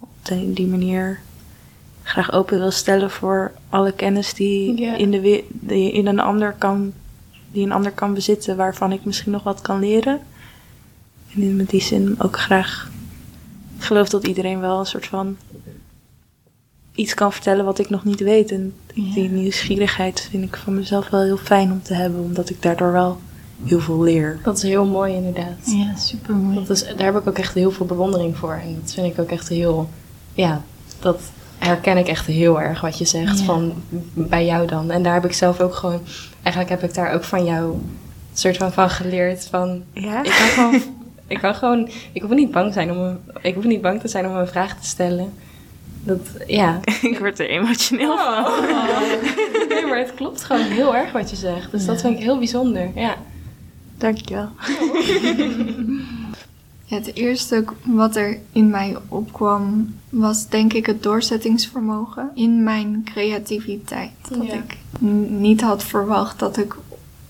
op 0.00 0.08
die, 0.22 0.52
die 0.52 0.66
manier 0.66 1.20
graag 2.02 2.32
open 2.32 2.58
wil 2.58 2.70
stellen 2.70 3.10
voor 3.10 3.52
alle 3.68 3.92
kennis 3.92 4.34
die, 4.34 4.80
Ja. 4.80 4.96
in, 4.96 5.10
de, 5.10 5.44
die 5.50 5.92
in 5.92 6.06
een 6.06 6.20
ander 6.20 6.52
kan, 6.58 6.92
die 7.52 7.64
een 7.64 7.72
ander 7.72 7.92
kan 7.92 8.14
bezitten, 8.14 8.56
waarvan 8.56 8.92
ik 8.92 9.04
misschien 9.04 9.32
nog 9.32 9.42
wat 9.42 9.60
kan 9.60 9.78
leren. 9.80 10.20
En 11.34 11.42
in 11.42 11.64
die 11.64 11.82
zin 11.82 12.14
ook 12.18 12.38
graag. 12.38 12.90
Ik 13.76 13.82
geloof 13.84 14.08
dat 14.08 14.26
iedereen 14.26 14.60
wel 14.60 14.78
een 14.78 14.86
soort 14.86 15.06
van 15.06 15.36
iets 16.94 17.14
kan 17.14 17.32
vertellen 17.32 17.64
wat 17.64 17.78
ik 17.78 17.90
nog 17.90 18.04
niet 18.04 18.20
weet. 18.20 18.50
En 18.50 18.74
Ja. 18.94 19.14
die 19.14 19.28
nieuwsgierigheid 19.28 20.20
vind 20.30 20.44
ik 20.44 20.56
van 20.56 20.74
mezelf 20.74 21.08
wel 21.08 21.22
heel 21.22 21.36
fijn 21.36 21.72
om 21.72 21.82
te 21.82 21.94
hebben, 21.94 22.20
omdat 22.20 22.50
ik 22.50 22.62
daardoor 22.62 22.92
wel 22.92 23.20
heel 23.64 23.80
veel 23.80 24.02
leer. 24.02 24.38
Dat 24.42 24.56
is 24.56 24.62
heel 24.62 24.84
mooi 24.86 25.14
inderdaad. 25.14 25.56
ja 25.64 25.96
super 25.96 26.34
mooi. 26.34 26.54
Dat 26.66 26.70
is, 26.70 26.84
daar 26.96 27.12
heb 27.12 27.16
ik 27.16 27.26
ook 27.28 27.38
echt 27.38 27.54
heel 27.54 27.70
veel 27.70 27.86
bewondering 27.86 28.36
voor. 28.36 28.52
En 28.52 28.78
dat 28.80 28.92
vind 28.92 29.06
ik 29.12 29.18
ook 29.18 29.30
echt 29.30 29.48
heel... 29.48 29.90
Ja, 30.34 30.62
dat 31.00 31.20
herken 31.66 31.96
ik 31.96 32.08
echt 32.08 32.26
heel 32.26 32.60
erg 32.60 32.80
wat 32.80 32.98
je 32.98 33.04
zegt 33.04 33.38
Ja. 33.38 33.44
van 33.44 33.72
bij 34.14 34.44
jou 34.46 34.66
dan. 34.66 34.90
En 34.90 35.02
daar 35.02 35.14
heb 35.14 35.24
ik 35.24 35.32
zelf 35.32 35.60
ook 35.60 35.74
gewoon... 35.74 36.00
Eigenlijk 36.42 36.80
heb 36.80 36.90
ik 36.90 36.94
daar 36.94 37.12
ook 37.12 37.24
van 37.24 37.44
jou 37.44 37.72
een 37.72 38.38
soort 38.38 38.56
van 38.56 38.72
van 38.72 38.90
geleerd 38.90 39.46
van... 39.50 39.82
Ja? 39.92 40.22
Ik 40.22 40.30
kan 40.30 40.48
gewoon... 40.48 40.82
Ik 41.26 41.38
kan 41.38 41.54
gewoon... 41.54 41.88
Ik 42.12 42.22
hoef 42.22 42.30
niet 42.30 42.50
bang 42.50 42.72
zijn 42.72 42.90
om 42.90 42.98
een, 42.98 43.18
Ik 43.42 43.54
hoef 43.54 43.64
niet 43.64 43.80
bang 43.82 44.00
te 44.00 44.08
zijn 44.08 44.26
om 44.26 44.36
een 44.36 44.48
vraag 44.48 44.80
te 44.80 44.86
stellen. 44.86 45.32
Dat... 46.04 46.20
Ja. 46.46 46.80
ik 47.12 47.18
word 47.18 47.38
er 47.38 47.48
emotioneel 47.48 48.16
van. 48.18 48.44
Nee, 49.68 49.86
maar 49.86 49.98
het 49.98 50.14
klopt 50.14 50.44
gewoon 50.44 50.62
heel 50.62 50.96
erg 50.96 51.12
wat 51.12 51.30
je 51.30 51.36
zegt. 51.36 51.70
Dus 51.70 51.86
dat 51.86 52.00
vind 52.00 52.16
ik 52.16 52.22
heel 52.22 52.38
bijzonder. 52.38 52.90
Ja. 52.94 53.14
Dankjewel. 53.98 54.48
Het 56.94 57.14
eerste 57.16 57.64
wat 57.84 58.16
er 58.16 58.38
in 58.52 58.70
mij 58.70 58.96
opkwam 59.08 59.94
was 60.08 60.48
denk 60.48 60.72
ik 60.72 60.86
het 60.86 61.02
doorzettingsvermogen 61.02 62.30
in 62.34 62.62
mijn 62.62 63.02
creativiteit. 63.04 64.10
Dat 64.28 64.46
Ja. 64.46 64.52
ik 64.54 64.76
niet 65.28 65.60
had 65.60 65.84
verwacht 65.84 66.38
dat 66.38 66.56
ik 66.56 66.76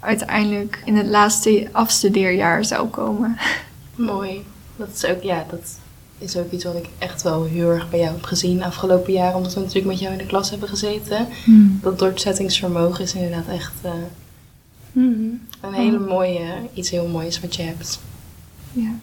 uiteindelijk 0.00 0.82
in 0.84 0.96
het 0.96 1.06
laatste 1.06 1.68
afstudeerjaar 1.72 2.64
zou 2.64 2.88
komen. 2.88 3.36
Mooi. 3.94 4.44
Dat 4.76 4.88
is 4.94 5.04
ook, 5.04 5.22
ja, 5.22 5.46
dat 5.50 5.78
is 6.18 6.36
ook 6.36 6.50
iets 6.50 6.64
wat 6.64 6.76
ik 6.76 6.88
echt 6.98 7.22
wel 7.22 7.44
heel 7.44 7.70
erg 7.70 7.90
bij 7.90 7.98
jou 7.98 8.12
heb 8.14 8.24
gezien 8.24 8.62
afgelopen 8.62 9.12
jaar, 9.12 9.36
omdat 9.36 9.54
we 9.54 9.60
natuurlijk 9.60 9.86
met 9.86 9.98
jou 9.98 10.12
in 10.12 10.18
de 10.18 10.26
klas 10.26 10.50
hebben 10.50 10.68
gezeten. 10.68 11.26
Dat 11.80 11.98
doorzettingsvermogen 11.98 13.04
is 13.04 13.14
inderdaad 13.14 13.48
echt 13.48 13.72
eh, 13.82 13.92
een 15.60 15.72
hele 15.72 15.98
mooie, 15.98 16.46
iets 16.74 16.90
heel 16.90 17.08
moois 17.08 17.40
wat 17.40 17.54
je 17.56 17.62
hebt. 17.62 18.00
Ja, 18.72 18.94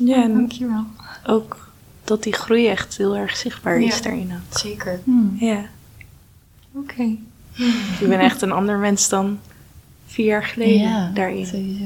Ja, 0.00 0.22
en 0.22 0.32
dankjewel. 0.34 0.84
ook 1.26 1.68
dat 2.04 2.22
die 2.22 2.32
groei 2.32 2.66
echt 2.68 2.96
heel 2.96 3.16
erg 3.16 3.36
zichtbaar 3.36 3.80
is 3.80 3.96
Ja. 3.96 4.02
daarin. 4.02 4.32
ook. 4.32 4.58
Zeker. 4.58 5.00
Hmm. 5.04 5.36
Ja. 5.40 5.64
Oké. 6.72 7.02
Ik 8.00 8.08
ben 8.08 8.18
echt 8.18 8.42
een 8.42 8.52
ander 8.52 8.76
mens 8.78 9.08
dan 9.08 9.38
vier 10.06 10.26
jaar 10.26 10.44
geleden 10.44 10.80
ja, 10.88 11.10
daarin. 11.14 11.46
sowieso. 11.46 11.84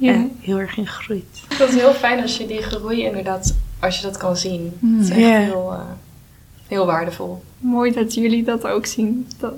En 0.00 0.32
heel 0.40 0.58
erg 0.58 0.76
in 0.76 0.86
gegroeid. 0.86 1.24
Ik 1.48 1.56
vind 1.56 1.70
het 1.70 1.80
heel 1.80 1.92
fijn 1.94 2.22
als 2.22 2.36
je 2.36 2.46
die 2.46 2.62
groei 2.62 3.02
inderdaad, 3.04 3.54
als 3.80 3.96
je 3.96 4.02
dat 4.02 4.16
kan 4.16 4.36
zien. 4.36 4.72
Hmm. 4.78 4.94
Het 4.98 5.04
is 5.04 5.10
echt 5.10 5.20
Ja. 5.20 5.38
heel, 5.38 5.72
eh, 5.72 5.80
heel 6.66 6.86
waardevol. 6.86 7.44
Mooi 7.58 7.92
dat 7.92 8.14
jullie 8.14 8.44
dat 8.44 8.66
ook 8.66 8.86
zien. 8.86 9.28
Dat, 9.38 9.54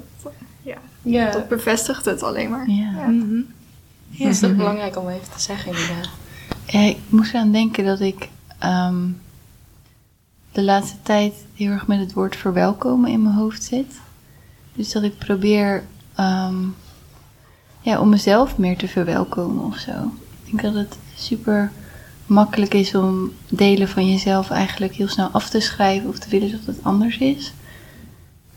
ja, 0.62 0.76
Ja, 1.02 1.30
dat 1.30 1.48
bevestigt 1.48 2.04
het 2.04 2.22
alleen 2.22 2.50
maar. 2.50 2.70
Ja. 2.70 2.90
Ja. 2.96 3.06
Mhm. 3.06 3.40
dat 4.18 4.28
is 4.28 4.44
ook 4.44 4.56
belangrijk 4.56 4.96
om 4.98 5.08
even 5.08 5.30
te 5.36 5.40
zeggen 5.40 5.66
inderdaad. 5.72 6.08
Ik 6.66 6.98
moest 7.08 7.34
aan 7.34 7.52
denken 7.52 7.84
dat 7.84 8.00
ik 8.00 8.28
ehm, 8.58 9.04
de 10.52 10.62
laatste 10.62 10.96
tijd 11.02 11.34
heel 11.54 11.70
erg 11.70 11.86
met 11.86 11.98
het 11.98 12.12
woord 12.12 12.36
verwelkomen 12.36 13.10
in 13.10 13.22
mijn 13.22 13.34
hoofd 13.34 13.64
zit. 13.64 14.00
Dus 14.72 14.92
dat 14.92 15.02
ik 15.02 15.18
probeer 15.18 15.84
ehm, 16.14 16.56
ja, 17.80 18.00
om 18.00 18.08
mezelf 18.08 18.58
meer 18.58 18.76
te 18.76 18.88
verwelkomen 18.88 19.64
of 19.64 19.76
zo. 19.76 20.12
Ik 20.44 20.50
denk 20.50 20.62
dat 20.62 20.74
het 20.74 20.98
super 21.14 21.72
makkelijk 22.26 22.74
is 22.74 22.94
om 22.94 23.32
delen 23.48 23.88
van 23.88 24.10
jezelf 24.10 24.50
eigenlijk 24.50 24.94
heel 24.94 25.08
snel 25.08 25.28
af 25.28 25.48
te 25.48 25.60
schrijven 25.60 26.08
of 26.08 26.18
te 26.18 26.28
willen 26.28 26.50
dat 26.50 26.66
het 26.66 26.84
anders 26.84 27.18
is. 27.18 27.52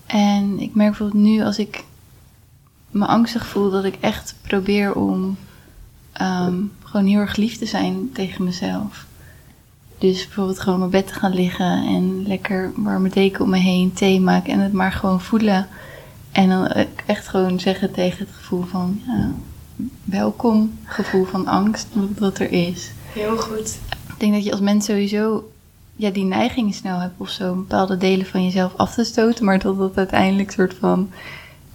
En 0.05 0.59
ik 0.59 0.75
merk 0.75 0.89
bijvoorbeeld 0.89 1.23
nu 1.23 1.41
als 1.43 1.57
ik 1.57 1.83
me 2.91 3.05
angstig 3.05 3.47
voel, 3.47 3.69
dat 3.69 3.83
ik 3.83 3.97
echt 3.99 4.35
probeer 4.41 4.93
om 4.95 5.37
ehm, 6.11 6.61
gewoon 6.89 7.05
heel 7.05 7.19
erg 7.19 7.35
lief 7.35 7.57
te 7.57 7.65
zijn 7.65 8.09
tegen 8.13 8.43
mezelf. 8.43 9.05
Dus 9.97 10.25
bijvoorbeeld 10.25 10.59
gewoon 10.59 10.83
op 10.83 10.89
mijn 10.91 11.03
bed 11.03 11.13
te 11.13 11.19
gaan 11.19 11.33
liggen 11.33 11.85
en 11.87 12.27
lekker 12.27 12.71
warme 12.75 13.09
deken 13.09 13.43
om 13.43 13.49
me 13.49 13.57
heen, 13.57 13.93
thee 13.93 14.19
maken 14.21 14.53
en 14.53 14.59
het 14.59 14.73
maar 14.73 14.91
gewoon 14.91 15.21
voelen. 15.21 15.67
En 16.31 16.49
dan 16.49 16.67
echt 17.05 17.27
gewoon 17.27 17.59
zeggen 17.59 17.91
tegen 17.91 18.19
het 18.19 18.35
gevoel 18.35 18.63
van 18.63 19.01
ja, 19.07 19.31
welkom, 20.03 20.79
gevoel 20.83 21.25
van 21.25 21.47
angst, 21.47 21.87
wat- 22.17 22.39
er 22.39 22.51
is. 22.51 22.91
Heel 23.13 23.37
goed. 23.37 23.77
Ik 24.07 24.15
denk 24.17 24.33
dat 24.33 24.43
je 24.43 24.51
als 24.51 24.59
mens 24.59 24.85
sowieso 24.85 25.51
ja, 25.95 26.09
die 26.09 26.23
neiging 26.23 26.75
snel 26.75 26.99
hebt 26.99 27.13
of 27.17 27.29
zo, 27.29 27.53
bepaalde 27.55 27.97
delen 27.97 28.25
van 28.25 28.43
jezelf 28.43 28.73
af 28.75 28.93
te 28.93 29.03
stoten, 29.03 29.45
maar 29.45 29.59
dat 29.59 29.77
dat 29.77 29.97
uiteindelijk 29.97 30.51
soort 30.51 30.73
van 30.79 31.09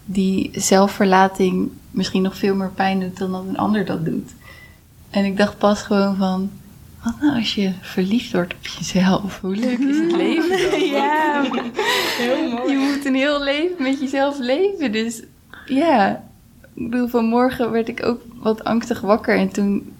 die 0.05 0.51
zelfverlating 0.53 1.71
misschien 1.91 2.23
nog 2.23 2.37
veel 2.37 2.55
meer 2.55 2.71
pijn 2.75 3.01
doet 3.01 3.17
dan 3.19 3.33
dat 3.33 3.45
een 3.49 3.59
ander 3.59 3.85
dat 3.85 4.05
doet. 4.05 4.31
En 5.15 5.25
ik 5.25 5.37
dacht 5.37 5.59
pas 5.59 5.83
gewoon 5.83 6.17
van, 6.17 6.51
wat 7.03 7.15
nou 7.21 7.37
als 7.37 7.55
je 7.55 7.73
verliefd 7.81 8.33
wordt 8.33 8.55
op 8.55 8.67
jezelf? 8.67 9.41
Hoe 9.41 9.57
leuk 9.57 9.79
is 9.79 9.99
het 9.99 10.13
leven 10.27 10.71
dan? 10.71 10.81
Ja. 10.81 11.43
Heel 12.19 12.51
mooi. 12.51 12.73
Je 12.73 12.77
moet 12.77 13.05
een 13.05 13.15
heel 13.15 13.43
leven 13.43 13.83
met 13.83 14.01
jezelf 14.01 14.39
leven. 14.39 14.93
Dus 14.93 15.23
ja, 15.67 16.25
ik 16.75 16.91
bedoel, 16.91 17.09
vanmorgen 17.09 17.71
werd 17.71 17.89
ik 17.89 18.07
ook 18.07 18.21
wat 18.35 18.65
angstig 18.65 19.01
wakker. 19.01 19.37
En 19.37 19.49
toen, 19.49 19.93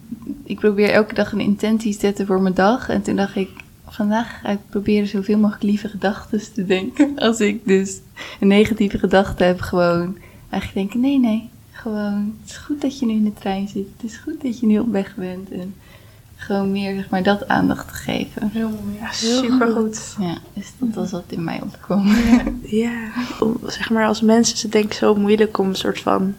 ik 0.43 0.59
probeer 0.59 0.89
elke 0.89 1.13
dag 1.13 1.31
een 1.31 1.39
intentie 1.39 1.93
te 1.93 1.99
zetten 1.99 2.25
voor 2.25 2.41
mijn 2.41 2.53
dag. 2.53 2.89
En 2.89 3.01
toen 3.01 3.15
dacht 3.15 3.35
ik, 3.35 3.49
vandaag 3.87 4.39
ga 4.41 4.49
ik 4.49 4.59
proberen 4.69 5.07
zoveel 5.07 5.37
mogelijk 5.37 5.63
lieve 5.63 5.87
gedachten 5.87 6.53
te 6.53 6.65
denken. 6.65 7.19
Als 7.19 7.39
ik 7.39 7.65
dus 7.65 7.99
een 8.39 8.47
negatieve 8.47 8.99
gedachte 8.99 9.43
heb, 9.43 9.59
gewoon 9.61 10.17
eigenlijk 10.49 10.73
denken, 10.73 10.99
nee, 10.99 11.19
nee. 11.19 11.49
Gewoon, 11.85 12.35
het 12.41 12.49
is 12.49 12.57
goed 12.57 12.81
dat 12.81 12.99
je 12.99 13.05
nu 13.05 13.13
in 13.13 13.23
de 13.23 13.33
trein 13.33 13.67
zit. 13.67 13.87
Het 13.97 14.11
is 14.11 14.17
goed 14.17 14.41
dat 14.41 14.59
je 14.59 14.65
nu 14.65 14.79
op 14.79 14.91
weg 14.91 15.15
bent. 15.15 15.51
En 15.51 15.75
gewoon 16.35 16.71
meer, 16.71 16.95
zeg 16.95 17.09
maar, 17.09 17.23
dat 17.23 17.47
aandacht 17.47 17.87
te 17.87 17.93
geven. 17.93 18.49
Heel 18.49 18.69
mooi. 18.69 18.97
Ja, 18.99 19.11
supergoed. 19.11 20.15
Ja, 20.19 20.37
dus 20.53 20.71
dat 20.77 20.89
was 20.93 21.11
wat 21.11 21.23
in 21.27 21.43
mij 21.43 21.61
opkwam. 21.61 22.07
Ja, 22.63 23.11
om, 23.39 23.57
zeg 23.65 23.89
maar 23.89 24.07
als 24.07 24.21
mensen 24.21 24.55
is 24.55 24.63
het 24.63 24.71
denk 24.71 24.85
ik 24.85 24.93
zo 24.93 25.15
moeilijk 25.15 25.57
om 25.57 25.67
een 25.67 25.75
soort 25.75 25.99
van 25.99 26.35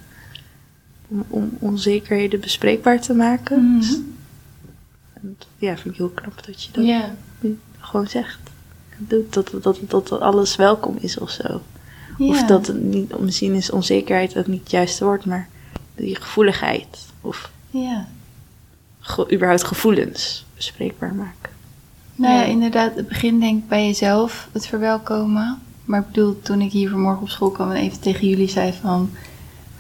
om, 1.09 1.25
om 1.29 1.51
onzekerheden 1.59 2.41
bespreekbaar 2.41 3.01
te 3.01 3.15
maken. 3.15 3.79
Dus- 3.81 3.99
en 5.13 5.37
ja, 5.59 5.77
vind 5.77 5.95
ik 5.95 5.97
heel 5.97 6.09
knap 6.09 6.47
dat 6.47 6.63
je 6.63 6.71
dat 6.73 7.11
gewoon 7.79 8.07
zegt. 8.09 8.39
Doet 8.99 9.33
Dat, 9.33 9.51
dat, 9.51 9.63
dat, 9.63 10.09
dat 10.09 10.21
alles 10.21 10.57
welkom 10.57 10.97
is 11.01 11.19
of 11.19 11.31
zo. 11.31 11.61
Of 12.19 12.41
Ja. 12.41 12.47
dat 12.47 12.67
het 12.67 12.83
niet, 12.83 13.19
misschien 13.19 13.55
is 13.55 13.71
onzekerheid 13.71 14.37
ook 14.37 14.47
niet 14.47 14.61
het 14.61 14.71
juiste 14.71 15.05
woord, 15.05 15.25
maar 15.25 15.49
die 15.95 16.17
gevoeligheid 16.17 16.99
of 17.21 17.51
Ja. 17.71 18.07
ge- 19.01 19.33
überhaupt 19.33 19.65
gevoelens 19.65 20.45
bespreekbaar 20.55 21.15
maken. 21.15 21.51
Nou 22.15 22.35
ja, 22.35 22.41
Ja. 22.41 22.47
inderdaad, 22.47 22.95
het 22.95 23.09
begin 23.09 23.41
denk 23.41 23.63
ik 23.63 23.69
bij 23.69 23.87
jezelf, 23.87 24.49
het 24.53 24.67
verwelkomen. 24.67 25.59
Maar 25.85 26.01
ik 26.01 26.07
bedoel, 26.07 26.41
toen 26.43 26.61
ik 26.61 26.73
hier 26.73 26.91
vanmorgen 26.91 27.23
op 27.23 27.29
school 27.29 27.51
kwam 27.51 27.71
en 27.71 27.77
even 27.77 28.01
tegen 28.01 28.29
jullie 28.29 28.49
zei 28.49 28.73
van... 28.81 29.11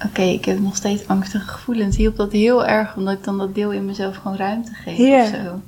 Oké, 0.05 0.23
ik 0.23 0.45
heb 0.45 0.59
nog 0.61 0.77
steeds 0.77 1.07
angstige 1.09 1.47
gevoelens. 1.49 1.97
Hielp 1.97 2.17
dat 2.17 2.33
heel 2.33 2.67
erg, 2.67 2.97
omdat 2.97 3.15
ik 3.15 3.25
dan 3.25 3.39
dat 3.39 3.55
deel 3.55 3.73
in 3.73 3.85
mezelf 3.85 4.17
gewoon 4.17 4.37
ruimte 4.37 4.75
geef 4.75 4.97
Ja. 4.97 5.23
of 5.23 5.29
zo. 5.29 5.61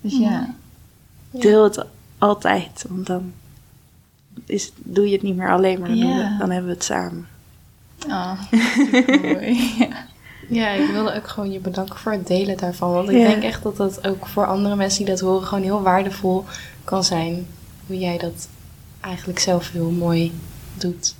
Dus 0.00 0.18
ja. 0.18 0.54
Deel 1.30 1.64
het 1.64 1.84
altijd, 2.18 2.84
want 2.88 3.06
dan 3.06 3.32
is, 4.46 4.72
doe 4.76 5.06
je 5.06 5.12
het 5.12 5.22
niet 5.22 5.36
meer 5.36 5.50
alleen, 5.50 5.78
maar 5.80 5.88
dan, 5.88 5.96
Ja. 5.98 6.16
we- 6.16 6.36
dan 6.38 6.50
hebben 6.50 6.70
we 6.70 6.74
het 6.76 6.84
samen. 6.84 7.26
Oh, 8.08 8.40
ja. 9.78 9.88
Ja, 10.48 10.68
ik 10.70 10.90
wilde 10.90 11.14
ook 11.14 11.28
gewoon 11.28 11.52
je 11.52 11.58
bedanken 11.58 11.96
voor 11.98 12.12
het 12.12 12.26
delen 12.26 12.56
daarvan. 12.56 12.92
Want 12.92 13.08
ik 13.08 13.16
Ja. 13.16 13.26
denk 13.28 13.42
echt 13.42 13.62
dat 13.62 13.76
dat 13.76 14.06
ook 14.06 14.26
voor 14.26 14.46
andere 14.46 14.76
mensen 14.76 14.98
die 15.04 15.14
dat 15.14 15.20
horen 15.20 15.46
gewoon 15.46 15.64
heel 15.64 15.82
waardevol 15.82 16.44
kan 16.84 17.04
zijn. 17.04 17.46
Hoe 17.86 17.98
jij 17.98 18.18
dat 18.18 18.48
eigenlijk 19.00 19.38
zelf 19.38 19.70
heel 19.72 19.90
mooi 19.90 20.32
doet. 20.74 21.14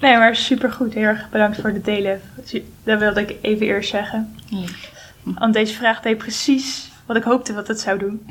Nee, 0.00 0.16
maar 0.16 0.36
supergoed. 0.36 0.94
Heel 0.94 1.02
erg 1.02 1.28
bedankt 1.30 1.60
voor 1.60 1.70
het 1.70 1.84
delen. 1.84 2.20
Dat 2.84 2.98
wilde 2.98 3.20
ik 3.20 3.34
even 3.40 3.66
eerst 3.66 3.90
zeggen. 3.90 4.34
Lief. 4.50 4.92
Want 5.22 5.54
deze 5.54 5.74
vraag 5.74 6.00
deed 6.00 6.18
precies 6.18 6.90
wat 7.06 7.16
ik 7.16 7.22
hoopte 7.22 7.52
wat 7.54 7.68
het 7.68 7.80
zou 7.80 7.98
doen. 7.98 8.26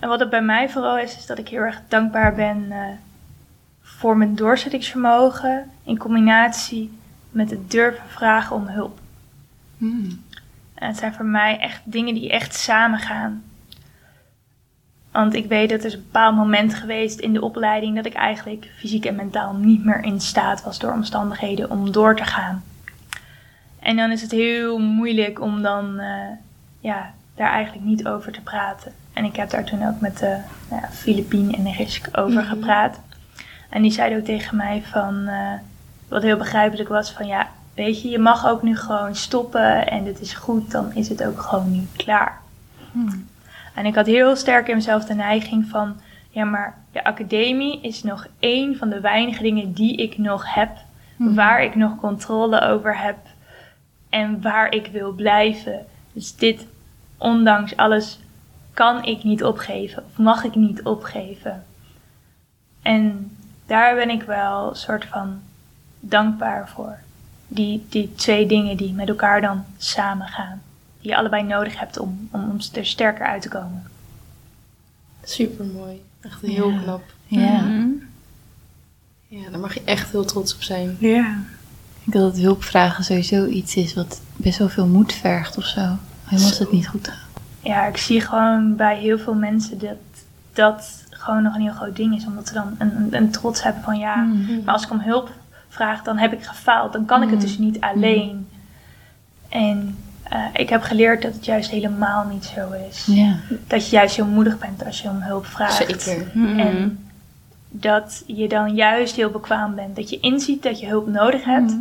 en 0.00 0.08
wat 0.08 0.20
het 0.20 0.30
bij 0.30 0.42
mij 0.42 0.68
vooral 0.68 0.98
is, 0.98 1.16
is 1.16 1.26
dat 1.26 1.38
ik 1.38 1.48
heel 1.48 1.60
erg 1.60 1.80
dankbaar 1.88 2.34
ben 2.34 2.66
eh, 2.70 2.78
voor 3.80 4.16
mijn 4.16 4.34
doorzettingsvermogen 4.34 5.70
in 5.84 5.98
combinatie 5.98 6.98
met 7.30 7.50
het 7.50 7.70
durven 7.70 8.08
vragen 8.08 8.56
om 8.56 8.66
hulp. 8.66 8.98
Hmm. 9.78 10.24
En 10.74 10.88
het 10.88 10.96
zijn 10.96 11.14
voor 11.14 11.24
mij 11.24 11.58
echt 11.58 11.80
dingen 11.84 12.14
die 12.14 12.30
echt 12.30 12.54
samen 12.54 12.98
gaan. 12.98 13.44
Want 15.10 15.34
ik 15.34 15.46
weet 15.48 15.70
dat 15.70 15.80
er 15.80 15.86
is 15.86 15.92
een 15.94 16.02
bepaald 16.02 16.36
moment 16.36 16.74
geweest 16.74 17.18
in 17.18 17.32
de 17.32 17.42
opleiding 17.42 17.96
dat 17.96 18.06
ik 18.06 18.14
eigenlijk 18.14 18.70
fysiek 18.78 19.04
en 19.04 19.14
mentaal 19.14 19.54
niet 19.54 19.84
meer 19.84 20.02
in 20.02 20.20
staat 20.20 20.62
was 20.62 20.78
door 20.78 20.92
omstandigheden 20.92 21.70
om 21.70 21.92
door 21.92 22.16
te 22.16 22.24
gaan. 22.24 22.64
En 23.78 23.96
dan 23.96 24.10
is 24.10 24.22
het 24.22 24.30
heel 24.30 24.78
moeilijk 24.78 25.40
om 25.40 25.62
dan 25.62 25.98
eh, 25.98 26.28
ja, 26.80 27.14
daar 27.36 27.50
eigenlijk 27.50 27.84
niet 27.84 28.06
over 28.06 28.32
te 28.32 28.40
praten. 28.40 28.92
En 29.12 29.24
ik 29.24 29.36
heb 29.36 29.50
daar 29.50 29.64
toen 29.64 29.86
ook 29.86 30.00
met 30.00 30.18
de 30.18 30.38
nou 30.70 30.82
ja, 30.82 30.88
Filipien 30.88 31.54
en 31.54 31.72
Risk 31.72 32.08
over 32.12 32.42
gepraat. 32.42 33.00
En 33.70 33.82
die 33.82 33.90
zeiden 33.90 34.18
ook 34.18 34.24
tegen 34.24 34.56
mij 34.56 34.82
van, 34.82 35.26
eh, 35.26 35.52
wat 36.08 36.22
heel 36.22 36.36
begrijpelijk 36.36 36.88
was, 36.88 37.10
van 37.10 37.26
ja, 37.26 37.48
weet 37.74 38.02
je, 38.02 38.08
je 38.08 38.18
mag 38.18 38.48
ook 38.48 38.62
nu 38.62 38.76
gewoon 38.76 39.14
stoppen 39.14 39.86
en 39.86 40.04
dit 40.04 40.20
is 40.20 40.34
goed, 40.34 40.70
dan 40.70 40.94
is 40.94 41.08
het 41.08 41.24
ook 41.24 41.40
gewoon 41.40 41.72
nu 41.72 41.86
klaar. 41.96 42.40
Hmm. 42.92 43.26
En 43.74 43.86
ik 43.86 43.94
had 43.94 44.06
heel 44.06 44.36
sterk 44.36 44.68
in 44.68 44.74
mezelf 44.74 45.04
de 45.04 45.14
neiging 45.14 45.68
van, 45.68 45.96
ja, 46.30 46.44
maar 46.44 46.78
de 46.92 47.04
academie 47.04 47.80
is 47.80 48.02
nog 48.02 48.26
één 48.38 48.76
van 48.76 48.88
de 48.88 49.00
weinige 49.00 49.42
dingen 49.42 49.72
die 49.72 49.96
ik 49.96 50.18
nog 50.18 50.54
heb, 50.54 50.70
waar 51.16 51.62
ik 51.62 51.74
nog 51.74 51.96
controle 51.96 52.60
over 52.60 52.98
heb 52.98 53.16
en 54.08 54.42
waar 54.42 54.72
ik 54.72 54.86
wil 54.86 55.12
blijven. 55.12 55.86
Dus 56.12 56.36
dit, 56.36 56.66
ondanks 57.18 57.76
alles, 57.76 58.18
kan 58.74 59.04
ik 59.04 59.22
niet 59.24 59.44
opgeven 59.44 60.04
of 60.10 60.18
mag 60.18 60.44
ik 60.44 60.54
niet 60.54 60.82
opgeven. 60.82 61.64
En 62.82 63.36
daar 63.66 63.94
ben 63.94 64.10
ik 64.10 64.22
wel 64.22 64.68
een 64.68 64.76
soort 64.76 65.04
van 65.04 65.40
dankbaar 66.00 66.68
voor. 66.68 66.98
Die, 67.48 67.86
die 67.88 68.14
twee 68.14 68.46
dingen 68.46 68.76
die 68.76 68.92
met 68.92 69.08
elkaar 69.08 69.40
dan 69.40 69.64
samengaan. 69.76 70.62
Die 71.00 71.10
je 71.10 71.16
allebei 71.16 71.42
nodig 71.42 71.78
hebt 71.78 71.98
om, 71.98 72.28
om, 72.32 72.50
om 72.50 72.56
er 72.74 72.86
sterker 72.86 73.26
uit 73.26 73.42
te 73.42 73.48
komen. 73.48 73.84
Super 75.22 75.64
mooi. 75.64 76.02
Echt 76.20 76.40
heel 76.40 76.70
Ja. 76.70 76.80
knap. 76.82 77.02
Ja. 77.26 77.86
Ja, 79.28 79.50
daar 79.50 79.60
mag 79.60 79.74
je 79.74 79.82
echt 79.84 80.10
heel 80.10 80.24
trots 80.24 80.54
op 80.54 80.62
zijn. 80.62 80.96
Ja. 81.00 81.38
Ik 82.04 82.12
denk 82.12 82.24
dat 82.24 82.32
het 82.32 82.42
hulpvragen 82.42 83.04
sowieso 83.04 83.46
iets 83.46 83.76
is 83.76 83.94
wat 83.94 84.20
best 84.36 84.58
wel 84.58 84.68
veel 84.68 84.86
moed 84.86 85.12
vergt 85.12 85.56
of 85.56 85.64
zo. 85.64 85.96
Helemaal 86.26 86.50
als 86.50 86.58
het 86.58 86.72
niet 86.72 86.88
goed. 86.88 87.12
Ja, 87.60 87.86
ik 87.86 87.96
zie 87.96 88.20
gewoon 88.20 88.76
bij 88.76 88.96
heel 88.96 89.18
veel 89.18 89.34
mensen 89.34 89.78
dat 89.78 89.96
dat 90.52 91.04
gewoon 91.10 91.42
nog 91.42 91.54
een 91.54 91.60
heel 91.60 91.72
groot 91.72 91.96
ding 91.96 92.16
is. 92.16 92.26
Omdat 92.26 92.48
ze 92.48 92.54
dan 92.54 92.74
een, 92.78 92.96
een, 92.96 93.14
een 93.14 93.30
trots 93.30 93.62
hebben 93.62 93.82
van 93.82 93.98
ja, 93.98 94.26
maar 94.64 94.74
als 94.74 94.84
ik 94.84 94.90
om 94.90 95.00
hulp 95.00 95.30
vraag, 95.68 96.02
dan 96.02 96.18
heb 96.18 96.32
ik 96.32 96.42
gefaald. 96.42 96.92
Dan 96.92 97.04
kan 97.04 97.22
ik 97.22 97.30
het 97.30 97.40
dus 97.40 97.58
niet 97.58 97.80
alleen. 97.80 98.48
En 99.48 99.96
eh, 100.22 100.44
ik 100.52 100.68
heb 100.68 100.82
geleerd 100.82 101.22
dat 101.22 101.34
het 101.34 101.44
juist 101.44 101.70
helemaal 101.70 102.26
niet 102.26 102.44
zo 102.44 102.72
is. 102.88 103.06
Ja. 103.06 103.36
Dat 103.66 103.88
je 103.88 103.96
juist 103.96 104.16
heel 104.16 104.26
moedig 104.26 104.58
bent 104.58 104.84
als 104.84 105.02
je 105.02 105.08
om 105.08 105.20
hulp 105.20 105.46
vraagt. 105.46 105.74
Zeker. 105.74 106.30
En 106.56 107.08
dat 107.70 108.22
je 108.26 108.48
dan 108.48 108.74
juist 108.74 109.16
heel 109.16 109.30
bekwaam 109.30 109.74
bent. 109.74 109.96
Dat 109.96 110.10
je 110.10 110.20
inziet 110.20 110.62
dat 110.62 110.80
je 110.80 110.86
hulp 110.86 111.06
nodig 111.06 111.44
hebt. 111.44 111.76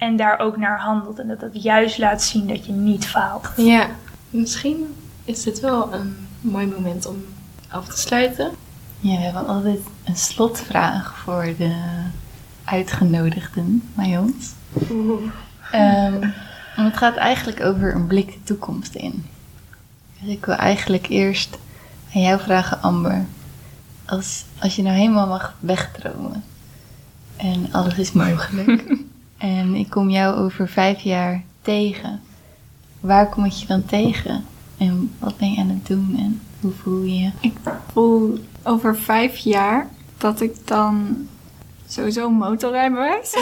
En 0.00 0.16
daar 0.16 0.38
ook 0.38 0.56
naar 0.56 0.80
handelt. 0.80 1.18
En 1.18 1.28
dat 1.28 1.40
dat 1.40 1.62
juist 1.62 1.98
laat 1.98 2.22
zien 2.22 2.46
dat 2.46 2.66
je 2.66 2.72
niet 2.72 3.06
faalt. 3.06 3.48
Ja, 3.56 3.86
misschien 4.30 4.94
is 5.24 5.42
dit 5.42 5.60
wel 5.60 5.92
een 5.94 6.16
mooi 6.40 6.66
moment 6.66 7.06
om 7.06 7.24
af 7.68 7.88
te 7.88 7.98
sluiten. 7.98 8.50
Ja, 9.00 9.16
we 9.16 9.22
hebben 9.22 9.46
altijd 9.46 9.80
een 10.04 10.16
slotvraag 10.16 11.18
voor 11.18 11.54
de 11.58 11.74
uitgenodigden 12.64 13.82
bij 13.94 14.18
ons. 14.18 14.52
Ehm, 15.70 16.22
en 16.76 16.84
het 16.84 16.96
gaat 16.96 17.16
eigenlijk 17.16 17.64
over 17.64 17.94
een 17.94 18.06
blik 18.06 18.32
de 18.32 18.42
toekomst 18.42 18.94
in. 18.94 19.26
Dus 20.20 20.32
ik 20.32 20.44
wil 20.44 20.54
eigenlijk 20.54 21.08
eerst 21.08 21.58
aan 22.14 22.22
jou 22.22 22.40
vragen, 22.40 22.82
Amber. 22.82 23.24
Als, 24.04 24.44
als 24.58 24.76
je 24.76 24.82
nou 24.82 24.96
helemaal 24.96 25.26
mag 25.26 25.54
wegdromen 25.60 26.44
en 27.36 27.68
alles 27.72 27.94
is 27.94 28.12
mogelijk. 28.12 28.84
en 29.40 29.74
ik 29.74 29.90
kom 29.90 30.10
jou 30.10 30.36
over 30.36 30.68
vijf 30.68 31.00
jaar 31.00 31.42
tegen. 31.62 32.20
Waar 33.00 33.28
kom 33.28 33.44
ik 33.44 33.52
je 33.52 33.66
dan 33.66 33.84
tegen? 33.84 34.44
En 34.78 35.12
wat 35.18 35.36
ben 35.36 35.52
je 35.52 35.60
aan 35.60 35.68
het 35.68 35.86
doen 35.86 36.14
en 36.18 36.40
hoe 36.60 36.72
voel 36.82 37.02
je 37.02 37.18
je? 37.18 37.30
Ik 37.40 37.56
voel 37.92 38.38
over 38.62 38.96
vijf 38.96 39.36
jaar 39.36 39.88
dat 40.18 40.40
ik 40.40 40.66
dan 40.66 41.16
sowieso 41.88 42.26
een 42.26 42.32
motorrijbewijs. 42.32 43.34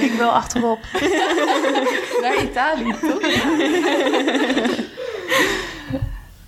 Ik 0.00 0.12
wil 0.16 0.30
achterop. 0.30 0.78
Naar 2.22 2.42
Italië, 2.42 2.94
toch? 3.00 3.20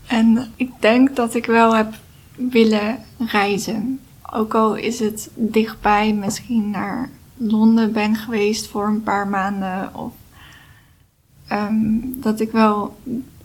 En 0.06 0.52
ik 0.56 0.70
denk 0.80 1.16
dat 1.16 1.34
ik 1.34 1.46
wel 1.46 1.74
heb 1.74 1.94
willen 2.34 3.04
reizen. 3.18 4.00
Ook 4.36 4.54
al 4.54 4.74
is 4.74 4.98
het 4.98 5.30
dichtbij, 5.34 6.14
misschien 6.14 6.70
naar 6.70 7.10
Londen 7.36 7.92
ben 7.92 8.14
geweest 8.14 8.66
voor 8.66 8.86
een 8.86 9.02
paar 9.02 9.28
maanden. 9.28 9.94
Of 9.94 10.12
ehm, 11.46 11.98
dat 12.02 12.40
ik 12.40 12.50
wel 12.50 12.96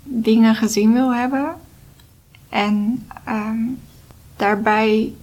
dingen 0.04 0.56
gezien 0.56 0.94
wil 0.94 1.14
hebben. 1.14 1.56
En 2.50 3.06
ehm, 3.26 3.58
daarbij 4.36 5.14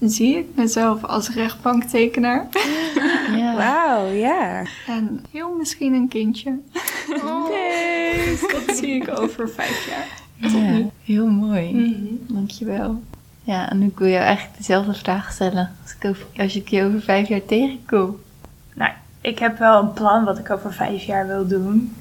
zie 0.00 0.36
ik 0.36 0.46
mezelf 0.54 1.04
als 1.04 1.28
rechtbanktekenaar. 1.30 2.48
Ja. 3.36 3.56
Wauw, 3.56 4.06
ja. 4.06 4.62
En 4.86 5.24
heel 5.30 5.54
misschien 5.56 5.94
een 5.94 6.08
kindje. 6.08 6.58
Nee. 7.50 8.38
Dat 8.40 8.76
zie 8.76 8.94
ik 8.94 9.18
over 9.18 9.48
vijf 9.48 9.88
jaar. 9.88 10.22
Ja, 10.52 10.88
heel 11.04 11.26
mooi. 11.26 11.74
Mhm. 11.74 12.34
Dankjewel. 12.34 13.02
Ja, 13.44 13.70
en 13.70 13.82
ik 13.82 13.98
wil 13.98 14.08
jou 14.08 14.22
eigenlijk 14.22 14.56
dezelfde 14.56 14.94
vraag 14.94 15.32
stellen 15.32 15.70
als 15.82 15.94
ik, 15.94 16.04
over, 16.08 16.26
als 16.36 16.56
ik 16.56 16.68
je 16.68 16.84
over 16.84 17.00
vijf 17.00 17.28
jaar 17.28 17.44
tegenkom. 17.44 18.20
Nou, 18.74 18.90
ik 19.20 19.38
heb 19.38 19.58
wel 19.58 19.82
een 19.82 19.92
plan 19.92 20.24
wat 20.24 20.38
ik 20.38 20.50
over 20.50 20.72
vijf 20.72 21.02
jaar 21.02 21.26
wil 21.26 21.46
doen. 21.46 21.96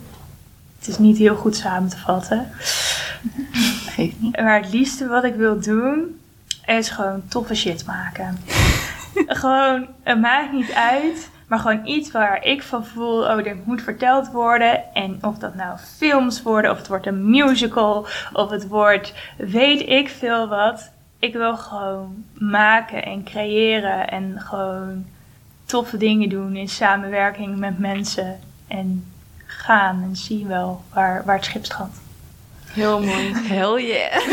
Het 0.77 0.87
is 0.87 0.97
niet 0.97 1.17
heel 1.17 1.35
goed 1.35 1.55
samen 1.55 1.89
te 1.89 1.97
vatten. 1.97 2.51
Geeft 3.95 4.21
niet. 4.21 4.39
Maar 4.39 4.61
het 4.61 4.73
liefste 4.73 5.07
wat 5.07 5.23
ik 5.23 5.35
wil 5.35 5.59
doen, 5.59 6.19
is 6.65 6.89
gewoon 6.89 7.23
toffe 7.27 7.55
shit 7.55 7.85
maken. 7.85 8.37
gewoon, 9.41 9.87
het 10.03 10.21
maakt 10.21 10.51
niet 10.51 10.71
uit, 10.71 11.29
maar 11.47 11.59
gewoon 11.59 11.85
iets 11.85 12.11
waar 12.11 12.45
ik 12.45 12.63
van 12.63 12.85
voel, 12.85 13.23
oh, 13.23 13.43
dit 13.43 13.65
moet 13.65 13.81
verteld 13.81 14.31
worden. 14.31 14.93
En 14.93 15.17
of 15.21 15.37
dat 15.37 15.55
nou 15.55 15.77
films 15.97 16.41
worden, 16.41 16.71
of 16.71 16.77
het 16.77 16.87
wordt 16.87 17.07
een 17.07 17.29
musical, 17.29 18.07
of 18.33 18.49
het 18.49 18.67
wordt 18.67 19.13
weet 19.37 19.87
ik 19.87 20.09
veel 20.09 20.47
wat. 20.47 20.91
Ik 21.23 21.33
wil 21.33 21.57
gewoon 21.57 22.23
maken 22.33 23.03
en 23.03 23.23
creëren 23.23 24.09
en 24.09 24.39
gewoon 24.39 25.05
toffe 25.65 25.97
dingen 25.97 26.29
doen 26.29 26.55
in 26.55 26.69
samenwerking 26.69 27.57
met 27.57 27.79
mensen. 27.79 28.39
En 28.67 29.05
gaan 29.45 30.01
en 30.03 30.15
zien 30.15 30.47
wel 30.47 30.81
waar, 30.93 31.23
waar 31.25 31.35
het 31.35 31.45
schip 31.45 31.65
strandt. 31.65 31.97
Heel 32.65 33.01
mooi. 33.01 33.33
Hell 33.33 33.85
yeah. 33.85 34.27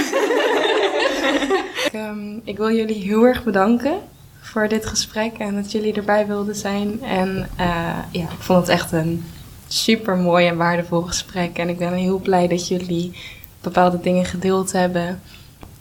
Ik, 1.85 1.93
ehm, 1.93 2.39
ik 2.45 2.57
wil 2.57 2.71
jullie 2.71 3.03
heel 3.03 3.25
erg 3.25 3.45
bedanken 3.45 3.99
voor 4.41 4.69
dit 4.69 4.87
gesprek 4.87 5.39
en 5.39 5.55
dat 5.55 5.73
jullie 5.73 5.95
erbij 5.95 6.27
wilden 6.27 6.57
zijn. 6.57 7.03
En 7.03 7.49
eh, 7.57 7.99
ja, 8.11 8.23
ik 8.23 8.41
vond 8.41 8.61
het 8.61 8.69
echt 8.69 8.93
een 8.93 9.25
super 9.69 10.17
mooi 10.17 10.47
en 10.47 10.57
waardevol 10.57 11.03
gesprek. 11.03 11.59
En 11.59 11.69
ik 11.69 11.79
ben 11.79 11.93
heel 11.93 12.19
blij 12.19 12.49
dat 12.49 12.69
jullie 12.69 13.17
bepaalde 13.61 14.01
dingen 14.01 14.25
gedeeld 14.25 14.73
hebben. 14.73 15.21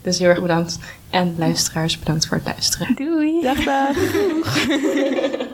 Dus 0.02 0.18
heel 0.18 0.28
erg 0.28 0.40
bedankt. 0.40 0.78
En 1.10 1.34
luisteraars, 1.38 1.98
bedankt 1.98 2.26
voor 2.26 2.36
het 2.36 2.46
luisteren. 2.46 2.94
Doei. 2.94 3.42
Dag, 3.42 3.64
dag. 3.64 3.96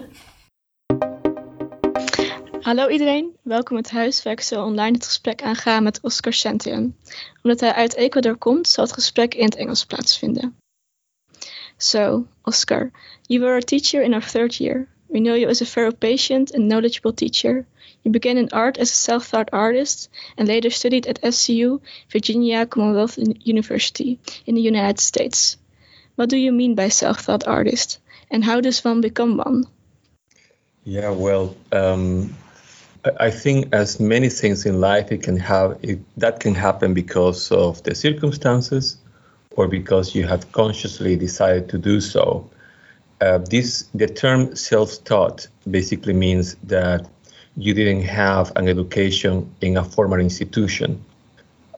Hallo 2.67 2.89
iedereen, 2.89 3.37
welkom 3.43 3.77
het 3.77 3.91
huis 3.91 4.23
waar 4.23 4.33
ik 4.33 4.41
zo 4.41 4.65
online 4.65 4.93
het 4.93 5.07
gesprek 5.07 5.43
aanga 5.43 5.81
met 5.81 6.01
Oscar 6.03 6.33
Chantian. 6.33 6.97
Omdat 7.43 7.61
hij 7.61 7.73
uit 7.73 7.95
Ecuador 7.95 8.37
komt, 8.37 8.69
zal 8.69 8.85
het 8.85 8.93
gesprek 8.93 9.35
in 9.35 9.45
het 9.45 9.55
Engels 9.55 9.85
plaatsvinden. 9.85 10.57
So, 11.77 12.27
Oscar, 12.43 12.91
you 13.23 13.41
were 13.41 13.57
a 13.57 13.61
teacher 13.61 14.03
in 14.03 14.13
our 14.13 14.31
third 14.31 14.57
year. 14.57 14.87
We 15.07 15.19
know 15.19 15.37
you 15.37 15.49
as 15.49 15.63
a 15.63 15.65
very 15.65 15.93
patient 15.93 16.55
and 16.55 16.69
knowledgeable 16.69 17.15
teacher. 17.15 17.67
You 18.07 18.13
began 18.13 18.39
in 18.39 18.51
art 18.53 18.79
as 18.79 18.93
a 18.93 18.95
self-taught 18.95 19.49
artist 19.53 20.11
and 20.39 20.47
later 20.47 20.71
studied 20.71 21.09
at 21.09 21.21
SCU, 21.23 21.81
Virginia 22.09 22.65
Commonwealth 22.65 23.19
University 23.19 24.21
in 24.47 24.55
the 24.55 24.61
United 24.61 25.01
States. 25.01 25.57
What 26.15 26.29
do 26.29 26.37
you 26.37 26.53
mean 26.53 26.77
by 26.77 26.89
self-taught 26.89 27.49
artist? 27.49 27.99
And 28.31 28.45
how 28.45 28.61
does 28.61 28.85
one 28.85 29.01
become 29.01 29.39
one? 29.39 29.65
Yeah, 30.85 31.11
well, 31.11 31.57
um, 31.73 32.37
I 33.05 33.27
I 33.27 33.31
think 33.33 33.75
as 33.75 33.99
many 33.99 34.29
things 34.29 34.67
in 34.67 34.81
life, 34.81 35.11
it 35.11 35.25
can 35.25 35.39
have 35.39 35.77
it, 35.83 35.99
that 36.17 36.39
can 36.39 36.55
happen 36.55 36.95
because 36.95 37.51
of 37.51 37.83
the 37.83 37.97
circumstances, 37.97 38.99
or 39.57 39.67
because 39.67 40.15
you 40.15 40.29
have 40.29 40.53
consciously 40.53 41.17
decided 41.17 41.69
to 41.71 41.79
do 41.79 42.01
so. 42.01 42.49
Uh, 43.21 43.39
this 43.39 43.89
the 43.95 44.07
term 44.07 44.55
self-taught 44.55 45.49
basically 45.69 46.13
means 46.13 46.55
that 46.69 47.11
you 47.57 47.75
didn't 47.75 48.03
have 48.03 48.53
an 48.57 48.69
education 48.69 49.51
in 49.61 49.77
a 49.77 49.85
formal 49.85 50.21
institution. 50.21 51.03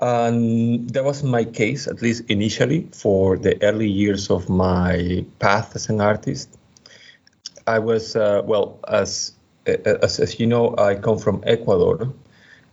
And 0.00 0.88
that 0.90 1.04
was 1.04 1.22
my 1.22 1.44
case, 1.44 1.86
at 1.86 2.02
least 2.02 2.24
initially, 2.28 2.88
for 2.92 3.36
the 3.36 3.60
early 3.62 3.88
years 3.88 4.30
of 4.30 4.48
my 4.48 5.24
path 5.38 5.74
as 5.74 5.88
an 5.88 6.00
artist. 6.00 6.56
I 7.66 7.80
was 7.80 8.16
uh, 8.16 8.42
well 8.44 8.78
as, 8.88 9.32
as 9.66 10.20
as 10.20 10.40
you 10.40 10.46
know, 10.46 10.74
I 10.78 10.94
come 10.94 11.18
from 11.18 11.42
Ecuador, 11.46 12.12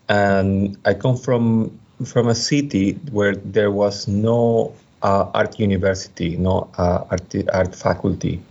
and 0.07 0.77
I 0.85 0.93
come 0.93 1.17
from 1.17 1.79
from 2.05 2.27
a 2.27 2.35
city 2.35 2.93
where 3.11 3.35
there 3.35 3.71
was 3.71 4.07
no 4.07 4.73
uh, 5.01 5.29
art 5.33 5.59
university, 5.59 6.37
no 6.37 6.69
uh, 6.77 7.05
art 7.09 7.35
art 7.53 7.75
faculty. 7.75 8.41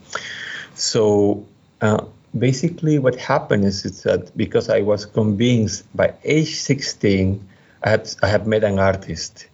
So 0.74 1.46
uh, 1.80 2.04
basically, 2.38 2.98
what 2.98 3.16
happened 3.16 3.64
is, 3.64 3.84
is 3.84 4.02
that 4.02 4.36
because 4.36 4.68
I 4.68 4.80
was 4.80 5.06
convinced 5.06 5.84
by 5.96 6.14
age 6.24 6.56
16, 6.56 7.46
I 7.82 7.90
had 7.90 8.14
I 8.22 8.28
had 8.28 8.46
met 8.46 8.64
an 8.64 8.78
artist, 8.78 9.46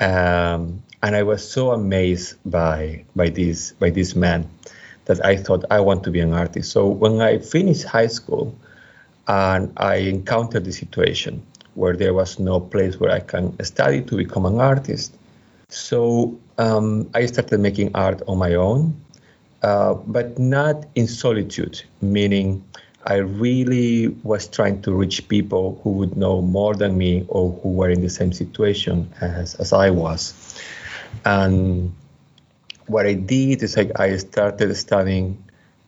um, 0.00 0.82
and 1.02 1.16
I 1.16 1.22
was 1.22 1.48
so 1.48 1.72
amazed 1.72 2.36
by 2.44 3.04
by 3.14 3.28
this 3.28 3.72
by 3.72 3.90
this 3.90 4.14
man 4.14 4.48
that 5.06 5.24
I 5.24 5.36
thought 5.36 5.64
I 5.70 5.80
want 5.80 6.04
to 6.04 6.10
be 6.10 6.20
an 6.20 6.32
artist. 6.32 6.72
So 6.72 6.86
when 6.88 7.20
I 7.20 7.38
finished 7.38 7.84
high 7.84 8.08
school, 8.08 8.54
and 9.28 9.72
I 9.76 9.96
encountered 9.96 10.64
the 10.64 10.72
situation 10.72 11.42
where 11.74 11.96
there 11.96 12.14
was 12.14 12.38
no 12.38 12.60
place 12.60 12.98
where 12.98 13.10
I 13.10 13.20
can 13.20 13.62
study 13.64 14.00
to 14.02 14.16
become 14.16 14.46
an 14.46 14.60
artist. 14.60 15.14
So 15.68 16.38
um, 16.58 17.10
I 17.14 17.26
started 17.26 17.60
making 17.60 17.90
art 17.94 18.22
on 18.28 18.38
my 18.38 18.54
own, 18.54 18.98
uh, 19.62 19.94
but 19.94 20.38
not 20.38 20.84
in 20.94 21.06
solitude, 21.06 21.82
meaning 22.00 22.64
I 23.06 23.16
really 23.16 24.08
was 24.24 24.48
trying 24.48 24.82
to 24.82 24.92
reach 24.92 25.28
people 25.28 25.80
who 25.82 25.90
would 25.90 26.16
know 26.16 26.42
more 26.42 26.74
than 26.74 26.98
me 26.98 27.24
or 27.28 27.52
who 27.62 27.70
were 27.70 27.88
in 27.88 28.00
the 28.00 28.10
same 28.10 28.32
situation 28.32 29.12
as, 29.20 29.54
as 29.56 29.72
I 29.72 29.90
was. 29.90 30.34
And 31.24 31.94
what 32.86 33.06
I 33.06 33.14
did 33.14 33.62
is 33.62 33.76
like 33.76 33.98
I 33.98 34.16
started 34.16 34.74
studying 34.74 35.42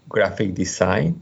graphic 0.09 0.55
design. 0.55 1.21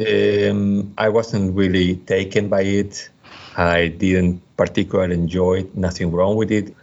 Um, 0.00 0.94
I 0.98 1.08
wasn't 1.08 1.54
really 1.54 1.96
taken 1.96 2.48
by 2.48 2.62
it. 2.62 3.08
I 3.56 3.88
didn't 3.88 4.42
particularly 4.56 5.14
enjoy 5.14 5.60
it, 5.60 5.76
nothing 5.76 6.10
wrong 6.12 6.36
with 6.36 6.50
it. 6.50 6.74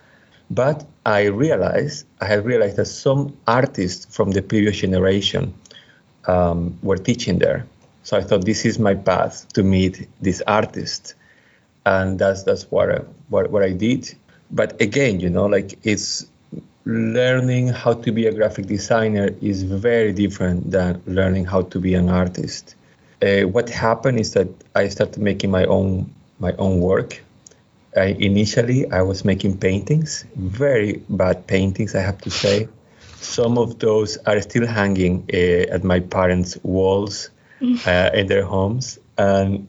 But 0.49 0.85
I 1.05 1.25
realized, 1.25 2.05
I 2.19 2.25
had 2.25 2.45
realized 2.45 2.77
that 2.77 2.85
some 2.85 3.37
artists 3.47 4.05
from 4.15 4.31
the 4.31 4.41
previous 4.41 4.77
generation 4.77 5.53
um, 6.27 6.77
were 6.81 6.97
teaching 6.97 7.39
there. 7.39 7.67
So 8.03 8.17
I 8.17 8.21
thought 8.21 8.45
this 8.45 8.65
is 8.65 8.79
my 8.79 8.95
path 8.95 9.47
to 9.53 9.63
meet 9.63 10.07
this 10.21 10.41
artist. 10.47 11.13
And 11.85 12.17
that's, 12.17 12.43
that's 12.43 12.69
what, 12.71 12.89
I, 12.89 12.99
what, 13.29 13.51
what 13.51 13.63
I 13.63 13.71
did. 13.71 14.13
But 14.51 14.79
again, 14.81 15.19
you 15.19 15.29
know, 15.29 15.45
like 15.45 15.77
it's 15.83 16.25
learning 16.85 17.67
how 17.69 17.93
to 17.93 18.11
be 18.11 18.27
a 18.27 18.33
graphic 18.33 18.67
designer 18.67 19.29
is 19.41 19.63
very 19.63 20.13
different 20.13 20.69
than 20.71 21.01
learning 21.07 21.45
how 21.45 21.63
to 21.63 21.79
be 21.79 21.95
an 21.95 22.09
artist. 22.09 22.75
Uh, 23.21 23.41
what 23.41 23.69
happened 23.69 24.19
is 24.19 24.33
that 24.33 24.47
I 24.75 24.87
started 24.89 25.21
making 25.21 25.51
my 25.51 25.65
own 25.65 26.13
my 26.39 26.51
own 26.53 26.81
work. 26.81 27.23
I, 27.95 28.15
initially, 28.19 28.89
I 28.91 29.01
was 29.01 29.23
making 29.23 29.57
paintings, 29.57 30.25
very 30.35 31.03
bad 31.09 31.47
paintings, 31.47 31.95
I 31.95 32.01
have 32.01 32.19
to 32.21 32.29
say. 32.29 32.67
Some 33.15 33.57
of 33.57 33.79
those 33.79 34.17
are 34.25 34.39
still 34.41 34.67
hanging 34.67 35.27
uh, 35.33 35.73
at 35.73 35.83
my 35.83 35.99
parents' 35.99 36.57
walls 36.63 37.29
uh, 37.87 38.09
in 38.13 38.27
their 38.27 38.43
homes, 38.43 38.99
and 39.17 39.67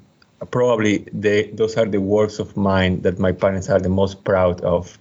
probably 0.51 1.07
they, 1.13 1.51
those 1.53 1.77
are 1.77 1.87
the 1.87 2.01
works 2.01 2.39
of 2.39 2.57
mine 2.57 3.03
that 3.03 3.19
my 3.19 3.33
parents 3.33 3.71
are 3.71 3.81
the 3.81 3.89
most 3.89 4.25
proud 4.25 4.61
of. 4.63 4.99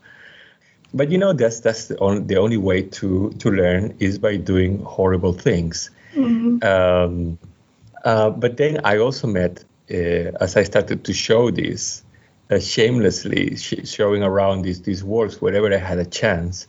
But 0.94 1.12
you 1.12 1.18
know, 1.18 1.34
that's 1.34 1.60
that's 1.60 1.88
the 1.88 1.98
only, 2.00 2.22
the 2.22 2.38
only 2.38 2.58
way 2.58 2.84
to 2.84 3.32
to 3.40 3.52
learn 3.52 3.96
is 4.00 4.18
by 4.18 4.38
doing 4.38 4.82
horrible 4.84 5.34
things. 5.34 5.90
Um, 6.64 7.38
uh, 8.06 8.30
but 8.30 8.56
then 8.56 8.80
I 8.86 8.98
also 9.00 9.28
met, 9.28 9.64
uh, 9.92 10.32
as 10.40 10.56
I 10.56 10.64
started 10.64 11.04
to 11.04 11.14
show 11.14 11.52
this, 11.52 12.05
uh, 12.52 12.60
shamelessly 12.60 13.56
sh- 13.56 13.86
showing 13.86 14.24
around 14.24 14.62
these 14.64 14.82
these 14.82 15.04
works 15.04 15.42
wherever 15.42 15.74
I 15.74 15.78
had 15.78 16.00
a 16.00 16.06
chance. 16.06 16.68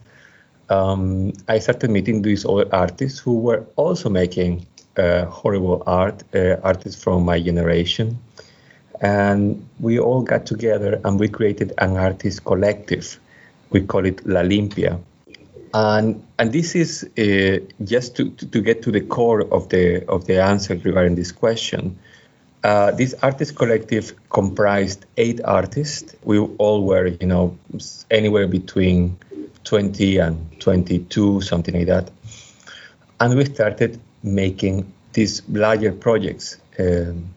Um, 0.68 1.32
I 1.48 1.58
started 1.60 1.90
meeting 1.90 2.22
these 2.22 2.44
other 2.44 2.68
artists 2.72 3.18
who 3.18 3.38
were 3.38 3.64
also 3.76 4.10
making 4.10 4.66
uh, 4.96 5.26
horrible 5.26 5.82
art, 5.86 6.22
uh, 6.34 6.56
artists 6.62 7.02
from 7.02 7.24
my 7.24 7.40
generation, 7.40 8.18
and 9.00 9.68
we 9.80 9.98
all 9.98 10.22
got 10.22 10.46
together 10.46 11.00
and 11.04 11.20
we 11.20 11.28
created 11.28 11.72
an 11.78 11.96
artist 11.96 12.44
collective. 12.44 13.18
We 13.70 13.82
call 13.82 14.06
it 14.06 14.26
La 14.26 14.40
Limpia. 14.40 14.98
And, 15.74 16.24
and 16.38 16.52
this 16.52 16.74
is 16.74 17.04
uh, 17.18 17.58
just 17.84 18.16
to, 18.16 18.30
to, 18.30 18.46
to 18.46 18.60
get 18.62 18.82
to 18.82 18.90
the 18.90 19.02
core 19.02 19.42
of 19.42 19.68
the, 19.68 20.06
of 20.08 20.26
the 20.26 20.42
answer 20.42 20.74
regarding 20.76 21.16
this 21.16 21.32
question. 21.32 21.98
Uh, 22.66 22.90
this 22.90 23.14
artist 23.22 23.54
collective 23.54 24.12
comprised 24.28 25.06
eight 25.18 25.40
artists. 25.44 26.16
We 26.24 26.40
all 26.40 26.82
were, 26.82 27.06
you 27.06 27.28
know, 27.28 27.56
anywhere 28.10 28.48
between 28.48 29.16
20 29.62 30.18
and 30.18 30.60
22, 30.60 31.42
something 31.42 31.72
like 31.72 31.86
that. 31.86 32.10
And 33.20 33.36
we 33.36 33.44
started 33.44 34.00
making 34.24 34.92
these 35.12 35.42
larger 35.48 35.92
projects. 35.92 36.56
Um, 36.76 37.32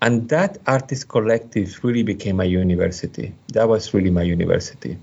and 0.00 0.30
that 0.30 0.56
artist 0.66 1.06
collective 1.06 1.84
really 1.84 2.02
became 2.02 2.36
my 2.36 2.44
university. 2.44 3.34
That 3.48 3.68
was 3.68 3.92
really 3.92 4.10
my 4.10 4.22
university. 4.22 4.96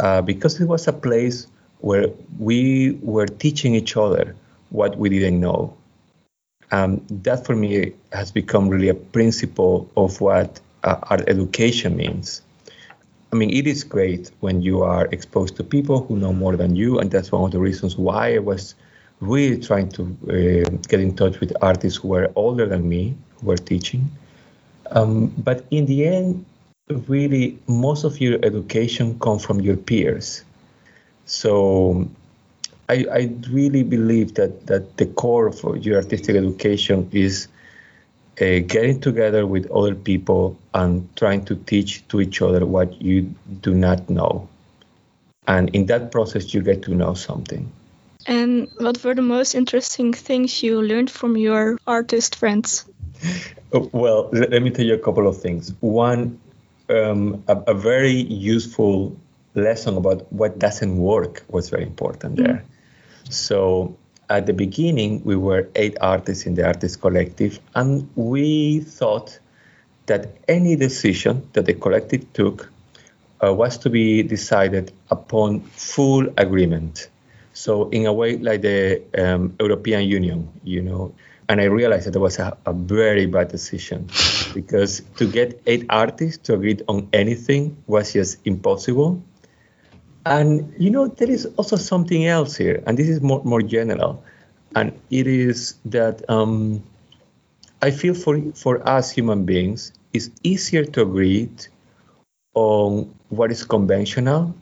Uh, 0.00 0.22
because 0.22 0.58
it 0.58 0.64
was 0.64 0.88
a 0.88 0.92
place 0.94 1.48
where 1.80 2.08
we 2.38 2.92
were 3.02 3.26
teaching 3.26 3.74
each 3.74 3.94
other 3.94 4.34
what 4.70 4.96
we 4.96 5.10
didn't 5.10 5.38
know. 5.38 5.76
Um, 6.72 7.04
that 7.10 7.44
for 7.44 7.54
me 7.54 7.92
has 8.12 8.32
become 8.32 8.68
really 8.68 8.88
a 8.88 8.94
principle 8.94 9.90
of 9.96 10.20
what 10.20 10.58
uh, 10.84 10.96
art 11.10 11.28
education 11.28 11.96
means. 11.96 12.40
I 13.32 13.36
mean, 13.36 13.50
it 13.50 13.66
is 13.66 13.84
great 13.84 14.30
when 14.40 14.62
you 14.62 14.82
are 14.82 15.06
exposed 15.06 15.56
to 15.56 15.64
people 15.64 16.04
who 16.04 16.16
know 16.16 16.32
more 16.32 16.56
than 16.56 16.74
you, 16.74 16.98
and 16.98 17.10
that's 17.10 17.30
one 17.30 17.44
of 17.44 17.50
the 17.50 17.58
reasons 17.58 17.96
why 17.96 18.34
I 18.34 18.38
was 18.38 18.74
really 19.20 19.58
trying 19.58 19.90
to 19.90 20.02
uh, 20.28 20.70
get 20.88 21.00
in 21.00 21.14
touch 21.14 21.40
with 21.40 21.52
artists 21.62 21.98
who 21.98 22.08
were 22.08 22.32
older 22.36 22.66
than 22.66 22.88
me, 22.88 23.14
who 23.36 23.46
were 23.46 23.56
teaching. 23.56 24.10
Um, 24.90 25.28
but 25.38 25.64
in 25.70 25.86
the 25.86 26.06
end, 26.06 26.44
really, 27.06 27.58
most 27.66 28.04
of 28.04 28.20
your 28.20 28.38
education 28.42 29.18
comes 29.20 29.44
from 29.44 29.60
your 29.60 29.76
peers. 29.76 30.44
So 31.24 32.08
I, 32.92 33.06
I 33.10 33.30
really 33.50 33.82
believe 33.82 34.34
that, 34.34 34.66
that 34.66 34.96
the 34.98 35.06
core 35.06 35.46
of 35.46 35.84
your 35.84 35.96
artistic 35.96 36.36
education 36.36 37.08
is 37.12 37.48
uh, 38.40 38.60
getting 38.66 39.00
together 39.00 39.46
with 39.46 39.70
other 39.70 39.94
people 39.94 40.58
and 40.74 41.08
trying 41.16 41.44
to 41.46 41.56
teach 41.56 42.06
to 42.08 42.20
each 42.20 42.42
other 42.42 42.66
what 42.66 43.00
you 43.00 43.34
do 43.62 43.74
not 43.74 44.10
know. 44.10 44.48
And 45.46 45.74
in 45.74 45.86
that 45.86 46.12
process, 46.12 46.52
you 46.52 46.62
get 46.62 46.82
to 46.82 46.94
know 46.94 47.14
something. 47.14 47.72
And 48.26 48.68
what 48.78 49.02
were 49.02 49.14
the 49.14 49.22
most 49.22 49.54
interesting 49.54 50.12
things 50.12 50.62
you 50.62 50.82
learned 50.82 51.10
from 51.10 51.36
your 51.36 51.78
artist 51.86 52.36
friends? 52.36 52.84
Oh, 53.74 53.88
Well, 53.92 54.28
let, 54.34 54.50
let 54.50 54.62
me 54.62 54.70
tell 54.70 54.84
you 54.84 54.92
a 54.92 54.98
couple 54.98 55.26
of 55.26 55.40
things. 55.40 55.72
One, 55.80 56.38
um, 56.90 57.42
a, 57.48 57.56
a 57.68 57.74
very 57.74 58.12
useful 58.12 59.16
lesson 59.54 59.96
about 59.96 60.30
what 60.30 60.58
doesn't 60.58 60.98
work 60.98 61.42
was 61.48 61.70
very 61.70 61.84
important 61.84 62.36
there. 62.36 62.64
So 63.34 63.96
at 64.28 64.46
the 64.46 64.52
beginning, 64.52 65.22
we 65.24 65.36
were 65.36 65.68
eight 65.74 65.96
artists 66.00 66.46
in 66.46 66.54
the 66.54 66.66
artist 66.66 67.00
collective, 67.00 67.60
and 67.74 68.08
we 68.16 68.80
thought 68.80 69.38
that 70.06 70.36
any 70.48 70.76
decision 70.76 71.48
that 71.52 71.66
the 71.66 71.74
collective 71.74 72.32
took 72.32 72.70
uh, 73.42 73.52
was 73.52 73.78
to 73.78 73.90
be 73.90 74.22
decided 74.22 74.92
upon 75.10 75.60
full 75.60 76.26
agreement. 76.36 77.08
So 77.52 77.88
in 77.90 78.06
a 78.06 78.12
way, 78.12 78.36
like 78.38 78.62
the 78.62 79.02
um, 79.18 79.54
European 79.60 80.08
Union, 80.08 80.48
you 80.64 80.82
know. 80.82 81.14
And 81.48 81.60
I 81.60 81.64
realized 81.64 82.06
that 82.06 82.16
it 82.16 82.18
was 82.18 82.38
a, 82.38 82.56
a 82.64 82.72
very 82.72 83.26
bad 83.26 83.48
decision 83.48 84.08
because 84.54 85.02
to 85.16 85.30
get 85.30 85.60
eight 85.66 85.84
artists 85.90 86.38
to 86.46 86.54
agree 86.54 86.78
on 86.88 87.08
anything 87.12 87.76
was 87.86 88.14
just 88.14 88.38
impossible. 88.46 89.22
And 90.24 90.72
you 90.78 90.90
know, 90.90 91.08
there 91.08 91.30
is 91.30 91.46
also 91.56 91.76
something 91.76 92.26
else 92.26 92.56
here, 92.56 92.82
and 92.86 92.96
this 92.96 93.08
is 93.08 93.20
more, 93.20 93.42
more 93.44 93.62
general, 93.62 94.22
and 94.76 94.92
it 95.10 95.26
is 95.26 95.74
that 95.86 96.28
um, 96.30 96.82
I 97.82 97.90
feel 97.90 98.14
for 98.14 98.40
for 98.54 98.86
us 98.88 99.10
human 99.10 99.44
beings, 99.44 99.92
it's 100.12 100.30
easier 100.44 100.84
to 100.84 101.02
agree 101.02 101.50
on 102.54 103.12
what 103.30 103.50
is 103.50 103.64
conventional, 103.64 104.54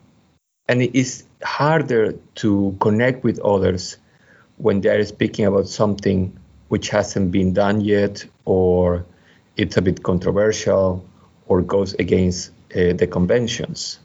and 0.69 0.81
it 0.81 0.95
is 0.95 1.25
harder 1.43 2.13
to 2.37 2.77
connect 2.81 3.23
with 3.23 3.39
others 3.41 3.99
when 4.57 4.81
they 4.81 4.89
are 4.89 5.05
speaking 5.05 5.45
about 5.45 5.69
something 5.69 6.33
which 6.69 6.89
hasn't 6.89 7.33
been 7.33 7.53
done 7.53 7.83
yet, 7.83 8.25
or 8.47 9.05
it's 9.57 9.77
a 9.77 9.83
bit 9.83 10.03
controversial, 10.03 11.05
or 11.49 11.61
goes 11.61 11.93
against 11.95 12.51
uh, 12.75 12.95
the 12.95 13.07
conventions. 13.07 13.99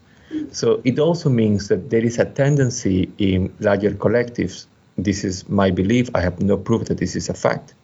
So 0.52 0.80
it 0.84 0.98
also 0.98 1.28
means 1.28 1.68
that 1.68 1.90
there 1.90 2.04
is 2.04 2.18
a 2.18 2.24
tendency 2.24 3.10
in 3.18 3.52
larger 3.60 3.90
collectives. 3.90 4.66
This 4.98 5.24
is 5.24 5.48
my 5.48 5.70
belief. 5.70 6.10
I 6.14 6.20
have 6.20 6.40
no 6.40 6.56
proof 6.56 6.86
that 6.86 6.98
this 6.98 7.16
is 7.16 7.28
a 7.28 7.34
fact. 7.34 7.74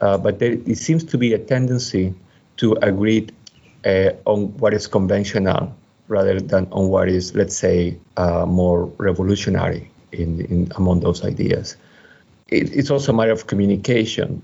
Uh, 0.00 0.18
but 0.18 0.38
there 0.38 0.52
it 0.52 0.78
seems 0.78 1.04
to 1.04 1.18
be 1.18 1.32
a 1.32 1.38
tendency 1.38 2.14
to 2.56 2.72
agree 2.82 3.28
uh, 3.84 4.10
on 4.24 4.56
what 4.58 4.74
is 4.74 4.86
conventional 4.86 5.74
rather 6.08 6.40
than 6.40 6.66
on 6.72 6.88
what 6.88 7.08
is, 7.08 7.34
let's 7.34 7.56
say, 7.56 7.96
uh, 8.16 8.44
more 8.44 8.86
revolutionary 8.98 9.90
in, 10.10 10.44
in 10.46 10.72
among 10.76 11.00
those 11.00 11.24
ideas. 11.24 11.76
It, 12.48 12.74
it's 12.76 12.90
also 12.90 13.12
a 13.12 13.16
matter 13.16 13.32
of 13.32 13.46
communication. 13.46 14.42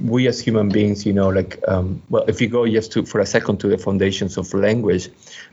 We 0.00 0.26
as 0.28 0.40
human 0.40 0.68
beings, 0.68 1.06
you 1.06 1.12
know, 1.12 1.28
like, 1.28 1.58
um, 1.68 2.02
well, 2.10 2.24
if 2.26 2.40
you 2.40 2.48
go 2.48 2.66
just 2.66 2.92
to 2.92 3.04
for 3.04 3.20
a 3.20 3.26
second 3.26 3.58
to 3.60 3.68
the 3.68 3.78
foundations 3.78 4.36
of 4.36 4.52
language, 4.52 5.08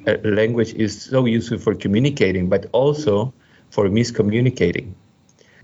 uh, 0.08 0.16
language 0.24 0.74
is 0.74 1.02
so 1.02 1.26
useful 1.26 1.60
for 1.60 1.76
communicating, 1.76 2.50
but 2.50 2.66
also 2.72 3.34
for 3.70 3.88
miscommunicating. 3.90 4.94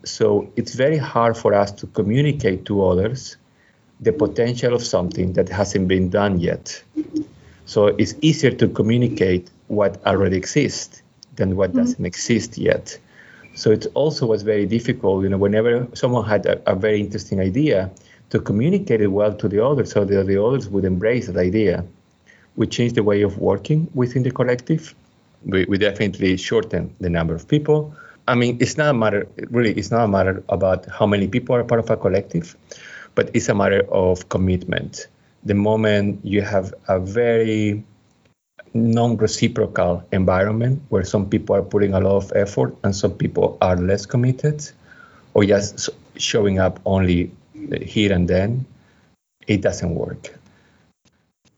So 0.04 0.52
it's 0.56 0.76
very 0.76 0.98
hard 0.98 1.36
for 1.36 1.54
us 1.54 1.72
to 1.74 1.88
communicate 1.88 2.66
to 2.66 2.86
others 2.86 3.38
the 4.00 4.14
potential 4.14 4.74
of 4.74 4.84
something 4.84 5.34
that 5.34 5.50
hasn't 5.50 5.88
been 5.88 6.10
done 6.10 6.40
yet. 6.40 6.84
So 7.66 7.88
it's 7.88 8.14
easier 8.22 8.52
to 8.52 8.68
communicate 8.68 9.50
what 9.68 10.06
already 10.06 10.38
exists 10.38 11.02
than 11.36 11.56
what 11.56 11.74
doesn't 11.74 12.06
exist 12.06 12.58
yet. 12.58 12.98
So 13.56 13.72
it 13.72 13.88
also 13.94 14.26
was 14.28 14.44
very 14.44 14.66
difficult, 14.66 15.24
you 15.24 15.30
know, 15.30 15.38
whenever 15.38 15.88
someone 15.94 16.26
had 16.26 16.46
a, 16.46 16.72
a 16.72 16.76
very 16.76 17.00
interesting 17.00 17.40
idea, 17.40 17.90
to 18.36 18.42
communicate 18.42 19.00
it 19.00 19.08
well 19.08 19.34
to 19.34 19.48
the 19.48 19.66
others 19.66 19.94
so 19.94 20.04
that 20.04 20.28
the 20.28 20.38
others 20.46 20.68
would 20.68 20.84
embrace 20.84 21.28
that 21.28 21.38
idea. 21.38 21.86
We 22.58 22.68
changed 22.68 22.96
the 22.96 23.04
way 23.04 23.22
of 23.22 23.38
working 23.38 23.88
within 23.94 24.24
the 24.24 24.32
collective. 24.32 24.94
We, 25.46 25.64
we 25.72 25.78
definitely 25.78 26.36
shortened 26.36 26.94
the 27.00 27.10
number 27.10 27.34
of 27.34 27.48
people. 27.48 27.96
I 28.28 28.36
mean, 28.36 28.58
it's 28.60 28.76
not 28.76 28.90
a 28.90 28.94
matter, 28.94 29.26
really, 29.50 29.72
it's 29.80 29.90
not 29.90 30.04
a 30.04 30.08
matter 30.10 30.44
about 30.50 30.86
how 30.88 31.06
many 31.06 31.30
people 31.30 31.56
are 31.56 31.64
part 31.64 31.80
of 31.80 31.90
a 31.90 31.96
collective, 31.96 32.58
but 33.16 33.30
it's 33.34 33.48
a 33.48 33.56
matter 33.56 33.84
of 33.90 34.28
commitment. 34.28 35.08
The 35.46 35.54
moment 35.54 36.20
you 36.26 36.42
have 36.42 36.74
a 36.90 37.00
very 37.00 37.86
non-reciprocal 38.74 40.04
environment 40.12 40.82
where 40.90 41.06
some 41.06 41.30
people 41.30 41.56
are 41.56 41.64
putting 41.64 41.94
a 41.94 42.02
lot 42.02 42.18
of 42.18 42.34
effort 42.36 42.76
and 42.84 42.94
some 42.94 43.14
people 43.14 43.58
are 43.62 43.78
less 43.78 44.06
committed 44.06 44.70
or 45.34 45.46
just 45.46 45.90
showing 46.18 46.60
up 46.60 46.82
only 46.86 47.32
here 47.84 48.12
and 48.12 48.28
then 48.28 48.66
it 49.48 49.62
doesn't 49.62 49.96
work 49.96 50.38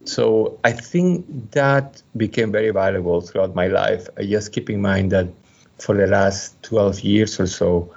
so 0.05 0.59
i 0.63 0.71
think 0.71 1.25
that 1.51 2.01
became 2.15 2.51
very 2.51 2.71
valuable 2.71 3.21
throughout 3.21 3.55
my 3.55 3.67
life 3.67 4.07
i 4.17 4.23
just 4.23 4.51
keep 4.51 4.69
in 4.69 4.81
mind 4.81 5.11
that 5.11 5.27
for 5.79 5.95
the 5.95 6.07
last 6.07 6.61
12 6.63 7.01
years 7.01 7.39
or 7.39 7.47
so, 7.47 7.93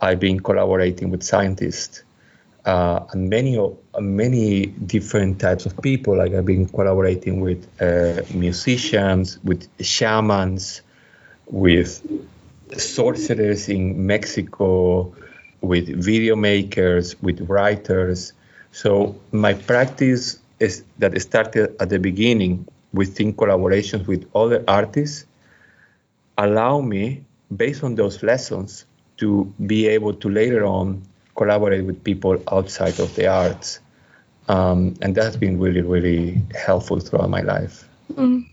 I've 0.00 0.20
been 0.20 0.40
collaborating 0.40 1.10
with 1.10 1.22
scientists 1.22 2.02
uh, 2.64 3.04
and 3.10 3.28
many 3.28 3.58
many 4.00 4.66
different 4.66 5.40
types 5.40 5.66
of 5.66 5.80
people. 5.80 6.16
Like 6.16 6.32
I've 6.32 6.46
been 6.46 6.68
collaborating 6.68 7.40
with 7.40 7.66
uh, 7.80 8.22
musicians, 8.34 9.38
with 9.44 9.68
shamans, 9.80 10.82
with 11.46 12.04
sorcerers 12.76 13.68
in 13.68 14.06
Mexico, 14.06 15.14
with 15.62 15.88
video 15.88 16.36
makers, 16.36 17.20
with 17.22 17.40
writers. 17.48 18.34
So 18.72 19.16
my 19.32 19.54
practice 19.54 20.38
is 20.60 20.84
that 20.98 21.20
started 21.22 21.76
at 21.80 21.90
the 21.90 21.98
beginning 21.98 22.66
within 22.92 23.34
collaborations 23.34 24.06
with 24.06 24.26
other 24.34 24.64
artists 24.68 25.26
allow 26.38 26.80
me 26.80 27.24
based 27.56 27.82
on 27.84 27.94
those 27.96 28.22
lessons 28.22 28.86
to 29.18 29.52
be 29.66 29.86
able 29.88 30.14
to 30.14 30.28
later 30.28 30.64
on 30.64 31.02
collaborate 31.36 31.84
with 31.84 32.02
people 32.04 32.42
outside 32.50 32.98
of 33.00 33.14
the 33.16 33.26
arts 33.26 33.80
um, 34.48 34.94
and 35.02 35.14
that's 35.14 35.36
been 35.36 35.58
really 35.58 35.82
really 35.82 36.40
helpful 36.66 36.98
throughout 37.00 37.30
my 37.30 37.42
life 37.42 37.88
Mm. 38.14 38.46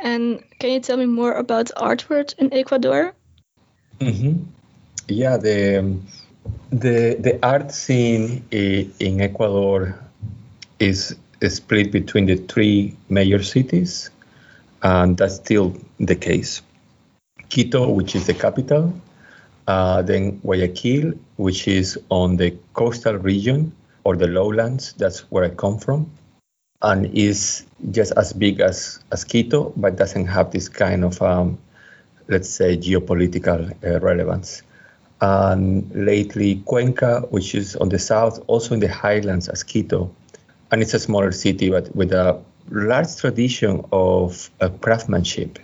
And 0.00 0.42
can 0.60 0.70
you 0.70 0.80
tell 0.80 0.96
me 0.96 1.06
more 1.06 1.32
about 1.34 1.70
art 1.76 2.08
world 2.10 2.34
in 2.38 2.52
Ecuador? 2.52 3.14
hmm 4.00 4.34
Yeah, 5.08 5.36
the 5.36 5.78
um, 5.78 6.06
the 6.70 7.16
the 7.18 7.38
art 7.42 7.72
scene 7.72 8.44
in 8.50 9.20
Ecuador 9.20 9.98
is, 10.78 11.16
split 11.48 11.90
between 11.90 12.26
the 12.26 12.36
three 12.36 12.96
major 13.08 13.42
cities, 13.42 14.10
and 14.82 15.16
that's 15.16 15.36
still 15.36 15.74
the 15.98 16.14
case. 16.14 16.62
Quito, 17.48 17.90
which 17.90 18.14
is 18.14 18.26
the 18.26 18.34
capital, 18.34 18.92
uh, 19.66 20.02
then 20.02 20.38
Guayaquil, 20.40 21.18
which 21.36 21.66
is 21.66 21.98
on 22.10 22.36
the 22.36 22.54
coastal 22.74 23.14
region 23.14 23.72
or 24.04 24.16
the 24.16 24.28
lowlands. 24.28 24.92
That's 24.94 25.20
where 25.30 25.44
I 25.44 25.50
come 25.50 25.78
from, 25.78 26.10
and 26.82 27.06
is 27.06 27.64
just 27.90 28.12
as 28.16 28.32
big 28.32 28.60
as 28.60 29.00
as 29.10 29.24
Quito, 29.24 29.72
but 29.76 29.96
doesn't 29.96 30.26
have 30.26 30.50
this 30.52 30.68
kind 30.68 31.04
of 31.04 31.20
um, 31.22 31.58
let's 32.30 32.48
say, 32.48 32.76
geopolitical 32.76 33.74
uh, 33.84 33.98
relevance. 34.00 34.62
And 35.20 35.90
lately, 35.94 36.62
Cuenca, 36.66 37.26
which 37.30 37.54
is 37.54 37.76
on 37.76 37.90
the 37.90 37.98
south, 37.98 38.42
also 38.46 38.74
in 38.74 38.80
the 38.80 38.88
highlands 38.88 39.48
as 39.48 39.62
Quito. 39.62 40.10
And 40.70 40.82
it's 40.82 40.94
a 40.94 40.98
smaller 40.98 41.32
city, 41.32 41.68
but 41.68 41.94
with 41.94 42.12
a 42.12 42.40
large 42.70 43.16
tradition 43.16 43.84
of 43.92 44.50
uh, 44.60 44.68
craftsmanship. 44.80 45.58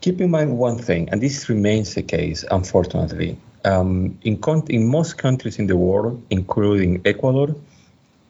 Keep 0.00 0.20
in 0.20 0.30
mind 0.30 0.58
one 0.58 0.76
thing, 0.76 1.08
and 1.10 1.20
this 1.20 1.48
remains 1.48 1.94
the 1.94 2.02
case, 2.02 2.44
unfortunately. 2.50 3.38
Um, 3.64 4.18
in, 4.22 4.36
con- 4.38 4.66
in 4.68 4.86
most 4.86 5.16
countries 5.16 5.58
in 5.58 5.66
the 5.66 5.76
world, 5.76 6.22
including 6.28 7.00
Ecuador, 7.06 7.56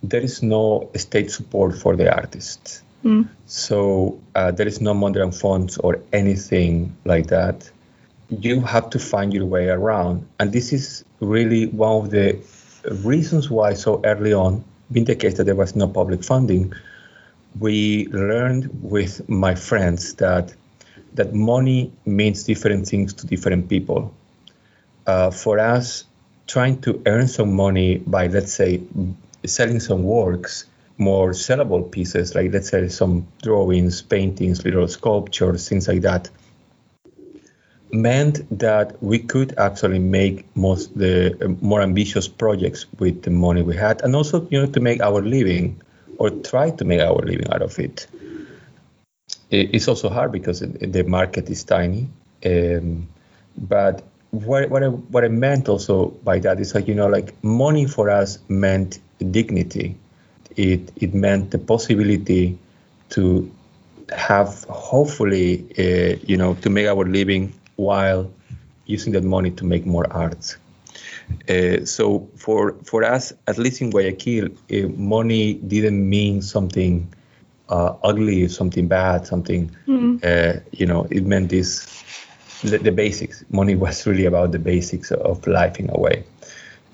there 0.03 0.21
is 0.21 0.43
no 0.43 0.91
state 0.95 1.31
support 1.31 1.77
for 1.77 1.97
the 1.97 2.15
artists. 2.15 2.83
Mm. 3.05 3.29
So 3.47 4.21
uh, 4.35 4.53
there 4.53 4.69
is 4.69 4.81
no 4.81 4.95
modern 4.95 5.33
funds 5.33 5.79
or 5.79 6.01
anything 6.13 6.97
like 7.05 7.27
that. 7.29 7.69
You 8.29 8.61
have 8.61 8.91
to 8.91 8.99
find 8.99 9.33
your 9.33 9.47
way 9.47 9.69
around. 9.69 10.27
And 10.39 10.53
this 10.53 10.73
is 10.73 11.05
really 11.21 11.67
one 11.67 12.05
of 12.05 12.11
the 12.11 12.39
reasons 13.03 13.51
why 13.51 13.75
so 13.75 14.01
early 14.05 14.33
on, 14.33 14.65
being 14.91 15.07
the 15.07 15.17
case 15.17 15.35
that 15.39 15.45
there 15.45 15.55
was 15.55 15.75
no 15.75 15.89
public 15.89 16.25
funding, 16.25 16.73
we 17.59 18.07
learned 18.09 18.71
with 18.83 19.29
my 19.29 19.55
friends 19.55 20.15
that 20.15 20.53
that 21.15 21.33
money 21.33 21.93
means 22.05 22.45
different 22.45 22.89
things 22.89 23.15
to 23.15 23.27
different 23.27 23.69
people. 23.69 24.13
Uh, 25.07 25.31
for 25.31 25.59
us, 25.59 26.05
trying 26.47 26.81
to 26.81 27.01
earn 27.07 27.29
some 27.29 27.55
money 27.55 27.99
by, 27.99 28.27
let's 28.27 28.53
say, 28.53 28.83
selling 29.47 29.81
some 29.81 30.03
works, 30.03 30.65
more 30.99 31.31
sellable 31.31 31.91
pieces, 31.91 32.35
like 32.35 32.53
let's 32.53 32.69
say 32.71 32.89
some 32.89 33.27
drawings, 33.43 34.03
paintings, 34.03 34.65
little 34.65 34.89
sculptures, 34.89 35.69
things 35.69 35.89
like 35.89 36.03
that, 36.03 36.29
meant 37.95 38.41
that 38.59 39.03
we 39.03 39.19
could 39.19 39.55
actually 39.59 39.99
make 40.01 40.45
most 40.57 40.97
the 40.99 41.57
more 41.63 41.83
ambitious 41.83 42.29
projects 42.29 42.87
with 42.99 43.23
the 43.23 43.31
money 43.31 43.63
we 43.63 43.77
had, 43.77 44.03
and 44.03 44.15
also 44.17 44.47
you 44.51 44.61
know 44.61 44.67
to 44.67 44.81
make 44.81 45.01
our 45.01 45.23
living 45.23 45.81
or 46.19 46.31
try 46.31 46.71
to 46.71 46.85
make 46.85 47.01
our 47.01 47.21
living 47.23 47.49
out 47.53 47.63
of 47.63 47.79
it. 47.79 48.07
It's 49.51 49.89
also 49.89 50.09
hard 50.11 50.33
because 50.33 50.61
the 50.61 51.03
market 51.05 51.49
is 51.51 51.65
tiny, 51.65 52.09
um, 52.45 53.09
but 53.57 54.03
what 54.31 54.69
what 54.71 54.83
I, 54.83 54.89
what 54.89 55.25
I 55.25 55.29
meant 55.29 55.69
also 55.69 56.09
by 56.25 56.39
that 56.41 56.61
is 56.61 56.75
like 56.75 56.89
you 56.89 56.95
know 56.95 57.07
like 57.09 57.33
money 57.43 57.87
for 57.87 58.11
us 58.11 58.39
meant 58.49 58.99
dignity. 59.31 59.97
It 60.57 60.91
it 60.97 61.15
meant 61.15 61.51
the 61.51 61.59
possibility 61.59 62.59
to 63.11 63.51
have 64.17 64.65
hopefully 64.69 65.65
uh, 65.79 66.17
you 66.27 66.37
know 66.37 66.55
to 66.63 66.71
make 66.71 66.87
our 66.87 67.05
living 67.05 67.53
while 67.77 68.31
using 68.87 69.13
that 69.13 69.25
money 69.25 69.51
to 69.51 69.65
make 69.65 69.87
more 69.87 70.07
art. 70.13 70.57
Uh, 71.49 71.85
so 71.85 72.29
for 72.37 72.75
for 72.85 73.03
us, 73.05 73.33
at 73.47 73.59
least 73.59 73.81
in 73.81 73.91
Guayaquil, 73.91 74.49
uh, 74.73 74.89
money 74.97 75.55
didn't 75.55 76.09
mean 76.09 76.43
something 76.43 77.13
uh, 77.69 77.95
ugly, 78.03 78.49
something 78.49 78.89
bad, 78.89 79.27
something. 79.27 79.71
Uh, 80.23 80.61
you 80.73 80.87
know, 80.87 81.07
it 81.11 81.25
meant 81.25 81.51
this 81.51 81.87
the, 82.63 82.79
the 82.79 82.93
basics. 82.93 83.45
Money 83.51 83.75
was 83.75 84.07
really 84.07 84.27
about 84.27 84.53
the 84.53 84.59
basics 84.59 85.11
of 85.13 85.47
life 85.47 85.79
in 85.79 85.91
a 85.91 85.99
way, 85.99 86.25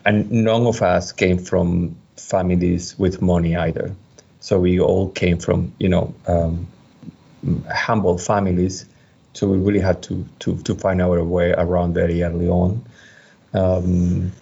and 0.05 0.31
none 0.31 0.66
of 0.66 0.82
us 0.82 1.12
came 1.12 1.39
from 1.39 1.97
families 2.16 2.98
with 2.98 3.20
money 3.23 3.57
either. 3.57 3.94
So 4.40 4.59
we 4.59 4.81
all 4.81 5.11
came 5.11 5.39
from 5.39 5.73
you 5.78 5.89
know 5.89 6.15
um, 6.27 6.66
humble 7.73 8.19
families. 8.19 8.86
So 9.32 9.47
we 9.48 9.59
really 9.59 9.81
had 9.81 10.02
to 10.05 10.27
to 10.40 10.57
to 10.62 10.74
find 10.74 11.01
our 11.01 11.23
way 11.23 11.52
around 11.52 11.94
very 11.94 12.23
early 12.23 12.48
on. 12.48 12.85
Um, 13.52 14.32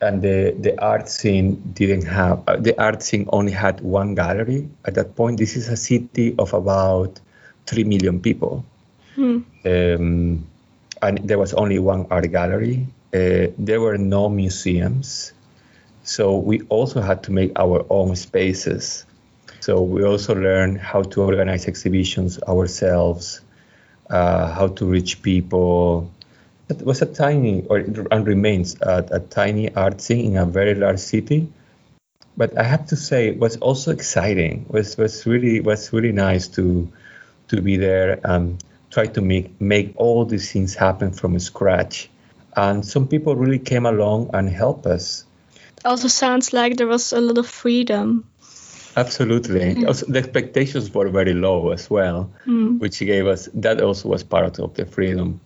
and 0.00 0.22
the, 0.22 0.54
the 0.58 0.80
art 0.82 1.08
scene 1.08 1.56
didn't 1.74 2.06
have 2.06 2.42
uh, 2.46 2.56
the 2.56 2.78
art 2.80 3.02
scene 3.02 3.28
only 3.32 3.52
had 3.52 3.80
one 3.80 4.14
gallery 4.14 4.68
at 4.86 4.94
that 4.94 5.14
point. 5.14 5.38
This 5.38 5.56
is 5.56 5.68
a 5.68 5.76
city 5.76 6.34
of 6.38 6.54
about 6.54 7.20
three 7.66 7.84
million 7.84 8.20
people, 8.20 8.64
um, 9.66 10.46
and 11.02 11.18
there 11.24 11.38
was 11.38 11.52
only 11.54 11.78
one 11.78 12.06
art 12.10 12.30
gallery. 12.32 12.86
Uh, 13.12 13.48
there 13.58 13.80
were 13.80 13.98
no 13.98 14.28
museums, 14.28 15.32
so 16.04 16.38
we 16.38 16.62
also 16.68 17.00
had 17.00 17.22
to 17.24 17.32
make 17.32 17.52
our 17.58 17.84
own 17.90 18.16
spaces. 18.16 19.04
So 19.60 19.82
we 19.82 20.02
also 20.04 20.34
learned 20.34 20.78
how 20.78 21.02
to 21.02 21.22
organize 21.22 21.66
exhibitions 21.68 22.42
ourselves, 22.44 23.42
uh, 24.10 24.52
how 24.52 24.68
to 24.68 24.84
reach 24.84 25.22
people. 25.22 26.10
It 26.68 26.82
was 26.82 27.02
a 27.02 27.06
tiny, 27.06 27.64
or 27.66 27.78
and 27.78 28.26
remains 28.26 28.76
a, 28.80 29.06
a 29.10 29.20
tiny 29.20 29.74
art 29.74 30.00
scene 30.00 30.32
in 30.32 30.36
a 30.36 30.46
very 30.46 30.74
large 30.74 30.98
city. 30.98 31.48
But 32.36 32.56
I 32.58 32.62
have 32.62 32.86
to 32.88 32.96
say, 32.96 33.28
it 33.28 33.38
was 33.38 33.56
also 33.56 33.90
exciting. 33.90 34.66
It 34.68 34.72
was 34.72 34.96
was 34.96 35.26
really 35.26 35.60
was 35.60 35.92
really 35.92 36.12
nice 36.12 36.48
to 36.48 36.88
to 37.48 37.60
be 37.60 37.76
there 37.76 38.20
and 38.24 38.62
try 38.90 39.06
to 39.06 39.20
make 39.20 39.60
make 39.60 39.92
all 39.96 40.24
these 40.24 40.52
things 40.52 40.74
happen 40.74 41.12
from 41.12 41.38
scratch. 41.38 42.08
And 42.56 42.84
some 42.84 43.08
people 43.08 43.36
really 43.36 43.58
came 43.58 43.86
along 43.86 44.30
and 44.32 44.48
helped 44.48 44.86
us. 44.86 45.24
Also 45.84 46.08
sounds 46.08 46.52
like 46.52 46.76
there 46.76 46.86
was 46.86 47.12
a 47.12 47.20
lot 47.20 47.38
of 47.38 47.46
freedom. 47.48 48.29
Absolutely. 49.00 49.84
Also, 49.86 50.04
the 50.06 50.18
expectations 50.18 50.92
were 50.94 51.08
very 51.08 51.32
low 51.32 51.70
as 51.70 51.88
well, 51.88 52.30
which 52.78 53.00
gave 53.00 53.26
us 53.26 53.48
that 53.54 53.80
also 53.80 54.08
was 54.08 54.22
part 54.22 54.58
of 54.58 54.74
the 54.74 54.84
freedom 54.84 55.40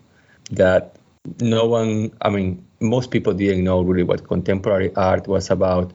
that 0.51 0.97
no 1.41 1.67
one, 1.67 2.11
I 2.21 2.31
mean, 2.31 2.65
most 2.81 3.11
people 3.11 3.33
didn't 3.33 3.65
know 3.65 3.81
really 3.83 4.03
what 4.03 4.27
contemporary 4.27 4.91
art 4.97 5.29
was 5.29 5.51
about. 5.51 5.93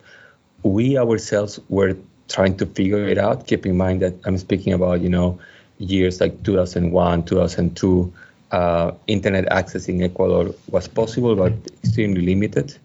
We 0.64 0.98
ourselves 0.98 1.60
were 1.70 1.96
trying 2.30 2.56
to 2.58 2.66
figure 2.66 3.08
it 3.08 3.18
out. 3.18 3.48
Keep 3.48 3.66
in 3.66 3.76
mind 3.78 4.02
that 4.02 4.16
I'm 4.26 4.38
speaking 4.38 4.74
about, 4.74 5.02
you 5.02 5.10
know, 5.10 5.40
years 5.80 6.22
like 6.22 6.44
2001, 6.44 7.26
2002. 7.26 8.14
Uh, 8.52 8.92
internet 9.06 9.46
access 9.52 9.88
in 9.88 10.02
Ecuador 10.02 10.56
was 10.72 10.88
possible, 10.88 11.36
but 11.36 11.54
extremely 11.84 12.22
limited 12.22 12.76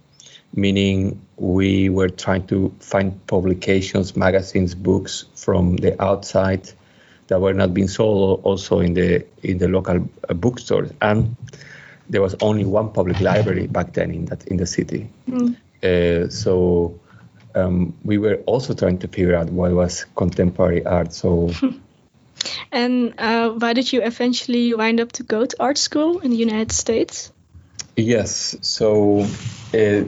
meaning 0.55 1.21
we 1.37 1.89
were 1.89 2.09
trying 2.09 2.47
to 2.47 2.75
find 2.81 3.27
publications, 3.27 4.17
magazines, 4.17 4.75
books 4.75 5.25
from 5.35 5.77
the 5.77 6.01
outside 6.03 6.71
that 7.27 7.41
were 7.41 7.55
not 7.55 7.75
being 7.75 7.89
sold 7.89 8.41
also 8.45 8.81
in 8.81 8.95
the 8.95 9.25
in 9.43 9.59
the 9.59 9.69
local 9.69 10.09
uh, 10.29 10.35
bookstores. 10.35 10.93
And 11.01 11.37
there 12.09 12.23
was 12.23 12.37
only 12.41 12.65
one 12.65 12.93
public 12.93 13.21
library 13.21 13.67
back 13.67 13.93
then 13.95 14.11
in 14.11 14.27
that 14.27 14.47
in 14.47 14.57
the 14.57 14.67
city. 14.67 15.09
Uh, 15.83 16.29
so 16.29 16.99
um, 17.55 17.95
we 18.05 18.19
were 18.19 18.37
also 18.47 18.75
trying 18.75 18.99
to 18.99 19.09
figure 19.09 19.35
out 19.35 19.51
what 19.51 19.73
was 19.73 20.07
contemporary 20.15 20.85
art. 20.85 21.13
So 21.13 21.51
And 22.73 23.15
uh, 23.19 23.51
why 23.51 23.73
did 23.73 23.93
you 23.93 24.03
eventually 24.03 24.75
wind 24.75 25.01
up 25.01 25.13
to 25.13 25.23
go 25.23 25.47
to 25.47 25.57
art 25.61 25.79
school 25.79 26.19
in 26.21 26.31
the 26.31 26.37
United 26.37 26.73
States? 26.73 27.33
Yes. 27.97 28.57
So 28.63 29.27
uh, 29.73 30.05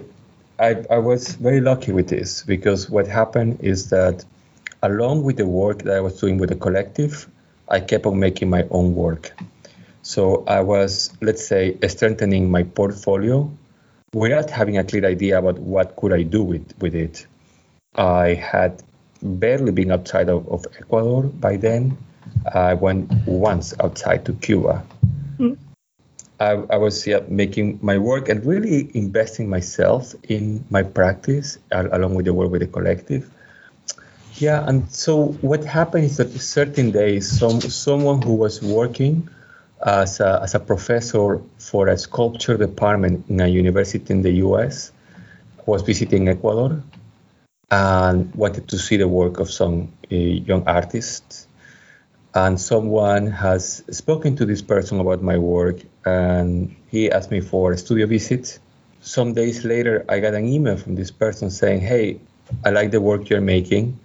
I, 0.59 0.85
I 0.91 0.99
was 0.99 1.35
very 1.35 1.61
lucky 1.61 1.93
with 1.93 2.09
this 2.09 2.43
because 2.43 2.89
what 2.89 3.07
happened 3.07 3.59
is 3.61 3.91
that 3.91 4.25
along 4.83 5.23
with 5.23 5.37
the 5.37 5.47
work 5.47 5.83
that 5.83 5.95
I 5.95 6.01
was 6.01 6.19
doing 6.19 6.39
with 6.39 6.49
the 6.49 6.57
collective, 6.57 7.29
I 7.69 7.81
kept 7.81 8.07
on 8.07 8.19
making 8.19 8.49
my 8.49 8.65
own 8.71 8.95
work. 8.95 9.33
So 10.03 10.45
I 10.47 10.61
was, 10.61 11.13
let's 11.21 11.47
say, 11.47 11.77
strengthening 11.89 12.51
my 12.51 12.63
portfolio 12.63 13.51
without 14.15 14.51
having 14.51 14.79
a 14.79 14.85
clear 14.85 15.05
idea 15.05 15.39
about 15.39 15.59
what 15.59 15.97
could 15.97 16.13
I 16.13 16.23
do 16.23 16.43
with, 16.43 16.73
with 16.81 16.95
it. 16.95 17.27
I 17.97 18.35
had 18.35 18.83
barely 19.23 19.73
been 19.73 19.91
outside 19.91 20.29
of, 20.29 20.49
of 20.49 20.65
Ecuador 20.79 21.25
by 21.25 21.57
then. 21.57 21.99
I 22.55 22.75
went 22.75 23.11
once 23.27 23.75
outside 23.81 24.25
to 24.27 24.33
Cuba. 24.35 24.85
Mm. 25.39 25.59
I, 26.39 26.51
I, 26.71 26.77
was 26.77 27.07
yeah, 27.07 27.21
making 27.29 27.79
my 27.83 27.97
work 27.97 28.29
and 28.29 28.45
really 28.45 28.91
investing 28.95 29.49
myself 29.49 30.15
in 30.29 30.65
my 30.69 30.83
practice 30.83 31.59
uh, 31.73 31.89
along 31.93 32.15
with 32.15 32.27
the 32.27 32.35
work 32.35 32.51
with 32.51 32.61
the 32.61 32.67
collective. 32.67 33.31
Yeah, 34.35 34.69
and 34.69 34.91
so 34.91 35.29
what 35.41 35.65
happened 35.65 36.05
is 36.05 36.19
that 36.19 36.31
certain 36.31 36.91
days, 36.91 37.27
some 37.27 37.61
someone 37.63 38.21
who 38.21 38.35
was 38.35 38.61
working 38.61 39.31
as 39.85 40.21
a, 40.21 40.41
as 40.43 40.55
a 40.55 40.61
professor 40.61 41.41
for 41.59 41.89
a 41.89 41.97
sculpture 41.97 42.59
department 42.59 43.25
in 43.31 43.41
a 43.41 43.47
university 43.47 44.13
in 44.13 44.21
the 44.21 44.33
U.S. 44.45 44.93
was 45.65 45.81
visiting 45.83 46.29
Ecuador 46.29 46.83
and 47.71 48.35
wanted 48.35 48.69
to 48.69 48.79
see 48.79 48.99
the 48.99 49.09
work 49.09 49.41
of 49.41 49.51
some 49.51 49.93
uh, 50.13 50.15
young 50.15 50.67
artists. 50.67 51.49
And 52.35 52.61
someone 52.61 53.29
has 53.29 53.83
spoken 53.91 54.37
to 54.37 54.45
this 54.45 54.61
person 54.61 55.01
about 55.01 55.23
my 55.23 55.39
work, 55.39 55.81
and 56.07 56.75
he 56.89 57.11
asked 57.11 57.31
me 57.31 57.41
for 57.41 57.73
a 57.73 57.79
studio 57.79 58.07
visit. 58.07 58.59
Some 59.01 59.35
days 59.35 59.65
later, 59.65 60.05
I 60.09 60.21
got 60.21 60.35
an 60.35 60.47
email 60.49 60.77
from 60.77 60.95
this 60.95 61.11
person 61.11 61.51
saying, 61.51 61.81
Hey, 61.81 62.21
I 62.65 62.71
like 62.71 62.91
the 62.91 63.01
work 63.01 63.29
you're 63.29 63.41
making. 63.41 63.99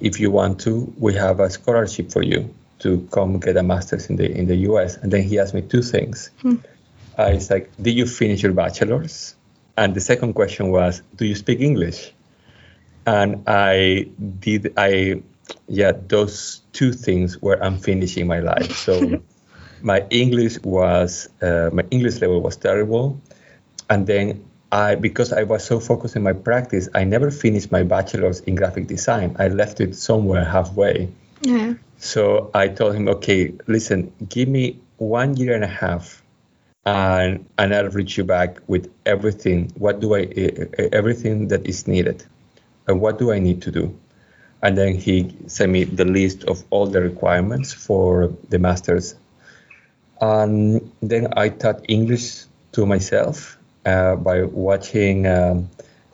If 0.00 0.20
you 0.20 0.30
want 0.30 0.60
to, 0.60 0.92
we 0.98 1.14
have 1.14 1.40
a 1.40 1.50
scholarship 1.50 2.12
for 2.12 2.22
you 2.22 2.54
to 2.80 3.06
come 3.10 3.40
get 3.40 3.56
a 3.56 3.62
master's 3.62 4.08
in 4.08 4.16
the 4.16 4.30
in 4.30 4.46
the 4.46 4.56
US. 4.68 4.96
And 4.96 5.12
then 5.12 5.22
he 5.22 5.38
asked 5.38 5.54
me 5.54 5.62
two 5.62 5.82
things. 5.82 6.30
Hmm. 6.42 6.56
Uh, 7.18 7.30
it's 7.34 7.50
like, 7.50 7.70
did 7.82 7.96
you 7.96 8.06
finish 8.06 8.42
your 8.42 8.52
bachelor's? 8.52 9.34
And 9.76 9.94
the 9.94 10.00
second 10.00 10.34
question 10.34 10.70
was, 10.70 11.02
do 11.16 11.24
you 11.24 11.34
speak 11.34 11.60
English? 11.60 12.12
and 13.08 13.42
I 13.46 14.08
did 14.38 14.74
I 14.76 15.22
yeah 15.66 15.92
those 16.08 16.60
two 16.72 16.92
things 16.92 17.40
where 17.40 17.62
I'm 17.64 17.78
finishing 17.78 18.26
my 18.26 18.40
life. 18.40 18.72
So 18.76 19.22
my 19.82 20.04
English 20.10 20.58
was 20.62 21.28
uh, 21.42 21.70
my 21.72 21.84
English 21.90 22.20
level 22.20 22.40
was 22.40 22.56
terrible, 22.56 23.20
and 23.90 24.06
then 24.06 24.44
I 24.72 24.94
because 24.96 25.32
I 25.32 25.44
was 25.44 25.64
so 25.64 25.80
focused 25.80 26.16
in 26.16 26.22
my 26.22 26.32
practice, 26.32 26.88
I 26.94 27.04
never 27.04 27.30
finished 27.30 27.72
my 27.72 27.82
bachelor's 27.82 28.40
in 28.40 28.54
graphic 28.54 28.86
design. 28.86 29.36
I 29.38 29.48
left 29.48 29.80
it 29.80 29.96
somewhere 29.96 30.44
halfway. 30.44 31.08
Yeah. 31.42 31.74
So 31.98 32.50
I 32.54 32.68
told 32.68 32.94
him, 32.94 33.08
okay, 33.08 33.54
listen, 33.66 34.12
give 34.28 34.48
me 34.48 34.78
one 34.98 35.36
year 35.36 35.54
and 35.54 35.64
a 35.64 35.68
half 35.68 36.22
and 36.84 37.44
and 37.58 37.74
I'll 37.74 37.90
reach 37.90 38.16
you 38.16 38.24
back 38.24 38.58
with 38.66 38.90
everything. 39.04 39.72
What 39.76 40.00
do 40.00 40.14
I 40.14 40.22
everything 40.92 41.48
that 41.48 41.66
is 41.66 41.86
needed 41.86 42.24
and 42.86 43.00
what 43.00 43.18
do 43.18 43.32
I 43.32 43.38
need 43.38 43.62
to 43.62 43.70
do? 43.70 43.98
And 44.62 44.76
then 44.76 44.94
he 44.94 45.36
sent 45.46 45.70
me 45.70 45.84
the 45.84 46.04
list 46.04 46.44
of 46.44 46.64
all 46.70 46.86
the 46.86 47.00
requirements 47.00 47.72
for 47.72 48.34
the 48.48 48.58
master's. 48.58 49.14
And 50.20 50.90
then 51.00 51.28
I 51.36 51.48
taught 51.48 51.84
English 51.88 52.44
to 52.72 52.86
myself 52.86 53.58
uh, 53.86 54.16
by 54.16 54.44
watching 54.44 55.26
um, 55.26 55.70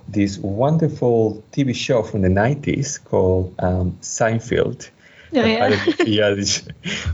this 0.08 0.38
wonderful 0.38 1.42
TV 1.52 1.74
show 1.74 2.02
from 2.02 2.22
the 2.22 2.28
90s 2.28 3.02
called 3.04 3.54
um, 3.58 3.98
Seinfeld. 4.02 4.90
Oh, 5.34 5.44
yeah. 5.44 5.84
yeah. 6.06 6.34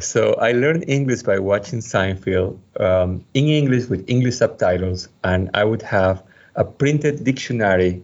So 0.00 0.34
I 0.34 0.52
learned 0.52 0.84
English 0.88 1.22
by 1.22 1.38
watching 1.38 1.78
Seinfeld 1.78 2.58
um, 2.78 3.24
in 3.34 3.46
English 3.46 3.88
with 3.88 4.04
English 4.08 4.36
subtitles, 4.36 5.08
and 5.24 5.50
I 5.54 5.64
would 5.64 5.82
have 5.82 6.22
a 6.56 6.64
printed 6.64 7.24
dictionary 7.24 8.02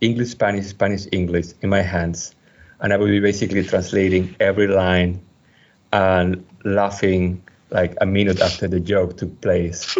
English, 0.00 0.30
Spanish, 0.30 0.66
Spanish, 0.66 1.06
English 1.12 1.48
in 1.60 1.70
my 1.70 1.82
hands. 1.82 2.34
And 2.80 2.92
I 2.92 2.96
would 2.96 3.10
be 3.10 3.20
basically 3.20 3.64
translating 3.64 4.36
every 4.38 4.68
line 4.68 5.20
and 5.92 6.46
laughing 6.64 7.42
like 7.70 7.94
a 8.00 8.06
minute 8.06 8.40
after 8.40 8.68
the 8.68 8.80
joke 8.80 9.16
took 9.16 9.40
place. 9.40 9.96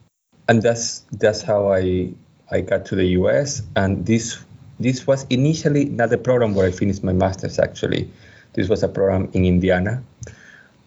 and 0.48 0.62
that's 0.62 1.00
that's 1.12 1.42
how 1.42 1.72
I 1.72 2.12
I 2.50 2.60
got 2.60 2.86
to 2.86 2.96
the 2.96 3.06
US. 3.20 3.62
And 3.76 4.06
this 4.06 4.38
this 4.80 5.06
was 5.06 5.24
initially 5.30 5.84
not 5.84 6.12
a 6.12 6.18
program 6.18 6.54
where 6.54 6.66
I 6.66 6.72
finished 6.72 7.04
my 7.04 7.12
master's 7.12 7.58
actually. 7.58 8.10
This 8.54 8.68
was 8.68 8.82
a 8.82 8.88
program 8.88 9.30
in 9.32 9.44
Indiana. 9.44 10.02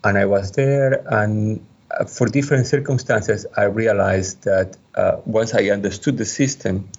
And 0.03 0.17
I 0.17 0.25
was 0.25 0.51
there 0.51 1.01
and 1.11 1.65
uh, 1.91 2.05
for 2.05 2.27
different 2.27 2.67
circumstances, 2.67 3.45
I 3.55 3.63
realized 3.63 4.43
that 4.43 4.77
uh, 4.95 5.17
once 5.25 5.53
I 5.53 5.69
understood 5.69 6.17
the 6.17 6.25
system, 6.25 6.89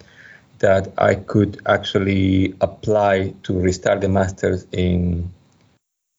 that 0.58 0.92
I 0.96 1.16
could 1.16 1.60
actually 1.66 2.54
apply 2.60 3.34
to 3.42 3.58
restart 3.58 4.00
the 4.00 4.08
masters 4.08 4.66
in 4.72 5.32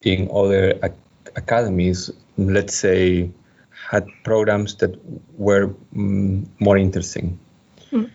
in 0.01 0.29
other 0.31 0.77
ac- 0.83 0.93
academies. 1.35 2.11
Let's 2.37 2.75
say 2.75 3.31
had 3.89 4.07
programs 4.23 4.75
that 4.75 4.95
were 5.37 5.73
mm, 5.95 6.45
more 6.59 6.77
interesting, 6.77 7.39
mm. 7.91 8.09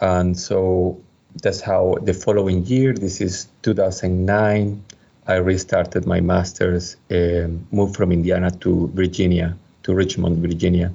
and 0.00 0.38
so 0.38 1.00
that's 1.42 1.60
how 1.60 1.96
the 2.02 2.12
following 2.12 2.64
year, 2.66 2.92
this 2.92 3.20
is 3.20 3.48
2009, 3.62 4.84
I 5.26 5.34
restarted 5.36 6.06
my 6.06 6.20
masters, 6.20 6.96
um, 7.10 7.66
moved 7.70 7.96
from 7.96 8.12
Indiana 8.12 8.50
to 8.50 8.88
Virginia, 8.94 9.56
to 9.84 9.94
Richmond, 9.94 10.38
Virginia 10.38 10.92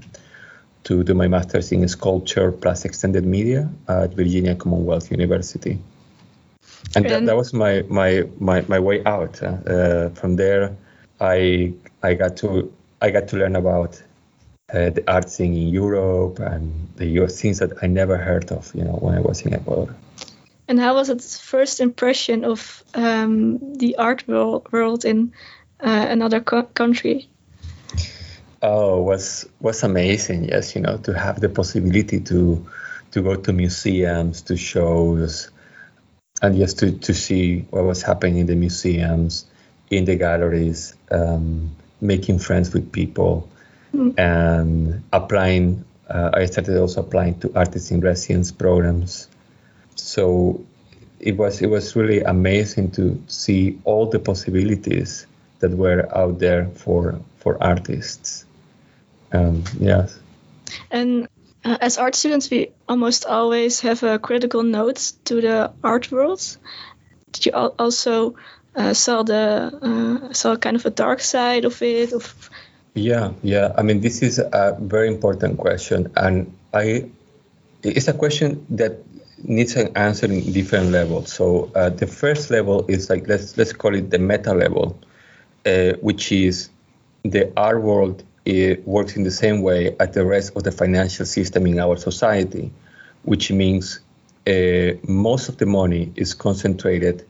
to 0.88 1.04
do 1.04 1.14
my 1.14 1.28
master's 1.28 1.70
in 1.74 1.86
sculpture 1.88 2.50
plus 2.50 2.86
extended 2.86 3.26
media 3.26 3.70
at 3.90 4.14
Virginia 4.14 4.56
Commonwealth 4.56 5.12
University. 5.12 5.78
And 6.96 7.04
that, 7.10 7.26
that 7.26 7.36
was 7.36 7.54
my, 7.54 7.84
my, 7.90 8.24
my, 8.40 8.64
my 8.70 8.80
way 8.80 9.04
out. 9.04 9.44
Uh, 9.44 10.10
from 10.12 10.38
there, 10.38 10.74
I, 11.20 11.74
I, 12.04 12.14
got 12.14 12.38
to, 12.38 12.74
I 13.02 13.12
got 13.12 13.28
to 13.30 13.38
learn 13.38 13.56
about 13.56 14.02
uh, 14.74 14.90
the 14.90 15.04
art 15.08 15.30
scene 15.30 15.54
in 15.54 15.70
Europe 15.70 16.40
and 16.40 16.90
the 16.96 17.06
US 17.22 17.42
things 17.42 17.60
that 17.60 17.72
I 17.82 17.88
never 17.88 18.18
heard 18.18 18.52
of, 18.52 18.74
you 18.76 18.84
know, 18.84 18.94
when 18.94 19.16
I 19.16 19.22
was 19.22 19.42
in 19.42 19.54
Ecuador. 19.54 19.96
And 20.68 20.80
how 20.80 20.96
was 20.96 21.10
its 21.10 21.40
first 21.40 21.80
impression 21.80 22.44
of 22.44 22.84
um, 22.94 23.78
the 23.78 23.96
art 23.98 24.28
world, 24.28 24.68
world 24.72 25.06
in 25.06 25.32
uh, 25.80 26.06
another 26.10 26.42
co- 26.42 26.64
country? 26.64 27.30
Oh, 28.62 29.02
was 29.02 29.48
was 29.62 29.84
amazing. 29.84 30.46
Yes, 30.46 30.76
you 30.76 30.82
know, 30.82 30.98
to 30.98 31.18
have 31.18 31.40
the 31.40 31.48
possibility 31.48 32.20
to 32.22 32.66
to 33.12 33.22
go 33.22 33.36
to 33.36 33.54
museums, 33.54 34.42
to 34.44 34.58
shows, 34.58 35.50
and 36.42 36.58
just 36.58 36.80
to, 36.80 36.92
to 36.92 37.14
see 37.14 37.62
what 37.70 37.86
was 37.86 38.02
happening 38.02 38.40
in 38.40 38.48
the 38.48 38.56
museums, 38.56 39.46
in 39.90 40.06
the 40.06 40.16
galleries, 40.16 40.97
um, 41.12 41.76
making 42.02 42.40
friends 42.40 42.74
with 42.74 42.92
people, 42.92 43.50
mm. 43.94 44.18
and 44.18 45.04
applying. 45.14 45.84
Uh, 46.10 46.30
I 46.34 46.46
started 46.46 46.80
also 46.80 47.02
applying 47.02 47.40
to 47.42 47.52
artists 47.54 47.92
in 47.92 48.00
residence 48.00 48.52
programs. 48.52 49.28
So 49.96 50.64
it 51.20 51.38
was 51.38 51.62
it 51.62 51.70
was 51.70 51.96
really 51.96 52.22
amazing 52.22 52.92
to 52.92 53.22
see 53.28 53.80
all 53.84 54.06
the 54.06 54.20
possibilities 54.20 55.26
that 55.60 55.72
were 55.72 56.08
out 56.16 56.40
there 56.40 56.70
for 56.76 57.20
for 57.38 57.62
artists. 57.62 58.46
Um, 59.32 59.64
yes. 59.80 60.18
And 60.92 61.28
uh, 61.66 61.78
as 61.82 61.98
art 61.98 62.16
students, 62.16 62.50
we 62.50 62.72
almost 62.88 63.26
always 63.26 63.82
have 63.82 64.04
a 64.04 64.20
critical 64.20 64.64
note 64.64 65.14
to 65.26 65.42
the 65.42 65.74
art 65.84 66.12
world. 66.12 66.58
Did 67.32 67.46
you 67.46 67.52
al 67.54 67.76
also 67.78 68.36
uh, 68.78 68.94
saw 68.94 69.24
the 69.24 70.30
saw 70.32 70.56
kind 70.56 70.76
of 70.76 70.86
a 70.86 70.90
dark 70.90 71.20
side 71.20 71.66
of 71.66 71.82
it? 71.82 72.14
Of 72.14 72.50
yeah, 72.94 73.32
yeah. 73.44 73.74
I 73.78 73.82
mean, 73.82 74.02
this 74.02 74.22
is 74.22 74.40
a 74.40 74.78
very 74.80 75.08
important 75.08 75.58
question, 75.58 76.12
and 76.16 76.56
I 76.74 77.10
it's 77.84 78.08
a 78.08 78.14
question 78.14 78.66
that 78.70 78.98
needs 79.44 79.76
an 79.76 79.96
answer 79.96 80.26
in 80.26 80.52
different 80.52 80.92
levels. 80.92 81.32
So 81.32 81.72
uh, 81.76 81.90
the 81.90 82.08
first 82.08 82.50
level 82.50 82.86
is 82.88 83.10
like 83.10 83.28
let's 83.28 83.58
let's 83.58 83.74
call 83.74 83.96
it 83.96 84.10
the 84.10 84.20
meta 84.20 84.54
level, 84.54 85.00
uh, 85.66 85.94
which 86.02 86.32
is 86.32 86.70
the 87.24 87.52
art 87.58 87.82
world 87.82 88.24
it 88.46 88.88
works 88.88 89.18
in 89.18 89.24
the 89.24 89.32
same 89.32 89.62
way 89.62 89.94
as 90.00 90.12
the 90.12 90.24
rest 90.24 90.56
of 90.56 90.64
the 90.64 90.72
financial 90.72 91.26
system 91.26 91.68
in 91.68 91.80
our 91.80 91.98
society, 91.98 92.72
which 93.24 93.52
means 93.52 94.00
uh, 94.48 94.94
most 95.04 95.50
of 95.50 95.58
the 95.58 95.66
money 95.66 96.14
is 96.16 96.34
concentrated 96.34 97.26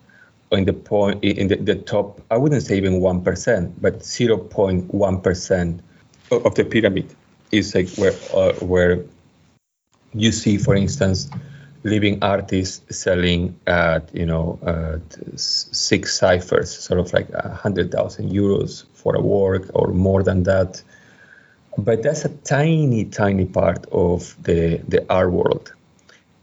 in 0.51 0.65
the 0.65 0.73
point 0.73 1.23
in 1.23 1.47
the, 1.47 1.55
the 1.57 1.75
top. 1.75 2.21
I 2.31 2.37
wouldn't 2.37 2.63
say 2.63 2.77
even 2.77 3.01
one 3.01 3.21
percent, 3.21 3.81
but 3.81 4.03
zero 4.03 4.37
point 4.37 4.93
one 4.93 5.21
percent 5.21 5.81
of 6.31 6.55
the 6.55 6.63
pyramid 6.63 7.13
is 7.51 7.75
like 7.75 7.89
where 7.95 8.13
uh, 8.33 8.53
where 8.65 9.03
you 10.13 10.31
see, 10.31 10.57
for 10.57 10.75
instance, 10.75 11.29
living 11.83 12.23
artists 12.23 12.97
selling 12.97 13.59
at 13.67 14.09
you 14.13 14.25
know 14.25 14.59
six 15.35 16.17
ciphers, 16.17 16.71
sort 16.71 16.99
of 16.99 17.13
like 17.13 17.29
a 17.33 17.49
hundred 17.49 17.91
thousand 17.91 18.31
euros 18.31 18.85
for 18.93 19.15
a 19.15 19.21
work 19.21 19.69
or 19.73 19.87
more 19.89 20.23
than 20.23 20.43
that. 20.43 20.81
But 21.77 22.01
that's 22.01 22.25
a 22.25 22.29
tiny, 22.29 23.05
tiny 23.05 23.45
part 23.45 23.85
of 23.91 24.35
the 24.43 24.81
the 24.87 25.05
art 25.09 25.31
world. 25.31 25.73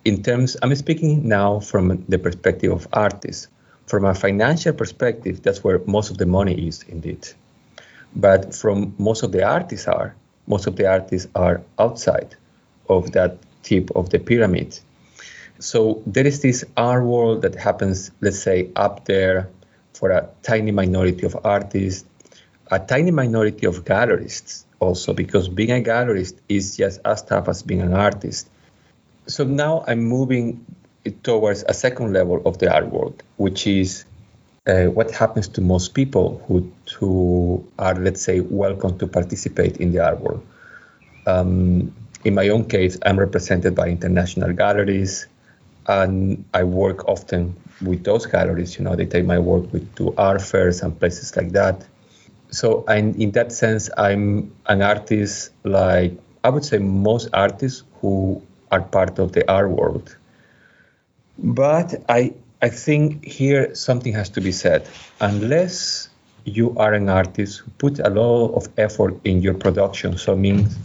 In 0.05 0.23
terms, 0.23 0.57
I'm 0.63 0.75
speaking 0.75 1.27
now 1.27 1.61
from 1.61 2.05
the 2.09 2.19
perspective 2.19 2.71
of 2.71 2.87
artists. 2.93 3.49
From 3.86 4.05
a 4.05 4.15
financial 4.15 4.73
perspective, 4.73 5.43
that's 5.43 5.62
where 5.62 5.81
most 5.86 6.11
of 6.11 6.19
the 6.19 6.27
money 6.27 6.69
is, 6.69 6.82
indeed. 6.89 7.28
But 8.16 8.55
from 8.55 8.94
most 8.98 9.23
of 9.23 9.32
the 9.32 9.44
artists 9.44 9.86
are, 9.86 10.15
most 10.47 10.66
of 10.66 10.77
the 10.77 10.86
artists 10.86 11.28
are 11.35 11.62
outside 11.78 12.36
of 12.89 13.12
that 13.12 13.39
tip 13.62 13.90
of 13.94 14.11
the 14.11 14.19
pyramid. 14.19 14.78
So 15.59 16.02
there 16.06 16.27
is 16.27 16.40
this 16.40 16.65
art 16.77 17.05
world 17.05 17.43
that 17.43 17.55
happens, 17.55 18.11
let's 18.20 18.40
say, 18.40 18.70
up 18.77 19.05
there 19.05 19.48
for 19.93 20.11
a 20.11 20.28
tiny 20.43 20.70
minority 20.70 21.27
of 21.27 21.36
artists, 21.44 22.05
a 22.70 22.78
tiny 22.78 23.11
minority 23.11 23.66
of 23.66 23.85
gallerists 23.85 24.65
also, 24.81 25.12
because 25.12 25.48
being 25.48 25.70
a 25.70 25.82
gallerist 25.82 26.35
is 26.48 26.77
just 26.77 27.01
as 27.05 27.23
tough 27.23 27.48
as 27.48 27.62
being 27.62 27.82
an 27.82 27.94
artist. 27.94 28.48
So 29.27 29.44
now 29.44 29.85
I'm 29.86 30.01
moving 30.01 30.65
towards 31.23 31.65
a 31.69 31.75
second 31.75 32.13
level 32.13 32.43
of 32.45 32.59
the 32.59 32.73
art 32.73 32.91
world, 32.91 33.23
which 33.37 33.67
is 33.67 34.05
uh, 34.67 34.85
what 34.85 35.11
happens 35.11 35.49
to 35.49 35.61
most 35.61 35.95
people 35.95 36.43
who 36.47 36.71
who 36.97 37.67
are, 37.79 37.95
let's 37.95 38.23
say, 38.23 38.41
welcome 38.41 38.99
to 38.99 39.07
participate 39.07 39.77
in 39.79 39.93
the 39.93 40.05
art 40.05 40.21
world. 40.21 40.45
Um, 41.27 41.95
in 42.25 42.35
my 42.35 42.49
own 42.49 42.65
case, 42.65 42.99
I'm 43.05 43.19
represented 43.19 43.75
by 43.75 43.89
international 43.89 44.53
galleries, 44.55 45.27
and 45.87 46.45
I 46.55 46.65
work 46.65 47.07
often 47.07 47.55
with 47.83 48.05
those 48.05 48.25
galleries. 48.27 48.79
You 48.79 48.85
know, 48.85 48.97
they 48.97 49.07
take 49.07 49.27
my 49.27 49.39
work 49.39 49.71
with 49.73 49.95
to 49.97 50.15
art 50.17 50.41
fairs 50.41 50.83
and 50.83 50.99
places 50.99 51.37
like 51.37 51.53
that. 51.53 51.87
So, 52.51 52.85
I'm, 52.89 53.15
in 53.21 53.33
that 53.33 53.53
sense, 53.53 53.91
I'm 53.99 54.53
an 54.67 54.81
artist 54.81 55.51
like 55.65 56.13
I 56.45 56.51
would 56.51 56.65
say 56.65 56.79
most 56.79 57.29
artists 57.33 57.83
who 58.01 58.43
are 58.71 58.83
part 58.83 59.19
of 59.19 59.33
the 59.33 59.51
art 59.51 59.71
world. 59.71 60.17
But 61.39 62.05
I 62.09 62.35
I 62.62 62.69
think 62.70 63.24
here 63.24 63.74
something 63.74 64.15
has 64.15 64.31
to 64.31 64.40
be 64.40 64.52
said. 64.52 64.89
Unless 65.20 66.09
you 66.44 66.74
are 66.78 66.94
an 66.94 67.09
artist 67.09 67.61
who 67.61 67.70
puts 67.73 68.01
a 68.01 68.09
lot 68.09 68.55
of 68.55 68.69
effort 68.78 69.20
in 69.24 69.43
your 69.43 69.55
production, 69.55 70.16
so 70.16 70.36
means 70.36 70.77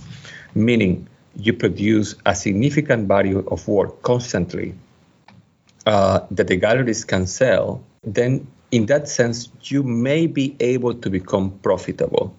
meaning 0.55 1.07
you 1.35 1.53
produce 1.53 2.15
a 2.26 2.35
significant 2.35 3.07
value 3.07 3.45
of 3.47 3.67
work 3.67 4.01
constantly 4.01 4.76
uh, 5.85 6.21
that 6.31 6.47
the 6.47 6.57
galleries 6.57 7.05
can 7.05 7.27
sell, 7.27 7.81
then 8.03 8.47
in 8.71 8.85
that 8.88 9.07
sense, 9.07 9.49
you 9.63 9.84
may 9.84 10.27
be 10.27 10.55
able 10.59 10.93
to 10.93 11.09
become 11.09 11.51
profitable, 11.59 12.35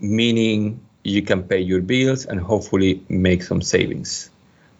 meaning 0.00 0.80
you 1.02 1.22
can 1.22 1.42
pay 1.42 1.60
your 1.60 1.80
bills 1.80 2.24
and 2.24 2.40
hopefully 2.40 3.02
make 3.08 3.42
some 3.42 3.60
savings 3.60 4.30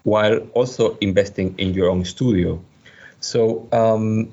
while 0.05 0.37
also 0.53 0.97
investing 1.01 1.55
in 1.57 1.73
your 1.73 1.89
own 1.89 2.05
studio. 2.05 2.61
So, 3.19 3.67
um, 3.71 4.31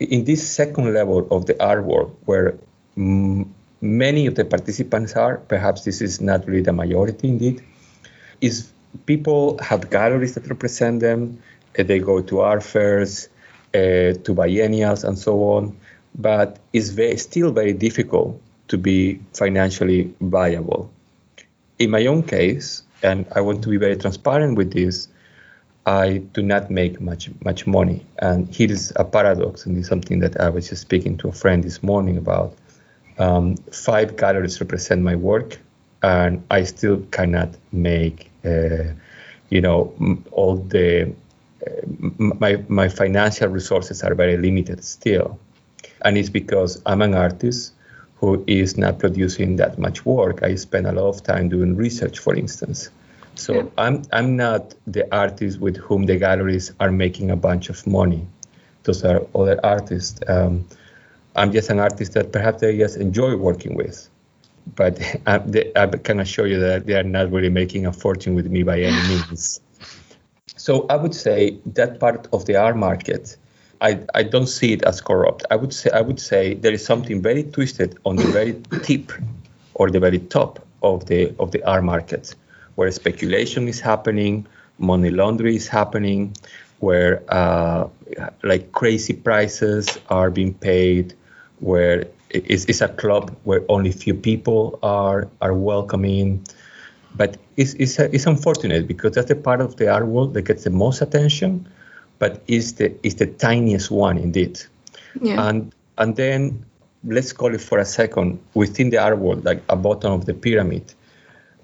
in 0.00 0.24
this 0.24 0.48
second 0.48 0.94
level 0.94 1.28
of 1.30 1.44
the 1.46 1.62
art 1.62 1.84
world, 1.84 2.16
where 2.24 2.58
m- 2.96 3.54
many 3.80 4.26
of 4.26 4.34
the 4.34 4.44
participants 4.44 5.14
are, 5.14 5.36
perhaps 5.36 5.84
this 5.84 6.00
is 6.00 6.20
not 6.20 6.46
really 6.46 6.62
the 6.62 6.72
majority 6.72 7.28
indeed, 7.28 7.62
is 8.40 8.72
people 9.04 9.58
have 9.58 9.90
galleries 9.90 10.34
that 10.34 10.48
represent 10.48 11.00
them. 11.00 11.38
Uh, 11.78 11.82
they 11.82 11.98
go 11.98 12.22
to 12.22 12.40
art 12.40 12.62
fairs, 12.62 13.28
uh, 13.74 14.16
to 14.24 14.34
biennials, 14.34 15.04
and 15.04 15.18
so 15.18 15.44
on. 15.52 15.76
But 16.14 16.58
it's 16.72 16.88
very, 16.88 17.18
still 17.18 17.52
very 17.52 17.74
difficult 17.74 18.40
to 18.68 18.78
be 18.78 19.20
financially 19.34 20.14
viable. 20.20 20.90
In 21.78 21.90
my 21.90 22.06
own 22.06 22.22
case, 22.22 22.82
and 23.02 23.26
I 23.32 23.40
want 23.40 23.62
to 23.62 23.68
be 23.68 23.76
very 23.76 23.96
transparent 23.96 24.56
with 24.56 24.72
this, 24.72 25.08
I 25.86 26.18
do 26.34 26.42
not 26.42 26.70
make 26.70 27.00
much 27.00 27.30
much 27.44 27.66
money. 27.66 28.04
And 28.18 28.54
here 28.54 28.70
is 28.70 28.92
a 28.96 29.04
paradox, 29.04 29.64
and 29.66 29.78
it's 29.78 29.88
something 29.88 30.18
that 30.20 30.40
I 30.40 30.48
was 30.50 30.68
just 30.68 30.82
speaking 30.82 31.16
to 31.18 31.28
a 31.28 31.32
friend 31.32 31.64
this 31.64 31.82
morning 31.82 32.18
about. 32.18 32.54
Um, 33.18 33.56
five 33.72 34.16
galleries 34.16 34.60
represent 34.60 35.02
my 35.02 35.16
work, 35.16 35.58
and 36.02 36.44
I 36.50 36.62
still 36.62 36.98
cannot 37.10 37.48
make, 37.72 38.30
uh, 38.44 38.92
you 39.50 39.60
know, 39.60 39.92
all 40.30 40.56
the 40.56 41.12
uh, 41.66 41.70
my 42.18 42.62
my 42.68 42.88
financial 42.88 43.48
resources 43.48 44.02
are 44.04 44.14
very 44.14 44.36
limited 44.36 44.84
still, 44.84 45.38
and 46.02 46.16
it's 46.16 46.30
because 46.30 46.80
I'm 46.86 47.02
an 47.02 47.14
artist 47.14 47.72
who 48.20 48.44
is 48.46 48.76
not 48.76 48.98
producing 48.98 49.56
that 49.56 49.78
much 49.78 50.04
work. 50.04 50.42
I 50.42 50.54
spend 50.56 50.86
a 50.86 50.92
lot 50.92 51.08
of 51.08 51.22
time 51.22 51.48
doing 51.48 51.76
research, 51.76 52.18
for 52.18 52.34
instance. 52.34 52.90
So 53.34 53.54
yeah. 53.54 53.62
I'm 53.78 54.02
I'm 54.12 54.36
not 54.36 54.74
the 54.86 55.04
artist 55.14 55.60
with 55.60 55.76
whom 55.76 56.06
the 56.06 56.16
galleries 56.16 56.72
are 56.80 56.90
making 56.90 57.30
a 57.30 57.36
bunch 57.36 57.68
of 57.68 57.86
money. 57.86 58.26
Those 58.82 59.04
are 59.04 59.26
other 59.34 59.60
artists. 59.64 60.20
Um, 60.28 60.66
I'm 61.36 61.52
just 61.52 61.70
an 61.70 61.78
artist 61.78 62.14
that 62.14 62.32
perhaps 62.32 62.60
they 62.60 62.76
just 62.76 62.96
enjoy 62.96 63.36
working 63.36 63.74
with 63.76 64.08
but 64.74 65.00
I, 65.26 65.38
they, 65.38 65.72
I 65.76 65.86
can 65.86 66.20
assure 66.20 66.46
you 66.46 66.60
that 66.60 66.86
they 66.86 66.94
are 66.94 67.02
not 67.02 67.30
really 67.30 67.48
making 67.48 67.86
a 67.86 67.92
fortune 67.92 68.34
with 68.34 68.46
me 68.46 68.62
by 68.62 68.80
any 68.80 69.08
means. 69.08 69.60
So 70.56 70.86
I 70.90 70.96
would 70.96 71.14
say 71.14 71.58
that 71.66 72.00
part 72.00 72.28
of 72.32 72.44
the 72.46 72.56
art 72.56 72.76
market, 72.76 73.36
I, 73.80 74.00
I 74.14 74.22
don't 74.24 74.46
see 74.48 74.72
it 74.72 74.82
as 74.82 75.00
corrupt. 75.00 75.44
I 75.50 75.56
would 75.56 75.72
say 75.72 75.90
I 75.90 76.00
would 76.00 76.20
say 76.20 76.54
there 76.54 76.72
is 76.72 76.84
something 76.84 77.22
very 77.22 77.44
twisted 77.44 77.98
on 78.04 78.16
the 78.16 78.26
very 78.26 78.60
tip 78.82 79.12
or 79.74 79.90
the 79.90 80.00
very 80.00 80.18
top 80.18 80.66
of 80.82 81.06
the 81.06 81.34
of 81.38 81.52
the 81.52 81.62
art 81.64 81.84
market, 81.84 82.34
where 82.74 82.90
speculation 82.90 83.68
is 83.68 83.80
happening, 83.80 84.46
money 84.78 85.10
laundering 85.10 85.54
is 85.54 85.68
happening, 85.68 86.34
where 86.80 87.22
uh, 87.28 87.88
like 88.42 88.72
crazy 88.72 89.12
prices 89.12 89.98
are 90.08 90.30
being 90.30 90.54
paid, 90.54 91.14
where 91.60 92.06
it's, 92.30 92.64
it's 92.66 92.80
a 92.80 92.88
club 92.88 93.34
where 93.44 93.62
only 93.68 93.92
few 93.92 94.14
people 94.14 94.78
are 94.82 95.28
are 95.40 95.54
welcoming 95.54 96.44
but 97.16 97.38
it's, 97.56 97.74
it's, 97.74 97.98
it's 97.98 98.26
unfortunate 98.26 98.86
because 98.86 99.12
that's 99.12 99.28
the 99.28 99.34
part 99.34 99.60
of 99.60 99.76
the 99.76 99.88
art 99.88 100.06
world 100.06 100.34
that 100.34 100.42
gets 100.42 100.64
the 100.64 100.70
most 100.70 101.00
attention 101.00 101.66
but 102.18 102.42
is 102.46 102.74
the 102.74 102.94
is 103.06 103.16
the 103.16 103.26
tiniest 103.26 103.90
one 103.90 104.18
indeed 104.18 104.60
yeah. 105.20 105.48
and 105.48 105.74
and 105.98 106.16
then 106.16 106.64
let's 107.04 107.32
call 107.32 107.54
it 107.54 107.60
for 107.60 107.78
a 107.78 107.84
second 107.84 108.38
within 108.54 108.90
the 108.90 108.98
art 108.98 109.18
world 109.18 109.44
like 109.44 109.62
a 109.68 109.76
bottom 109.76 110.12
of 110.12 110.26
the 110.26 110.34
pyramid 110.34 110.94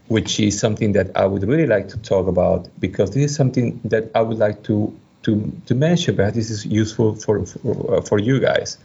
which 0.08 0.38
is 0.38 0.58
something 0.58 0.92
that 0.92 1.10
i 1.16 1.24
would 1.24 1.42
really 1.46 1.66
like 1.66 1.88
to 1.88 1.98
talk 1.98 2.26
about 2.26 2.68
because 2.78 3.10
this 3.10 3.30
is 3.30 3.34
something 3.34 3.80
that 3.84 4.10
i 4.14 4.20
would 4.20 4.38
like 4.38 4.62
to 4.62 4.94
to 5.22 5.52
to 5.66 5.74
mention 5.74 6.14
but 6.16 6.34
this 6.34 6.50
is 6.50 6.66
useful 6.66 7.14
for 7.14 7.44
for, 7.46 7.96
uh, 7.96 8.00
for 8.02 8.18
you 8.18 8.38
guys 8.38 8.78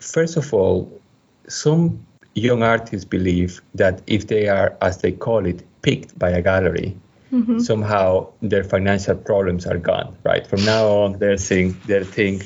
first 0.00 0.36
of 0.36 0.52
all, 0.52 0.90
some 1.48 2.04
young 2.34 2.62
artists 2.62 3.04
believe 3.04 3.60
that 3.74 4.02
if 4.06 4.26
they 4.26 4.48
are, 4.48 4.76
as 4.80 4.98
they 4.98 5.12
call 5.12 5.46
it, 5.46 5.62
picked 5.82 6.18
by 6.18 6.30
a 6.30 6.42
gallery, 6.42 6.96
mm-hmm. 7.32 7.58
somehow 7.58 8.28
their 8.42 8.64
financial 8.64 9.16
problems 9.16 9.66
are 9.66 9.78
gone. 9.78 10.16
Right 10.24 10.46
from 10.46 10.64
now 10.64 10.86
on, 10.88 11.18
they're 11.18 11.36
saying 11.36 11.80
they 11.86 12.04
think, 12.04 12.44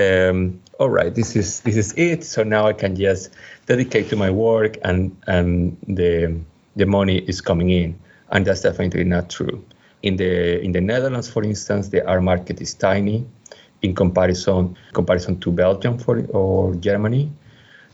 um, 0.00 0.60
all 0.78 0.90
right, 0.90 1.14
this 1.14 1.36
is 1.36 1.60
this 1.60 1.76
is 1.76 1.94
it. 1.96 2.24
So 2.24 2.42
now 2.42 2.66
I 2.66 2.72
can 2.72 2.96
just 2.96 3.30
dedicate 3.66 4.08
to 4.10 4.16
my 4.16 4.30
work, 4.30 4.76
and 4.82 5.16
and 5.26 5.76
the 5.86 6.40
the 6.76 6.86
money 6.86 7.18
is 7.18 7.40
coming 7.40 7.70
in, 7.70 7.98
and 8.30 8.46
that's 8.46 8.62
definitely 8.62 9.04
not 9.04 9.30
true. 9.30 9.64
In 10.02 10.16
the 10.16 10.60
in 10.60 10.72
the 10.72 10.80
Netherlands, 10.80 11.28
for 11.28 11.42
instance, 11.42 11.88
the 11.88 12.06
art 12.06 12.22
market 12.22 12.60
is 12.60 12.74
tiny 12.74 13.26
in 13.82 13.94
comparison 13.94 14.76
comparison 14.92 15.38
to 15.40 15.52
Belgium 15.52 15.98
for 15.98 16.24
or 16.30 16.74
Germany. 16.74 17.30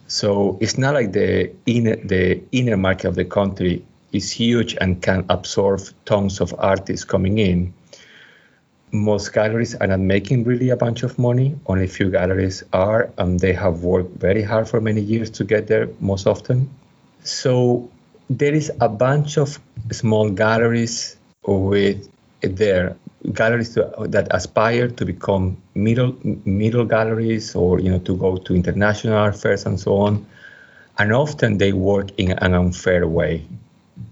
So 0.06 0.58
it's 0.60 0.76
not 0.76 0.94
like 0.94 1.12
the 1.12 1.52
inner 1.66 1.96
the 1.96 2.42
inner 2.50 2.76
market 2.76 3.08
of 3.08 3.14
the 3.14 3.24
country 3.24 3.84
is 4.12 4.30
huge 4.30 4.76
and 4.80 5.02
can 5.02 5.24
absorb 5.28 5.80
tons 6.04 6.40
of 6.40 6.54
artists 6.58 7.04
coming 7.04 7.38
in. 7.38 7.72
Most 8.92 9.32
galleries 9.32 9.74
are 9.76 9.86
not 9.86 10.00
making 10.00 10.44
really 10.44 10.70
a 10.70 10.76
bunch 10.76 11.02
of 11.02 11.18
money. 11.18 11.56
Only 11.66 11.84
a 11.84 11.88
few 11.88 12.10
galleries 12.10 12.64
are, 12.72 13.10
and 13.18 13.38
they 13.38 13.52
have 13.52 13.84
worked 13.84 14.16
very 14.18 14.42
hard 14.42 14.68
for 14.68 14.80
many 14.80 15.00
years 15.00 15.30
to 15.30 15.44
get 15.44 15.68
there 15.68 15.88
most 16.00 16.26
often. 16.26 16.68
So 17.22 17.88
there 18.28 18.54
is 18.54 18.72
a 18.80 18.88
bunch 18.88 19.38
of 19.38 19.58
small 19.92 20.30
galleries 20.30 21.16
with 21.46 22.08
their 22.42 22.96
galleries 23.32 23.74
that 23.74 24.28
aspire 24.30 24.88
to 24.88 25.04
become 25.04 25.56
middle 25.74 26.16
middle 26.44 26.84
galleries 26.84 27.54
or 27.54 27.80
you 27.80 27.90
know 27.90 27.98
to 27.98 28.16
go 28.16 28.36
to 28.36 28.54
international 28.54 29.30
fairs 29.32 29.66
and 29.66 29.78
so 29.78 29.96
on 29.98 30.24
and 30.98 31.12
often 31.12 31.58
they 31.58 31.72
work 31.72 32.10
in 32.16 32.32
an 32.32 32.54
unfair 32.54 33.06
way 33.06 33.44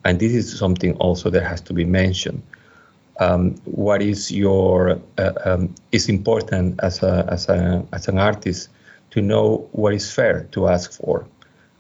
and 0.05 0.19
this 0.20 0.32
is 0.32 0.59
something 0.59 0.94
also 0.94 1.31
that 1.31 1.43
has 1.44 1.60
to 1.60 1.73
be 1.73 1.85
mentioned 1.85 2.43
um, 3.20 3.55
what 3.65 4.01
is 4.02 4.31
your 4.31 5.01
uh, 5.19 5.32
um, 5.44 5.74
is 5.93 6.09
important 6.09 6.78
as 6.82 7.02
a, 7.02 7.27
as 7.31 7.48
a 7.48 7.85
as 7.93 8.09
an 8.09 8.19
artist 8.19 8.69
to 9.10 9.20
know 9.20 9.69
what 9.73 9.94
is 9.94 10.10
fair 10.12 10.44
to 10.52 10.69
ask 10.69 10.93
for 10.93 11.27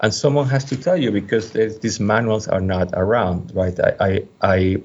and 0.00 0.12
someone 0.14 0.48
has 0.48 0.64
to 0.64 0.76
tell 0.76 0.96
you 0.96 1.10
because 1.10 1.52
these 1.52 2.00
manuals 2.00 2.48
are 2.48 2.60
not 2.60 2.90
around 2.94 3.52
right 3.54 3.78
I, 3.80 3.94
I, 4.00 4.22
I 4.42 4.82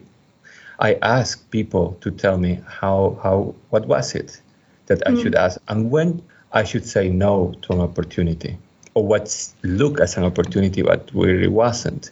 I 0.80 0.94
ask 1.02 1.50
people 1.52 1.98
to 2.02 2.12
tell 2.12 2.38
me 2.38 2.60
how 2.66 3.18
how 3.24 3.56
what 3.70 3.86
was 3.88 4.16
it 4.16 4.42
that 4.88 5.06
I 5.08 5.12
Mm. 5.12 5.22
should 5.22 5.36
ask 5.36 5.60
and 5.68 5.92
when 5.92 6.22
I 6.52 6.64
should 6.64 6.86
say 6.86 7.10
no 7.10 7.54
to 7.64 7.74
an 7.74 7.80
opportunity 7.82 8.58
or 8.94 9.06
what 9.06 9.26
look 9.64 10.00
as 10.00 10.18
an 10.18 10.24
opportunity 10.24 10.82
but 10.84 11.10
really 11.14 11.48
wasn't. 11.48 12.12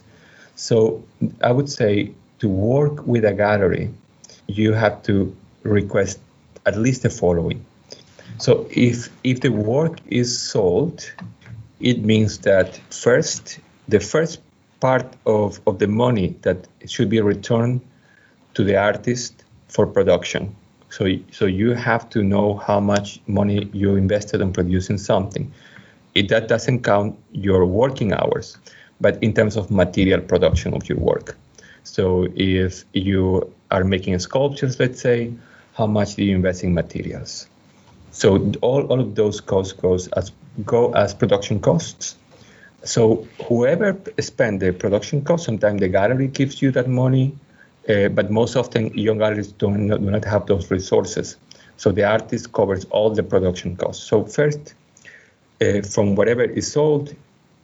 So 0.56 1.02
I 1.42 1.52
would 1.52 1.68
say 1.68 2.12
to 2.38 2.48
work 2.48 3.06
with 3.06 3.24
a 3.24 3.32
gallery, 3.32 3.90
you 4.46 4.72
have 4.72 5.02
to 5.04 5.34
request 5.62 6.20
at 6.66 6.76
least 6.76 7.02
the 7.02 7.10
following. 7.10 7.64
So 8.38 8.66
if 8.70 9.10
if 9.24 9.40
the 9.40 9.50
work 9.50 10.00
is 10.08 10.38
sold, 10.38 11.10
it 11.80 12.04
means 12.04 12.38
that 12.38 12.76
first 12.90 13.58
the 13.88 14.00
first 14.00 14.40
part 14.80 15.06
of, 15.26 15.60
of 15.66 15.78
the 15.78 15.86
money 15.86 16.34
that 16.42 16.66
should 16.86 17.08
be 17.08 17.20
returned 17.20 17.80
to 18.54 18.64
the 18.64 18.76
artist 18.76 19.44
for 19.68 19.86
production. 19.86 20.54
So, 20.90 21.06
so 21.30 21.46
you 21.46 21.70
have 21.72 22.10
to 22.10 22.22
know 22.22 22.56
how 22.56 22.80
much 22.80 23.20
money 23.26 23.70
you 23.72 23.96
invested 23.96 24.40
in 24.40 24.52
producing 24.52 24.98
something. 24.98 25.50
It, 26.14 26.28
that 26.28 26.48
doesn't 26.48 26.82
count 26.82 27.18
your 27.30 27.64
working 27.64 28.12
hours, 28.12 28.58
but 29.02 29.22
in 29.22 29.34
terms 29.34 29.56
of 29.56 29.70
material 29.70 30.20
production 30.20 30.72
of 30.74 30.88
your 30.88 30.98
work. 30.98 31.36
So 31.84 32.28
if 32.36 32.84
you 32.92 33.52
are 33.70 33.84
making 33.84 34.18
sculptures, 34.20 34.78
let's 34.78 35.00
say, 35.00 35.32
how 35.74 35.86
much 35.86 36.14
do 36.14 36.24
you 36.24 36.36
invest 36.36 36.62
in 36.62 36.72
materials? 36.72 37.48
So 38.12 38.52
all, 38.60 38.82
all 38.86 39.00
of 39.00 39.14
those 39.14 39.40
costs 39.40 39.72
goes 39.72 40.08
as 40.08 40.32
go 40.64 40.92
as 40.92 41.14
production 41.14 41.60
costs. 41.60 42.16
So 42.84 43.26
whoever 43.48 43.98
spend 44.20 44.60
the 44.60 44.72
production 44.72 45.22
cost, 45.24 45.44
sometimes 45.44 45.80
the 45.80 45.88
gallery 45.88 46.28
gives 46.28 46.60
you 46.62 46.70
that 46.72 46.88
money, 46.88 47.34
uh, 47.88 48.08
but 48.08 48.30
most 48.30 48.54
often 48.56 48.96
young 48.96 49.18
galleries 49.18 49.52
do 49.52 49.70
not, 49.70 50.00
do 50.00 50.10
not 50.10 50.24
have 50.24 50.46
those 50.46 50.70
resources. 50.70 51.36
So 51.78 51.90
the 51.90 52.04
artist 52.04 52.52
covers 52.52 52.84
all 52.86 53.10
the 53.10 53.22
production 53.22 53.76
costs. 53.76 54.04
So 54.04 54.24
first, 54.24 54.74
uh, 55.60 55.82
from 55.82 56.14
whatever 56.16 56.44
is 56.44 56.70
sold, 56.70 57.14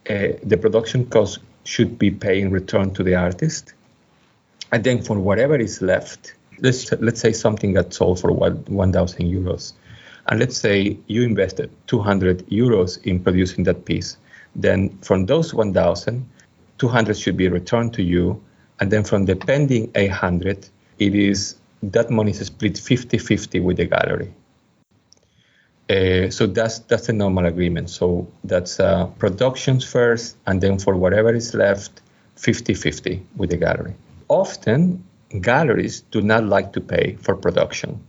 uh, 0.09 0.29
the 0.43 0.57
production 0.57 1.05
cost 1.05 1.39
should 1.63 1.99
be 1.99 2.11
paid 2.11 2.43
in 2.43 2.51
return 2.51 2.91
to 2.95 3.03
the 3.03 3.15
artist. 3.15 3.73
And 4.71 4.83
then 4.83 5.01
for 5.01 5.19
whatever 5.19 5.55
is 5.57 5.81
left, 5.81 6.33
let's 6.59 6.91
let's 6.93 7.19
say 7.19 7.31
something 7.31 7.73
got 7.73 7.93
sold 7.93 8.19
for 8.19 8.31
one 8.31 8.63
one 8.67 8.91
thousand 8.91 9.25
euros, 9.25 9.73
and 10.27 10.39
let's 10.39 10.57
say 10.57 10.97
you 11.07 11.23
invested 11.23 11.71
two 11.87 11.99
hundred 11.99 12.45
euros 12.47 13.03
in 13.03 13.23
producing 13.23 13.63
that 13.65 13.85
piece. 13.85 14.17
Then 14.55 14.97
from 15.01 15.25
those 15.27 15.53
1,000, 15.53 16.27
200 16.79 17.17
should 17.17 17.37
be 17.37 17.47
returned 17.47 17.93
to 17.93 18.03
you, 18.03 18.41
and 18.79 18.91
then 18.91 19.03
from 19.03 19.25
the 19.25 19.35
pending 19.35 19.91
800, 19.95 20.67
it 20.97 21.15
is 21.15 21.55
that 21.83 22.09
money 22.09 22.31
is 22.31 22.39
split 22.39 22.73
50-50 22.73 23.63
with 23.63 23.77
the 23.77 23.85
gallery. 23.85 24.33
Uh, 25.89 26.29
so 26.29 26.45
that's 26.45 26.79
that's 26.79 27.07
the 27.07 27.13
normal 27.13 27.45
agreement. 27.45 27.89
So 27.89 28.27
that's 28.43 28.79
uh, 28.79 29.07
productions 29.17 29.83
first, 29.83 30.37
and 30.45 30.61
then 30.61 30.77
for 30.77 30.95
whatever 30.95 31.33
is 31.33 31.53
left, 31.55 32.01
50-50 32.37 33.21
with 33.37 33.49
the 33.49 33.57
gallery. 33.57 33.95
Often, 34.27 35.03
galleries 35.41 36.01
do 36.11 36.21
not 36.21 36.43
like 36.45 36.73
to 36.73 36.81
pay 36.81 37.17
for 37.21 37.35
production. 37.35 37.99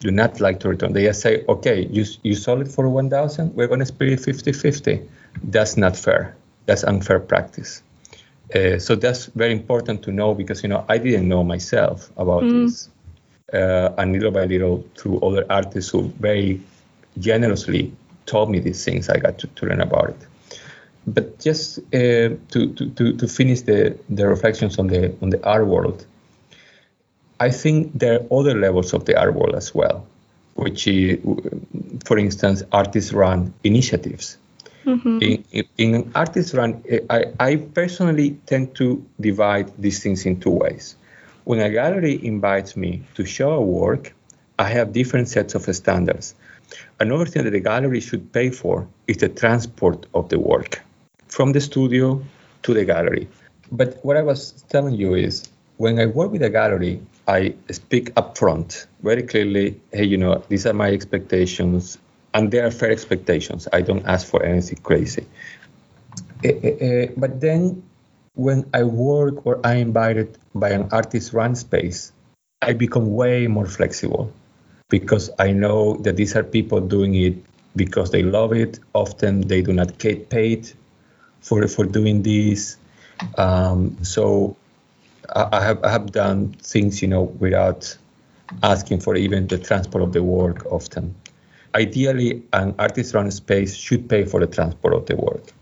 Do 0.00 0.10
not 0.10 0.40
like 0.40 0.60
to 0.60 0.68
return. 0.68 0.92
They 0.92 1.04
just 1.04 1.20
say, 1.20 1.44
okay, 1.48 1.86
you, 1.90 2.04
you 2.22 2.34
sold 2.34 2.60
it 2.60 2.68
for 2.68 2.88
1,000, 2.88 3.54
we're 3.54 3.66
going 3.66 3.80
to 3.80 3.86
split 3.86 4.12
it 4.12 4.20
50-50. 4.20 5.04
That's 5.42 5.76
not 5.76 5.96
fair. 5.96 6.36
That's 6.66 6.84
unfair 6.84 7.18
practice. 7.18 7.82
Uh, 8.54 8.78
so 8.78 8.94
that's 8.94 9.26
very 9.26 9.52
important 9.52 10.02
to 10.04 10.12
know 10.12 10.34
because, 10.34 10.62
you 10.62 10.68
know, 10.68 10.84
I 10.88 10.98
didn't 10.98 11.28
know 11.28 11.42
myself 11.42 12.10
about 12.16 12.44
Mm. 12.44 12.62
this. 12.62 12.88
Uh, 13.52 13.90
and 13.98 14.12
little 14.12 14.30
by 14.30 14.44
little, 14.44 14.84
through 14.96 15.18
other 15.20 15.44
artists 15.50 15.90
who 15.90 16.02
very 16.20 16.60
generously 17.20 17.92
told 18.26 18.50
me 18.50 18.58
these 18.58 18.84
things, 18.84 19.08
I 19.08 19.18
got 19.18 19.38
to, 19.38 19.46
to 19.46 19.66
learn 19.66 19.80
about 19.80 20.10
it. 20.10 20.16
But 21.06 21.38
just 21.40 21.78
uh, 21.78 22.36
to, 22.52 22.72
to, 22.76 22.90
to, 22.90 23.16
to 23.16 23.28
finish 23.28 23.62
the, 23.62 23.98
the 24.10 24.28
reflections 24.28 24.78
on 24.78 24.88
the 24.88 25.14
on 25.22 25.30
the 25.30 25.42
art 25.42 25.66
world, 25.66 26.04
I 27.40 27.50
think 27.50 27.98
there 27.98 28.20
are 28.20 28.38
other 28.38 28.54
levels 28.54 28.92
of 28.92 29.04
the 29.04 29.18
art 29.18 29.34
world 29.34 29.54
as 29.54 29.74
well, 29.74 30.06
which 30.54 30.86
is, 30.86 31.18
for 32.04 32.18
instance, 32.18 32.62
artist-run 32.72 33.54
initiatives. 33.64 34.36
Mhm. 34.84 35.22
In, 35.22 35.44
in, 35.52 35.64
in 35.78 36.10
artist-run, 36.14 36.82
I, 37.10 37.24
I 37.40 37.56
personally 37.56 38.38
tend 38.46 38.74
to 38.76 39.04
divide 39.20 39.72
these 39.78 40.02
things 40.02 40.26
in 40.26 40.40
two 40.40 40.50
ways. 40.50 40.96
When 41.44 41.60
a 41.60 41.70
gallery 41.70 42.18
invites 42.22 42.76
me 42.76 43.02
to 43.14 43.24
show 43.24 43.52
a 43.52 43.62
work, 43.62 44.14
I 44.58 44.64
have 44.64 44.92
different 44.92 45.28
sets 45.28 45.54
of 45.54 45.62
standards. 45.74 46.34
Another 47.00 47.26
thing 47.26 47.44
that 47.44 47.50
the 47.50 47.60
gallery 47.60 48.00
should 48.00 48.32
pay 48.32 48.50
for 48.50 48.88
is 49.06 49.18
the 49.18 49.28
transport 49.28 50.06
of 50.14 50.28
the 50.28 50.38
work 50.38 50.82
from 51.28 51.52
the 51.52 51.60
studio 51.60 52.22
to 52.62 52.74
the 52.74 52.84
gallery. 52.84 53.28
But 53.70 54.04
what 54.04 54.16
I 54.16 54.22
was 54.22 54.52
telling 54.68 54.94
you 54.94 55.14
is 55.14 55.48
when 55.76 55.98
I 55.98 56.06
work 56.06 56.32
with 56.32 56.42
a 56.42 56.50
gallery, 56.50 57.00
I 57.26 57.54
speak 57.70 58.14
upfront 58.14 58.86
very 59.02 59.22
clearly, 59.22 59.80
hey, 59.92 60.04
you 60.04 60.16
know, 60.16 60.42
these 60.48 60.66
are 60.66 60.72
my 60.72 60.90
expectations, 60.90 61.98
and 62.34 62.50
they 62.50 62.58
are 62.58 62.70
fair 62.70 62.90
expectations. 62.90 63.68
I 63.72 63.82
don't 63.82 64.04
ask 64.06 64.26
for 64.26 64.42
anything 64.42 64.78
crazy. 64.82 65.26
Eh, 66.44 66.52
eh, 66.62 66.76
eh, 66.80 67.06
but 67.16 67.40
then 67.40 67.82
when 68.34 68.68
I 68.72 68.84
work 68.84 69.46
or 69.46 69.60
I'm 69.64 69.88
invited 69.88 70.38
by 70.54 70.70
an 70.70 70.88
artist 70.92 71.32
run 71.32 71.54
space, 71.54 72.12
I 72.62 72.72
become 72.72 73.14
way 73.14 73.46
more 73.46 73.66
flexible 73.66 74.32
because 74.88 75.30
I 75.38 75.52
know 75.52 75.96
that 75.98 76.16
these 76.16 76.34
are 76.34 76.42
people 76.42 76.80
doing 76.80 77.14
it 77.14 77.34
because 77.76 78.10
they 78.10 78.22
love 78.22 78.52
it. 78.52 78.80
Often 78.94 79.42
they 79.42 79.62
do 79.62 79.72
not 79.72 79.98
get 79.98 80.30
paid 80.30 80.70
for 81.40 81.66
for 81.68 81.84
doing 81.84 82.22
this. 82.22 82.76
Um, 83.36 83.96
so 84.02 84.56
I, 85.34 85.48
I 85.52 85.64
have 85.64 85.84
I 85.84 85.90
have 85.90 86.12
done 86.12 86.54
things 86.62 87.02
you 87.02 87.08
know 87.08 87.22
without 87.22 87.96
asking 88.62 89.00
for 89.00 89.14
even 89.14 89.46
the 89.46 89.58
transport 89.58 90.02
of 90.02 90.12
the 90.12 90.22
work 90.22 90.64
often. 90.72 91.14
Ideally, 91.74 92.42
an 92.54 92.74
artist 92.78 93.14
run 93.14 93.30
space 93.30 93.76
should 93.76 94.08
pay 94.08 94.24
for 94.24 94.40
the 94.40 94.46
transport 94.46 94.94
of 94.94 95.04
the 95.04 95.16
work, 95.16 95.52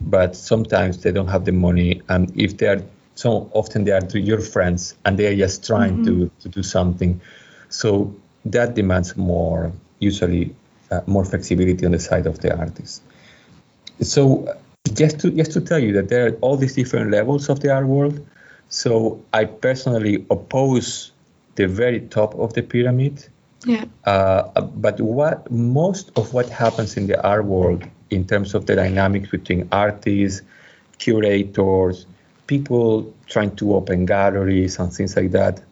but 0.00 0.34
sometimes 0.34 0.98
they 1.02 1.12
don't 1.12 1.28
have 1.28 1.44
the 1.44 1.52
money, 1.52 2.02
and 2.08 2.32
if 2.36 2.56
they 2.56 2.66
are 2.66 2.82
so 3.14 3.48
often 3.52 3.84
they 3.84 3.92
are 3.92 4.00
to 4.00 4.18
your 4.18 4.40
friends 4.40 4.96
and 5.04 5.18
they 5.18 5.26
are 5.26 5.36
just 5.36 5.64
trying 5.64 6.02
to, 6.02 6.30
to 6.40 6.48
do 6.48 6.62
something. 6.62 7.20
So 7.68 8.14
that 8.44 8.74
demands 8.74 9.16
more, 9.16 9.72
usually 9.98 10.54
uh, 10.90 11.00
more 11.06 11.24
flexibility 11.24 11.86
on 11.86 11.92
the 11.92 11.98
side 11.98 12.26
of 12.26 12.40
the 12.40 12.56
artist. 12.56 13.02
So 14.00 14.56
just 14.94 15.20
to 15.20 15.30
just 15.30 15.52
to 15.52 15.60
tell 15.60 15.78
you 15.78 15.92
that 15.92 16.08
there 16.08 16.26
are 16.26 16.32
all 16.40 16.56
these 16.56 16.74
different 16.74 17.10
levels 17.10 17.48
of 17.48 17.60
the 17.60 17.72
art 17.72 17.86
world. 17.86 18.26
So 18.68 19.22
I 19.32 19.44
personally 19.44 20.26
oppose 20.30 21.12
the 21.54 21.68
very 21.68 22.00
top 22.00 22.34
of 22.34 22.54
the 22.54 22.62
pyramid. 22.62 23.28
Yeah. 23.64 23.84
Uh, 24.04 24.60
but 24.60 25.00
what 25.00 25.50
most 25.50 26.10
of 26.16 26.32
what 26.32 26.48
happens 26.48 26.96
in 26.96 27.06
the 27.06 27.22
art 27.22 27.44
world 27.44 27.84
in 28.10 28.26
terms 28.26 28.54
of 28.54 28.66
the 28.66 28.74
dynamics 28.74 29.30
between 29.30 29.68
artists, 29.70 30.42
curators, 30.98 32.06
people 32.46 33.14
trying 33.26 33.54
to 33.56 33.74
open 33.74 34.04
galleries 34.04 34.78
and 34.78 34.92
things 34.92 35.16
like 35.16 35.30
that, 35.30 35.62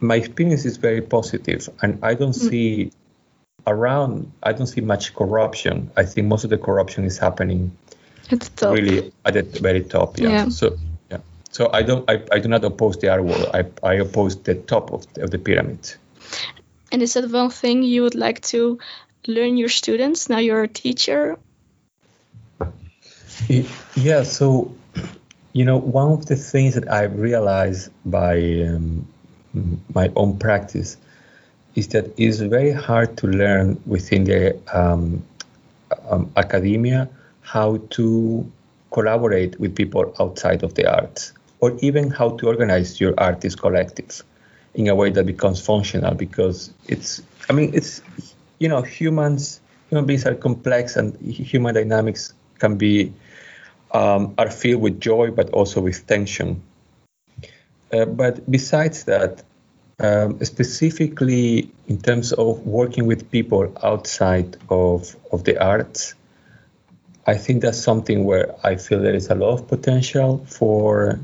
my 0.00 0.16
experience 0.16 0.64
is 0.64 0.76
very 0.76 1.02
positive, 1.02 1.68
and 1.82 1.98
I 2.02 2.14
don't 2.14 2.32
see 2.32 2.92
around. 3.66 4.32
I 4.42 4.52
don't 4.52 4.66
see 4.66 4.80
much 4.80 5.14
corruption. 5.14 5.90
I 5.96 6.04
think 6.04 6.26
most 6.26 6.44
of 6.44 6.50
the 6.50 6.58
corruption 6.58 7.04
is 7.04 7.18
happening 7.18 7.76
the 8.28 8.36
top. 8.56 8.74
really 8.74 9.12
at 9.24 9.34
the 9.34 9.42
very 9.60 9.82
top. 9.82 10.18
Yeah. 10.18 10.28
Yeah. 10.28 10.48
So 10.48 10.76
yeah. 11.10 11.18
So 11.50 11.70
I 11.72 11.82
don't. 11.82 12.08
I, 12.10 12.22
I 12.32 12.38
do 12.38 12.48
not 12.48 12.64
oppose 12.64 12.98
the 12.98 13.08
art 13.08 13.24
world. 13.24 13.50
I 13.54 13.64
I 13.82 13.94
oppose 13.94 14.36
the 14.36 14.54
top 14.54 14.92
of 14.92 15.12
the, 15.14 15.24
of 15.24 15.30
the 15.30 15.38
pyramid. 15.38 15.94
And 16.92 17.02
is 17.02 17.14
that 17.14 17.30
one 17.30 17.50
thing 17.50 17.82
you 17.82 18.02
would 18.02 18.14
like 18.14 18.40
to 18.52 18.78
learn 19.26 19.56
your 19.56 19.68
students? 19.68 20.28
Now 20.28 20.38
you're 20.38 20.62
a 20.62 20.68
teacher. 20.68 21.38
Yeah, 23.94 24.22
so 24.22 24.74
you 25.56 25.64
know, 25.64 25.78
one 25.78 26.12
of 26.12 26.26
the 26.26 26.36
things 26.36 26.74
that 26.74 26.86
I've 26.90 27.18
realized 27.18 27.90
by 28.04 28.36
um, 28.62 29.08
my 29.94 30.10
own 30.16 30.38
practice 30.38 30.96
is 31.74 31.88
that 31.88 32.12
it's 32.16 32.38
very 32.40 32.72
hard 32.72 33.16
to 33.18 33.26
learn 33.26 33.80
within 33.86 34.24
the 34.24 34.58
um, 34.72 35.22
um, 36.10 36.30
academia 36.36 37.08
how 37.42 37.76
to 37.90 38.50
collaborate 38.90 39.58
with 39.60 39.74
people 39.74 40.14
outside 40.18 40.62
of 40.62 40.74
the 40.74 40.86
arts, 40.86 41.32
or 41.60 41.76
even 41.80 42.10
how 42.10 42.30
to 42.30 42.46
organize 42.46 43.00
your 43.00 43.14
artist 43.18 43.60
collective 43.60 44.22
in 44.74 44.88
a 44.88 44.94
way 44.94 45.10
that 45.10 45.26
becomes 45.26 45.60
functional. 45.60 46.14
Because 46.14 46.72
it's, 46.88 47.22
I 47.48 47.52
mean, 47.52 47.72
it's, 47.74 48.02
you 48.58 48.68
know, 48.68 48.82
humans, 48.82 49.60
human 49.90 50.06
beings 50.06 50.26
are 50.26 50.34
complex, 50.34 50.96
and 50.96 51.14
human 51.20 51.74
dynamics 51.74 52.32
can 52.58 52.76
be 52.76 53.12
um, 53.92 54.34
are 54.38 54.50
filled 54.50 54.82
with 54.82 55.00
joy, 55.00 55.30
but 55.30 55.50
also 55.50 55.80
with 55.80 56.06
tension. 56.06 56.62
Uh, 57.92 58.04
but 58.04 58.50
besides 58.50 59.04
that, 59.04 59.42
um, 59.98 60.42
specifically 60.44 61.70
in 61.88 61.98
terms 62.00 62.32
of 62.32 62.66
working 62.66 63.06
with 63.06 63.30
people 63.30 63.72
outside 63.82 64.56
of, 64.68 65.16
of 65.32 65.44
the 65.44 65.62
arts, 65.62 66.14
I 67.26 67.34
think 67.34 67.62
that's 67.62 67.78
something 67.78 68.24
where 68.24 68.54
I 68.64 68.76
feel 68.76 69.00
there 69.00 69.14
is 69.14 69.30
a 69.30 69.34
lot 69.34 69.54
of 69.54 69.68
potential 69.68 70.44
for 70.46 71.18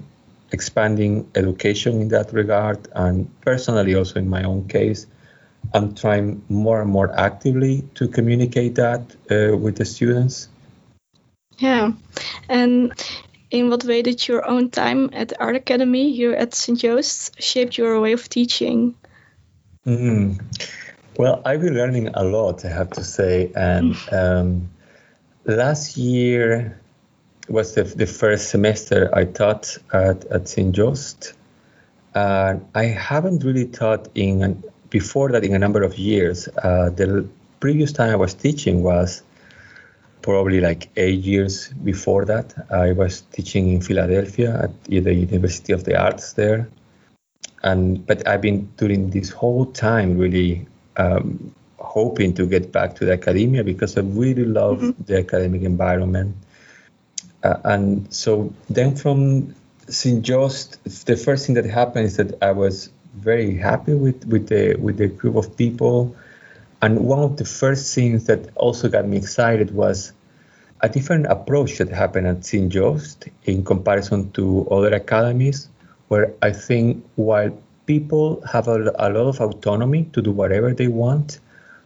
expanding 0.51 1.31
education 1.35 2.01
in 2.01 2.09
that 2.09 2.33
regard. 2.33 2.89
And 2.95 3.29
personally, 3.43 3.95
also 3.95 4.19
in 4.19 4.29
my 4.29 4.43
own 4.43 4.69
case, 4.69 5.07
I'm 5.75 5.95
trying 5.95 6.43
more 6.49 6.83
and 6.83 6.91
more 6.91 7.13
actively 7.19 7.85
to 7.95 8.09
communicate 8.09 8.75
that 8.77 9.01
uh, 9.31 9.57
with 9.57 9.77
the 9.77 9.85
students. 9.85 10.49
Yeah. 11.59 11.93
And 12.49 12.93
in 13.53 13.69
what 13.69 13.85
way 13.85 14.01
did 14.01 14.27
your 14.27 14.49
own 14.49 14.71
time 14.71 15.11
at 15.13 15.29
the 15.29 15.41
Art 15.41 15.55
Academy 15.55 16.13
here 16.13 16.33
at 16.33 16.55
St. 16.55 16.79
Joost 16.79 17.41
shape 17.41 17.77
your 17.77 18.01
way 18.01 18.13
of 18.13 18.29
teaching? 18.29 18.95
Mm. 19.87 20.41
Well, 21.19 21.43
I've 21.45 21.61
been 21.61 21.75
learning 21.75 22.09
a 22.15 22.25
lot, 22.25 22.65
I 22.65 22.69
have 22.69 22.91
to 22.93 23.05
say. 23.05 23.53
And 23.55 23.95
um, 24.11 24.71
last 25.45 25.99
year 25.99 26.81
was 27.49 27.75
the, 27.75 27.85
the 27.85 28.07
first 28.07 28.49
semester 28.49 29.11
I 29.15 29.27
taught 29.27 29.77
at, 29.93 30.25
at 30.27 30.49
St. 30.49 30.75
Joost. 30.75 31.35
Uh, 32.15 32.55
I 32.75 32.85
haven't 32.85 33.45
really 33.45 33.67
taught 33.67 34.09
in 34.15 34.65
before 34.89 35.31
that 35.33 35.45
in 35.45 35.55
a 35.55 35.59
number 35.59 35.83
of 35.83 35.99
years. 35.99 36.49
Uh, 36.49 36.89
the 36.89 37.29
previous 37.61 37.93
time 37.93 38.11
I 38.11 38.17
was 38.17 38.33
teaching 38.33 38.83
was 38.83 39.23
probably 40.23 40.61
like 40.61 40.89
eight 40.97 41.21
years 41.21 41.69
before 41.85 42.25
that. 42.27 42.55
I 42.71 42.93
was 42.93 43.23
teaching 43.33 43.73
in 43.73 43.81
Philadelphia 43.81 44.65
at 44.65 44.85
the 44.85 45.15
University 45.15 45.73
of 45.73 45.85
the 45.85 46.01
Arts 46.01 46.33
there, 46.35 46.69
and 47.63 48.07
but 48.07 48.27
I've 48.27 48.41
been 48.41 48.71
during 48.77 49.11
this 49.11 49.31
whole 49.31 49.67
time 49.67 50.19
really 50.19 50.67
um, 50.97 51.55
hoping 51.79 52.33
to 52.35 52.47
get 52.47 52.73
back 52.73 52.95
to 52.97 53.05
the 53.05 53.13
academia 53.13 53.65
because 53.65 53.99
I 53.99 54.03
really 54.03 54.45
love 54.45 54.79
mm-hmm. 54.79 55.03
the 55.05 55.19
academic 55.19 55.63
environment. 55.63 56.37
Uh, 57.43 57.59
and 57.65 58.13
so 58.15 58.53
then 58.71 58.95
from 58.95 59.55
St. 59.89 60.23
Just, 60.23 60.83
the 61.07 61.17
first 61.17 61.47
thing 61.47 61.57
that 61.57 61.65
happened 61.65 62.07
is 62.07 62.17
that 62.17 62.41
I 62.43 62.53
was 62.53 62.91
very 63.17 63.57
happy 63.57 63.95
with, 63.95 64.25
with 64.27 64.49
the 64.49 64.77
with 64.77 64.97
the 64.97 65.09
group 65.09 65.37
of 65.37 65.57
people 65.57 66.17
and 66.83 66.99
one 66.99 67.21
of 67.21 67.37
the 67.37 67.45
first 67.45 67.95
things 67.95 68.27
that 68.27 68.51
also 68.57 68.89
got 68.89 69.07
me 69.07 69.17
excited 69.17 69.73
was 69.73 70.13
a 70.81 70.89
different 70.89 71.27
approach 71.27 71.79
that 71.79 71.89
happened 71.89 72.27
at 72.27 72.45
St. 72.45 72.75
In 73.45 73.65
comparison 73.65 74.33
to 74.33 74.69
other 74.69 74.93
academies, 74.93 75.69
where 76.09 76.35
I 76.43 76.51
think 76.51 77.05
while 77.15 77.57
people 77.87 78.45
have 78.53 78.67
a, 78.67 78.93
a 78.99 79.09
lot 79.11 79.29
of 79.29 79.41
autonomy 79.41 80.05
to 80.13 80.21
do 80.21 80.33
whatever 80.33 80.75
they 80.75 80.89
want, 80.89 81.39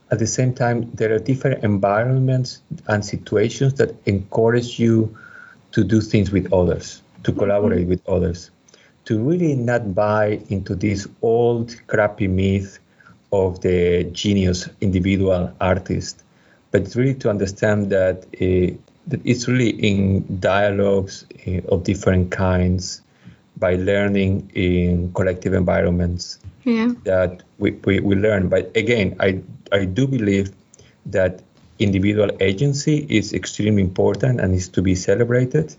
at 0.09 0.17
the 0.17 0.25
same 0.25 0.53
time, 0.53 0.89
there 0.95 1.13
are 1.13 1.19
different 1.19 1.63
environments 1.63 2.61
and 2.87 3.05
situations 3.05 3.75
that 3.75 3.93
encourage 4.07 4.79
you 4.79 5.15
to 5.73 5.83
do 5.83 6.01
things 6.01 6.31
with 6.31 6.51
others, 6.51 7.03
to 7.23 7.31
mm-hmm. 7.31 7.41
collaborate 7.41 7.87
with 7.87 8.07
others, 8.09 8.49
to 9.05 9.21
really 9.21 9.55
not 9.55 9.93
buy 9.93 10.41
into 10.49 10.73
this 10.73 11.07
old 11.21 11.75
crappy 11.85 12.27
myth 12.27 12.79
of 13.31 13.61
the 13.61 14.03
genius 14.05 14.69
individual 14.81 15.53
artist, 15.59 16.23
but 16.71 16.93
really 16.95 17.15
to 17.15 17.29
understand 17.29 17.89
that, 17.91 18.25
uh, 18.35 18.75
that 19.07 19.21
it's 19.23 19.47
really 19.47 19.69
in 19.69 20.39
dialogues 20.39 21.25
uh, 21.47 21.61
of 21.69 21.83
different 21.83 22.31
kinds, 22.31 23.01
by 23.59 23.75
learning 23.75 24.51
in 24.53 25.11
collective 25.13 25.53
environments 25.53 26.39
yeah. 26.63 26.91
that 27.05 27.41
we, 27.57 27.71
we, 27.85 27.99
we 27.99 28.15
learn. 28.15 28.49
But 28.49 28.75
again, 28.77 29.15
I, 29.19 29.41
I 29.71 29.85
do 29.85 30.07
believe 30.07 30.51
that 31.07 31.41
individual 31.79 32.29
agency 32.39 33.05
is 33.09 33.33
extremely 33.33 33.81
important 33.81 34.39
and 34.39 34.53
is 34.53 34.69
to 34.69 34.81
be 34.81 34.95
celebrated. 34.95 35.75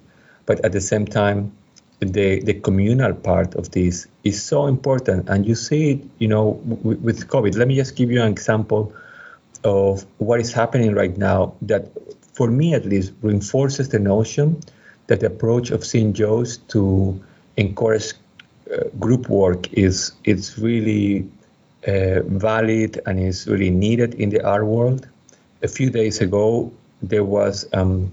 But 0.47 0.65
at 0.65 0.73
the 0.73 0.81
same 0.81 1.07
time, 1.07 1.53
the 2.01 2.41
the 2.41 2.55
communal 2.55 3.13
part 3.13 3.55
of 3.57 3.71
this 3.73 4.07
is 4.25 4.41
so 4.43 4.67
important 4.67 5.29
and 5.29 5.47
you 5.47 5.55
see 5.55 5.93
it 5.93 6.01
you 6.19 6.29
know 6.29 6.61
w- 6.69 6.99
with 6.99 7.27
covid 7.29 7.57
let 7.57 7.67
me 7.67 7.75
just 7.75 7.97
give 7.97 8.11
you 8.11 8.23
an 8.23 8.31
example 8.31 8.93
of 9.65 10.07
what 10.19 10.39
is 10.41 10.53
happening 10.53 10.95
right 10.95 11.17
now 11.19 11.53
that 11.61 11.89
for 12.33 12.49
me 12.49 12.73
at 12.73 12.85
least 12.87 13.13
reinforces 13.23 13.89
the 13.89 13.99
notion 13.99 14.61
that 15.09 15.21
the 15.21 15.27
approach 15.27 15.71
of 15.71 15.85
St. 15.85 16.15
Joe's 16.15 16.59
to 16.69 17.21
encourage 17.57 18.13
uh, 18.71 18.85
group 19.01 19.29
work 19.29 19.73
is 19.73 20.13
it's 20.25 20.59
really 20.59 21.29
uh, 21.87 22.21
valid 22.23 23.01
and 23.07 23.19
is 23.19 23.49
really 23.49 23.71
needed 23.71 24.15
in 24.15 24.31
the 24.31 24.45
art 24.47 24.67
world. 24.67 25.09
A 25.63 25.69
few 25.69 25.91
days 25.91 26.21
ago, 26.21 26.71
there 27.03 27.25
was 27.25 27.67
um, 27.73 28.13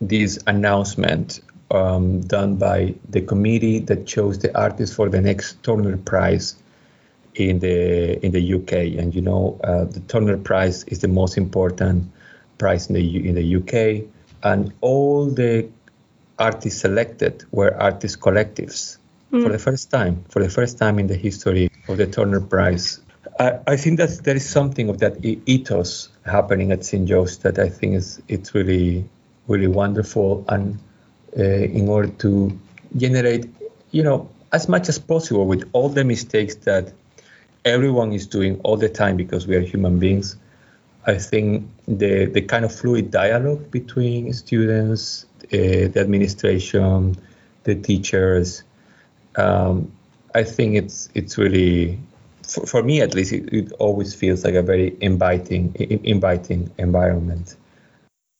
this 0.00 0.38
announcement 0.46 1.40
um, 1.74 2.20
done 2.20 2.56
by 2.56 2.94
the 3.08 3.20
committee 3.20 3.80
that 3.80 4.06
chose 4.06 4.38
the 4.38 4.56
artist 4.58 4.94
for 4.94 5.08
the 5.08 5.20
next 5.20 5.62
Turner 5.62 5.96
Prize 5.96 6.56
in 7.34 7.58
the 7.58 8.24
in 8.24 8.32
the 8.32 8.54
UK. 8.54 8.72
And 8.98 9.14
you 9.14 9.20
know, 9.20 9.60
uh, 9.64 9.84
the 9.84 10.00
Turner 10.00 10.36
Prize 10.36 10.84
is 10.84 11.00
the 11.00 11.08
most 11.08 11.36
important 11.36 12.10
prize 12.58 12.88
in 12.88 12.94
the 12.94 13.28
in 13.28 13.34
the 13.34 13.56
UK, 13.56 14.08
and 14.42 14.72
all 14.80 15.26
the 15.26 15.68
artists 16.38 16.80
selected 16.80 17.44
were 17.50 17.74
artist 17.80 18.20
collectives 18.20 18.98
mm. 19.32 19.42
for 19.42 19.50
the 19.50 19.58
first 19.58 19.90
time. 19.90 20.24
For 20.28 20.42
the 20.42 20.50
first 20.50 20.78
time 20.78 20.98
in 20.98 21.08
the 21.08 21.16
history 21.16 21.70
of 21.88 21.96
the 21.96 22.06
Turner 22.06 22.40
Prize. 22.40 23.00
I, 23.40 23.58
I 23.66 23.76
think 23.76 23.98
that 23.98 24.22
there 24.22 24.36
is 24.36 24.48
something 24.48 24.88
of 24.88 24.98
that 24.98 25.24
ethos 25.24 26.08
happening 26.24 26.70
at 26.70 26.84
St. 26.84 27.08
Joe's 27.08 27.38
that 27.38 27.58
I 27.58 27.68
think 27.68 27.94
is 27.94 28.22
it's 28.28 28.54
really 28.54 29.08
really 29.48 29.66
wonderful 29.66 30.44
and 30.48 30.78
in 31.42 31.88
order 31.88 32.08
to 32.08 32.58
generate, 32.96 33.46
you 33.90 34.02
know, 34.02 34.28
as 34.52 34.68
much 34.68 34.88
as 34.88 34.98
possible 34.98 35.46
with 35.46 35.68
all 35.72 35.88
the 35.88 36.04
mistakes 36.04 36.54
that 36.54 36.92
everyone 37.64 38.12
is 38.12 38.26
doing 38.26 38.60
all 38.62 38.76
the 38.76 38.88
time 38.88 39.16
because 39.16 39.46
we 39.46 39.56
are 39.56 39.60
human 39.60 39.98
beings. 39.98 40.36
I 41.06 41.18
think 41.18 41.68
the 41.86 42.26
the 42.26 42.40
kind 42.40 42.64
of 42.64 42.74
fluid 42.74 43.10
dialogue 43.10 43.70
between 43.70 44.32
students, 44.32 45.26
uh, 45.44 45.88
the 45.92 46.00
administration, 46.00 47.16
the 47.64 47.74
teachers, 47.74 48.62
um, 49.36 49.92
I 50.34 50.44
think 50.44 50.76
it's 50.76 51.08
it's 51.14 51.36
really 51.38 51.98
for, 52.42 52.66
for 52.66 52.82
me 52.82 53.00
at 53.00 53.14
least 53.14 53.32
it, 53.32 53.52
it, 53.52 53.72
always 53.72 54.14
feels 54.14 54.44
like 54.44 54.54
a 54.54 54.62
very 54.62 54.96
inviting 55.00 55.74
inviting 56.04 56.70
environment. 56.78 57.56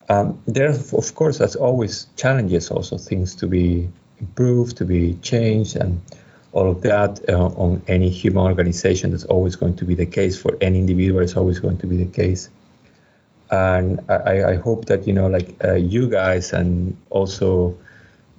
Um, 0.08 0.42
there, 0.46 0.70
of 0.70 1.14
course, 1.14 1.40
as 1.40 1.56
always, 1.56 2.06
challenges 2.16 2.70
also 2.70 2.98
things 2.98 3.34
to 3.36 3.46
be 3.46 3.88
improved, 4.20 4.76
to 4.76 4.84
be 4.84 5.14
changed, 5.22 5.76
and 5.76 6.00
all 6.52 6.70
of 6.70 6.82
that 6.82 7.20
uh, 7.28 7.46
on 7.46 7.82
any 7.88 8.10
human 8.10 8.44
organization. 8.44 9.12
That's 9.12 9.24
always 9.24 9.56
going 9.56 9.76
to 9.76 9.84
be 9.84 9.94
the 9.94 10.06
case 10.06 10.40
for 10.40 10.56
any 10.60 10.78
individual. 10.78 11.20
It's 11.20 11.36
always 11.36 11.58
going 11.58 11.78
to 11.78 11.86
be 11.86 11.96
the 11.96 12.10
case. 12.10 12.50
And 13.50 14.00
I, 14.08 14.52
I 14.52 14.56
hope 14.56 14.86
that 14.86 15.06
you 15.06 15.12
know, 15.12 15.26
like 15.26 15.54
uh, 15.64 15.74
you 15.74 16.08
guys, 16.08 16.52
and 16.52 16.96
also 17.08 17.76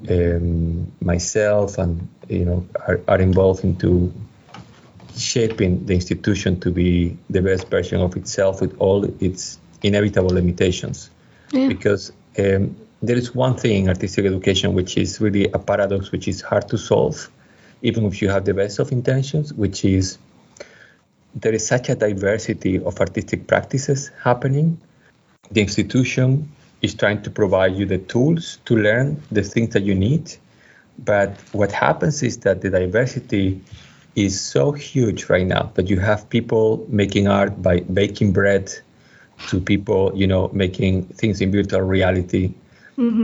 um, 0.10 0.92
myself, 1.02 1.80
and 1.80 2.08
you 2.30 2.46
know, 2.46 2.68
are, 2.88 3.02
are 3.08 3.20
involved 3.20 3.64
into 3.64 4.14
shaping 5.18 5.86
the 5.86 5.96
institution 5.96 6.60
to 6.60 6.70
be 6.70 7.18
the 7.30 7.42
best 7.42 7.70
version 7.70 8.02
of 8.02 8.16
itself 8.18 8.62
with 8.62 8.76
all 8.80 9.06
its 9.20 9.58
inevitable 9.82 10.30
limitations 10.30 11.10
yeah. 11.52 11.68
because 11.68 12.12
um, 12.40 12.76
there 13.02 13.18
is 13.18 13.36
one 13.36 13.56
thing 13.56 13.84
in 13.84 13.90
artistic 13.90 14.26
education 14.26 14.74
which 14.74 14.98
is 14.98 15.22
really 15.22 15.46
a 15.52 15.60
paradox 15.60 16.12
which 16.12 16.28
is 16.28 16.42
hard 16.42 16.68
to 16.70 16.78
solve 16.78 17.30
even 17.82 18.06
if 18.06 18.22
you 18.22 18.30
have 18.30 18.46
the 18.46 18.54
best 18.54 18.80
of 18.80 18.92
intentions 18.92 19.54
which 19.54 19.86
is 19.86 20.18
there 21.36 21.54
is 21.54 21.66
such 21.66 21.90
a 21.90 21.96
diversity 21.96 22.82
of 22.82 23.00
artistic 23.00 23.48
practices 23.48 24.12
happening 24.24 24.80
the 25.52 25.62
institution 25.62 26.50
is 26.82 26.94
trying 26.94 27.22
to 27.22 27.30
provide 27.30 27.76
you 27.76 27.86
the 27.86 27.98
tools 27.98 28.60
to 28.66 28.76
learn 28.76 29.22
the 29.32 29.44
things 29.44 29.74
that 29.74 29.84
you 29.84 29.96
need 29.96 30.36
but 31.00 31.38
what 31.52 31.72
happens 31.72 32.24
is 32.24 32.38
that 32.40 32.62
the 32.62 32.70
diversity 32.70 33.62
is 34.16 34.40
so 34.40 34.72
huge 34.72 35.30
right 35.30 35.46
now 35.46 35.70
that 35.76 35.90
you 35.90 36.00
have 36.00 36.30
people 36.30 36.86
making 36.90 37.28
art 37.28 37.62
by 37.62 37.82
baking 37.82 38.32
bread 38.32 38.72
to 39.48 39.60
people, 39.60 40.12
you 40.16 40.28
know, 40.28 40.50
making 40.54 41.04
things 41.06 41.42
in 41.42 41.52
virtual 41.52 41.82
reality. 41.82 42.54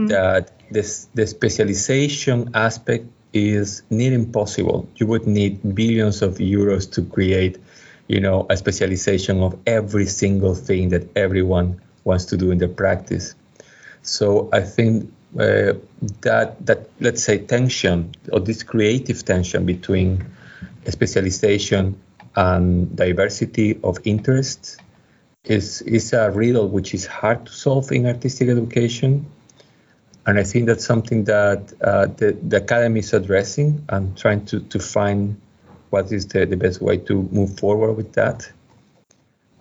That 0.08 0.52
this 0.70 1.08
the 1.14 1.26
specialization 1.26 2.50
aspect 2.54 3.06
is 3.32 3.82
near 3.90 4.12
impossible. 4.12 4.88
You 4.96 5.06
would 5.06 5.26
need 5.26 5.74
billions 5.74 6.22
of 6.22 6.36
euros 6.38 6.90
to 6.92 7.02
create, 7.02 7.58
you 8.08 8.20
know, 8.20 8.46
a 8.50 8.56
specialization 8.56 9.42
of 9.42 9.58
every 9.66 10.06
single 10.06 10.54
thing 10.54 10.90
that 10.90 11.16
everyone 11.16 11.80
wants 12.04 12.26
to 12.26 12.36
do 12.36 12.50
in 12.50 12.58
their 12.58 12.68
practice. 12.68 13.34
So 14.02 14.50
I 14.52 14.60
think 14.60 15.10
uh, 15.38 15.74
that 16.20 16.66
that 16.66 16.90
let's 17.00 17.22
say 17.22 17.38
tension 17.38 18.14
or 18.32 18.40
this 18.40 18.62
creative 18.62 19.24
tension 19.24 19.64
between 19.64 20.26
specialization 20.88 21.98
and 22.36 22.94
diversity 22.96 23.78
of 23.82 23.98
interests 24.04 24.76
is 25.44 25.82
is 25.82 26.12
a 26.12 26.30
riddle 26.30 26.68
which 26.68 26.94
is 26.94 27.06
hard 27.06 27.46
to 27.46 27.52
solve 27.52 27.90
in 27.92 28.06
artistic 28.06 28.48
education 28.48 29.26
and 30.26 30.38
I 30.38 30.44
think 30.44 30.66
that's 30.66 30.84
something 30.84 31.24
that 31.24 31.72
uh, 31.82 32.06
the, 32.06 32.32
the 32.32 32.58
academy 32.58 33.00
is 33.00 33.12
addressing 33.12 33.84
and 33.88 34.16
trying 34.16 34.44
to, 34.46 34.60
to 34.60 34.78
find 34.78 35.40
what 35.90 36.12
is 36.12 36.28
the, 36.28 36.46
the 36.46 36.56
best 36.56 36.80
way 36.80 36.98
to 36.98 37.22
move 37.32 37.58
forward 37.58 37.94
with 37.94 38.12
that. 38.12 38.50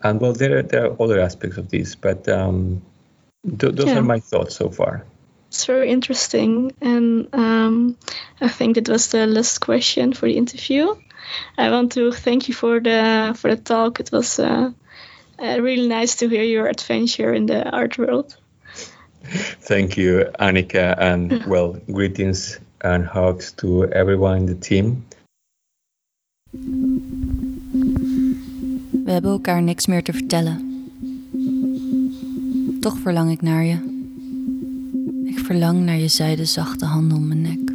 And 0.04 0.22
well, 0.22 0.34
there, 0.34 0.62
there 0.62 0.86
are 0.86 1.02
other 1.02 1.20
aspects 1.20 1.58
of 1.58 1.70
this, 1.70 1.96
but 1.96 2.28
um, 2.30 2.82
th- 3.44 3.74
those 3.74 3.88
Yeah. 3.88 3.98
are 3.98 4.04
my 4.04 4.20
thoughts 4.20 4.56
so 4.56 4.70
far. 4.70 5.04
It's 5.48 5.66
very 5.66 5.90
interesting, 5.90 6.72
and 6.80 7.28
um, 7.34 7.98
I 8.40 8.48
think 8.48 8.76
that 8.76 8.88
was 8.88 9.10
the 9.10 9.28
last 9.28 9.60
question 9.60 10.14
for 10.14 10.28
the 10.28 10.38
interview. 10.38 10.96
I 11.58 11.70
want 11.72 11.92
to 11.94 12.14
thank 12.14 12.48
you 12.48 12.54
for 12.54 12.80
the 12.80 13.34
for 13.38 13.54
the 13.54 13.62
talk. 13.62 14.00
It 14.00 14.12
was 14.14 14.40
uh, 14.40 14.72
uh, 15.42 15.62
really 15.62 15.88
nice 15.88 16.16
to 16.16 16.30
hear 16.30 16.44
your 16.44 16.68
adventure 16.68 17.34
in 17.34 17.46
the 17.46 17.70
art 17.70 17.98
world. 17.98 18.38
Thank 19.68 19.98
you, 19.98 20.30
Annika, 20.40 20.96
and 20.98 21.46
well, 21.46 21.80
greetings 21.92 22.60
and 22.82 23.06
hugs 23.06 23.52
to 23.54 23.86
everyone 23.92 24.38
in 24.38 24.46
the 24.46 24.56
team. 24.56 25.06
We 29.06 29.12
hebben 29.12 29.32
elkaar 29.32 29.62
niks 29.62 29.88
meer 29.88 30.04
te 30.04 30.14
vertellen. 30.14 30.70
Toch 32.80 32.98
verlang 32.98 33.32
ik 33.32 33.42
naar 33.42 33.64
je. 33.64 33.78
Ik 35.26 35.40
verlang 35.40 35.80
naar 35.80 35.98
je 35.98 36.08
zijde 36.08 36.46
zachte 36.46 36.86
handen 36.86 37.18
om 37.18 37.28
mijn 37.28 37.42
nek. 37.42 37.71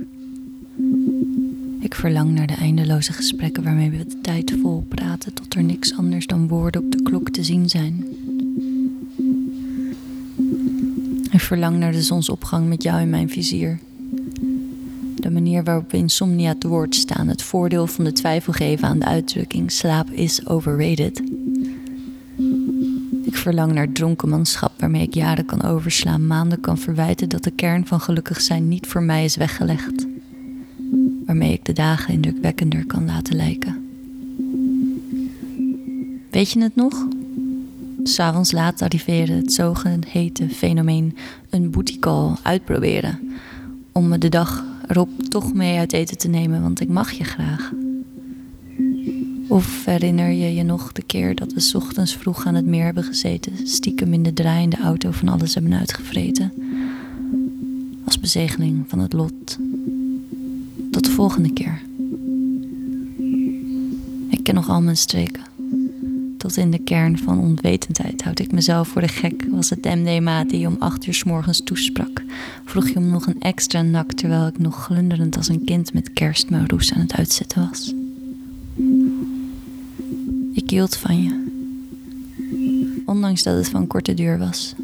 Verlang 1.96 2.30
naar 2.30 2.46
de 2.46 2.54
eindeloze 2.54 3.12
gesprekken 3.12 3.62
waarmee 3.62 3.90
we 3.90 3.96
de 3.96 4.20
tijd 4.20 4.54
vol 4.60 4.84
praten 4.88 5.32
tot 5.32 5.54
er 5.54 5.62
niks 5.62 5.96
anders 5.96 6.26
dan 6.26 6.48
woorden 6.48 6.84
op 6.84 6.92
de 6.92 7.02
klok 7.02 7.30
te 7.30 7.44
zien 7.44 7.68
zijn. 7.68 8.04
Ik 11.30 11.40
verlang 11.40 11.78
naar 11.78 11.92
de 11.92 12.02
zonsopgang 12.02 12.68
met 12.68 12.82
jou 12.82 13.00
in 13.00 13.10
mijn 13.10 13.28
vizier. 13.28 13.78
De 15.14 15.30
manier 15.30 15.64
waarop 15.64 15.90
we 15.90 15.96
insomnia 15.96 16.54
te 16.54 16.68
woord 16.68 16.94
staan, 16.94 17.28
het 17.28 17.42
voordeel 17.42 17.86
van 17.86 18.04
de 18.04 18.12
twijfel 18.12 18.52
geven 18.52 18.88
aan 18.88 18.98
de 18.98 19.06
uitdrukking 19.06 19.72
slaap 19.72 20.10
is 20.10 20.46
overrated. 20.46 21.22
Ik 23.24 23.36
verlang 23.36 23.72
naar 23.72 23.92
dronkenmanschap 23.92 24.72
waarmee 24.80 25.02
ik 25.02 25.14
jaren 25.14 25.44
kan 25.46 25.62
overslaan, 25.62 26.26
maanden 26.26 26.60
kan 26.60 26.78
verwijten 26.78 27.28
dat 27.28 27.44
de 27.44 27.50
kern 27.50 27.86
van 27.86 28.00
gelukkig 28.00 28.40
zijn 28.40 28.68
niet 28.68 28.86
voor 28.86 29.02
mij 29.02 29.24
is 29.24 29.36
weggelegd. 29.36 30.06
Waarmee 31.26 31.52
ik 31.52 31.64
de 31.64 31.72
dagen 31.72 32.14
indrukwekkender 32.14 32.86
kan 32.86 33.06
laten 33.06 33.36
lijken. 33.36 33.86
Weet 36.30 36.50
je 36.50 36.62
het 36.62 36.76
nog? 36.76 37.06
S'avonds 38.02 38.52
laat 38.52 38.82
arriveren, 38.82 39.36
het 39.36 39.52
zogeheten 39.52 40.50
fenomeen 40.50 41.16
een 41.50 41.70
booty 41.70 41.98
call 41.98 42.34
uitproberen. 42.42 43.18
Om 43.92 44.08
me 44.08 44.18
de 44.18 44.28
dag 44.28 44.64
erop 44.86 45.22
toch 45.22 45.54
mee 45.54 45.78
uit 45.78 45.92
eten 45.92 46.18
te 46.18 46.28
nemen, 46.28 46.62
want 46.62 46.80
ik 46.80 46.88
mag 46.88 47.10
je 47.10 47.24
graag. 47.24 47.72
Of 49.48 49.84
herinner 49.84 50.30
je 50.30 50.54
je 50.54 50.62
nog 50.62 50.92
de 50.92 51.02
keer 51.02 51.34
dat 51.34 51.52
we 51.52 51.72
ochtends 51.76 52.16
vroeg 52.16 52.46
aan 52.46 52.54
het 52.54 52.66
meer 52.66 52.84
hebben 52.84 53.04
gezeten, 53.04 53.52
stiekem 53.64 54.12
in 54.12 54.22
de 54.22 54.32
draaiende 54.32 54.76
auto 54.76 55.10
van 55.10 55.28
alles 55.28 55.54
hebben 55.54 55.72
uitgevreten? 55.72 56.52
Als 58.04 58.20
bezegeling 58.20 58.84
van 58.88 58.98
het 58.98 59.12
lot. 59.12 59.58
Volgende 61.16 61.52
keer. 61.52 61.82
Ik 64.30 64.42
ken 64.42 64.54
nog 64.54 64.68
al 64.68 64.82
mijn 64.82 64.96
streken. 64.96 65.42
Tot 66.38 66.56
in 66.56 66.70
de 66.70 66.78
kern 66.78 67.18
van 67.18 67.38
onwetendheid 67.38 68.22
houd 68.22 68.38
ik 68.38 68.52
mezelf 68.52 68.88
voor 68.88 69.00
de 69.00 69.08
gek. 69.08 69.46
Was 69.50 69.70
het 69.70 69.84
MDMA 69.84 70.44
die 70.44 70.60
je 70.60 70.66
om 70.66 70.76
acht 70.78 71.06
uur 71.06 71.14
's 71.14 71.24
morgens 71.24 71.60
toesprak? 71.64 72.22
Vroeg 72.64 72.88
je 72.88 72.96
om 72.96 73.08
nog 73.08 73.26
een 73.26 73.40
extra 73.40 73.82
nak 73.82 74.12
terwijl 74.12 74.46
ik 74.46 74.58
nog 74.58 74.84
glunderend 74.84 75.36
als 75.36 75.48
een 75.48 75.64
kind 75.64 75.92
met 75.92 76.12
kerst 76.12 76.50
mijn 76.50 76.68
roes 76.68 76.92
aan 76.92 77.00
het 77.00 77.12
uitzetten 77.12 77.68
was? 77.70 77.94
Ik 80.52 80.70
hield 80.70 80.96
van 80.96 81.22
je. 81.22 81.44
Ondanks 83.06 83.42
dat 83.42 83.56
het 83.56 83.68
van 83.68 83.86
korte 83.86 84.14
duur 84.14 84.38
was. 84.38 84.74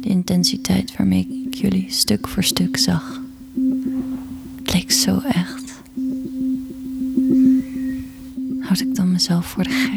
De 0.00 0.08
intensiteit 0.08 0.96
waarmee 0.96 1.46
ik 1.46 1.54
jullie 1.54 1.86
stuk 1.88 2.28
voor 2.28 2.44
stuk 2.44 2.76
zag. 2.76 3.23
Zo 5.04 5.18
echt. 5.18 5.82
Houd 8.60 8.80
ik 8.80 8.94
dan 8.94 9.12
mezelf 9.12 9.46
voor 9.46 9.62
de 9.62 9.70
gek? 9.70 9.93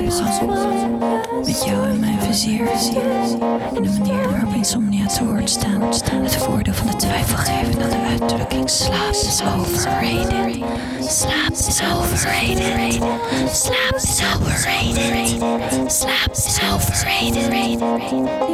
zonsopgang. 0.00 0.98
Met 1.44 1.64
jou 1.64 1.88
en 1.88 2.00
mijn 2.00 2.20
vizier. 2.20 2.68
En 3.74 3.82
de 3.82 3.90
manier 3.98 4.30
waarop 4.30 4.54
insomnia 4.54 5.06
te 5.06 5.24
woord 5.24 5.50
staan. 5.50 5.82
Het 6.22 6.36
voordeel 6.36 6.74
van 6.74 6.86
de 6.86 6.96
twijfelgevende 6.96 7.88
de 7.88 7.96
uitdrukking 8.08 8.70
slaap 8.70 9.10
is 9.10 9.42
overrated. 9.56 10.64
Slaap 11.00 11.50
is 11.50 11.82
overrated. 11.94 13.02
Slaap 13.52 13.94
is 13.94 14.22
overrated. 14.34 15.92
Slaap 15.92 16.30
is 16.32 16.60
overrated. 16.72 18.53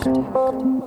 Podcast. 0.00 0.77